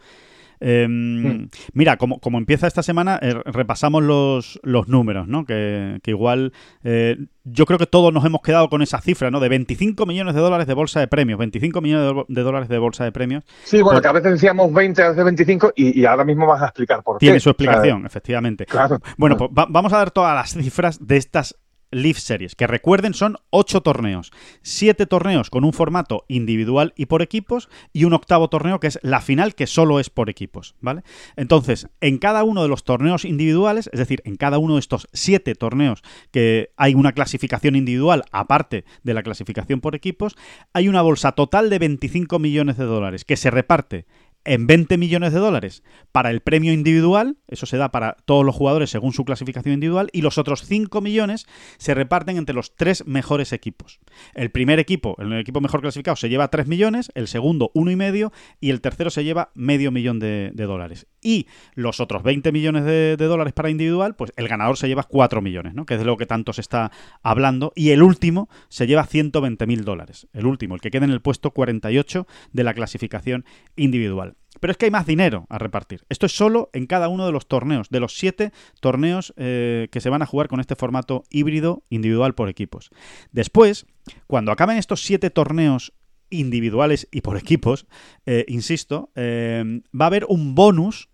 Eh, 0.59 0.87
mm. 0.89 1.49
Mira, 1.73 1.97
como, 1.97 2.19
como, 2.19 2.37
empieza 2.37 2.67
esta 2.67 2.83
semana, 2.83 3.19
eh, 3.21 3.35
repasamos 3.45 4.03
los, 4.03 4.59
los, 4.63 4.87
números, 4.87 5.27
¿no? 5.27 5.45
Que, 5.45 5.99
que 6.03 6.11
igual 6.11 6.53
eh, 6.83 7.17
yo 7.43 7.65
creo 7.65 7.77
que 7.77 7.87
todos 7.87 8.13
nos 8.13 8.23
hemos 8.25 8.41
quedado 8.41 8.69
con 8.69 8.81
esa 8.81 9.01
cifra, 9.01 9.29
¿no? 9.31 9.39
De 9.39 9.49
25 9.49 10.05
millones 10.05 10.35
de 10.35 10.41
dólares 10.41 10.67
de 10.67 10.73
bolsa 10.73 10.99
de 10.99 11.07
premios, 11.07 11.37
25 11.39 11.81
millones 11.81 12.25
de, 12.27 12.33
de 12.33 12.41
dólares 12.41 12.69
de 12.69 12.77
bolsa 12.77 13.03
de 13.03 13.11
premios. 13.11 13.43
Sí, 13.63 13.81
bueno, 13.81 13.97
por... 13.97 14.01
que 14.01 14.07
a 14.07 14.11
veces 14.13 14.31
decíamos 14.33 14.71
20, 14.71 15.01
a 15.01 15.09
veces 15.09 15.23
25 15.23 15.73
y, 15.75 16.01
y 16.01 16.05
ahora 16.05 16.23
mismo 16.23 16.47
vas 16.47 16.61
a 16.61 16.65
explicar 16.65 17.03
por 17.03 17.17
Tiene 17.17 17.35
qué. 17.35 17.39
su 17.41 17.49
explicación, 17.49 17.97
o 17.97 17.99
sea, 18.01 18.07
efectivamente. 18.07 18.65
Claro. 18.65 18.99
Bueno, 19.17 19.37
pues 19.37 19.49
va, 19.57 19.67
vamos 19.69 19.91
a 19.93 19.97
dar 19.97 20.11
todas 20.11 20.35
las 20.35 20.53
cifras 20.53 21.05
de 21.05 21.17
estas 21.17 21.55
Leaf 21.93 22.17
Series, 22.17 22.55
que 22.55 22.67
recuerden 22.67 23.13
son 23.13 23.37
ocho 23.49 23.81
torneos, 23.81 24.31
siete 24.61 25.05
torneos 25.05 25.49
con 25.49 25.63
un 25.63 25.73
formato 25.73 26.25
individual 26.27 26.93
y 26.95 27.05
por 27.05 27.21
equipos 27.21 27.69
y 27.91 28.05
un 28.05 28.13
octavo 28.13 28.49
torneo 28.49 28.79
que 28.79 28.87
es 28.87 28.99
la 29.01 29.21
final 29.21 29.55
que 29.55 29.67
solo 29.67 29.99
es 29.99 30.09
por 30.09 30.29
equipos, 30.29 30.75
¿vale? 30.79 31.03
Entonces, 31.35 31.87
en 32.01 32.17
cada 32.17 32.43
uno 32.43 32.63
de 32.63 32.69
los 32.69 32.83
torneos 32.83 33.25
individuales, 33.25 33.89
es 33.93 33.99
decir, 33.99 34.21
en 34.25 34.35
cada 34.35 34.57
uno 34.57 34.75
de 34.75 34.79
estos 34.79 35.07
siete 35.13 35.55
torneos 35.55 36.01
que 36.31 36.71
hay 36.77 36.95
una 36.95 37.13
clasificación 37.13 37.75
individual 37.75 38.23
aparte 38.31 38.85
de 39.03 39.13
la 39.13 39.23
clasificación 39.23 39.81
por 39.81 39.95
equipos, 39.95 40.35
hay 40.73 40.87
una 40.87 41.01
bolsa 41.01 41.33
total 41.33 41.69
de 41.69 41.79
25 41.79 42.39
millones 42.39 42.77
de 42.77 42.85
dólares 42.85 43.25
que 43.25 43.37
se 43.37 43.51
reparte 43.51 44.05
en 44.45 44.67
20 44.67 44.97
millones 44.97 45.33
de 45.33 45.39
dólares 45.39 45.83
para 46.11 46.29
el 46.29 46.41
premio 46.41 46.73
individual, 46.73 47.37
eso 47.47 47.65
se 47.65 47.77
da 47.77 47.89
para 47.89 48.17
todos 48.25 48.45
los 48.45 48.55
jugadores 48.55 48.89
según 48.89 49.13
su 49.13 49.25
clasificación 49.25 49.73
individual, 49.73 50.09
y 50.11 50.21
los 50.21 50.37
otros 50.37 50.63
5 50.65 51.01
millones 51.01 51.47
se 51.77 51.93
reparten 51.93 52.37
entre 52.37 52.55
los 52.55 52.75
tres 52.75 53.05
mejores 53.07 53.53
equipos. 53.53 53.99
El 54.33 54.51
primer 54.51 54.79
equipo, 54.79 55.15
el 55.19 55.33
equipo 55.33 55.61
mejor 55.61 55.81
clasificado, 55.81 56.15
se 56.15 56.29
lleva 56.29 56.49
3 56.49 56.67
millones, 56.67 57.11
el 57.15 57.27
segundo 57.27 57.71
uno 57.73 57.91
y 57.91 57.95
medio, 57.95 58.31
y 58.59 58.69
el 58.69 58.81
tercero 58.81 59.09
se 59.09 59.23
lleva 59.23 59.51
medio 59.55 59.91
millón 59.91 60.19
de, 60.19 60.51
dólares. 60.55 61.07
Y 61.23 61.47
los 61.73 61.99
otros 61.99 62.23
20 62.23 62.51
millones 62.51 62.85
de, 62.85 63.15
dólares 63.17 63.53
para 63.53 63.69
individual, 63.69 64.15
pues 64.15 64.33
el 64.35 64.47
ganador 64.47 64.77
se 64.77 64.87
lleva 64.87 65.03
4 65.03 65.41
millones, 65.41 65.73
¿no? 65.73 65.85
que 65.85 65.95
es 65.95 65.99
de 65.99 66.05
lo 66.05 66.17
que 66.17 66.25
tanto 66.25 66.53
se 66.53 66.61
está 66.61 66.91
hablando, 67.21 67.71
y 67.75 67.91
el 67.91 68.03
último 68.03 68.49
se 68.69 68.87
lleva 68.87 69.05
120 69.05 69.65
mil 69.65 69.85
dólares. 69.85 70.27
El 70.33 70.45
último, 70.45 70.75
el 70.75 70.81
que 70.81 70.91
queda 70.91 71.05
en 71.05 71.11
el 71.11 71.21
puesto 71.21 71.51
48 71.51 72.27
de 72.51 72.63
la 72.63 72.73
clasificación 72.73 73.45
individual. 73.75 74.35
Pero 74.59 74.71
es 74.71 74.77
que 74.77 74.85
hay 74.85 74.91
más 74.91 75.05
dinero 75.05 75.45
a 75.49 75.57
repartir. 75.57 76.05
Esto 76.09 76.25
es 76.25 76.35
solo 76.35 76.69
en 76.73 76.85
cada 76.85 77.07
uno 77.07 77.25
de 77.25 77.31
los 77.31 77.47
torneos, 77.47 77.89
de 77.89 77.99
los 77.99 78.17
siete 78.17 78.51
torneos 78.79 79.33
eh, 79.37 79.87
que 79.91 80.01
se 80.01 80.09
van 80.09 80.21
a 80.21 80.25
jugar 80.25 80.47
con 80.47 80.59
este 80.59 80.75
formato 80.75 81.23
híbrido 81.29 81.83
individual 81.89 82.35
por 82.35 82.49
equipos. 82.49 82.89
Después, 83.31 83.85
cuando 84.27 84.51
acaben 84.51 84.77
estos 84.77 85.03
siete 85.03 85.29
torneos 85.29 85.93
individuales 86.29 87.07
y 87.11 87.21
por 87.21 87.37
equipos, 87.37 87.87
eh, 88.25 88.45
insisto, 88.47 89.11
eh, 89.15 89.81
va 89.99 90.05
a 90.05 90.07
haber 90.07 90.25
un 90.27 90.55
bonus 90.55 91.09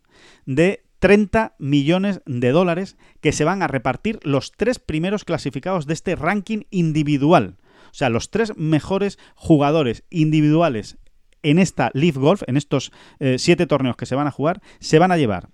de 0.50 0.84
30 0.98 1.54
millones 1.60 2.22
de 2.26 2.50
dólares 2.50 2.98
que 3.22 3.32
se 3.34 3.44
van 3.44 3.62
a 3.62 3.68
repartir 3.68 4.20
los 4.24 4.52
tres 4.52 4.80
primeros 4.80 5.24
clasificados 5.24 5.86
de 5.86 5.94
este 5.94 6.16
ranking 6.16 6.64
individual. 6.72 7.58
O 7.92 7.94
sea, 7.94 8.10
los 8.10 8.32
tres 8.32 8.58
mejores 8.58 9.20
jugadores 9.36 10.04
individuales 10.10 10.98
en 11.44 11.60
esta 11.60 11.92
Leaf 11.94 12.18
Golf, 12.18 12.42
en 12.48 12.58
estos 12.58 12.92
eh, 13.20 13.38
siete 13.38 13.68
torneos 13.68 13.96
que 13.96 14.08
se 14.08 14.16
van 14.16 14.26
a 14.26 14.32
jugar, 14.32 14.60
se 14.80 14.98
van 14.98 15.12
a 15.12 15.18
llevar 15.18 15.50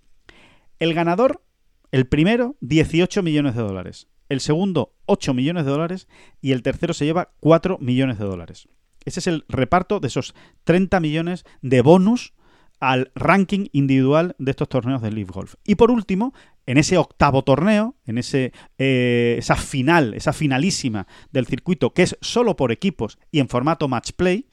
el 0.80 0.94
ganador, 0.94 1.44
el 1.92 2.08
primero, 2.08 2.56
18 2.62 3.22
millones 3.22 3.56
de 3.56 3.64
dólares. 3.64 4.08
El 4.30 4.40
segundo, 4.40 4.96
8 5.08 5.34
millones 5.34 5.66
de 5.66 5.72
dólares. 5.72 6.08
Y 6.42 6.54
el 6.54 6.64
tercero 6.64 6.94
se 6.94 7.06
lleva 7.06 7.34
4 7.42 7.80
millones 7.80 8.18
de 8.18 8.26
dólares. 8.26 8.70
Ese 9.04 9.20
es 9.20 9.28
el 9.28 9.44
reparto 9.50 10.00
de 10.00 10.08
esos 10.08 10.34
30 10.64 11.02
millones 11.02 11.44
de 11.62 11.82
bonus 11.82 12.34
al 12.80 13.12
ranking 13.16 13.68
individual 13.72 14.36
de 14.38 14.52
estos 14.52 14.70
torneos 14.70 15.02
de 15.02 15.12
Leaf 15.12 15.30
Golf. 15.30 15.56
Y 15.66 15.76
por 15.76 15.92
último, 15.92 16.34
en 16.66 16.78
ese 16.78 16.98
octavo 16.98 17.44
torneo, 17.44 17.96
en 18.06 18.18
ese, 18.18 18.54
eh, 18.78 19.36
esa 19.38 19.56
final, 19.56 20.14
esa 20.14 20.34
finalísima 20.34 21.08
del 21.32 21.46
circuito, 21.46 21.94
que 21.94 22.04
es 22.04 22.18
solo 22.22 22.56
por 22.56 22.72
equipos 22.72 23.18
y 23.32 23.40
en 23.40 23.50
formato 23.50 23.88
match 23.88 24.12
play, 24.12 24.48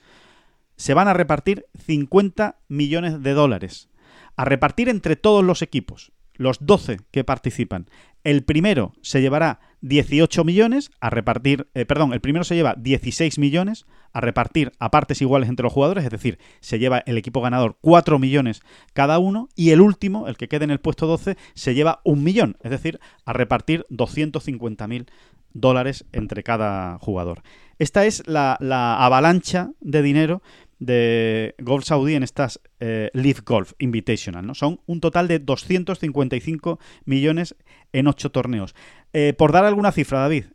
se 0.77 0.95
van 0.95 1.09
a 1.09 1.15
repartir 1.15 1.67
50 1.87 2.59
millones 2.69 3.23
de 3.23 3.33
dólares. 3.33 3.89
A 4.37 4.45
repartir 4.45 4.89
entre 4.89 5.17
todos 5.17 5.45
los 5.45 5.63
equipos, 5.63 6.13
los 6.35 6.59
12 6.65 6.99
que 7.11 7.25
participan. 7.25 7.87
El 8.25 8.45
primero 8.45 8.93
se 9.03 9.21
llevará 9.21 9.61
18 9.81 10.45
millones 10.45 10.91
a 11.01 11.11
repartir, 11.11 11.69
eh, 11.75 11.85
perdón, 11.85 12.13
el 12.13 12.21
primero 12.21 12.45
se 12.45 12.55
lleva 12.55 12.75
16 12.79 13.39
millones 13.39 13.85
a 14.13 14.21
repartir 14.21 14.73
a 14.79 14.91
partes 14.91 15.21
iguales 15.21 15.49
entre 15.49 15.65
los 15.65 15.73
jugadores, 15.73 16.05
es 16.05 16.11
decir, 16.11 16.39
se 16.61 16.79
lleva 16.79 17.03
el 17.07 17.19
equipo 17.19 17.41
ganador 17.41 17.79
4 17.81 18.19
millones 18.21 18.63
cada 18.93 19.19
uno 19.19 19.49
y 19.57 19.71
el 19.71 19.81
último, 19.81 20.29
el 20.29 20.37
que 20.37 20.49
quede 20.49 20.65
en 20.65 20.71
el 20.71 20.81
puesto 20.81 21.07
12, 21.07 21.37
se 21.55 21.75
lleva 21.75 22.01
un 22.05 22.23
millón, 22.23 22.57
es 22.63 22.71
decir, 22.71 23.01
a 23.25 23.33
repartir 23.33 23.87
250 23.89 24.87
mil 24.87 25.07
dólares 25.53 26.05
entre 26.13 26.43
cada 26.43 26.99
jugador. 26.99 27.43
Esta 27.79 28.05
es 28.05 28.23
la, 28.27 28.55
avalancha 29.01 29.71
de 29.81 30.03
dinero 30.03 30.43
de 30.83 31.55
Golf 31.59 31.85
Saudi 31.85 32.15
en 32.15 32.23
estas 32.23 32.61
eh, 32.81 33.11
Leaf 33.15 33.41
Golf 33.45 33.73
Invitational. 33.79 34.47
¿no? 34.47 34.55
Son 34.55 34.81
un 34.87 35.01
total 35.01 35.29
de 35.29 35.39
255 35.39 36.79
millones 37.05 37.55
en 37.93 38.09
8 38.09 38.31
torneos. 38.31 38.75
Eh, 39.13 39.33
por 39.37 39.53
dar 39.53 39.65
alguna 39.65 39.93
cifra, 39.93 40.21
David, 40.21 40.47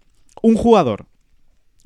un 0.42 0.56
jugador 0.56 1.06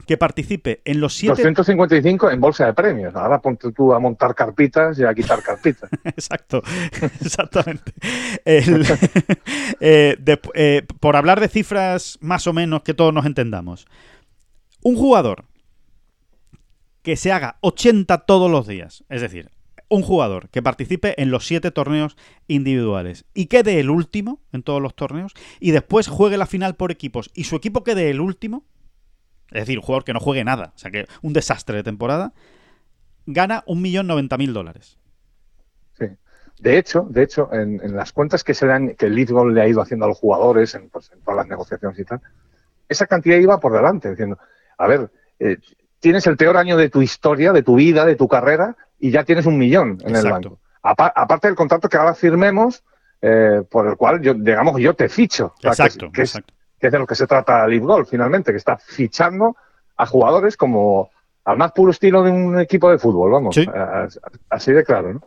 que 0.08 0.18
participe 0.18 0.82
en 0.86 1.00
los 1.00 1.14
siete... 1.14 1.44
255 1.44 2.32
en 2.32 2.42
bolsa 2.42 2.66
de 2.66 2.74
premios. 2.74 3.16
Ahora 3.16 3.40
ponte 3.40 3.72
tú 3.72 3.94
a 3.94 4.00
montar 4.00 4.34
carpitas 4.34 4.98
y 4.98 5.04
a 5.04 5.14
quitar 5.14 5.44
carpitas. 5.44 5.90
Exacto, 6.04 6.62
exactamente. 7.22 7.94
Eh, 9.84 10.16
eh, 10.54 10.84
por 11.00 11.16
hablar 11.16 11.40
de 11.40 11.48
cifras 11.48 12.18
más 12.22 12.46
o 12.48 12.54
menos 12.54 12.84
que 12.84 12.94
todos 12.94 13.14
nos 13.14 13.26
entendamos. 13.26 13.88
Un 14.84 14.96
jugador 14.96 15.46
que 17.02 17.16
se 17.16 17.32
haga 17.32 17.58
80 17.62 18.20
todos 18.20 18.50
los 18.50 18.68
días, 18.68 19.04
es 19.10 19.22
decir, 19.22 19.50
un 19.90 20.04
jugador 20.04 20.50
que 20.50 20.62
participe 20.62 21.22
en 21.22 21.32
los 21.32 21.46
siete 21.46 21.70
torneos 21.70 22.16
individuales 22.48 23.26
y 23.34 23.48
quede 23.48 23.80
el 23.80 23.90
último 23.90 24.40
en 24.54 24.64
todos 24.64 24.82
los 24.82 24.96
torneos 24.96 25.34
y 25.60 25.72
después 25.72 26.08
juegue 26.08 26.38
la 26.38 26.46
final 26.46 26.76
por 26.76 26.92
equipos 26.92 27.30
y 27.34 27.44
su 27.44 27.58
equipo 27.58 27.84
quede 27.84 28.10
el 28.10 28.22
último, 28.22 28.64
es 29.52 29.64
decir, 29.64 29.78
un 29.78 29.84
jugador 29.84 30.06
que 30.06 30.14
no 30.14 30.22
juegue 30.22 30.46
nada, 30.46 30.72
o 30.76 30.78
sea 30.78 30.92
que 30.92 31.08
un 31.22 31.34
desastre 31.34 31.76
de 31.76 31.84
temporada, 31.84 32.34
gana 33.26 33.64
un 33.68 33.82
millón 33.82 34.08
noventa 34.08 34.38
mil 34.38 34.54
dólares. 34.54 34.98
Sí. 36.00 36.06
De 36.60 36.78
hecho, 36.78 37.06
de 37.10 37.24
hecho, 37.24 37.50
en, 37.52 37.96
las 37.96 38.14
cuentas 38.14 38.44
que 38.44 38.54
se 38.54 38.68
dan, 38.68 38.96
que 38.96 39.08
el 39.08 39.16
lead 39.16 39.30
goal 39.30 39.54
le 39.54 39.62
ha 39.62 39.68
ido 39.68 39.82
haciendo 39.82 40.06
a 40.06 40.08
los 40.08 40.18
jugadores 40.18 40.74
en, 40.76 40.90
pues, 40.90 41.12
todas 41.26 41.36
las 41.36 41.48
negociaciones 41.48 42.00
y 42.00 42.06
tal, 42.06 42.22
esa 42.88 43.08
cantidad 43.08 43.38
iba 43.38 43.60
por 43.60 43.74
delante, 43.74 44.10
diciendo, 44.10 44.38
a 44.78 44.88
ver, 44.88 45.12
eh, 45.40 45.58
tienes 46.02 46.28
el 46.28 46.36
peor 46.36 46.58
año 46.58 46.76
de 46.76 46.90
tu 46.90 47.02
historia, 47.02 47.54
de 47.54 47.64
tu 47.64 47.76
vida, 47.76 48.06
de 48.06 48.18
tu 48.18 48.28
carrera, 48.28 48.76
y 49.00 49.12
ya 49.12 49.24
tienes 49.24 49.46
un 49.46 49.58
millón 49.58 49.98
en 50.04 50.18
el 50.18 50.30
banco. 50.30 50.60
aparte 50.82 51.48
del 51.48 51.56
contrato 51.56 51.88
que 51.88 51.96
ahora 51.96 52.14
firmemos, 52.14 52.84
eh, 53.22 53.64
por 53.70 53.88
el 53.88 53.96
cual, 53.96 54.20
yo, 54.22 54.34
digamos, 54.34 54.78
yo 54.82 54.94
te 54.94 55.08
ficho. 55.08 55.54
Exacto, 55.64 56.08
exacto 56.08 56.54
que 56.82 56.88
es 56.88 56.92
de 56.92 57.00
lo 57.00 57.08
que 57.08 57.16
se 57.16 57.28
trata 57.28 57.68
Live 57.68 57.86
Golf 57.86 58.10
finalmente, 58.10 58.52
que 58.52 58.58
está 58.58 58.76
fichando 58.76 59.56
a 59.96 60.06
jugadores 60.08 60.58
como 60.58 61.12
al 61.46 61.58
más 61.58 61.72
puro 61.72 61.92
estilo 61.92 62.24
de 62.24 62.32
un 62.32 62.60
equipo 62.60 62.90
de 62.90 62.98
fútbol, 62.98 63.32
vamos, 63.32 63.56
así 64.50 64.72
de 64.72 64.84
claro, 64.84 65.14
¿no? 65.14 65.22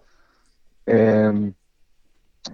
Eh, 0.87 1.53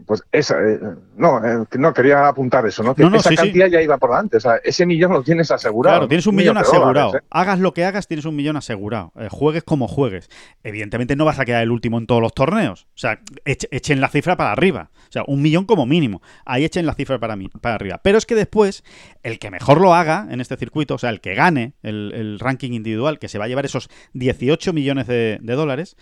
pues 0.06 0.22
esa, 0.30 0.56
eh, 0.60 0.78
no, 1.16 1.44
eh, 1.44 1.64
no 1.78 1.92
quería 1.92 2.28
apuntar 2.28 2.66
eso, 2.66 2.82
¿no? 2.82 2.94
Que 2.94 3.04
esa 3.04 3.34
cantidad 3.34 3.66
ya 3.66 3.82
iba 3.82 3.98
por 3.98 4.10
delante, 4.10 4.36
o 4.36 4.40
sea, 4.40 4.56
ese 4.62 4.86
millón 4.86 5.12
lo 5.12 5.22
tienes 5.22 5.50
asegurado. 5.50 5.96
Claro, 5.96 6.08
tienes 6.08 6.26
un, 6.26 6.36
millón, 6.36 6.56
asegurado. 6.58 7.12
Hagas 7.30 7.58
lo 7.58 7.74
que 7.74 7.84
hagas, 7.84 8.06
tienes 8.06 8.24
un 8.24 8.36
millón 8.36 8.56
asegurado. 8.56 9.12
juegues 9.30 9.64
como 9.64 9.88
juegues. 9.88 10.28
Evidentemente 10.62 11.16
no 11.16 11.24
vas 11.24 11.38
a 11.38 11.44
quedar 11.44 11.62
el 11.62 11.70
último 11.70 11.98
en 11.98 12.06
todos 12.06 12.22
los 12.22 12.32
torneos. 12.34 12.86
O 12.94 12.98
sea, 12.98 13.20
echen 13.44 14.00
la 14.00 14.08
cifra 14.08 14.36
para 14.36 14.52
arriba. 14.52 14.90
O 15.08 15.12
sea, 15.12 15.24
un 15.26 15.42
millón 15.42 15.64
como 15.64 15.86
mínimo. 15.86 16.22
Ahí 16.44 16.64
echen 16.64 16.86
la 16.86 16.94
cifra 16.94 17.18
para, 17.18 17.36
para 17.60 17.74
arriba. 17.74 18.00
Pero 18.02 18.18
es 18.18 18.26
que 18.26 18.34
después, 18.34 18.84
el 19.22 19.38
que 19.38 19.50
mejor 19.50 19.80
lo 19.80 19.94
haga 19.94 20.28
en 20.30 20.40
este 20.40 20.56
circuito, 20.56 20.94
o 20.94 20.98
sea, 20.98 21.10
el 21.10 21.20
que 21.20 21.34
gane 21.34 21.74
el, 21.82 22.38
ranking 22.38 22.72
individual, 22.72 23.18
que 23.18 23.28
se 23.28 23.38
va 23.38 23.46
a 23.46 23.48
llevar 23.48 23.64
esos 23.64 23.90
18 24.14 24.72
millones 24.72 25.06
de, 25.06 25.38
de 25.40 25.54
dólares, 25.54 25.96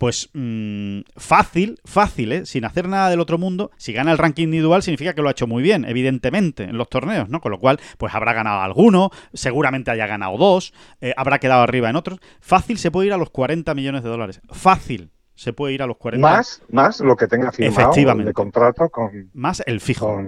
pues 0.00 0.30
mm, 0.32 1.00
fácil, 1.14 1.78
fácil, 1.84 2.32
¿eh? 2.32 2.46
sin 2.46 2.64
hacer 2.64 2.88
nada 2.88 3.10
del 3.10 3.20
otro 3.20 3.36
mundo. 3.36 3.70
Si 3.76 3.92
gana 3.92 4.12
el 4.12 4.16
ranking 4.16 4.44
individual 4.44 4.82
significa 4.82 5.12
que 5.12 5.20
lo 5.20 5.28
ha 5.28 5.32
hecho 5.32 5.46
muy 5.46 5.62
bien, 5.62 5.84
evidentemente, 5.84 6.64
en 6.64 6.78
los 6.78 6.88
torneos, 6.88 7.28
¿no? 7.28 7.42
Con 7.42 7.52
lo 7.52 7.58
cual, 7.58 7.78
pues 7.98 8.14
habrá 8.14 8.32
ganado 8.32 8.62
alguno, 8.62 9.10
seguramente 9.34 9.90
haya 9.90 10.06
ganado 10.06 10.38
dos, 10.38 10.72
eh, 11.02 11.12
habrá 11.18 11.38
quedado 11.38 11.60
arriba 11.60 11.90
en 11.90 11.96
otros. 11.96 12.18
Fácil 12.40 12.78
se 12.78 12.90
puede 12.90 13.08
ir 13.08 13.12
a 13.12 13.18
los 13.18 13.28
40 13.28 13.74
millones 13.74 14.02
de 14.02 14.08
dólares. 14.08 14.40
Fácil 14.48 15.10
se 15.34 15.52
puede 15.52 15.74
ir 15.74 15.82
a 15.82 15.86
los 15.86 15.98
40. 15.98 16.26
Más, 16.26 16.62
más 16.70 17.00
lo 17.00 17.14
que 17.14 17.26
tenga 17.26 17.52
firmado 17.52 17.82
Efectivamente. 17.82 18.30
de 18.30 18.32
contrato 18.32 18.88
con... 18.88 19.28
Más 19.34 19.62
el 19.66 19.82
fijo 19.82 20.18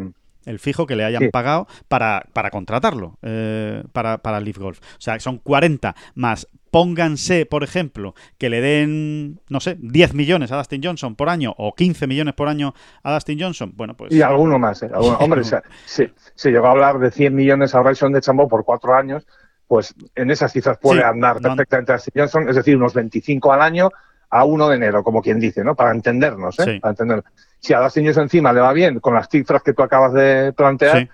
el 0.44 0.58
fijo 0.58 0.86
que 0.86 0.96
le 0.96 1.04
hayan 1.04 1.30
pagado 1.30 1.66
para, 1.88 2.26
para 2.32 2.50
contratarlo 2.50 3.16
eh, 3.22 3.84
para, 3.92 4.18
para 4.18 4.40
Leaf 4.40 4.58
Golf. 4.58 4.80
O 4.80 5.00
sea, 5.00 5.18
son 5.20 5.38
40 5.38 5.94
más. 6.14 6.46
Pónganse, 6.72 7.46
por 7.46 7.62
ejemplo, 7.62 8.14
que 8.38 8.50
le 8.50 8.60
den, 8.60 9.40
no 9.48 9.60
sé, 9.60 9.76
10 9.78 10.14
millones 10.14 10.50
a 10.50 10.56
Dustin 10.56 10.80
Johnson 10.82 11.14
por 11.14 11.28
año 11.28 11.54
o 11.56 11.74
15 11.74 12.08
millones 12.08 12.34
por 12.34 12.48
año 12.48 12.74
a 13.04 13.12
Dustin 13.12 13.38
Johnson. 13.38 13.72
Bueno, 13.76 13.94
pues. 13.94 14.10
Y 14.10 14.22
alguno 14.22 14.58
más. 14.58 14.82
¿eh? 14.82 14.90
hombre, 14.92 15.42
se 15.84 16.50
llegó 16.50 16.66
a 16.66 16.70
hablar 16.70 16.98
de 16.98 17.10
100 17.10 17.34
millones 17.34 17.74
a 17.74 17.80
Bryson 17.80 18.12
de 18.12 18.20
Chambó 18.20 18.48
por 18.48 18.64
cuatro 18.64 18.94
años. 18.94 19.26
Pues 19.68 19.94
en 20.16 20.30
esas 20.30 20.52
cifras 20.52 20.78
puede 20.78 21.04
andar 21.04 21.40
perfectamente 21.40 21.92
Dustin 21.92 22.12
Johnson, 22.16 22.48
es 22.48 22.56
decir, 22.56 22.76
unos 22.76 22.94
25 22.94 23.52
al 23.52 23.62
año 23.62 23.90
a 24.30 24.44
1 24.44 24.68
de 24.68 24.76
enero, 24.76 25.04
como 25.04 25.22
quien 25.22 25.38
dice, 25.38 25.62
¿no? 25.62 25.74
Para 25.74 25.92
entendernos, 25.92 26.58
¿eh? 26.58 26.80
Para 26.80 26.90
entendernos 26.90 27.24
si 27.62 27.72
a 27.72 27.78
dos 27.78 27.96
años 27.96 28.16
encima 28.16 28.52
le 28.52 28.60
va 28.60 28.72
bien 28.72 28.98
con 28.98 29.14
las 29.14 29.28
cifras 29.28 29.62
que 29.62 29.72
tú 29.72 29.82
acabas 29.82 30.12
de 30.12 30.52
plantear, 30.52 31.08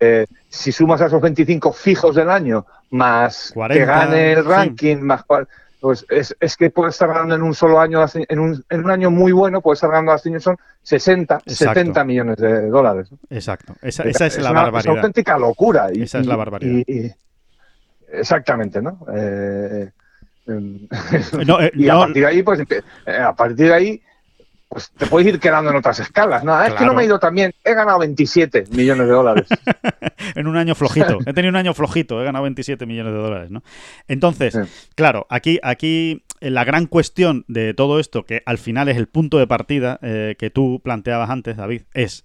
eh, 0.00 0.26
si 0.48 0.72
sumas 0.72 1.00
a 1.02 1.06
esos 1.06 1.20
25 1.20 1.72
fijos 1.72 2.16
del 2.16 2.30
año, 2.30 2.66
más 2.90 3.52
que 3.68 3.84
gane 3.84 4.32
el 4.32 4.44
ranking, 4.44 4.96
más 4.96 5.24
pues 5.80 6.04
es, 6.10 6.36
es, 6.40 6.56
que 6.56 6.70
puede 6.70 6.90
estar 6.90 7.08
ganando 7.08 7.34
en 7.34 7.42
un 7.42 7.54
solo 7.54 7.80
año, 7.80 8.04
en 8.14 8.38
un, 8.38 8.64
en 8.68 8.84
un 8.84 8.90
año 8.90 9.10
muy 9.10 9.32
bueno, 9.32 9.62
puede 9.62 9.74
estar 9.74 9.90
ganando 9.90 10.12
a 10.12 10.18
son 10.18 10.56
60, 10.82 11.42
70 11.46 12.04
millones 12.04 12.36
de 12.36 12.68
dólares. 12.68 13.08
Exacto, 13.30 13.74
esa, 13.80 14.02
esa 14.04 14.26
es, 14.26 14.38
la 14.38 14.52
barbaridad. 14.52 14.80
Es 14.80 14.86
una 14.86 15.00
auténtica 15.00 15.38
locura. 15.38 15.88
Y, 15.92 16.02
esa 16.02 16.18
es 16.18 16.26
la 16.26 16.36
barbaridad. 16.36 16.84
exactamente, 18.12 18.82
¿no? 18.82 19.06
Eh, 19.14 19.90
y 21.74 21.88
a 21.88 21.94
partir 21.94 22.22
de 22.22 22.26
ahí, 22.26 22.42
pues, 22.42 22.60
a 23.06 23.34
partir 23.34 23.66
de 23.68 23.74
ahí, 23.74 24.02
pues 24.70 24.92
te 24.92 25.06
puedes 25.06 25.26
ir 25.26 25.40
quedando 25.40 25.70
en 25.70 25.76
otras 25.76 25.98
escalas. 25.98 26.44
No, 26.44 26.62
es 26.62 26.72
que 26.74 26.84
no 26.84 26.94
me 26.94 27.02
he 27.02 27.06
ido 27.06 27.18
tan 27.18 27.34
bien. 27.34 27.52
He 27.64 27.74
ganado 27.74 27.98
27 27.98 28.66
millones 28.70 29.08
de 29.08 29.12
dólares. 29.12 29.48
en 30.36 30.46
un 30.46 30.56
año 30.56 30.76
flojito. 30.76 31.18
He 31.26 31.32
tenido 31.32 31.50
un 31.50 31.56
año 31.56 31.74
flojito. 31.74 32.20
He 32.20 32.24
ganado 32.24 32.44
27 32.44 32.86
millones 32.86 33.12
de 33.12 33.18
dólares, 33.18 33.50
¿no? 33.50 33.64
Entonces, 34.06 34.56
claro, 34.94 35.26
aquí, 35.28 35.58
aquí 35.64 36.22
la 36.38 36.62
gran 36.62 36.86
cuestión 36.86 37.44
de 37.48 37.74
todo 37.74 37.98
esto, 37.98 38.24
que 38.24 38.44
al 38.46 38.58
final 38.58 38.88
es 38.88 38.96
el 38.96 39.08
punto 39.08 39.38
de 39.38 39.48
partida 39.48 39.98
eh, 40.02 40.36
que 40.38 40.50
tú 40.50 40.80
planteabas 40.84 41.30
antes, 41.30 41.56
David, 41.56 41.82
es, 41.92 42.24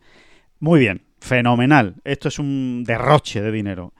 muy 0.59 0.79
bien, 0.79 1.03
fenomenal. 1.19 1.95
Esto 2.03 2.27
es 2.27 2.37
un 2.37 2.83
derroche 2.85 3.41
de 3.41 3.51
dinero. 3.51 3.95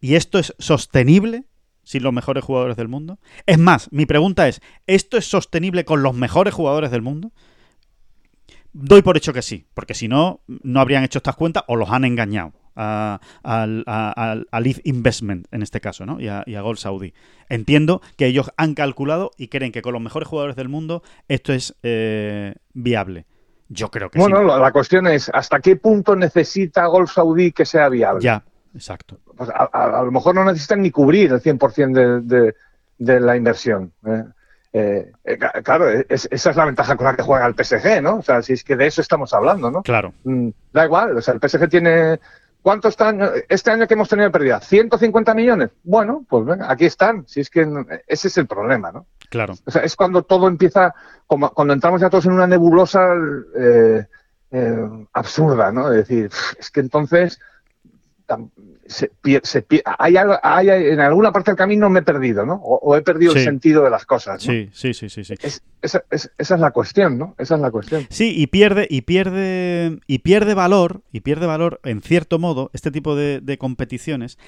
¿Y 0.00 0.14
esto 0.14 0.38
es 0.38 0.54
sostenible? 0.58 1.44
sin 1.82 2.04
los 2.04 2.12
mejores 2.12 2.44
jugadores 2.44 2.76
del 2.76 2.86
mundo? 2.86 3.18
Es 3.46 3.58
más, 3.58 3.88
mi 3.90 4.06
pregunta 4.06 4.46
es, 4.46 4.60
¿esto 4.86 5.16
es 5.16 5.24
sostenible 5.24 5.84
con 5.84 6.04
los 6.04 6.14
mejores 6.14 6.54
jugadores 6.54 6.92
del 6.92 7.02
mundo? 7.02 7.32
Doy 8.72 9.02
por 9.02 9.16
hecho 9.16 9.32
que 9.32 9.42
sí, 9.42 9.66
porque 9.74 9.94
si 9.94 10.08
no, 10.08 10.40
no 10.46 10.80
habrían 10.80 11.02
hecho 11.02 11.18
estas 11.18 11.36
cuentas 11.36 11.64
o 11.66 11.76
los 11.76 11.90
han 11.90 12.04
engañado 12.04 12.52
a, 12.76 13.20
a, 13.42 14.60
Leaf 14.60 14.78
Investment 14.84 15.46
en 15.50 15.62
este 15.62 15.80
caso, 15.80 16.06
¿no? 16.06 16.20
Y 16.20 16.28
a, 16.28 16.44
y 16.46 16.56
Gold 16.56 16.78
Saudi. 16.78 17.12
Entiendo 17.48 18.00
que 18.16 18.26
ellos 18.26 18.52
han 18.56 18.74
calculado 18.74 19.32
y 19.36 19.48
creen 19.48 19.72
que 19.72 19.82
con 19.82 19.92
los 19.92 20.02
mejores 20.02 20.28
jugadores 20.28 20.56
del 20.56 20.68
mundo 20.68 21.02
esto 21.28 21.52
es 21.52 21.74
eh, 21.82 22.54
viable. 22.72 23.26
Yo 23.68 23.90
creo 23.90 24.10
que 24.10 24.18
sí. 24.18 24.22
Bueno, 24.22 24.58
la 24.58 24.72
cuestión 24.72 25.06
es, 25.06 25.30
¿hasta 25.32 25.60
qué 25.60 25.76
punto 25.76 26.16
necesita 26.16 26.86
Gold 26.86 27.08
Saudi 27.08 27.52
que 27.52 27.64
sea 27.64 27.88
viable? 27.88 28.22
Ya, 28.22 28.44
exacto. 28.74 29.18
Pues 29.36 29.48
a, 29.50 30.02
lo 30.04 30.10
mejor 30.10 30.34
no 30.34 30.44
necesitan 30.44 30.82
ni 30.82 30.90
cubrir 30.90 31.32
el 31.32 31.40
100% 31.40 31.92
de, 31.92 32.20
de, 32.36 32.54
de 32.98 33.20
la 33.20 33.36
inversión. 33.36 33.92
¿eh? 34.06 34.24
Eh, 34.72 35.10
eh, 35.24 35.38
claro, 35.64 35.88
esa 36.08 36.50
es 36.50 36.56
la 36.56 36.64
ventaja 36.64 36.96
con 36.96 37.06
la 37.06 37.16
que 37.16 37.22
juega 37.22 37.46
el 37.46 37.54
PSG, 37.54 38.00
¿no? 38.02 38.16
O 38.16 38.22
sea, 38.22 38.40
si 38.42 38.52
es 38.52 38.62
que 38.62 38.76
de 38.76 38.86
eso 38.86 39.00
estamos 39.00 39.32
hablando, 39.34 39.70
¿no? 39.70 39.82
Claro. 39.82 40.12
Mm, 40.24 40.50
da 40.72 40.84
igual, 40.84 41.16
o 41.16 41.20
sea, 41.20 41.34
el 41.34 41.40
PSG 41.40 41.68
tiene. 41.68 42.20
¿Cuántos 42.62 42.90
están 42.90 43.20
este 43.48 43.70
año 43.70 43.86
que 43.86 43.94
hemos 43.94 44.08
tenido 44.10 44.30
pérdida? 44.30 44.60
¿150 44.60 45.34
millones? 45.34 45.70
Bueno, 45.82 46.26
pues 46.28 46.44
venga, 46.44 46.70
aquí 46.70 46.84
están. 46.84 47.26
Si 47.26 47.40
es 47.40 47.48
que 47.48 47.66
ese 48.06 48.28
es 48.28 48.36
el 48.36 48.46
problema, 48.46 48.92
¿no? 48.92 49.06
Claro. 49.30 49.54
O 49.64 49.70
sea, 49.70 49.82
es 49.82 49.96
cuando 49.96 50.24
todo 50.24 50.46
empieza, 50.46 50.94
como, 51.26 51.50
cuando 51.52 51.72
entramos 51.72 52.02
ya 52.02 52.10
todos 52.10 52.26
en 52.26 52.32
una 52.32 52.46
nebulosa 52.46 53.14
eh, 53.56 54.04
absurda, 55.14 55.72
¿no? 55.72 55.90
Es 55.90 56.06
decir, 56.06 56.30
es 56.58 56.70
que 56.70 56.80
entonces 56.80 57.40
se, 58.90 59.12
se, 59.44 59.66
hay, 59.98 60.14
hay, 60.42 60.68
en 60.68 60.98
alguna 60.98 61.32
parte 61.32 61.52
del 61.52 61.56
camino 61.56 61.88
me 61.88 62.00
he 62.00 62.02
perdido, 62.02 62.44
¿no? 62.44 62.54
O, 62.54 62.96
he 62.96 63.02
perdido 63.02 63.32
el 63.32 63.40
sentido 63.40 63.84
de 63.84 63.90
las 63.90 64.04
cosas. 64.04 64.42
Sí, 64.42 64.68
sí, 64.72 64.94
sí, 64.94 65.08
sí. 65.08 65.22
sí. 65.24 65.34
esa, 65.80 66.04
es, 66.10 66.50
la 66.50 66.72
cuestión, 66.72 67.16
¿no? 67.16 67.36
Esa 67.38 67.54
es 67.54 67.60
la 67.60 67.70
cuestión. 67.70 68.06
Sí, 68.10 68.34
y 68.36 68.48
pierde, 68.48 68.88
y 68.90 69.02
pierde, 69.02 70.00
y 70.08 70.18
pierde 70.18 70.54
valor, 70.54 71.02
y 71.12 71.20
pierde 71.20 71.46
valor, 71.46 71.80
en 71.84 72.02
cierto 72.02 72.40
modo, 72.40 72.70
este 72.72 72.90
tipo 72.90 73.14
de, 73.14 73.40
de 73.40 73.58
competiciones, 73.58 74.38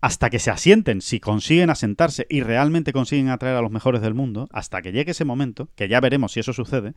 hasta 0.00 0.30
que 0.30 0.40
se 0.40 0.50
asienten, 0.50 1.00
si 1.00 1.20
consiguen 1.20 1.70
asentarse 1.70 2.26
y 2.28 2.42
realmente 2.42 2.92
consiguen 2.92 3.28
atraer 3.28 3.56
a 3.56 3.62
los 3.62 3.70
mejores 3.70 4.02
del 4.02 4.14
mundo, 4.14 4.48
hasta 4.52 4.82
que 4.82 4.90
llegue 4.90 5.12
ese 5.12 5.24
momento, 5.24 5.68
que 5.76 5.86
ya 5.86 6.00
veremos 6.00 6.32
si 6.32 6.40
eso 6.40 6.52
sucede, 6.52 6.94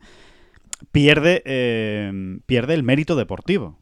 pierde, 0.90 1.42
eh, 1.44 2.40
pierde 2.46 2.74
el 2.74 2.82
mérito 2.82 3.14
deportivo 3.14 3.78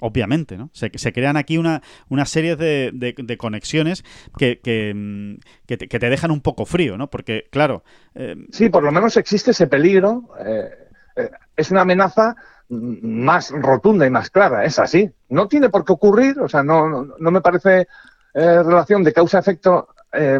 obviamente, 0.00 0.56
¿no? 0.56 0.70
Se, 0.72 0.90
se 0.94 1.12
crean 1.12 1.36
aquí 1.36 1.58
una, 1.58 1.82
una 2.08 2.24
serie 2.24 2.56
de, 2.56 2.90
de, 2.92 3.36
conexiones 3.36 4.04
que, 4.38 4.60
que, 4.60 4.92
mm, 4.94 5.34
que, 5.66 5.76
te, 5.76 6.10
dejan 6.10 6.30
un 6.30 6.40
poco 6.40 6.66
frío, 6.66 6.96
¿no? 6.96 7.08
Porque, 7.08 7.46
claro... 7.50 7.82
Eh, 8.14 8.36
sí, 8.50 8.68
por 8.68 8.82
lo 8.82 8.92
menos 8.92 9.16
existe 9.16 9.50
ese 9.50 9.66
peligro. 9.66 10.30
Eh, 10.44 10.70
eh, 11.16 11.30
es 11.56 11.70
una 11.70 11.82
amenaza 11.82 12.36
más 12.68 13.50
rotunda 13.50 14.06
y 14.06 14.10
más 14.10 14.30
clara, 14.30 14.64
es 14.64 14.78
así. 14.78 15.10
No 15.28 15.46
tiene 15.48 15.68
por 15.68 15.84
qué 15.84 15.92
ocurrir, 15.92 16.40
o 16.40 16.48
sea, 16.48 16.62
no, 16.62 17.04
no, 17.18 17.30
me 17.30 17.40
parece 17.40 17.86
relación 18.34 19.02
de 19.02 19.12
causa-efecto 19.12 19.88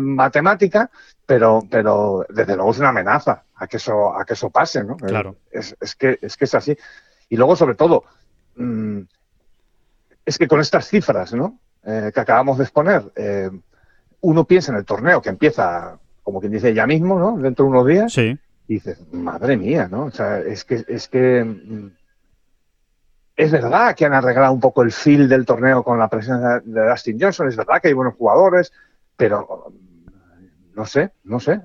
matemática, 0.01 0.91
pero, 1.25 1.63
pero 1.71 2.27
desde 2.29 2.57
luego 2.57 2.73
es 2.73 2.79
una 2.79 2.91
amenaza 2.91 3.45
a 3.55 3.67
que 3.67 3.79
eso, 3.79 4.15
a 4.15 4.25
que 4.25 4.35
eso 4.35 4.51
pase, 4.51 4.85
¿no? 4.85 4.97
Claro. 4.97 5.37
Es, 5.51 5.77
es, 5.81 5.95
que, 5.95 6.19
es 6.21 6.37
que 6.37 6.45
es 6.45 6.55
así. 6.55 6.77
Y 7.29 7.37
luego, 7.37 7.57
sobre 7.57 7.75
todo, 7.75 8.05
mm, 8.57 9.01
es 10.27 10.37
que 10.37 10.49
con 10.49 10.61
estas 10.61 10.89
cifras 10.89 11.33
¿no? 11.33 11.59
Eh, 11.85 12.11
que 12.13 12.21
acabamos 12.21 12.59
de 12.59 12.65
exponer, 12.65 13.05
eh, 13.15 13.49
uno 14.21 14.45
piensa 14.45 14.73
en 14.73 14.79
el 14.79 14.85
torneo 14.85 15.23
que 15.23 15.29
empieza, 15.29 15.99
como 16.25 16.41
quien 16.41 16.51
dice, 16.51 16.75
ya 16.75 16.85
mismo, 16.85 17.17
¿no? 17.17 17.39
dentro 17.39 17.65
de 17.65 17.71
unos 17.71 17.87
días, 17.87 18.13
sí. 18.13 18.37
y 18.67 18.75
dices, 18.75 19.01
madre 19.13 19.57
mía, 19.57 19.87
¿no? 19.89 20.07
O 20.07 20.11
sea, 20.11 20.41
es 20.41 20.65
que, 20.65 20.85
es 20.89 21.07
que 21.07 21.45
mm, 21.45 21.91
es 23.37 23.53
verdad 23.53 23.95
que 23.95 24.05
han 24.05 24.15
arreglado 24.15 24.53
un 24.53 24.59
poco 24.59 24.83
el 24.83 24.91
feel 24.91 25.29
del 25.29 25.47
torneo 25.47 25.85
con 25.85 25.97
la 26.01 26.09
presencia 26.09 26.61
de 26.65 26.89
Dustin 26.89 27.21
Johnson, 27.21 27.47
es 27.47 27.57
verdad 27.57 27.81
que 27.81 27.87
hay 27.87 27.95
buenos 27.95 28.17
jugadores, 28.17 28.73
pero 29.17 29.73
no 30.75 30.87
sé, 30.87 31.13
no 31.23 31.39
sé. 31.39 31.61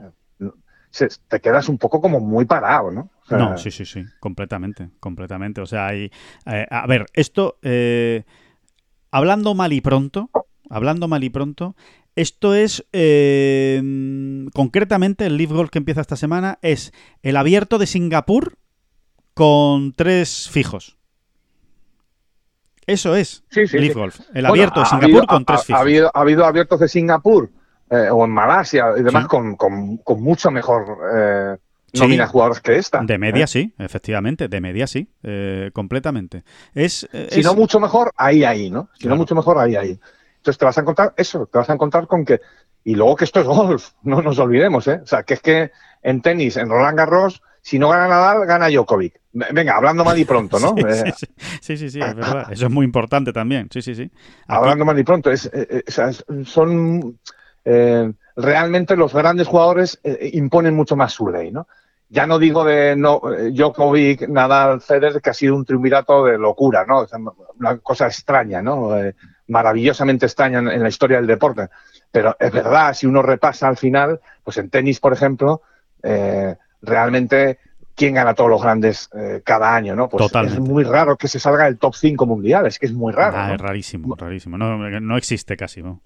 te 1.28 1.39
quedas 1.39 1.68
un 1.68 1.80
poco 1.80 1.99
como 1.99 2.20
muy 2.20 2.45
parado, 2.45 2.91
¿no? 2.91 3.09
no, 3.32 3.57
sí, 3.57 3.72
sí, 3.72 3.86
sí, 3.86 4.05
completamente, 4.20 4.91
completamente. 4.99 5.62
O 5.62 5.66
sea, 5.66 5.88
hay... 5.88 6.12
Eh, 6.45 6.68
a 6.70 6.86
ver, 6.86 7.07
esto 7.14 7.57
hablando 9.12 9.53
mal 9.53 9.74
y 9.74 9.82
pronto, 9.82 10.30
hablando 10.70 11.07
mal 11.07 11.24
y 11.24 11.30
pronto, 11.30 11.76
esto 12.16 12.55
es, 12.55 12.86
eh, 12.91 13.82
concretamente, 14.53 15.26
el 15.26 15.38
Leaf 15.38 15.51
Golf 15.51 15.70
que 15.70 15.78
empieza 15.78 16.01
esta 16.01 16.16
semana 16.16 16.59
es 16.62 16.93
el 17.22 17.38
abierto 17.38 17.78
de 17.78 17.88
Singapur 17.88 18.57
con 19.34 19.93
tres 19.93 20.49
fijos. 20.49 20.97
Eso 22.88 23.16
es 23.16 23.43
sí, 23.49 23.68
sí, 23.68 23.78
Leaf 23.78 23.95
Golf. 23.95 24.20
El 24.34 24.45
abierto 24.45 24.82
de 24.82 24.86
Singapur 24.88 25.28
con 25.28 25.45
tres 25.45 25.66
fijos. 25.66 25.80
Ha 25.80 25.82
habido, 25.82 26.12
ha 26.14 26.20
habido 26.20 26.45
abiertos 26.45 26.80
de 26.80 26.88
Singapur 26.88 27.49
eh, 27.89 28.09
o 28.12 28.26
en 28.26 28.32
Malasia 28.32 28.88
y 28.97 29.03
demás 29.03 29.28
con, 29.28 29.55
con, 29.55 29.99
mucho 30.22 30.51
mejor 30.51 30.97
eh, 31.16 31.57
nómina 31.94 32.28
jugadores 32.28 32.62
que 32.62 32.78
esta. 32.78 33.02
De 33.02 33.18
media 33.18 33.46
¿eh? 33.46 33.48
sí, 33.48 33.74
efectivamente, 33.78 34.48
de 34.48 34.62
media 34.62 34.88
sí, 34.88 35.10
eh, 35.24 35.72
completamente. 35.74 36.44
Es, 36.74 37.08
eh, 37.12 37.28
si 37.32 37.42
no 37.42 37.54
mucho 37.54 37.80
mejor, 37.80 38.12
ahí, 38.16 38.44
ahí, 38.44 38.70
¿no? 38.70 38.89
Si 38.98 39.08
no 39.08 39.16
mucho 39.16 39.36
mejor, 39.36 39.58
ahí, 39.58 39.76
ahí. 39.76 40.00
Entonces 40.38 40.58
te 40.58 40.66
vas 40.66 40.78
a 40.78 40.82
encontrar 40.82 41.14
eso, 41.18 41.48
te 41.52 41.58
vas 41.58 41.70
a 41.70 41.74
encontrar 41.74 42.08
con 42.08 42.26
que... 42.26 42.39
Y 42.84 42.96
luego 42.96 43.16
que 43.16 43.26
esto 43.26 43.42
es 43.42 43.46
golf, 43.46 43.89
no 44.04 44.22
nos 44.22 44.39
olvidemos, 44.39 44.88
¿eh? 44.88 45.02
O 45.04 45.08
sea, 45.08 45.24
que 45.24 45.36
es 45.36 45.42
que 45.42 45.72
en 46.02 46.22
tenis, 46.22 46.58
en 46.58 46.70
Roland 46.70 46.98
Garros, 46.98 47.44
si 47.62 47.78
no 47.78 47.89
gana 47.89 48.08
Nadal, 48.08 48.46
gana 48.48 48.70
Djokovic. 48.70 49.22
Venga, 49.34 49.78
hablando 49.78 50.04
mal 50.04 50.18
y 50.18 50.26
pronto, 50.26 50.60
¿no? 50.60 50.76
Sí, 51.62 51.78
sí, 51.78 51.92
sí, 51.92 52.00
es 52.00 52.16
verdad. 52.16 52.52
Eso 52.52 52.66
es 52.66 52.72
muy 52.72 52.86
importante 52.86 53.32
también. 53.32 53.70
Sí, 53.72 53.84
sí, 53.84 53.94
sí. 53.94 54.10
Hablando 54.48 54.84
mal 54.84 54.98
y 54.98 55.04
pronto, 55.04 55.30
es, 55.32 55.50
son 56.46 57.20
realmente 58.36 58.96
los 58.98 59.14
grandes 59.14 59.48
jugadores 59.48 60.02
imponen 60.34 60.76
mucho 60.76 60.96
más 60.96 61.14
su 61.14 61.30
ley, 61.30 61.52
¿no? 61.52 61.68
Ya 62.12 62.28
no 62.28 62.39
digo 62.39 62.66
de 62.66 62.95
no, 62.97 63.22
Djokovic, 63.51 64.28
Nadal, 64.28 64.82
Federer, 64.82 65.22
que 65.22 65.30
ha 65.30 65.34
sido 65.34 65.55
un 65.55 65.64
triunvirato 65.64 66.26
de 66.26 66.38
locura, 66.38 66.86
¿no? 66.86 67.07
una 67.57 67.78
cosa 67.78 68.07
extraña, 68.07 68.62
¿no? 68.62 68.97
Eh, 68.97 69.16
maravillosamente 69.47 70.26
extraña 70.26 70.59
en, 70.59 70.84
la 70.84 70.89
historia 70.89 71.18
del 71.18 71.28
deporte. 71.28 71.70
Pero 72.12 72.36
es 72.38 72.51
verdad, 72.51 72.93
si 72.93 73.07
uno 73.07 73.22
repasa 73.22 73.70
al 73.70 73.78
final, 73.78 74.20
pues 74.43 74.57
en 74.57 74.70
tenis, 74.70 74.99
por 74.99 75.14
ejemplo, 75.14 75.62
eh, 76.03 76.57
realmente 76.82 77.59
quién 77.95 78.16
gana 78.16 78.34
todos 78.34 78.49
los 78.49 78.62
grandes 78.62 79.09
eh, 79.18 79.41
cada 79.45 79.74
año, 79.74 79.95
¿no? 79.95 80.09
Pues 80.09 80.30
es 80.34 80.59
muy 80.59 80.84
raro 80.84 81.16
que 81.16 81.30
se 81.30 81.39
salga 81.39 81.64
del 81.64 81.78
top 81.78 81.95
5 81.95 82.26
mundial, 82.26 82.66
es 82.66 82.78
que 82.78 82.88
es 82.88 82.93
muy 82.93 83.14
raro. 83.14 83.38
Ah, 83.38 83.53
Es 83.53 83.62
rarísimo, 83.62 84.16
rarísimo. 84.18 84.57
No, 84.57 84.78
no 84.78 85.18
existe 85.18 85.55
casi, 85.55 85.82
¿no? 85.82 86.01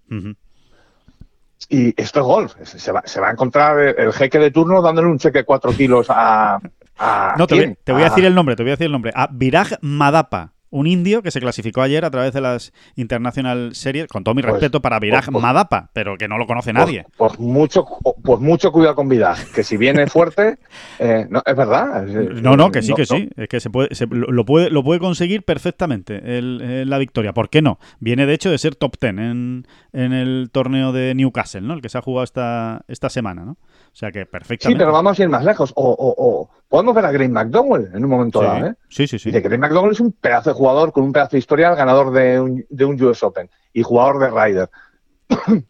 Y 1.70 2.00
esto 2.02 2.20
es 2.20 2.26
golf. 2.26 2.54
Se 2.64 2.92
va, 2.92 3.02
se 3.06 3.20
va 3.20 3.30
a 3.30 3.32
encontrar 3.32 3.80
el 3.80 4.14
jeque 4.14 4.40
de 4.40 4.52
turno 4.52 4.82
dándole 4.82 5.08
un 5.08 5.20
cheque 5.20 5.40
de 5.40 5.46
4 5.46 5.72
kilos 5.74 6.08
a. 6.10 6.60
no, 7.38 7.48
te 7.48 7.56
voy, 7.56 7.78
te 7.84 7.92
voy, 7.92 8.02
a 8.02 8.06
decir 8.06 8.26
el 8.26 8.36
nombre, 8.36 8.56
te 8.56 8.64
voy 8.64 8.72
a 8.72 8.74
decir 8.74 8.86
el 8.86 8.92
nombre. 8.92 9.12
A 9.16 9.28
Viraj 9.32 9.74
Madapa 9.82 10.55
un 10.70 10.88
indio 10.88 11.22
que 11.22 11.32
se 11.32 11.40
clasificó 11.40 11.82
ayer 11.82 12.06
a 12.06 12.12
través 12.12 12.34
de 12.34 12.42
las 12.42 12.74
International 12.96 13.76
Series, 13.76 14.08
con 14.08 14.24
todo 14.24 14.36
mi 14.36 14.42
pues, 14.42 14.54
respeto 14.54 14.82
para 14.82 15.00
Viraj 15.00 15.26
pues, 15.26 15.34
pues, 15.34 15.42
Madapa, 15.42 15.90
pero 15.94 16.18
que 16.18 16.28
no 16.28 16.38
lo 16.38 16.48
conoce 16.48 16.74
nadie. 16.74 17.06
Pues, 17.18 17.40
mucho, 17.40 17.86
pues 18.24 18.40
mucho 18.40 18.72
cuidado 18.72 18.96
con 18.96 19.08
Viraj, 19.08 19.52
que 19.54 19.64
si 19.64 19.78
viene 19.78 20.08
fuerte, 20.08 20.58
eh, 21.00 21.28
no, 21.30 21.42
es 21.46 21.56
verdad. 21.56 22.04
no, 22.06 22.58
no, 22.58 22.72
que 22.72 22.82
sí, 22.82 22.94
que 22.94 23.06
sí, 23.06 23.30
es 23.36 23.48
que 23.48 23.60
se 23.60 23.70
puede, 23.70 23.90
lo, 24.10 24.46
puede, 24.46 24.70
lo 24.70 24.84
puede 24.84 25.00
conseguir 25.00 25.44
perfectamente 25.44 26.22
la 26.42 26.98
victoria. 26.98 27.34
¿Por 27.34 27.50
qué 27.50 27.62
no? 27.62 27.80
Viene 28.00 28.26
de 28.26 28.34
hecho 28.34 28.50
de 28.50 28.58
ser 28.58 28.76
top 28.76 28.98
ten 28.98 29.20
en, 29.20 29.68
en 29.94 30.14
el 30.14 30.50
torneo 30.52 30.92
de 30.92 31.14
Newcastle, 31.16 31.62
¿no? 31.62 31.74
El 31.74 31.82
que 31.82 31.90
se 31.90 31.98
ha 31.98 32.02
jugado 32.02 32.24
esta, 32.24 32.84
esta 32.88 33.10
semana, 33.10 33.46
¿no? 33.46 33.58
O 33.96 33.98
sea 33.98 34.12
que 34.12 34.26
perfectamente. 34.26 34.74
Sí, 34.74 34.78
pero 34.78 34.92
vamos 34.92 35.18
a 35.18 35.24
ir 35.24 35.30
más 35.30 35.46
lejos. 35.46 35.72
O, 35.74 35.96
o, 35.98 36.50
podemos 36.68 36.94
ver 36.94 37.06
a 37.06 37.14
Green 37.14 37.32
McDowell 37.32 37.92
en 37.94 38.04
un 38.04 38.10
momento 38.10 38.42
dado. 38.42 38.68
¿eh? 38.68 38.76
Sí, 38.90 39.08
sí, 39.08 39.18
sí. 39.18 39.30
Dice 39.30 39.40
Green 39.40 39.62
McDowell 39.62 39.94
es 39.94 40.02
un 40.02 40.12
pedazo 40.12 40.50
de 40.50 40.54
jugador 40.54 40.92
con 40.92 41.06
un 41.06 41.14
pedazo 41.14 41.32
de 41.32 41.38
historial, 41.38 41.78
ganador 41.78 42.12
de 42.12 42.38
un, 42.42 42.66
de 42.70 42.84
un 42.84 43.02
US 43.02 43.24
Open 43.24 43.50
y 43.72 43.84
jugador 43.84 44.20
de 44.20 44.30
Ryder. 44.32 44.70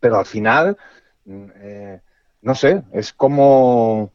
pero 0.00 0.18
al 0.18 0.24
final, 0.24 0.78
mm, 1.26 1.44
eh, 1.56 2.00
no 2.40 2.54
sé, 2.54 2.82
es 2.92 3.12
como. 3.12 4.10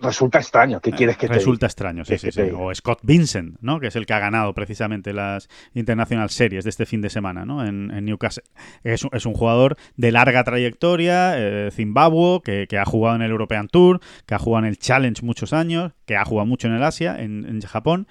Resulta 0.00 0.38
extraño. 0.38 0.80
¿Qué 0.80 0.92
quieres 0.92 1.16
que 1.16 1.26
te 1.28 1.34
Resulta 1.34 1.66
extraño, 1.66 2.04
sí, 2.04 2.12
¿Qué- 2.12 2.18
sí, 2.18 2.30
sí. 2.32 2.42
O 2.56 2.72
Scott 2.74 3.00
Vincent, 3.02 3.56
¿no? 3.60 3.80
Que 3.80 3.88
es 3.88 3.96
el 3.96 4.06
que 4.06 4.12
ha 4.14 4.18
ganado 4.18 4.54
precisamente 4.54 5.12
las 5.12 5.48
International 5.74 6.30
Series 6.30 6.64
de 6.64 6.70
este 6.70 6.86
fin 6.86 7.00
de 7.00 7.10
semana, 7.10 7.44
¿no? 7.44 7.64
En, 7.66 7.90
en 7.90 8.04
Newcastle. 8.04 8.44
Es, 8.84 9.02
un- 9.04 9.10
es 9.12 9.26
un 9.26 9.34
jugador 9.34 9.76
de 9.96 10.12
larga 10.12 10.44
trayectoria, 10.44 11.32
eh, 11.36 11.70
Zimbabue, 11.72 12.40
que, 12.44 12.66
que 12.68 12.78
ha 12.78 12.84
jugado 12.84 13.16
en 13.16 13.22
el 13.22 13.30
European 13.30 13.68
Tour, 13.68 14.00
que 14.26 14.34
ha 14.34 14.38
jugado 14.38 14.64
en 14.66 14.68
el 14.70 14.78
Challenge 14.78 15.24
muchos 15.24 15.52
años, 15.52 15.92
que 16.06 16.16
ha 16.16 16.24
jugado 16.24 16.46
mucho 16.46 16.68
en 16.68 16.74
el 16.74 16.82
Asia, 16.84 17.16
en, 17.20 17.44
en 17.44 17.60
Japón, 17.62 18.06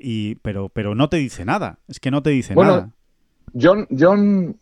y, 0.00 0.36
pero, 0.36 0.68
pero 0.68 0.94
no 0.94 1.08
te 1.08 1.16
dice 1.16 1.44
nada. 1.44 1.78
Es 1.88 1.98
que 2.00 2.10
no 2.10 2.22
te 2.22 2.30
dice 2.30 2.54
Bueno, 2.54 2.70
nada. 2.72 2.90
John, 3.60 3.86
John, 3.96 4.56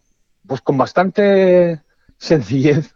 pues 0.47 0.61
con 0.61 0.79
bastante 0.79 1.81
sencillez, 2.19 2.95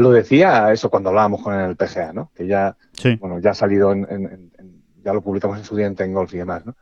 lo 0.00 0.10
decía 0.10 0.72
eso 0.72 0.90
cuando 0.90 1.10
hablábamos 1.10 1.42
con 1.42 1.54
el 1.54 1.76
PGA, 1.76 2.12
¿no? 2.12 2.30
Que 2.34 2.46
ya, 2.46 2.76
Sí, 2.92 3.16
bueno, 3.16 3.38
ya 3.38 3.50
ha 3.50 3.54
salido 3.54 3.92
en, 3.92 4.06
en- 4.10 4.24
en- 4.26 4.52
en- 4.58 4.82
ya 5.04 5.12
lo 5.12 5.22
publicamos 5.22 5.58
en 5.58 5.64
su 5.64 5.76
día 5.76 5.86
en 5.86 5.94
Tengolf 5.96 6.32
y 6.34 6.38
demás, 6.38 6.66
¿no? 6.66 6.74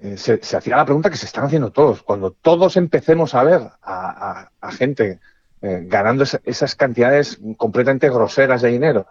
Eh, 0.00 0.16
se, 0.16 0.42
se 0.42 0.56
hacía 0.56 0.76
la 0.76 0.84
pregunta 0.84 1.10
que 1.10 1.16
se 1.16 1.26
están 1.26 1.44
haciendo 1.44 1.72
todos. 1.72 2.02
Cuando 2.02 2.30
todos 2.30 2.76
empecemos 2.76 3.34
a 3.34 3.42
ver 3.42 3.60
a, 3.62 3.70
a- 3.82 4.52
a 4.60 4.72
gente 4.72 5.20
eh, 5.60 5.82
ganando 5.88 6.22
esa- 6.22 6.40
esas 6.44 6.76
cantidades 6.76 7.40
completamente 7.56 8.08
groseras 8.08 8.62
de 8.62 8.68
dinero 8.70 9.06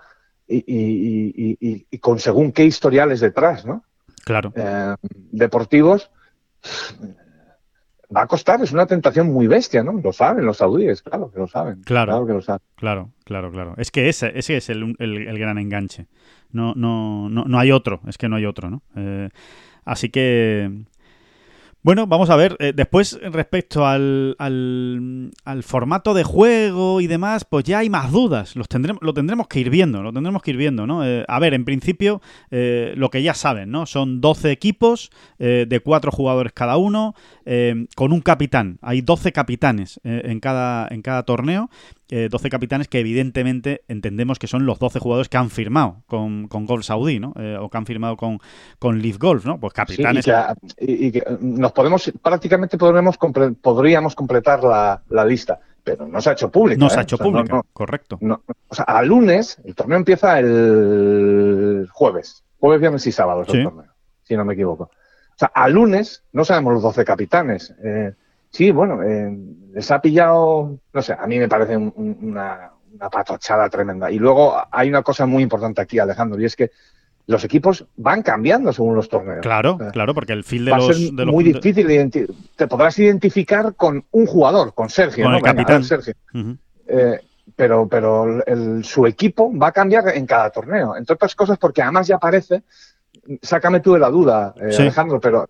y, 0.48 0.58
y- 0.60 1.34
y- 1.36 1.58
y- 1.60 1.88
y 1.92 1.98
con 2.00 2.20
según 2.20 2.54
qué 2.54 2.64
historiales 2.64 3.20
detrás, 3.20 3.66
¿no? 3.66 3.84
claro. 4.24 4.54
eh, 4.56 4.96
deportivos, 5.32 6.10
va 8.16 8.22
a 8.22 8.28
costar, 8.28 8.62
es 8.62 8.72
una 8.72 8.86
tentación 8.86 9.32
muy 9.34 9.48
bestia, 9.48 9.84
¿no? 9.84 9.94
Lo 9.94 10.14
saben 10.14 10.46
los 10.46 10.58
saudíes, 10.58 11.02
claro 11.02 11.32
que 11.32 11.40
lo 11.40 11.48
saben. 11.48 11.82
Claro. 11.84 12.26
que 12.26 12.34
lo 12.34 12.42
saben. 12.42 12.62
Claro, 12.76 13.12
claro, 13.26 13.52
claro. 13.52 13.74
Es 13.78 13.92
que 13.92 14.08
ese, 14.10 14.32
ese 14.38 14.58
es 14.58 14.70
el, 14.70 14.96
el- 15.00 15.28
el 15.28 15.40
gran 15.40 15.58
enganche. 15.58 16.08
No, 16.52 16.74
no, 16.76 17.28
no, 17.30 17.44
no 17.46 17.60
hay 17.60 17.72
otro, 17.72 18.00
es 18.08 18.18
que 18.18 18.30
no 18.30 18.38
hay 18.38 18.46
otro, 18.46 18.70
¿no? 18.70 18.82
Eh, 18.96 19.30
así 19.86 20.10
que... 20.10 20.72
Bueno, 21.84 22.06
vamos 22.06 22.30
a 22.30 22.36
ver. 22.36 22.58
eh, 22.60 22.74
después, 22.76 23.18
respecto 23.32 23.86
al, 23.86 24.36
al, 24.40 25.64
formato 25.64 26.14
de 26.14 26.24
juego 26.24 27.00
y 27.00 27.08
demás, 27.08 27.46
pues 27.46 27.64
ya 27.64 27.80
hay 27.80 27.90
más 27.90 28.12
dudas. 28.12 28.56
Los 28.58 28.68
tendremos, 28.68 29.02
lo 29.02 29.14
tendremos 29.14 29.48
que 29.48 29.60
ir 29.62 29.70
viendo, 29.70 30.04
lo 30.04 30.12
tendremos 30.12 30.42
que 30.42 30.52
ir 30.52 30.58
viendo, 30.58 30.86
¿no? 30.86 31.06
Eh, 31.06 31.24
a 31.28 31.40
ver, 31.40 31.54
en 31.54 31.64
principio, 31.64 32.22
eh, 32.52 32.94
lo 32.98 33.10
que 33.10 33.22
ya 33.24 33.34
saben, 33.34 33.72
¿no? 33.72 33.86
Son 33.86 34.20
12 34.20 34.52
equipos 34.52 35.12
eh, 35.40 35.66
de 35.70 35.80
4 35.80 36.12
jugadores 36.12 36.52
cada 36.52 36.76
uno, 36.78 37.14
eh, 37.46 37.86
con 37.96 38.12
un 38.12 38.20
capitán. 38.20 38.80
Hay 38.82 39.00
12 39.02 39.32
capitanes 39.32 40.02
eh, 40.04 40.24
en, 40.26 40.42
cada, 40.42 40.88
en 40.90 41.02
cada 41.02 41.24
torneo. 41.24 41.70
Eh, 42.10 42.30
12 42.30 42.50
capitanes 42.50 42.88
que 42.88 43.00
evidentemente 43.00 43.84
entendemos 43.88 44.40
que 44.40 44.48
son 44.48 44.66
los 44.66 44.80
12 44.80 45.00
jugadores 45.00 45.28
que 45.30 45.38
han 45.38 45.50
firmado 45.50 46.04
con, 46.08 46.48
con 46.48 46.66
Golf 46.66 46.86
Saudí, 46.86 47.20
¿no? 47.20 47.34
Eh, 47.38 47.58
o 47.60 47.70
que 47.70 47.78
han 47.78 47.86
firmado 47.86 48.16
con, 48.18 48.40
con 48.80 49.02
Leaf 49.02 49.18
Golf, 49.18 49.46
¿no? 49.46 49.60
Pues 49.60 49.74
Sí, 49.74 49.82
y, 49.94 50.04
capitanes. 50.04 50.28
y- 50.80 51.08
y 51.08 51.12
que 51.12 51.24
nos 51.42 51.72
podemos, 51.74 52.12
prácticamente 52.22 52.78
podremos 52.78 53.18
podríamos 53.62 54.16
completar 54.16 54.64
la, 54.64 55.02
la 55.10 55.26
lista, 55.26 55.60
pero 55.84 56.08
no 56.08 56.22
se 56.22 56.30
ha 56.30 56.34
hecho 56.34 56.50
pública. 56.52 56.80
no 56.80 56.90
se 56.90 56.96
¿eh? 56.96 57.00
ha 57.00 57.04
hecho 57.04 57.16
O 57.16 57.18
sea, 57.18 57.26
no- 57.28 57.32
pública, 57.34 57.56
no- 57.56 57.64
correcto. 57.74 58.18
no- 58.22 58.42
o 58.70 58.76
sea, 58.76 58.86
a 58.86 59.02
lunes, 59.04 59.60
el 59.66 59.76
torneo 59.76 59.98
empieza 59.98 60.40
el 60.40 61.88
jueves, 61.92 62.44
jueves, 62.60 62.80
viernes 62.82 63.08
y 63.08 63.12
sábado 63.12 63.42
es 63.44 63.52
Sí. 63.52 63.58
el 63.58 63.64
torneo, 63.66 63.92
si 64.24 64.36
no 64.36 64.46
me 64.46 64.54
equivoco. 64.54 64.84
O 64.86 65.40
sea, 65.40 65.52
a 65.54 65.68
lunes 65.70 66.24
no 66.34 66.44
sabemos 66.46 66.74
los 66.74 66.82
12 66.84 67.06
capitanes. 67.06 67.74
Eh, 67.84 68.14
sí, 68.50 68.72
bueno, 68.72 69.02
eh, 69.04 69.36
les 69.74 69.92
ha 69.92 70.02
pillado, 70.02 70.78
no 70.94 71.02
sé, 71.02 71.14
a 71.14 71.28
mí 71.28 71.38
me 71.40 71.48
parece 71.48 71.78
un- 71.78 71.94
un- 71.96 72.18
una, 72.22 72.72
una 72.94 73.10
patochada 73.10 73.70
tremenda. 73.70 74.10
Y 74.12 74.18
luego 74.20 74.56
hay 74.72 74.90
una 74.90 75.04
cosa 75.04 75.26
muy 75.26 75.44
importante 75.44 75.82
aquí, 75.82 76.00
Alejandro, 76.00 76.40
y 76.42 76.46
es 76.46 76.56
que 76.56 76.72
los 77.28 77.44
equipos 77.44 77.86
van 77.98 78.22
cambiando 78.24 78.72
según 78.72 78.96
los 78.96 79.10
torneos. 79.10 79.42
Claro, 79.42 79.78
claro, 79.92 80.14
porque 80.14 80.32
el 80.34 80.44
feel 80.46 80.66
de 80.66 80.72
Va 80.72 80.78
a 80.78 80.80
los, 80.80 80.98
ser 80.98 81.12
de 81.12 81.26
los- 81.26 81.34
muy 81.34 81.44
difícil 81.44 81.86
de 81.86 82.28
Te 82.56 82.68
podrás 82.68 82.98
identificar 83.00 83.76
con 83.76 84.04
un 84.12 84.26
jugador, 84.26 84.74
con 84.74 84.90
Sergio. 84.90 85.26
Con 85.26 85.32
¿no? 85.34 85.38
el 85.38 85.44
Venga, 85.44 85.52
a 85.52 85.54
ver, 85.56 85.66
capitán. 85.66 85.84
Sergio. 85.84 86.14
Eh, 86.88 87.20
pero 87.56 87.88
pero 87.88 88.46
el- 88.46 88.84
su 88.86 89.06
equipo 89.06 89.52
va 89.58 89.68
a 89.68 89.72
cambiar 89.74 90.08
en 90.16 90.26
cada 90.26 90.50
torneo. 90.50 90.96
Entre 90.96 91.14
otras 91.14 91.36
cosas 91.36 91.58
porque 91.58 91.82
además 91.82 92.08
ya 92.08 92.16
aparece, 92.16 92.64
sácame 93.42 93.82
tú 93.82 93.94
de 93.94 94.00
la 94.00 94.10
duda, 94.10 94.54
eh, 94.62 94.72
Sí. 94.72 94.82
Alejandro, 94.84 95.20
pero 95.20 95.50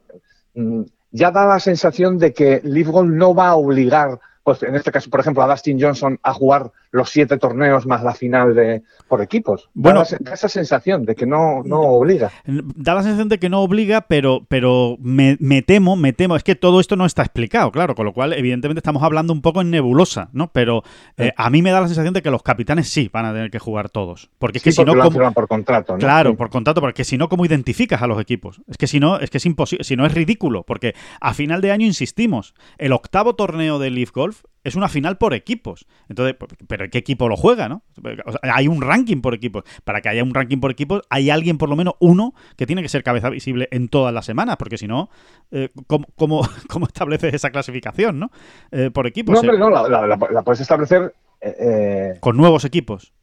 mm, 0.56 0.82
ya 1.12 1.32
da 1.32 1.46
la 1.46 1.60
sensación 1.60 2.18
de 2.18 2.34
que 2.34 2.62
Leaf 2.64 2.88
Golf 2.88 3.10
no 3.10 3.34
va 3.34 3.50
a 3.50 3.56
obligar, 3.56 4.20
pues 4.44 4.64
en 4.64 4.76
este 4.76 4.92
caso, 4.92 5.10
por 5.10 5.20
ejemplo, 5.20 5.44
a 5.44 5.48
Dustin 5.48 5.82
Johnson 5.82 6.20
a 6.24 6.34
jugar 6.34 6.72
los 6.98 7.10
siete 7.10 7.38
torneos 7.38 7.86
más 7.86 8.04
la 8.04 8.14
final 8.14 8.54
de 8.56 8.84
por 9.08 9.22
equipos. 9.22 9.70
Bueno. 9.74 10.04
da, 10.20 10.34
esa 10.34 10.50
sensación 10.50 11.06
de 11.06 11.16
que 11.16 11.26
no, 11.26 11.62
no 11.64 11.80
obliga. 11.82 12.32
Da 12.46 12.94
la 12.94 13.04
sensación 13.04 13.30
de 13.30 13.38
que 13.40 13.50
no 13.50 13.62
obliga, 13.62 14.02
pero, 14.02 14.46
pero 14.50 14.98
me, 15.00 15.38
me 15.40 15.62
temo, 15.62 15.96
me 15.96 16.12
temo, 16.14 16.36
es 16.36 16.44
que 16.44 16.56
todo 16.56 16.80
esto 16.80 16.96
no 16.96 17.06
está 17.06 17.22
explicado, 17.22 17.72
claro, 17.72 17.96
con 17.96 18.06
lo 18.06 18.14
cual 18.14 18.34
evidentemente 18.34 18.80
estamos 18.80 19.04
hablando 19.04 19.32
un 19.32 19.42
poco 19.42 19.62
en 19.62 19.70
nebulosa, 19.72 20.30
¿no? 20.34 20.52
Pero 20.52 20.84
eh, 21.18 21.32
a 21.38 21.50
mí 21.50 21.62
me 21.62 21.72
da 21.72 21.80
la 21.82 21.88
sensación 21.88 22.14
de 22.14 22.22
que 22.22 22.32
los 22.32 22.44
capitanes 22.44 22.90
sí 22.90 23.10
van 23.14 23.26
a 23.26 23.34
tener 23.34 23.50
que 23.52 23.60
jugar 23.60 23.90
todos. 23.90 24.30
Porque 24.40 24.58
es 24.58 24.64
que 24.64 24.72
si 24.72 24.84
no, 24.84 24.96
lo 24.96 25.04
han 25.04 25.08
¿cómo- 25.08 25.12
firmado 25.14 25.34
por 25.34 25.48
contrato. 25.48 25.94
¿no? 25.94 26.00
Claro, 26.00 26.36
por 26.36 26.50
contrato, 26.50 26.82
porque 26.82 27.04
si 27.04 27.18
no, 27.18 27.30
¿cómo 27.30 27.46
identificas 27.46 28.02
a 28.02 28.08
los 28.08 28.20
equipos? 28.20 28.62
Es 28.68 28.78
que 28.78 28.88
si 28.88 29.00
no, 29.00 29.20
es 29.20 29.30
que 29.30 29.38
es 29.38 29.46
imposible, 29.46 29.84
si 29.84 29.96
no 29.96 30.06
es 30.06 30.14
ridículo, 30.14 30.64
porque 30.64 30.96
a 31.22 31.34
final 31.34 31.62
de 31.62 31.72
año 31.72 31.86
insistimos, 31.86 32.54
el 32.78 32.92
octavo 32.94 33.36
torneo 33.36 33.80
de 33.80 33.92
Leaf 33.92 34.12
Golf 34.12 34.44
es 34.68 34.76
una 34.76 34.90
final 34.90 35.18
por 35.18 35.34
equipos. 35.34 35.88
Entonces, 36.10 36.36
pero 36.68 36.90
¿qué 36.90 36.98
equipo 36.98 37.28
lo 37.30 37.38
juega, 37.38 37.70
no? 37.70 37.84
O 38.26 38.32
sea, 38.32 38.40
hay 38.56 38.68
un 38.68 38.82
ranking 38.82 39.22
por 39.22 39.34
equipos. 39.34 39.64
Para 39.84 40.02
que 40.02 40.10
haya 40.10 40.24
un 40.24 40.34
ranking 40.34 40.60
por 40.60 40.72
equipos, 40.72 41.02
hay 41.10 41.30
alguien, 41.30 41.58
por 41.58 41.70
lo 41.70 41.76
menos 41.76 41.96
uno, 42.00 42.34
que 42.56 42.66
tiene 42.66 42.82
que 42.82 42.90
ser 42.90 43.04
cabeza 43.04 43.30
visible 43.30 43.68
en 43.72 43.88
todas 43.88 44.14
las 44.14 44.26
semanas, 44.26 44.58
porque 44.58 44.78
si 44.78 44.88
no, 44.88 45.10
eh, 45.52 45.70
¿cómo, 45.88 46.06
cómo, 46.16 46.42
cómo 46.70 46.86
estableces 46.88 47.34
esa 47.34 47.50
clasificación, 47.50 48.20
no? 48.20 48.32
Eh, 48.72 48.92
por 48.92 49.08
equipos. 49.08 49.34
No, 49.34 49.38
eh, 49.40 49.42
hombre, 49.54 49.58
no, 49.58 49.70
la, 49.70 49.88
la- 49.88 50.08
la- 50.08 50.28
la 50.32 50.42
puedes 50.44 50.60
establecer. 50.62 51.14
eh, 51.42 51.56
eh, 51.60 52.18
con 52.20 52.36
nuevos 52.36 52.66
equipos. 52.66 53.14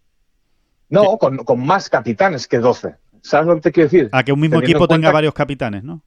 no, 0.89 1.19
con, 1.19 1.39
con 1.39 1.65
más 1.65 1.89
capitanes 1.89 2.47
que 2.47 2.59
12. 2.59 2.95
¿Sabes 3.23 3.47
lo 3.47 3.55
que 3.57 3.61
te 3.63 3.73
quiero 3.73 3.91
decir? 3.91 4.09
A 4.13 4.23
que 4.23 4.33
un 4.33 4.41
mismo 4.41 4.61
Teniendo 4.61 4.79
equipo 4.85 4.95
en 4.95 5.01
tenga 5.01 5.13
varios 5.13 5.35
capitanes, 5.35 5.83
¿no? 5.83 6.03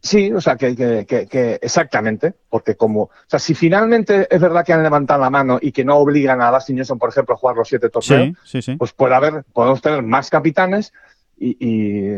Sí, 0.00 0.32
o 0.32 0.40
sea, 0.40 0.56
que, 0.56 0.76
que- 0.76 1.04
que- 1.06 1.26
que 1.26 1.58
exactamente, 1.60 2.32
porque 2.48 2.76
como, 2.76 3.02
o 3.02 3.10
sea, 3.26 3.38
si 3.40 3.54
finalmente 3.54 4.28
es 4.30 4.40
verdad 4.40 4.64
que 4.64 4.72
han 4.72 4.82
levantado 4.84 5.20
la 5.20 5.28
mano 5.30 5.58
y 5.60 5.72
que 5.72 5.84
no 5.84 5.96
obligan 5.96 6.40
a 6.40 6.50
Dustin 6.52 6.76
Johnson, 6.76 6.98
por 6.98 7.10
ejemplo, 7.10 7.34
a 7.34 7.38
jugar 7.38 7.56
los 7.56 7.68
siete 7.68 7.88
torneos, 7.90 8.36
Sí, 8.44 8.62
sí, 8.62 8.62
sí. 8.62 8.76
pues 8.76 8.92
puede 8.92 9.14
haber, 9.16 9.42
podemos 9.52 9.82
tener 9.82 10.02
más 10.02 10.30
capitanes 10.30 10.92
y, 11.36 11.56
y, 11.58 12.10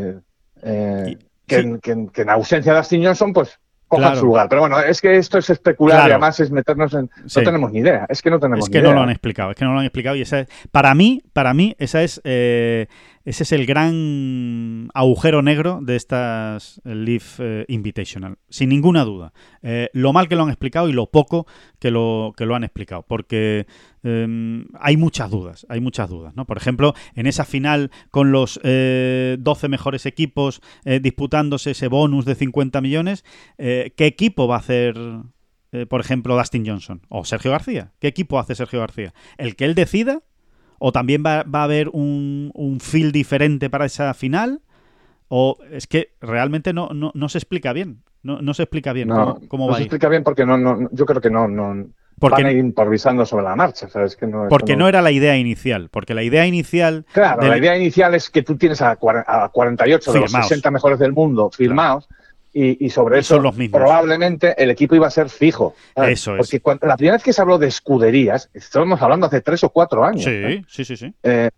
eh, 0.63 1.17
que, 1.47 1.57
en, 1.57 1.79
que 1.81 1.93
en- 1.93 2.09
que 2.11 2.23
en 2.23 2.31
ausencia 2.31 2.73
de 2.73 2.79
Dustin 2.79 3.05
Johnson, 3.05 3.33
pues 3.33 3.59
cojan 3.89 4.05
Claro. 4.11 4.21
su 4.21 4.27
lugar. 4.27 4.49
Pero 4.49 4.61
bueno, 4.61 4.79
es 4.79 5.01
que 5.01 5.17
esto 5.17 5.39
es 5.39 5.51
especular 5.51 5.97
Claro. 5.97 6.09
y 6.11 6.13
además 6.13 6.39
es 6.39 6.51
meternos 6.53 6.95
en, 6.95 7.11
no 7.23 7.43
tenemos 7.43 7.73
ni 7.73 7.81
idea, 7.81 8.07
es 8.09 8.23
que 8.23 8.31
no 8.31 8.39
tenemos 8.39 8.67
Es 8.67 8.69
ni 8.69 8.73
que 8.75 8.79
idea. 8.79 8.91
no 8.91 8.97
lo 8.97 9.03
han 9.03 9.11
explicado, 9.11 9.51
es 9.51 9.57
que 9.57 9.65
no 9.65 9.73
lo 9.73 9.81
han 9.81 9.87
explicado 9.87 10.15
y 10.17 10.23
esa 10.23 10.41
es, 10.41 10.49
para 10.71 10.95
mí, 10.95 11.23
para 11.33 11.55
mí, 11.55 11.75
esa 11.79 12.03
es 12.03 12.21
eh, 12.25 12.87
ese 13.31 13.45
es 13.45 13.53
el 13.53 13.65
gran 13.65 14.89
agujero 14.93 15.41
negro 15.41 15.79
de 15.81 15.95
estas 15.95 16.81
Leaf 16.85 17.39
eh, 17.39 17.65
Invitational, 17.69 18.39
sin 18.49 18.71
ninguna 18.71 19.05
duda. 19.05 19.33
Eh, 19.63 19.89
lo 19.93 20.13
mal 20.13 20.29
que 20.29 20.35
lo 20.35 20.43
han 20.43 20.49
explicado 20.49 20.89
y 20.89 20.93
lo 20.93 21.11
poco 21.11 21.47
que 21.79 21.93
lo, 21.93 22.35
que 22.37 22.45
lo 22.45 22.57
han 22.57 22.65
explicado, 22.65 23.05
porque 23.07 23.69
eh, 24.03 24.65
hay 24.81 24.97
muchas 24.97 25.31
dudas, 25.31 25.65
hay 25.69 25.81
muchas 25.81 26.11
dudas, 26.11 26.35
¿no? 26.35 26.45
Por 26.45 26.57
ejemplo, 26.57 26.93
en 27.15 27.29
esa 27.29 27.45
final 27.45 27.93
con 28.11 28.33
los 28.33 28.59
eh, 28.65 29.37
12 29.39 29.69
mejores 29.69 30.07
equipos 30.07 30.61
eh, 30.85 30.99
disputándose 31.01 31.71
ese 31.71 31.87
bonus 31.87 32.25
de 32.25 32.35
50 32.35 32.81
millones, 32.81 33.25
eh, 33.59 33.93
¿qué 33.97 34.07
equipo 34.07 34.49
va 34.49 34.57
a 34.57 34.59
hacer 34.59 34.97
eh, 35.73 35.87
por 35.87 36.01
ejemplo, 36.01 36.37
Dustin 36.37 36.67
Johnson 36.67 37.03
o 37.09 37.25
Sergio 37.25 37.53
García. 37.53 37.93
¿Qué 38.01 38.09
equipo 38.09 38.39
hace 38.39 38.55
Sergio 38.55 38.81
García? 38.81 39.15
¿El 39.39 39.55
que 39.55 39.65
él 39.65 39.75
decida? 39.75 40.23
¿O 40.83 40.93
también 40.93 41.23
va, 41.25 41.43
va 41.45 41.61
a 41.61 41.65
haber 41.65 41.89
un, 41.91 42.51
un 42.55 42.81
feel 42.81 43.13
diferente 43.13 43.69
para 43.71 43.85
esa 43.85 44.15
final? 44.15 44.63
¿O 45.29 45.59
es 45.71 45.87
que 45.87 46.15
realmente 46.21 46.73
no, 46.73 46.89
no, 46.95 47.13
no 47.15 47.29
se 47.29 47.39
explica 47.39 47.73
bien? 47.73 48.03
No, 48.23 48.43
no 48.43 48.53
se 48.55 48.65
explica 48.65 48.93
bien 48.93 49.09
No, 49.09 49.35
cómo, 49.37 49.49
cómo 49.49 49.67
no 49.67 49.73
va 49.73 49.77
se 49.77 49.85
explica 49.85 50.09
bien 50.09 50.25
porque 50.25 50.45
no, 50.45 50.59
no, 50.59 50.89
yo 50.93 51.07
creo 51.07 51.21
que 51.21 51.31
no, 51.31 51.47
no 51.49 51.87
Porque, 52.19 52.43
van 52.43 52.47
a 52.51 52.53
ir 52.53 52.59
improvisando 52.59 53.25
sobre 53.25 53.45
la 53.45 53.55
marcha, 53.57 53.89
¿sabes? 53.89 54.17
Que 54.17 54.27
no, 54.27 54.47
porque 54.49 54.75
no 54.77 54.89
era 54.89 55.01
la 55.03 55.11
idea 55.11 55.37
inicial. 55.37 55.89
Porque 55.91 56.15
la 56.15 56.23
idea 56.23 56.47
inicial. 56.47 57.05
Claro, 57.13 57.43
del- 57.43 57.51
la 57.51 57.59
idea 57.59 57.77
inicial 57.77 58.15
es 58.15 58.29
que 58.31 58.43
tú 58.43 58.57
tienes 58.57 58.81
a, 58.83 58.93
a 59.27 59.49
48 59.51 60.13
de 60.13 60.21
los 60.21 60.31
Firmados. 60.31 60.49
60 60.49 60.71
mejores 60.71 60.99
del 60.99 61.13
mundo 61.13 61.51
firmados 61.51 62.09
y, 62.53 62.85
y 62.85 62.91
sobre 62.91 63.21
eso 63.21 63.35
son 63.35 63.45
los 63.45 63.57
mismos. 63.57 63.79
probablemente 63.81 64.61
el 64.63 64.71
equipo 64.71 64.95
iba 64.95 65.07
a 65.07 65.11
ser 65.11 65.29
fijo. 65.29 65.75
¿sabes? 65.95 66.13
Eso 66.21 66.33
es. 66.33 66.39
Porque 66.39 66.61
cuando- 66.61 66.87
la 66.87 66.97
primera 66.97 67.17
vez 67.17 67.23
que 67.23 67.33
se 67.33 67.41
habló 67.41 67.59
de 67.59 67.69
escuderías, 67.69 68.51
estamos 68.55 69.01
hablando 69.03 69.27
hace 69.27 69.41
tres 69.41 69.63
o 69.65 69.71
cuatro 69.71 70.05
años. 70.05 70.27
¿eh? 70.27 70.63
Sí, 70.69 70.85
sí, 70.85 70.97
sí, 70.97 71.07
sí. 71.07 71.15
Eh, 71.23 71.51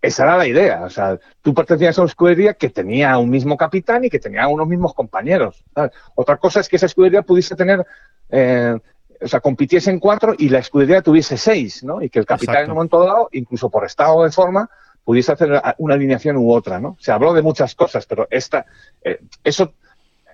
esa 0.00 0.22
era 0.22 0.36
la 0.36 0.46
idea. 0.46 0.82
O 0.84 0.90
sea, 0.90 1.18
tú 1.42 1.52
pertenecías 1.52 1.98
a 1.98 2.02
una 2.02 2.08
escudería 2.08 2.54
que 2.54 2.70
tenía 2.70 3.18
un 3.18 3.30
mismo 3.30 3.56
capitán 3.56 4.04
y 4.04 4.10
que 4.10 4.20
tenía 4.20 4.46
unos 4.46 4.68
mismos 4.68 4.94
compañeros. 4.94 5.64
¿sabes? 5.74 5.90
Otra 6.14 6.36
cosa 6.36 6.60
es 6.60 6.68
que 6.68 6.76
esa 6.76 6.86
escudería 6.86 7.22
pudiese 7.22 7.56
tener, 7.56 7.84
eh, 8.30 8.76
o 9.20 9.26
sea, 9.26 9.40
compitiesen 9.40 9.98
cuatro 9.98 10.34
y 10.38 10.48
la 10.50 10.60
escudería 10.60 11.02
tuviese 11.02 11.36
seis, 11.36 11.82
¿no? 11.82 12.00
Y 12.00 12.10
que 12.10 12.20
el 12.20 12.26
capitán 12.26 12.54
Exacto. 12.54 12.64
en 12.66 12.70
un 12.70 12.76
momento 12.76 13.00
dado, 13.04 13.28
incluso 13.32 13.68
por 13.68 13.84
estado 13.84 14.22
de 14.22 14.30
forma, 14.30 14.70
pudiese 15.02 15.32
hacer 15.32 15.60
una 15.78 15.94
alineación 15.94 16.36
u 16.36 16.52
otra, 16.52 16.78
¿no? 16.78 16.96
Se 17.00 17.10
habló 17.10 17.32
de 17.32 17.42
muchas 17.42 17.74
cosas, 17.74 18.06
pero 18.06 18.28
esta, 18.30 18.66
eh, 19.02 19.18
eso 19.42 19.72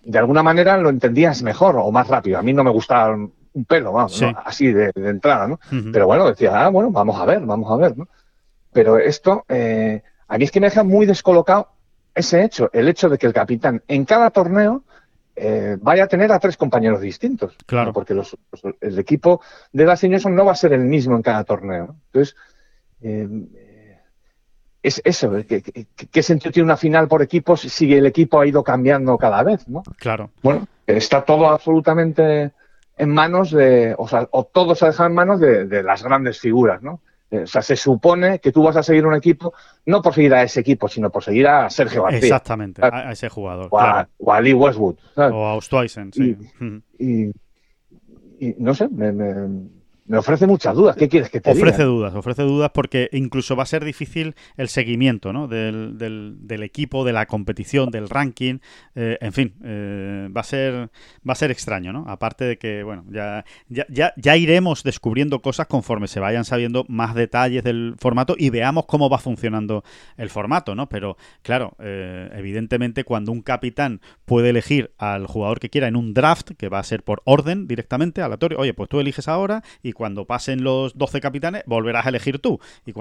de 0.04 0.18
alguna 0.18 0.42
manera 0.42 0.76
lo 0.76 0.90
entendías 0.90 1.42
mejor 1.42 1.76
o 1.76 1.90
más 1.90 2.08
rápido. 2.08 2.38
A 2.38 2.42
mí 2.42 2.52
no 2.52 2.64
me 2.64 2.70
gustaba 2.70 3.14
un 3.14 3.64
pelo, 3.64 3.92
vamos, 3.92 4.20
así 4.44 4.72
de, 4.72 4.92
entrada, 4.96 5.46
¿no? 5.46 5.60
Pero 5.92 6.06
bueno, 6.06 6.26
decía, 6.26 6.66
ah, 6.66 6.68
bueno, 6.70 6.90
vamos 6.90 7.20
a 7.20 7.24
ver, 7.24 7.40
vamos 7.40 7.70
a 7.70 7.76
ver, 7.76 7.96
¿no? 7.96 8.08
Pero 8.72 8.98
esto, 8.98 9.44
eh, 9.48 10.02
a 10.26 10.38
mí 10.38 10.44
es 10.44 10.50
que 10.50 10.60
me 10.60 10.66
deja 10.66 10.82
muy 10.82 11.06
descolocado 11.06 11.68
ese 12.14 12.42
hecho, 12.44 12.70
el 12.72 12.88
hecho 12.88 13.08
de 13.08 13.18
que 13.18 13.26
el 13.26 13.32
capitán 13.32 13.82
en 13.86 14.04
cada 14.04 14.30
torneo 14.30 14.82
eh, 15.36 15.76
vaya 15.80 16.04
a 16.04 16.08
tener 16.08 16.30
a 16.32 16.38
tres 16.38 16.56
compañeros 16.56 17.00
distintos. 17.00 17.56
Claro. 17.66 17.92
Porque 17.92 18.14
los, 18.14 18.36
el 18.80 18.98
equipo 18.98 19.40
de 19.72 19.84
la 19.84 19.96
no 20.30 20.44
va 20.44 20.52
a 20.52 20.56
ser 20.56 20.72
el 20.72 20.84
mismo 20.84 21.16
en 21.16 21.22
cada 21.22 21.44
torneo. 21.44 21.96
Entonces, 22.06 22.36
eh, 23.02 23.28
es 24.84 25.00
eso, 25.02 25.32
¿qué, 25.48 25.62
qué, 26.12 26.22
sentido 26.22 26.52
tiene 26.52 26.66
una 26.66 26.76
final 26.76 27.08
por 27.08 27.22
equipos 27.22 27.62
si 27.62 27.94
el 27.94 28.04
equipo 28.04 28.38
ha 28.38 28.46
ido 28.46 28.62
cambiando 28.62 29.16
cada 29.16 29.42
vez? 29.42 29.66
¿no? 29.66 29.82
Claro. 29.96 30.30
Bueno, 30.42 30.68
está 30.86 31.24
todo 31.24 31.48
absolutamente 31.48 32.52
en 32.98 33.08
manos 33.08 33.50
de, 33.50 33.94
o 33.96 34.06
sea, 34.06 34.28
o 34.30 34.44
todo 34.44 34.74
se 34.74 34.84
ha 34.84 34.88
dejado 34.88 35.08
en 35.08 35.14
manos 35.14 35.40
de, 35.40 35.64
de 35.64 35.82
las 35.82 36.02
grandes 36.02 36.38
figuras, 36.38 36.82
¿no? 36.82 37.00
Eh, 37.30 37.44
o 37.44 37.46
sea, 37.46 37.62
se 37.62 37.76
supone 37.76 38.40
que 38.40 38.52
tú 38.52 38.62
vas 38.62 38.76
a 38.76 38.82
seguir 38.82 39.06
un 39.06 39.14
equipo 39.14 39.54
no 39.86 40.02
por 40.02 40.12
seguir 40.12 40.34
a 40.34 40.42
ese 40.42 40.60
equipo, 40.60 40.86
sino 40.86 41.08
por 41.08 41.24
seguir 41.24 41.48
a 41.48 41.70
Sergio 41.70 42.02
García. 42.02 42.18
Exactamente, 42.20 42.82
a, 42.84 43.10
ese 43.10 43.30
jugador. 43.30 43.68
O 43.70 43.80
a, 44.32 44.40
Lee 44.42 44.52
Westwood. 44.52 44.96
O 45.16 45.46
a 45.46 45.54
Ostweisen, 45.54 46.12
sí. 46.12 46.36
Y, 46.98 47.30
y, 48.38 48.54
no 48.58 48.74
sé, 48.74 48.88
me, 48.88 49.12
me 49.12 49.66
ofrece 50.12 50.46
muchas 50.46 50.74
dudas. 50.74 50.96
¿Qué 50.96 51.08
quieres 51.08 51.30
que 51.30 51.40
te 51.40 51.50
ofrece 51.50 51.84
dudas, 51.84 52.14
ofrece 52.14 52.42
dudas 52.42 52.70
porque 52.74 53.08
incluso 53.12 53.56
va 53.56 53.62
a 53.62 53.66
ser 53.66 53.84
difícil 53.84 54.34
el 54.56 54.68
seguimiento 54.68 55.32
¿no? 55.32 55.48
del, 55.48 55.96
del, 55.98 56.62
equipo, 56.62 57.04
de 57.04 57.12
la 57.12 57.26
competición, 57.26 57.90
del 57.90 58.08
ranking. 58.08 58.58
Eh, 58.94 59.18
en 59.20 59.32
fin, 59.32 59.54
eh, 59.64 60.28
va 60.34 60.40
a 60.42 60.44
ser 60.44 60.90
va 61.28 61.32
a 61.32 61.36
ser 61.36 61.50
extraño, 61.50 61.92
¿no? 61.92 62.04
Aparte 62.06 62.44
de 62.44 62.58
que, 62.58 62.82
bueno, 62.82 63.04
ya, 63.10 63.44
ya, 63.68 64.12
ya, 64.16 64.36
iremos 64.36 64.82
descubriendo 64.82 65.40
cosas 65.40 65.66
conforme 65.66 66.08
se 66.08 66.20
vayan 66.20 66.44
sabiendo 66.44 66.84
más 66.88 67.14
detalles 67.14 67.64
del 67.64 67.94
formato 67.98 68.34
y 68.38 68.50
veamos 68.50 68.86
cómo 68.86 69.08
va 69.08 69.18
funcionando 69.18 69.84
el 70.16 70.30
formato, 70.30 70.74
¿no? 70.74 70.88
Pero, 70.88 71.16
claro, 71.42 71.76
eh, 71.78 72.30
evidentemente 72.34 73.04
cuando 73.04 73.32
un 73.32 73.42
capitán 73.42 74.00
puede 74.24 74.50
elegir 74.50 74.92
al 74.98 75.26
jugador 75.26 75.60
que 75.60 75.70
quiera 75.70 75.88
en 75.88 75.96
un 75.96 76.14
draft, 76.14 76.52
que 76.56 76.68
va 76.68 76.78
a 76.78 76.84
ser 76.84 77.02
por 77.02 77.22
orden 77.24 77.66
directamente, 77.66 78.22
aleatorio, 78.22 78.58
oye, 78.58 78.74
pues 78.74 78.88
tú 78.88 79.00
eliges 79.00 79.28
ahora 79.28 79.62
y 79.82 79.93
cuando 79.94 80.26
pasen 80.26 80.62
los 80.62 80.96
12 80.96 81.20
capitanes 81.20 81.62
volverás 81.66 82.06
a 82.06 82.10
elegir 82.10 82.38
tú 82.38 82.60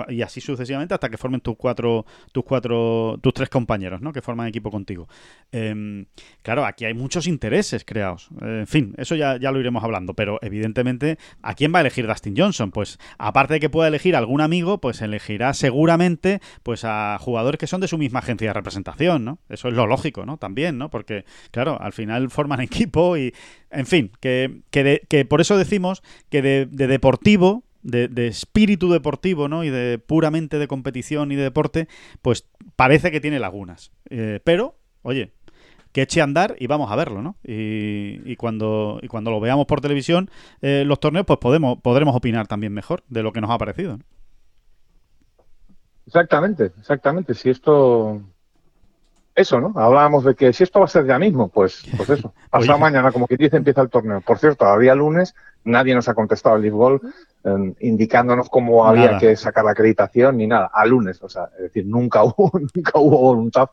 y, 0.10 0.22
así 0.22 0.40
sucesivamente 0.40 0.94
hasta 0.94 1.10
que 1.10 1.18
formen 1.18 1.42
tus 1.42 1.58
cuatro 1.58 2.06
tus 2.32 2.44
cuatro 2.44 3.20
tus 3.22 3.34
tres 3.34 3.50
compañeros 3.50 4.02
¿no? 4.02 4.14
que 4.14 4.22
forman 4.22 4.48
equipo 4.48 4.72
contigo 4.72 5.08
em, 5.52 6.06
claro 6.42 6.66
aquí 6.66 6.86
hay 6.86 6.94
muchos 6.94 7.28
intereses 7.28 7.84
creados 7.86 8.30
en 8.42 8.68
fin 8.68 8.94
eso 8.98 9.16
ya, 9.16 9.38
ya 9.38 9.52
lo 9.52 9.60
iremos 9.60 9.84
hablando 9.84 10.14
pero 10.14 10.40
evidentemente 10.42 11.18
¿a 11.42 11.56
quién 11.56 11.74
va 11.74 11.80
a 11.80 11.82
elegir 11.82 12.08
Dustin 12.08 12.36
Johnson? 12.38 12.72
pues 12.72 13.00
aparte 13.18 13.56
de 13.56 13.60
que 13.60 13.70
pueda 13.70 13.88
elegir 13.88 14.16
algún 14.16 14.42
amigo 14.42 14.80
pues 14.80 15.02
elegirá 15.02 15.54
seguramente 15.54 16.40
pues 16.64 16.86
a 16.86 17.18
jugadores 17.20 17.60
que 17.60 17.68
son 17.68 17.82
de 17.82 17.88
su 17.88 17.98
misma 17.98 18.20
agencia 18.20 18.48
de 18.48 18.54
representación 18.54 19.26
¿no? 19.26 19.40
eso 19.50 19.68
es 19.68 19.74
lo 19.74 19.88
lógico 19.88 20.26
¿no? 20.26 20.38
también 20.38 20.78
¿no? 20.78 20.90
porque 20.90 21.26
claro 21.52 21.78
al 21.82 21.94
final 21.94 22.30
forman 22.30 22.62
equipo 22.62 23.18
y 23.18 23.34
en 23.74 23.88
fin, 23.88 24.12
que, 24.20 24.62
que, 24.70 25.26
por 25.26 25.42
eso 25.42 25.58
decimos 25.58 26.04
que 26.30 26.42
de, 26.42 26.83
deportivo, 26.88 27.64
de, 27.82 28.28
espíritu 28.28 28.92
deportivo, 28.92 29.48
¿no? 29.48 29.64
Y 29.64 29.70
de 29.70 30.00
puramente 30.00 30.58
de 30.58 30.68
competición 30.68 31.32
y 31.32 31.36
de 31.36 31.44
deporte, 31.44 31.88
pues 32.22 32.48
parece 32.76 33.12
que 33.12 33.22
tiene 33.22 33.40
lagunas. 33.40 33.92
Eh, 34.10 34.40
pero, 34.44 34.76
oye, 35.02 35.34
que 35.92 36.02
eche 36.02 36.22
a 36.22 36.24
andar 36.24 36.56
y 36.60 36.68
vamos 36.68 36.92
a 36.92 36.96
verlo, 36.96 37.22
¿no? 37.22 37.36
Y, 37.44 38.36
cuando, 38.38 39.00
y 39.02 39.08
cuando 39.08 39.32
lo 39.32 39.40
veamos 39.40 39.66
por 39.68 39.82
televisión, 39.82 40.30
eh, 40.62 40.84
los 40.86 41.00
torneos, 41.00 41.26
pues 41.26 41.40
podemos, 41.40 41.80
podremos 41.82 42.16
opinar 42.16 42.48
también 42.48 42.74
mejor 42.74 43.04
de 43.10 43.22
lo 43.22 43.32
que 43.32 43.42
nos 43.42 43.52
ha 43.52 43.58
parecido. 43.58 44.00
Exactamente, 46.08 46.72
exactamente. 46.80 47.34
Si 47.34 47.50
esto 47.50 48.22
eso, 49.36 49.60
¿no? 49.60 49.74
Hablábamos 49.76 50.24
de 50.24 50.36
que 50.36 50.54
si 50.54 50.64
esto 50.64 50.80
va 50.80 50.86
a 50.86 50.90
ser 50.90 51.06
ya 51.06 51.18
mismo, 51.18 51.50
pues, 51.50 51.84
pues 51.98 52.10
eso. 52.10 52.34
Pasado 52.50 52.78
mañana, 52.78 53.12
como 53.12 53.28
que 53.28 53.38
dice, 53.38 53.58
empieza 53.58 53.82
el 53.82 53.90
torneo. 53.90 54.22
Por 54.22 54.38
cierto, 54.38 54.66
todavía 54.66 54.96
lunes 54.96 55.34
nadie 55.66 55.96
nos 55.96 56.08
ha 56.10 56.14
contestado 56.14 56.58
el 56.58 56.72
Ball 56.72 57.00
em, 57.44 57.74
indicándonos 57.80 58.50
cómo 58.50 58.86
había 58.86 59.18
que 59.18 59.36
sacar 59.36 59.66
la 59.66 59.72
acreditación 59.72 60.38
ni 60.38 60.48
nada. 60.48 60.70
A 60.74 60.86
lunes, 60.86 61.22
o 61.22 61.30
sea, 61.30 61.50
es 61.56 61.64
decir, 61.64 61.86
nunca 61.86 62.24
hubo, 62.24 62.52
nunca 62.74 63.00
hubo 63.00 63.18
voluntad 63.18 63.70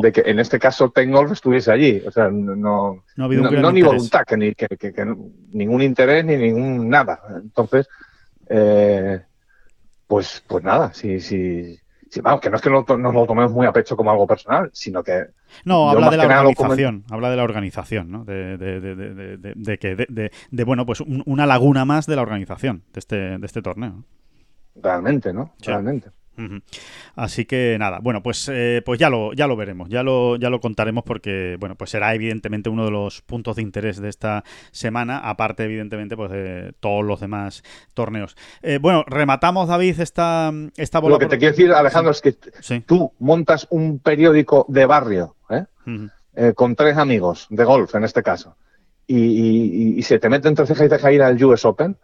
de 0.00 0.12
que 0.12 0.22
en 0.24 0.38
este 0.38 0.58
caso 0.58 0.90
Tengolf 0.90 1.32
estuviese 1.32 1.72
allí. 1.72 2.02
O 2.06 2.10
sea, 2.10 2.28
no, 2.30 2.54
no, 2.54 3.02
no, 3.16 3.72
ni 3.72 3.82
voluntad, 3.82 4.24
que, 4.24 4.36
ni, 4.36 4.54
que, 4.54 4.68
que, 4.68 5.16
ningún 5.52 5.82
interés 5.82 6.24
ni 6.24 6.36
ningún 6.36 6.88
nada. 6.88 7.20
Entonces, 7.42 7.88
eh, 8.48 9.20
pues, 10.06 10.42
pues 10.46 10.64
nada, 10.64 10.92
si, 10.92 11.20
si, 11.20 11.78
vamos, 12.20 12.40
que 12.40 12.50
no 12.50 12.56
es 12.56 12.62
que 12.62 12.70
nos 12.70 13.14
lo 13.14 13.26
tomemos 13.26 13.52
muy 13.52 13.66
a 13.66 13.72
pecho 13.72 13.96
como 13.96 14.10
algo 14.10 14.26
personal, 14.26 14.70
sino 14.72 15.02
que... 15.02 15.26
No, 15.64 15.90
habla 15.90 16.10
de 16.10 16.16
la 16.16 16.24
organización, 16.24 17.04
habla 17.10 17.30
de 17.30 17.36
la 17.36 17.44
organización, 17.44 18.10
¿no? 18.10 18.24
De, 18.24 18.56
de, 18.56 18.80
de, 18.80 19.54
de 19.54 19.78
que, 19.78 19.96
de, 20.50 20.64
bueno, 20.64 20.84
pues 20.86 21.00
una 21.00 21.46
laguna 21.46 21.84
más 21.84 22.06
de 22.06 22.16
la 22.16 22.22
organización 22.22 22.84
de 22.92 22.98
este, 22.98 23.16
de 23.38 23.46
este 23.46 23.62
torneo. 23.62 24.04
Realmente, 24.74 25.32
¿no? 25.32 25.54
Realmente. 25.60 26.10
Así 27.14 27.44
que 27.44 27.76
nada, 27.78 27.98
bueno, 28.00 28.22
pues, 28.22 28.48
eh, 28.52 28.82
pues 28.84 28.98
ya 28.98 29.10
lo, 29.10 29.32
ya 29.32 29.46
lo 29.46 29.56
veremos, 29.56 29.88
ya 29.88 30.02
lo, 30.02 30.36
ya 30.36 30.50
lo 30.50 30.60
contaremos 30.60 31.04
porque, 31.04 31.56
bueno, 31.60 31.74
pues 31.76 31.90
será 31.90 32.14
evidentemente 32.14 32.70
uno 32.70 32.84
de 32.84 32.90
los 32.90 33.22
puntos 33.22 33.56
de 33.56 33.62
interés 33.62 34.00
de 34.00 34.08
esta 34.08 34.44
semana, 34.70 35.18
aparte 35.18 35.64
evidentemente 35.64 36.16
pues 36.16 36.30
de 36.30 36.74
todos 36.80 37.04
los 37.04 37.20
demás 37.20 37.62
torneos. 37.94 38.36
Eh, 38.62 38.78
bueno, 38.80 39.04
rematamos 39.06 39.68
David 39.68 40.00
esta, 40.00 40.52
esta 40.76 40.98
bola. 41.00 41.14
Lo 41.14 41.18
que 41.18 41.26
te 41.26 41.38
quiero 41.38 41.52
decir, 41.52 41.72
Alejandro, 41.72 42.12
es 42.12 42.20
que 42.20 42.32
tú 42.80 43.12
montas 43.18 43.66
un 43.70 43.98
periódico 43.98 44.66
de 44.68 44.86
barrio, 44.86 45.36
¿eh? 45.50 45.64
con 46.54 46.74
tres 46.76 46.96
amigos 46.96 47.46
de 47.50 47.64
golf 47.64 47.94
en 47.94 48.04
este 48.04 48.22
caso, 48.22 48.56
y, 49.06 49.98
y, 49.98 50.02
se 50.02 50.18
te 50.18 50.28
mete 50.28 50.48
entre 50.48 50.66
ceja 50.66 50.86
y 50.86 50.88
ceja 50.88 51.12
ir 51.12 51.22
al 51.22 51.42
US 51.44 51.64
Open 51.64 51.96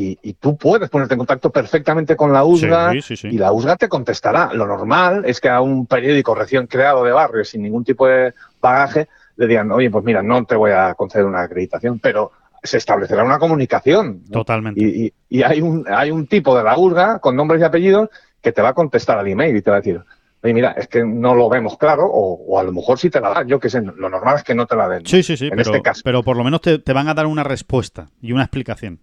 y, 0.00 0.32
tú 0.34 0.56
puedes 0.56 0.88
ponerte 0.90 1.14
en 1.14 1.18
contacto 1.18 1.50
perfectamente 1.50 2.14
con 2.14 2.32
la 2.32 2.44
USGA 2.44 2.92
y 3.24 3.36
la 3.36 3.52
USGA 3.52 3.76
te 3.76 3.88
contestará. 3.88 4.52
Lo 4.52 4.66
normal 4.66 5.24
es 5.26 5.40
que 5.40 5.48
a 5.48 5.60
un 5.60 5.86
periódico 5.86 6.36
recién 6.36 6.68
creado 6.68 7.02
de 7.02 7.10
barrio 7.10 7.44
sin 7.44 7.62
ningún 7.62 7.82
tipo 7.82 8.06
de 8.06 8.32
bagaje 8.60 9.08
le 9.36 9.46
digan, 9.48 9.70
oye, 9.72 9.90
pues 9.90 10.04
mira, 10.04 10.22
no 10.22 10.44
te 10.44 10.54
voy 10.54 10.70
a 10.70 10.94
conceder 10.94 11.26
una 11.26 11.42
acreditación, 11.42 11.98
pero 11.98 12.30
se 12.62 12.76
establecerá 12.76 13.24
una 13.24 13.38
comunicación. 13.38 14.22
Totalmente. 14.30 14.80
Y, 14.80 15.12
y, 15.28 15.42
hay, 15.42 15.60
un, 15.60 15.84
hay 15.88 16.12
un 16.12 16.26
tipo 16.26 16.56
de 16.56 16.62
la 16.62 16.78
USGA 16.78 17.18
con 17.18 17.34
nombres 17.34 17.60
y 17.60 17.64
apellidos 17.64 18.08
que 18.40 18.52
te 18.52 18.62
va 18.62 18.70
a 18.70 18.74
contestar 18.74 19.18
al 19.18 19.26
email 19.26 19.56
y 19.56 19.62
te 19.62 19.70
va 19.70 19.78
a 19.78 19.80
decir, 19.80 20.00
oye, 20.42 20.54
mira, 20.54 20.72
es 20.72 20.86
que 20.86 21.04
no 21.04 21.34
lo 21.34 21.48
vemos 21.48 21.76
claro, 21.76 22.06
o, 22.06 22.58
a 22.58 22.62
lo 22.62 22.72
mejor 22.72 22.98
sí 22.98 23.10
te 23.10 23.20
la 23.20 23.30
dan, 23.30 23.48
yo 23.48 23.58
qué 23.58 23.68
sé, 23.68 23.82
lo 23.82 24.08
normal 24.08 24.36
es 24.36 24.44
que 24.44 24.54
no 24.54 24.66
te 24.66 24.76
la 24.76 24.88
den. 24.88 25.06
Sí, 25.06 25.24
sí, 25.24 25.36
sí, 25.36 25.48
en 25.48 25.58
este 25.58 25.82
caso. 25.82 26.02
pero 26.04 26.22
por 26.22 26.36
lo 26.36 26.44
menos 26.44 26.60
te, 26.60 26.78
te, 26.78 26.92
van 26.92 27.08
a 27.08 27.14
dar 27.14 27.26
una 27.26 27.42
respuesta 27.42 28.10
y 28.20 28.32
una 28.32 28.44
explicación. 28.44 29.00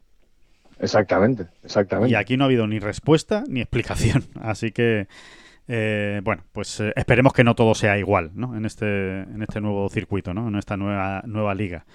Exactamente, 0.85 1.47
exactamente. 1.63 2.11
Y 2.11 2.15
aquí 2.15 2.37
no 2.37 2.43
ha 2.43 2.47
habido 2.47 2.67
ni 2.67 2.79
respuesta 2.79 3.43
ni 3.47 3.61
explicación. 3.61 4.23
Así 4.41 4.71
que, 4.71 5.07
eh, 5.67 6.21
bueno, 6.23 6.43
pues 6.51 6.79
eh, 6.79 6.93
esperemos 6.95 7.33
que 7.33 7.43
no 7.43 7.55
todo 7.55 7.73
sea 7.73 7.97
igual, 7.97 8.31
¿no? 8.35 8.55
En 8.55 8.65
este, 8.65 9.21
en 9.21 9.41
este 9.41 9.61
nuevo 9.61 9.89
circuito, 9.89 10.33
¿no? 10.33 10.47
En 10.47 10.55
esta 10.55 10.77
nueva, 10.77 11.23
nueva 11.25 11.55
liga. 11.55 11.85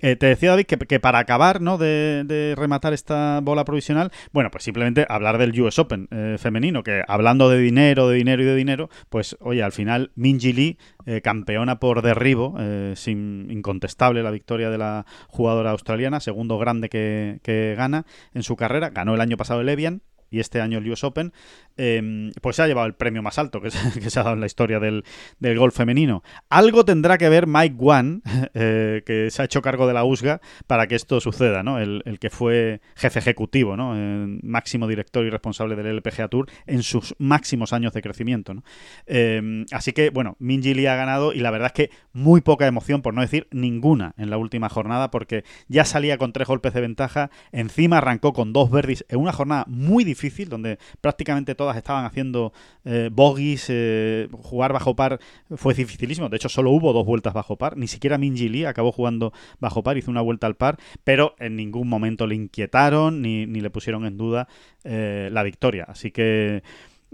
Eh, 0.00 0.16
te 0.16 0.26
decía 0.26 0.50
David 0.50 0.66
que, 0.66 1.00
para 1.00 1.18
acabar 1.18 1.60
¿no? 1.60 1.78
De, 1.78 2.54
rematar 2.56 2.92
esta 2.92 3.40
bola 3.42 3.64
provisional, 3.64 4.12
bueno, 4.32 4.50
pues 4.50 4.64
simplemente 4.64 5.06
hablar 5.08 5.38
del 5.38 5.58
US 5.60 5.78
Open 5.78 6.08
eh, 6.10 6.36
femenino, 6.38 6.82
que 6.82 7.02
hablando 7.08 7.48
de 7.48 7.58
dinero, 7.58 8.08
de 8.08 8.16
dinero 8.16 8.42
y 8.42 8.46
de 8.46 8.54
dinero, 8.54 8.90
pues 9.08 9.36
oye, 9.40 9.62
al 9.62 9.72
final 9.72 10.12
Minji 10.14 10.52
Lee, 10.52 10.78
eh, 11.06 11.22
campeona 11.22 11.78
por 11.78 12.02
derribo, 12.02 12.56
sin 12.94 13.50
incontestable 13.50 14.22
la 14.22 14.30
victoria 14.30 14.70
de 14.70 14.78
la 14.78 15.06
jugadora 15.28 15.70
australiana, 15.70 16.20
segundo 16.20 16.58
grande 16.58 16.88
que, 16.88 17.74
gana 17.76 18.04
en 18.34 18.42
su 18.42 18.56
carrera, 18.56 18.90
ganó 18.90 19.14
el 19.14 19.20
año 19.20 19.36
pasado 19.36 19.60
el 19.60 19.68
Evian, 19.68 20.02
y 20.30 20.40
este 20.40 20.60
año 20.60 20.78
el 20.78 20.90
US 20.90 21.04
Open, 21.04 21.32
em, 21.76 22.32
pues 22.40 22.56
se 22.56 22.62
ha 22.62 22.66
llevado 22.66 22.86
el 22.86 22.94
premio 22.94 23.22
más 23.22 23.38
alto 23.38 23.60
que 23.62 23.70
se, 23.70 24.20
ha 24.20 24.22
dado 24.22 24.34
en 24.34 24.40
la 24.40 24.46
historia 24.46 24.80
del, 24.80 25.04
del, 25.38 25.58
golf 25.58 25.76
femenino. 25.76 26.22
Algo 26.48 26.84
tendrá 26.84 27.18
que 27.18 27.28
ver 27.28 27.46
Mike 27.46 27.76
Wan, 27.78 28.22
eh, 28.54 29.02
que 29.04 29.30
se 29.30 29.42
ha 29.42 29.44
hecho 29.44 29.62
cargo 29.62 29.86
de 29.86 29.94
la 29.94 30.04
USGA, 30.04 30.40
para 30.66 30.86
que 30.86 30.94
esto 30.94 31.20
suceda, 31.20 31.62
¿no? 31.62 31.78
El, 31.78 32.02
que 32.20 32.30
fue 32.30 32.80
jefe 32.94 33.18
ejecutivo, 33.18 33.76
¿no? 33.76 33.94
máximo 34.42 34.86
director 34.86 35.24
y 35.24 35.30
responsable 35.30 35.76
del 35.76 35.96
LPGA 35.96 36.28
Tour 36.28 36.48
en 36.66 36.82
sus 36.82 37.14
máximos 37.18 37.72
años 37.72 37.92
de 37.92 38.00
crecimiento, 38.00 38.54
¿no? 38.54 38.62
Em, 39.06 39.66
así 39.72 39.92
que, 39.92 40.10
bueno, 40.10 40.36
Minji 40.38 40.74
Lee 40.74 40.86
ha 40.86 40.96
ganado 40.96 41.32
y 41.32 41.40
la 41.40 41.50
verdad 41.50 41.66
es 41.66 41.72
que 41.72 41.90
muy 42.12 42.40
poca 42.40 42.66
emoción, 42.66 43.02
por 43.02 43.14
no 43.14 43.20
decir 43.20 43.48
ninguna, 43.50 44.14
en 44.16 44.30
la 44.30 44.38
última 44.38 44.68
jornada, 44.68 45.10
porque 45.10 45.44
ya 45.68 45.84
salía 45.84 46.18
con 46.18 46.32
tres 46.32 46.48
golpes 46.48 46.72
de 46.72 46.80
ventaja, 46.80 47.30
encima 47.52 47.98
arrancó 47.98 48.32
con 48.32 48.52
dos 48.52 48.70
verdis 48.70 49.04
en 49.08 49.20
una 49.20 49.32
jornada 49.32 49.64
muy 49.68 50.04
difícil 50.04 50.48
donde 50.48 50.78
prácticamente 51.00 51.54
estaban 51.74 52.04
haciendo 52.04 52.52
eh, 52.84 53.08
bogies, 53.10 53.66
eh, 53.68 54.28
jugar 54.30 54.72
bajo 54.72 54.94
par 54.94 55.18
fue 55.56 55.74
dificilísimo. 55.74 56.28
De 56.28 56.36
hecho, 56.36 56.48
solo 56.48 56.70
hubo 56.70 56.92
dos 56.92 57.06
vueltas 57.06 57.34
bajo 57.34 57.56
par. 57.56 57.76
Ni 57.76 57.88
siquiera 57.88 58.18
Minji 58.18 58.48
Lee 58.48 58.66
acabó 58.66 58.92
jugando 58.92 59.32
bajo 59.58 59.82
par, 59.82 59.96
hizo 59.96 60.10
una 60.10 60.20
vuelta 60.20 60.46
al 60.46 60.56
par, 60.56 60.78
pero 61.02 61.34
en 61.38 61.56
ningún 61.56 61.88
momento 61.88 62.26
le 62.26 62.34
inquietaron 62.34 63.22
ni, 63.22 63.46
ni 63.46 63.60
le 63.60 63.70
pusieron 63.70 64.06
en 64.06 64.16
duda 64.16 64.48
eh, 64.84 65.30
la 65.32 65.42
victoria. 65.42 65.84
Así 65.88 66.10
que 66.10 66.62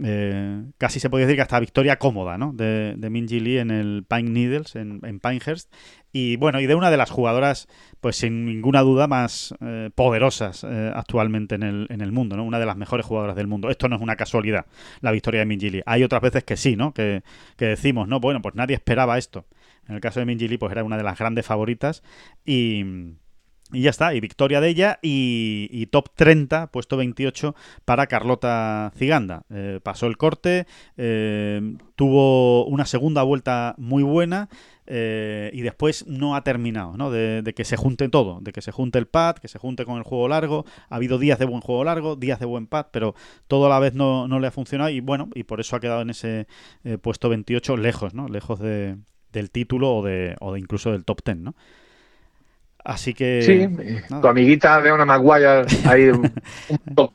eh, 0.03 0.65
casi 0.79 1.01
se 1.01 1.11
puede 1.11 1.27
decir 1.27 1.37
que 1.37 1.43
hasta 1.43 1.61
victoria 1.61 1.99
cómoda 1.99 2.39
¿no? 2.39 2.53
de, 2.53 2.95
de 2.97 3.11
Minji 3.11 3.41
Lee 3.41 3.59
en 3.59 3.71
el 3.71 4.05
Pine 4.09 4.31
Needles, 4.31 4.75
en, 4.75 5.01
en, 5.05 5.21
Pinehurst. 5.21 5.73
Y 6.13 6.37
bueno, 6.37 6.61
y 6.61 6.67
de 6.67 6.75
una 6.75 6.91
de 6.91 6.97
las 6.97 7.11
jugadoras, 7.11 7.69
pues 8.01 8.17
sin 8.17 8.47
ninguna 8.47 8.81
duda, 8.81 9.07
más 9.07 9.55
eh, 9.61 9.91
poderosas 9.95 10.65
eh, 10.65 10.93
actualmente 10.95 11.55
en 11.55 11.63
el, 11.63 11.87
en 11.91 12.01
el 12.01 12.13
mundo, 12.13 12.37
¿no? 12.37 12.45
Una 12.45 12.59
de 12.59 12.67
las 12.67 12.77
mejores 12.77 13.07
jugadoras 13.07 13.37
del 13.37 13.47
mundo. 13.47 13.71
Esto 13.71 13.89
no 13.89 13.97
es 13.97 14.03
una 14.03 14.17
casualidad, 14.17 14.67
la 15.01 15.11
victoria 15.11 15.41
de 15.41 15.47
Minji 15.47 15.71
Lee. 15.71 15.83
Hay 15.87 16.05
otras 16.05 16.23
veces 16.23 16.45
que 16.45 16.57
sí, 16.57 16.77
¿no? 16.77 16.93
Que, 16.93 17.23
que 17.57 17.67
decimos, 17.67 18.09
no, 18.09 18.21
bueno, 18.21 18.41
pues 18.43 18.55
nadie 18.55 18.75
esperaba 18.75 19.19
esto. 19.19 19.47
En 19.89 19.95
el 19.95 20.01
caso 20.01 20.21
de 20.21 20.27
Minji 20.27 20.49
Lee, 20.49 20.59
pues 20.59 20.73
era 20.73 20.85
una 20.85 20.97
de 20.97 21.03
las 21.03 21.19
grandes 21.19 21.45
favoritas 21.45 22.03
y 22.45 22.85
y 23.73 23.83
ya 23.83 23.91
está, 23.91 24.15
y 24.15 24.21
victoria 24.21 24.61
de 24.61 24.69
ella 24.69 24.99
y, 25.03 25.87
top 25.87 26.11
30, 26.15 26.69
puesto 26.69 26.97
28 26.97 27.55
para 27.85 28.07
Carlota 28.07 28.93
Ciganda. 28.97 29.45
Eh, 29.51 29.81
pasó 29.83 30.07
el 30.07 30.17
corte, 30.17 30.67
eh, 30.97 31.77
tuvo 31.97 32.67
una 32.67 32.87
segunda 32.87 33.23
vuelta 33.23 33.75
muy 33.79 34.03
buena 34.03 34.49
eh, 34.87 35.51
y 35.55 35.63
después 35.63 36.07
no 36.07 36.35
ha 36.35 36.43
terminado, 36.43 36.97
¿no? 36.97 37.11
De, 37.11 37.43
de, 37.43 37.55
que 37.55 37.65
se 37.65 37.77
junte 37.77 38.09
todo, 38.09 38.41
de 38.41 38.53
que 38.53 38.63
se 38.63 38.73
junte 38.73 38.99
el 38.99 39.07
pad, 39.07 39.37
que 39.37 39.49
se 39.49 39.59
junte 39.59 39.85
con 39.85 39.97
el 39.97 40.03
juego 40.03 40.29
largo. 40.29 40.65
Ha 40.89 40.97
habido 40.97 41.19
días 41.19 41.39
de 41.39 41.45
buen 41.45 41.61
juego 41.61 41.85
largo, 41.85 42.17
días 42.17 42.41
de 42.41 42.47
buen 42.47 42.67
pad, 42.67 42.87
pero 42.91 43.15
todo 43.47 43.67
a 43.67 43.69
la 43.69 43.79
vez 43.79 43.95
no, 43.95 44.27
no 44.29 44.41
le 44.41 44.49
ha 44.49 44.51
funcionado 44.51 44.91
y 44.91 45.01
bueno, 45.01 45.31
y 45.35 45.45
por 45.45 45.61
eso 45.61 45.77
ha 45.77 45.81
quedado 45.81 46.03
en 46.03 46.11
ese 46.11 46.47
eh, 46.85 46.99
puesto 46.99 47.29
28 47.29 47.77
lejos, 47.77 48.15
¿no? 48.15 48.29
Lejos 48.29 48.59
de, 48.59 48.97
del 49.33 49.51
título 49.51 49.97
o 49.97 50.03
de, 50.03 50.37
o 50.41 50.53
de 50.53 50.61
incluso 50.61 50.93
del 50.93 51.05
top 51.05 51.21
10, 51.25 51.39
¿no? 51.39 51.55
Así 52.85 53.15
que. 53.15 53.43
Sí, 53.43 53.69
nada. 54.11 54.23
tu 54.23 54.29
amiguita 54.29 54.81
Leona 54.81 55.05
Maguire 55.05 55.65
ahí 55.85 56.09
un, 56.09 56.33
un 56.69 56.79
top. 56.95 57.13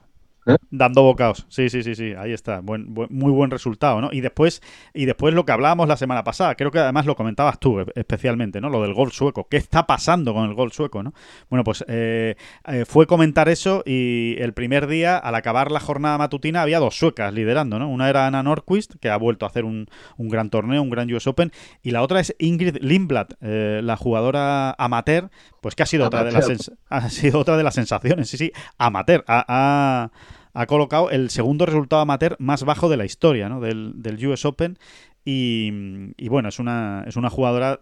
¿Eh? 0.48 0.56
Dando 0.72 1.04
bocaos. 1.04 1.46
Sí, 1.50 1.70
sí, 1.70 1.84
sí, 1.84 1.94
sí. 1.94 2.14
Ahí 2.18 2.32
está. 2.32 2.62
Buen, 2.62 2.94
buen, 2.94 3.10
muy 3.12 3.32
buen 3.32 3.52
resultado, 3.52 4.00
¿no? 4.00 4.10
Y 4.14 4.22
después, 4.22 4.62
y 4.94 5.06
después 5.06 5.34
lo 5.34 5.46
que 5.46 5.52
hablábamos 5.52 5.90
la 5.90 5.98
semana 5.98 6.24
pasada, 6.24 6.56
creo 6.56 6.72
que 6.72 6.80
además 6.80 7.06
lo 7.06 7.16
comentabas 7.16 7.60
tú 7.60 7.86
especialmente, 7.96 8.62
¿no? 8.62 8.70
Lo 8.70 8.82
del 8.82 8.94
gol 8.94 9.12
sueco. 9.12 9.48
¿Qué 9.50 9.58
está 9.58 9.86
pasando 9.86 10.34
con 10.34 10.46
el 10.46 10.56
gol 10.56 10.72
sueco, 10.72 11.04
no? 11.04 11.14
Bueno, 11.50 11.66
pues 11.66 11.84
eh, 11.90 12.36
eh, 12.66 12.86
fue 12.86 13.08
comentar 13.08 13.50
eso 13.50 13.84
y 13.86 14.36
el 14.40 14.54
primer 14.54 14.88
día, 14.88 15.18
al 15.18 15.36
acabar 15.36 15.70
la 15.70 15.82
jornada 15.82 16.18
matutina, 16.18 16.62
había 16.62 16.80
dos 16.80 16.98
suecas 16.98 17.34
liderando, 17.34 17.78
¿no? 17.78 17.90
Una 17.90 18.10
era 18.10 18.26
Ana 18.26 18.42
Norquist, 18.42 18.96
que 19.02 19.10
ha 19.10 19.18
vuelto 19.18 19.46
a 19.46 19.50
hacer 19.50 19.66
un, 19.66 19.88
un 20.16 20.30
gran 20.30 20.50
torneo, 20.50 20.82
un 20.82 20.90
gran 20.90 21.14
US 21.14 21.28
Open, 21.28 21.52
y 21.84 21.92
la 21.92 22.02
otra 22.02 22.22
es 22.22 22.34
Ingrid 22.40 22.78
Lindblad, 22.80 23.28
eh, 23.42 23.82
la 23.84 23.98
jugadora 23.98 24.72
amateur, 24.78 25.30
pues 25.68 25.76
que 25.76 25.84
ha 25.84 25.86
sido, 25.86 26.08
otra 26.08 26.24
de, 26.24 26.32
las 26.32 26.72
ha 26.90 27.10
sido 27.10 27.40
otra 27.40 27.58
de 27.58 27.64
las 27.64 27.76
sensaciones, 27.76 28.30
sí, 28.30 28.38
sí, 28.38 28.54
amateur. 28.78 29.26
Ha, 29.28 29.44
ha, 29.50 30.12
ha 30.54 30.66
colocado 30.66 31.10
el 31.10 31.30
segundo 31.30 31.66
resultado 31.66 32.02
amateur 32.02 32.38
más 32.40 32.64
bajo 32.64 32.88
de 32.88 32.96
la 32.96 33.04
historia 33.04 33.50
¿no? 33.50 33.60
del, 33.60 33.92
del, 34.02 34.26
US 34.28 34.46
Open 34.46 34.80
y, 35.26 36.14
y, 36.16 36.30
bueno, 36.30 36.48
es 36.48 36.60
una, 36.60 37.04
es 37.06 37.18
una 37.18 37.30
jugadora 37.30 37.82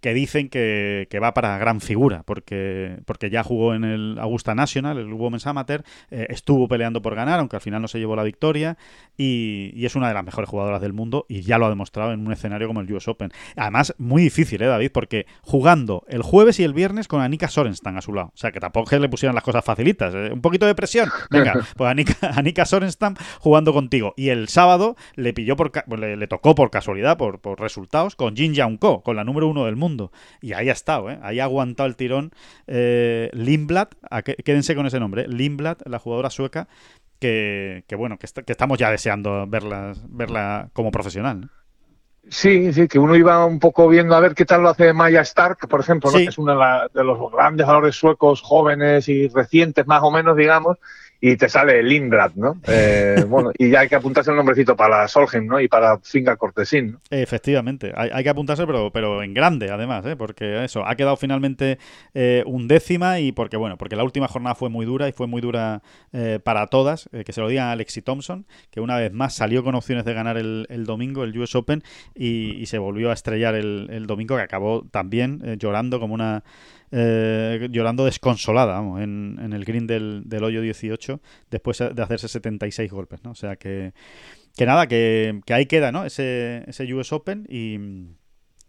que 0.00 0.14
dicen 0.14 0.48
que, 0.48 1.08
que, 1.10 1.18
va 1.18 1.34
para 1.34 1.58
gran 1.58 1.80
figura, 1.80 2.22
porque, 2.24 2.98
porque 3.04 3.30
ya 3.30 3.42
jugó 3.42 3.74
en 3.74 3.84
el 3.84 4.18
Augusta 4.20 4.54
National, 4.54 4.98
el 4.98 5.12
Women's 5.12 5.46
Amateur, 5.46 5.82
eh, 6.10 6.26
estuvo 6.30 6.68
peleando 6.68 7.02
por 7.02 7.14
ganar, 7.14 7.40
aunque 7.40 7.56
al 7.56 7.62
final 7.62 7.82
no 7.82 7.88
se 7.88 7.98
llevó 7.98 8.14
la 8.14 8.22
victoria, 8.22 8.78
y, 9.16 9.72
y, 9.74 9.86
es 9.86 9.96
una 9.96 10.08
de 10.08 10.14
las 10.14 10.24
mejores 10.24 10.48
jugadoras 10.48 10.80
del 10.80 10.92
mundo, 10.92 11.26
y 11.28 11.40
ya 11.42 11.58
lo 11.58 11.66
ha 11.66 11.68
demostrado 11.68 12.12
en 12.12 12.24
un 12.24 12.32
escenario 12.32 12.68
como 12.68 12.80
el 12.80 12.92
US 12.92 13.08
Open. 13.08 13.32
Además, 13.56 13.94
muy 13.98 14.22
difícil, 14.22 14.62
¿eh, 14.62 14.66
David? 14.66 14.90
Porque 14.92 15.26
jugando 15.42 16.04
el 16.08 16.22
jueves 16.22 16.60
y 16.60 16.64
el 16.64 16.74
viernes 16.74 17.08
con 17.08 17.20
Anika 17.20 17.48
Sorenstam 17.48 17.96
a 17.96 18.02
su 18.02 18.12
lado, 18.12 18.28
o 18.28 18.36
sea, 18.36 18.52
que 18.52 18.60
tampoco 18.60 18.90
que 18.90 19.00
le 19.00 19.08
pusieran 19.08 19.34
las 19.34 19.44
cosas 19.44 19.64
facilitas, 19.64 20.14
¿eh? 20.14 20.30
un 20.32 20.40
poquito 20.40 20.66
de 20.66 20.74
presión, 20.76 21.08
venga, 21.30 21.54
pues 21.76 21.90
Anika, 21.90 22.14
Anika 22.34 22.64
Sorenstam 22.64 23.16
jugando 23.40 23.72
contigo, 23.72 24.14
y 24.16 24.28
el 24.28 24.48
sábado 24.48 24.96
le 25.16 25.32
pilló 25.32 25.56
por, 25.56 25.72
le, 25.98 26.16
le 26.16 26.26
tocó 26.28 26.54
por 26.54 26.70
casualidad, 26.70 27.16
por, 27.16 27.40
por 27.40 27.60
resultados, 27.60 28.14
con 28.14 28.36
Jin 28.36 28.54
Young 28.54 28.78
Ko, 28.78 29.02
con 29.02 29.16
la 29.16 29.24
número 29.24 29.48
uno 29.48 29.64
del 29.64 29.74
mundo 29.74 29.87
mundo. 29.88 30.12
Y 30.40 30.52
ahí 30.52 30.68
ha 30.68 30.72
estado, 30.72 31.10
¿eh? 31.10 31.18
ahí 31.22 31.40
ha 31.40 31.44
aguantado 31.44 31.88
el 31.88 31.96
tirón 31.96 32.30
eh, 32.66 33.30
Lindblad, 33.32 33.88
quédense 34.44 34.74
con 34.74 34.86
ese 34.86 35.00
nombre, 35.00 35.22
¿eh? 35.22 35.28
Lindblad, 35.28 35.78
la 35.86 35.98
jugadora 35.98 36.30
sueca, 36.30 36.68
que, 37.18 37.84
que 37.88 37.96
bueno, 37.96 38.18
que, 38.18 38.26
está, 38.26 38.42
que, 38.42 38.52
estamos 38.52 38.78
ya 38.78 38.90
deseando 38.90 39.46
verla, 39.46 39.94
verla 40.08 40.70
como 40.72 40.90
profesional. 40.90 41.40
¿no? 41.40 41.48
Sí, 42.30 42.72
sí, 42.72 42.88
que 42.88 42.98
uno 42.98 43.16
iba 43.16 43.44
un 43.46 43.58
poco 43.58 43.88
viendo 43.88 44.14
a 44.14 44.20
ver 44.20 44.34
qué 44.34 44.44
tal 44.44 44.62
lo 44.62 44.68
hace 44.68 44.92
Maya 44.92 45.22
Stark, 45.22 45.66
por 45.68 45.80
ejemplo, 45.80 46.10
¿no? 46.10 46.18
sí. 46.18 46.24
que 46.24 46.30
es 46.30 46.38
uno 46.38 46.52
de, 46.52 46.58
la, 46.58 46.90
de, 46.92 47.02
los 47.02 47.18
grandes 47.32 47.64
jugadores 47.64 47.96
suecos 47.96 48.42
jóvenes 48.42 49.08
y 49.08 49.28
recientes, 49.28 49.86
más 49.86 50.02
o 50.02 50.10
menos, 50.10 50.36
digamos, 50.36 50.76
y 51.20 51.36
te 51.36 51.48
sale 51.48 51.82
Lindblad, 51.82 52.32
¿no? 52.36 52.60
Eh, 52.66 53.24
bueno, 53.28 53.50
y 53.58 53.70
ya 53.70 53.80
hay 53.80 53.88
que 53.88 53.96
apuntarse 53.96 54.30
el 54.30 54.36
nombrecito 54.36 54.76
para 54.76 55.06
Solheim, 55.08 55.46
¿no? 55.46 55.60
Y 55.60 55.68
para 55.68 55.98
Finga 55.98 56.36
Cortesín. 56.36 56.92
¿no? 56.92 56.98
Efectivamente, 57.10 57.92
hay, 57.96 58.10
hay, 58.12 58.22
que 58.22 58.30
apuntarse, 58.30 58.66
pero, 58.66 58.90
pero 58.92 59.22
en 59.22 59.34
grande, 59.34 59.70
además, 59.70 60.06
¿eh? 60.06 60.16
Porque 60.16 60.64
eso, 60.64 60.86
ha 60.86 60.94
quedado 60.94 61.16
finalmente 61.16 61.78
eh, 62.14 62.42
un 62.46 62.68
décima 62.68 63.20
y 63.20 63.32
porque, 63.32 63.56
bueno, 63.56 63.76
porque 63.76 63.96
la 63.96 64.04
última 64.04 64.28
jornada 64.28 64.54
fue 64.54 64.68
muy 64.68 64.86
dura 64.86 65.08
y 65.08 65.12
fue 65.12 65.26
muy 65.26 65.40
dura 65.40 65.82
eh, 66.12 66.38
para 66.42 66.66
todas, 66.68 67.08
eh, 67.12 67.24
que 67.24 67.32
se 67.32 67.40
lo 67.40 67.48
digan 67.48 67.68
a 67.68 67.72
Alexi 67.72 68.02
Thompson, 68.02 68.46
que 68.70 68.80
una 68.80 68.96
vez 68.96 69.12
más 69.12 69.34
salió 69.34 69.64
con 69.64 69.74
opciones 69.74 70.04
de 70.04 70.14
ganar 70.14 70.36
el, 70.36 70.66
el 70.70 70.86
domingo, 70.86 71.24
el 71.24 71.36
US 71.38 71.54
Open, 71.54 71.82
y, 72.14 72.56
y, 72.60 72.66
se 72.66 72.78
volvió 72.78 73.10
a 73.10 73.12
estrellar 73.12 73.54
el, 73.54 73.88
el 73.90 74.06
domingo, 74.06 74.36
que 74.36 74.42
acabó 74.42 74.86
también 74.90 75.42
eh, 75.44 75.56
llorando 75.58 76.00
como 76.00 76.14
una 76.14 76.44
eh, 76.90 77.68
llorando 77.70 78.04
desconsolada 78.04 78.74
vamos, 78.74 79.00
en, 79.00 79.38
en, 79.40 79.52
el 79.52 79.64
green 79.64 79.86
del, 79.86 80.22
del, 80.26 80.44
hoyo 80.44 80.62
18 80.62 81.20
después 81.50 81.78
de 81.78 82.02
hacerse 82.02 82.28
76 82.28 82.90
golpes, 82.90 83.22
¿no? 83.24 83.32
O 83.32 83.34
sea 83.34 83.56
que, 83.56 83.92
que 84.56 84.66
nada, 84.66 84.86
que, 84.86 85.40
que, 85.44 85.54
ahí 85.54 85.66
queda, 85.66 85.92
¿no? 85.92 86.04
Ese, 86.04 86.64
ese 86.66 86.92
US 86.94 87.12
Open 87.12 87.46
y, 87.48 87.78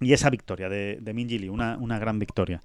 y 0.01 0.13
esa 0.13 0.29
victoria 0.29 0.69
de, 0.69 0.97
de 1.01 1.13
Minji 1.13 1.39
Lee, 1.39 1.49
una, 1.49 1.77
una 1.77 1.99
gran 1.99 2.19
victoria. 2.19 2.61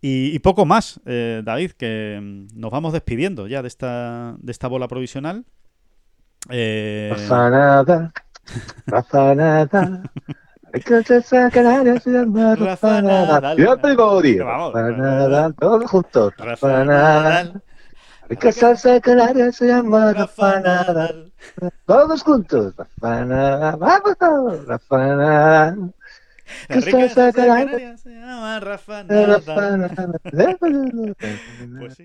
Y, 0.00 0.34
y 0.34 0.38
poco 0.40 0.66
más, 0.66 1.00
eh, 1.06 1.42
David, 1.44 1.72
que 1.72 2.46
nos 2.54 2.70
vamos 2.70 2.92
despidiendo 2.92 3.46
ya 3.46 3.62
de 3.62 3.68
esta, 3.68 4.34
de 4.38 4.50
esta 4.50 4.66
bola 4.66 4.88
provisional. 4.88 5.44
Eh... 6.50 7.08
Rafa 7.12 7.50
nada, 7.50 8.12
Rafa 8.86 9.34
nada. 9.34 10.02
Rafa 12.56 13.02
Nadal. 13.02 13.56
Yo 13.58 13.76
tengo 13.76 14.22
Rafa 14.22 14.90
Nadal. 14.90 15.54
Todos 15.54 15.90
juntos. 15.90 16.32
Rafa 16.38 16.84
Nadal. 16.84 17.62
Rica 18.28 18.52
salsa 18.52 19.00
canaria 19.00 19.52
se 19.52 19.66
llama 19.66 20.12
Rafa 20.14 20.60
Nadal. 20.60 21.32
Todos 21.84 22.22
juntos. 22.22 22.74
Rafa 22.76 23.24
Nadal. 23.24 23.76
Vamos 23.78 24.18
todos. 24.18 24.66
Rafa 24.66 24.98
Nadal. 25.16 25.94
La 26.68 26.76
rica 26.76 27.08
salsa 27.08 27.32
canaria 27.32 27.96
se 27.98 28.10
llama 28.10 28.60
Rafa 28.60 29.02
Nadal. 29.04 29.42
Pues 31.78 31.94
sí 31.96 32.04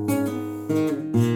Música 0.71 1.30